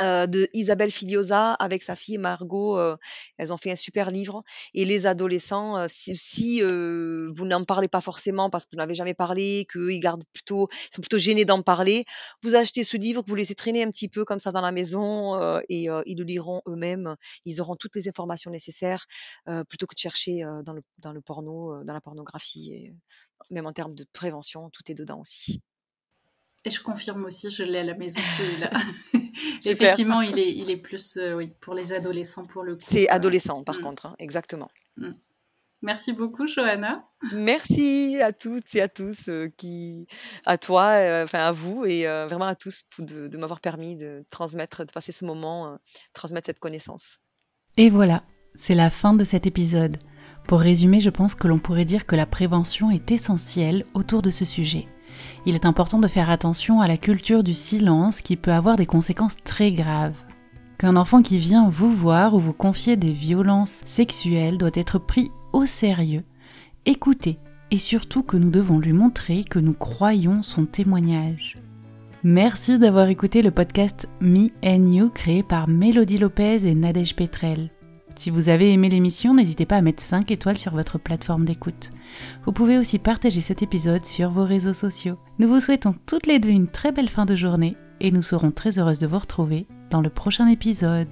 Euh, 0.00 0.26
de 0.26 0.48
Isabelle 0.54 0.90
Filiosa 0.90 1.52
avec 1.54 1.82
sa 1.82 1.94
fille 1.94 2.18
Margot, 2.18 2.78
euh, 2.78 2.96
elles 3.36 3.52
ont 3.52 3.56
fait 3.56 3.70
un 3.70 3.76
super 3.76 4.10
livre. 4.10 4.42
Et 4.74 4.84
les 4.84 5.06
adolescents, 5.06 5.76
euh, 5.76 5.86
si, 5.88 6.16
si, 6.16 6.62
euh, 6.62 7.26
vous 7.34 7.44
n'en 7.44 7.64
parlez 7.64 7.88
pas 7.88 8.00
forcément 8.00 8.48
parce 8.48 8.64
que 8.64 8.70
vous 8.72 8.78
n'avez 8.78 8.94
jamais 8.94 9.14
parlé, 9.14 9.66
qu'ils 9.70 10.00
gardent 10.00 10.24
plutôt, 10.32 10.68
ils 10.72 10.94
sont 10.94 11.02
plutôt 11.02 11.18
gênés 11.18 11.44
d'en 11.44 11.62
parler, 11.62 12.04
vous 12.42 12.54
achetez 12.54 12.84
ce 12.84 12.96
livre, 12.96 13.22
vous 13.26 13.34
laissez 13.34 13.54
traîner 13.54 13.82
un 13.82 13.90
petit 13.90 14.08
peu 14.08 14.24
comme 14.24 14.40
ça 14.40 14.50
dans 14.50 14.62
la 14.62 14.72
maison 14.72 15.34
euh, 15.40 15.60
et 15.68 15.90
euh, 15.90 16.02
ils 16.06 16.18
le 16.18 16.24
liront 16.24 16.62
eux-mêmes. 16.66 17.16
Ils 17.44 17.60
auront 17.60 17.76
toutes 17.76 17.96
les 17.96 18.08
informations 18.08 18.50
nécessaires 18.50 19.06
euh, 19.48 19.64
plutôt 19.64 19.86
que 19.86 19.94
de 19.94 20.00
chercher 20.00 20.44
euh, 20.44 20.62
dans, 20.62 20.72
le, 20.72 20.82
dans 20.98 21.12
le 21.12 21.20
porno, 21.20 21.74
euh, 21.74 21.84
dans 21.84 21.94
la 21.94 22.00
pornographie. 22.00 22.92
Même 23.50 23.66
en 23.66 23.72
termes 23.72 23.94
de 23.94 24.06
prévention, 24.12 24.70
tout 24.70 24.90
est 24.90 24.94
dedans 24.94 25.20
aussi. 25.20 25.60
Et 26.64 26.70
je 26.70 26.80
confirme 26.80 27.24
aussi, 27.24 27.50
je 27.50 27.64
l'ai 27.64 27.78
à 27.78 27.84
la 27.84 27.94
maison 27.94 28.20
celui-là. 28.38 28.70
Effectivement, 29.66 30.20
il 30.20 30.38
est, 30.38 30.52
il 30.54 30.70
est 30.70 30.76
plus 30.76 31.16
euh, 31.16 31.34
oui, 31.34 31.52
pour 31.60 31.74
les 31.74 31.92
adolescents 31.92 32.46
pour 32.46 32.62
le 32.62 32.74
coup. 32.74 32.84
C'est 32.84 33.10
euh, 33.10 33.14
adolescent 33.14 33.64
par 33.64 33.76
mm. 33.76 33.80
contre, 33.80 34.06
hein, 34.06 34.14
exactement. 34.18 34.70
Merci 35.82 36.12
beaucoup, 36.12 36.46
Johanna. 36.46 36.92
Merci 37.32 38.20
à 38.22 38.32
toutes 38.32 38.72
et 38.76 38.80
à 38.80 38.88
tous, 38.88 39.28
euh, 39.28 39.48
qui, 39.56 40.06
à 40.46 40.56
toi, 40.56 40.90
euh, 40.90 41.24
enfin 41.24 41.40
à 41.40 41.50
vous 41.50 41.84
et 41.84 42.06
euh, 42.06 42.26
vraiment 42.26 42.46
à 42.46 42.54
tous 42.54 42.84
pour 42.90 43.04
de, 43.04 43.26
de 43.26 43.38
m'avoir 43.38 43.60
permis 43.60 43.96
de 43.96 44.24
transmettre, 44.30 44.86
de 44.86 44.92
passer 44.92 45.10
ce 45.10 45.24
moment, 45.24 45.66
euh, 45.66 45.76
transmettre 46.12 46.46
cette 46.46 46.60
connaissance. 46.60 47.18
Et 47.76 47.90
voilà, 47.90 48.22
c'est 48.54 48.76
la 48.76 48.90
fin 48.90 49.12
de 49.12 49.24
cet 49.24 49.44
épisode. 49.46 49.96
Pour 50.46 50.60
résumer, 50.60 51.00
je 51.00 51.10
pense 51.10 51.34
que 51.34 51.48
l'on 51.48 51.58
pourrait 51.58 51.84
dire 51.84 52.06
que 52.06 52.14
la 52.14 52.26
prévention 52.26 52.92
est 52.92 53.10
essentielle 53.10 53.84
autour 53.94 54.22
de 54.22 54.30
ce 54.30 54.44
sujet. 54.44 54.86
Il 55.46 55.54
est 55.54 55.66
important 55.66 55.98
de 55.98 56.08
faire 56.08 56.30
attention 56.30 56.80
à 56.80 56.88
la 56.88 56.96
culture 56.96 57.42
du 57.42 57.54
silence 57.54 58.20
qui 58.20 58.36
peut 58.36 58.52
avoir 58.52 58.76
des 58.76 58.86
conséquences 58.86 59.36
très 59.44 59.72
graves. 59.72 60.16
Qu'un 60.78 60.96
enfant 60.96 61.22
qui 61.22 61.38
vient 61.38 61.68
vous 61.68 61.92
voir 61.92 62.34
ou 62.34 62.38
vous 62.38 62.52
confier 62.52 62.96
des 62.96 63.12
violences 63.12 63.82
sexuelles 63.84 64.58
doit 64.58 64.70
être 64.74 64.98
pris 64.98 65.30
au 65.52 65.66
sérieux, 65.66 66.24
écouté 66.86 67.38
et 67.70 67.78
surtout 67.78 68.22
que 68.22 68.36
nous 68.36 68.50
devons 68.50 68.78
lui 68.78 68.92
montrer 68.92 69.44
que 69.44 69.58
nous 69.58 69.74
croyons 69.74 70.42
son 70.42 70.66
témoignage. 70.66 71.58
Merci 72.24 72.78
d'avoir 72.78 73.08
écouté 73.08 73.42
le 73.42 73.50
podcast 73.50 74.08
Me 74.20 74.48
and 74.64 74.86
You 74.92 75.10
créé 75.10 75.42
par 75.42 75.68
Mélodie 75.68 76.18
Lopez 76.18 76.66
et 76.68 76.74
Nadège 76.74 77.16
Petrel. 77.16 77.70
Si 78.14 78.30
vous 78.30 78.48
avez 78.48 78.72
aimé 78.72 78.88
l'émission, 78.88 79.34
n'hésitez 79.34 79.66
pas 79.66 79.76
à 79.76 79.82
mettre 79.82 80.02
5 80.02 80.30
étoiles 80.30 80.58
sur 80.58 80.72
votre 80.72 80.98
plateforme 80.98 81.44
d'écoute. 81.44 81.90
Vous 82.44 82.52
pouvez 82.52 82.78
aussi 82.78 82.98
partager 82.98 83.40
cet 83.40 83.62
épisode 83.62 84.04
sur 84.04 84.30
vos 84.30 84.44
réseaux 84.44 84.72
sociaux. 84.72 85.18
Nous 85.38 85.48
vous 85.48 85.60
souhaitons 85.60 85.94
toutes 86.06 86.26
les 86.26 86.38
deux 86.38 86.50
une 86.50 86.68
très 86.68 86.92
belle 86.92 87.08
fin 87.08 87.24
de 87.24 87.34
journée 87.34 87.76
et 88.00 88.10
nous 88.10 88.22
serons 88.22 88.50
très 88.50 88.78
heureuses 88.78 88.98
de 88.98 89.06
vous 89.06 89.18
retrouver 89.18 89.66
dans 89.90 90.00
le 90.00 90.10
prochain 90.10 90.48
épisode. 90.48 91.08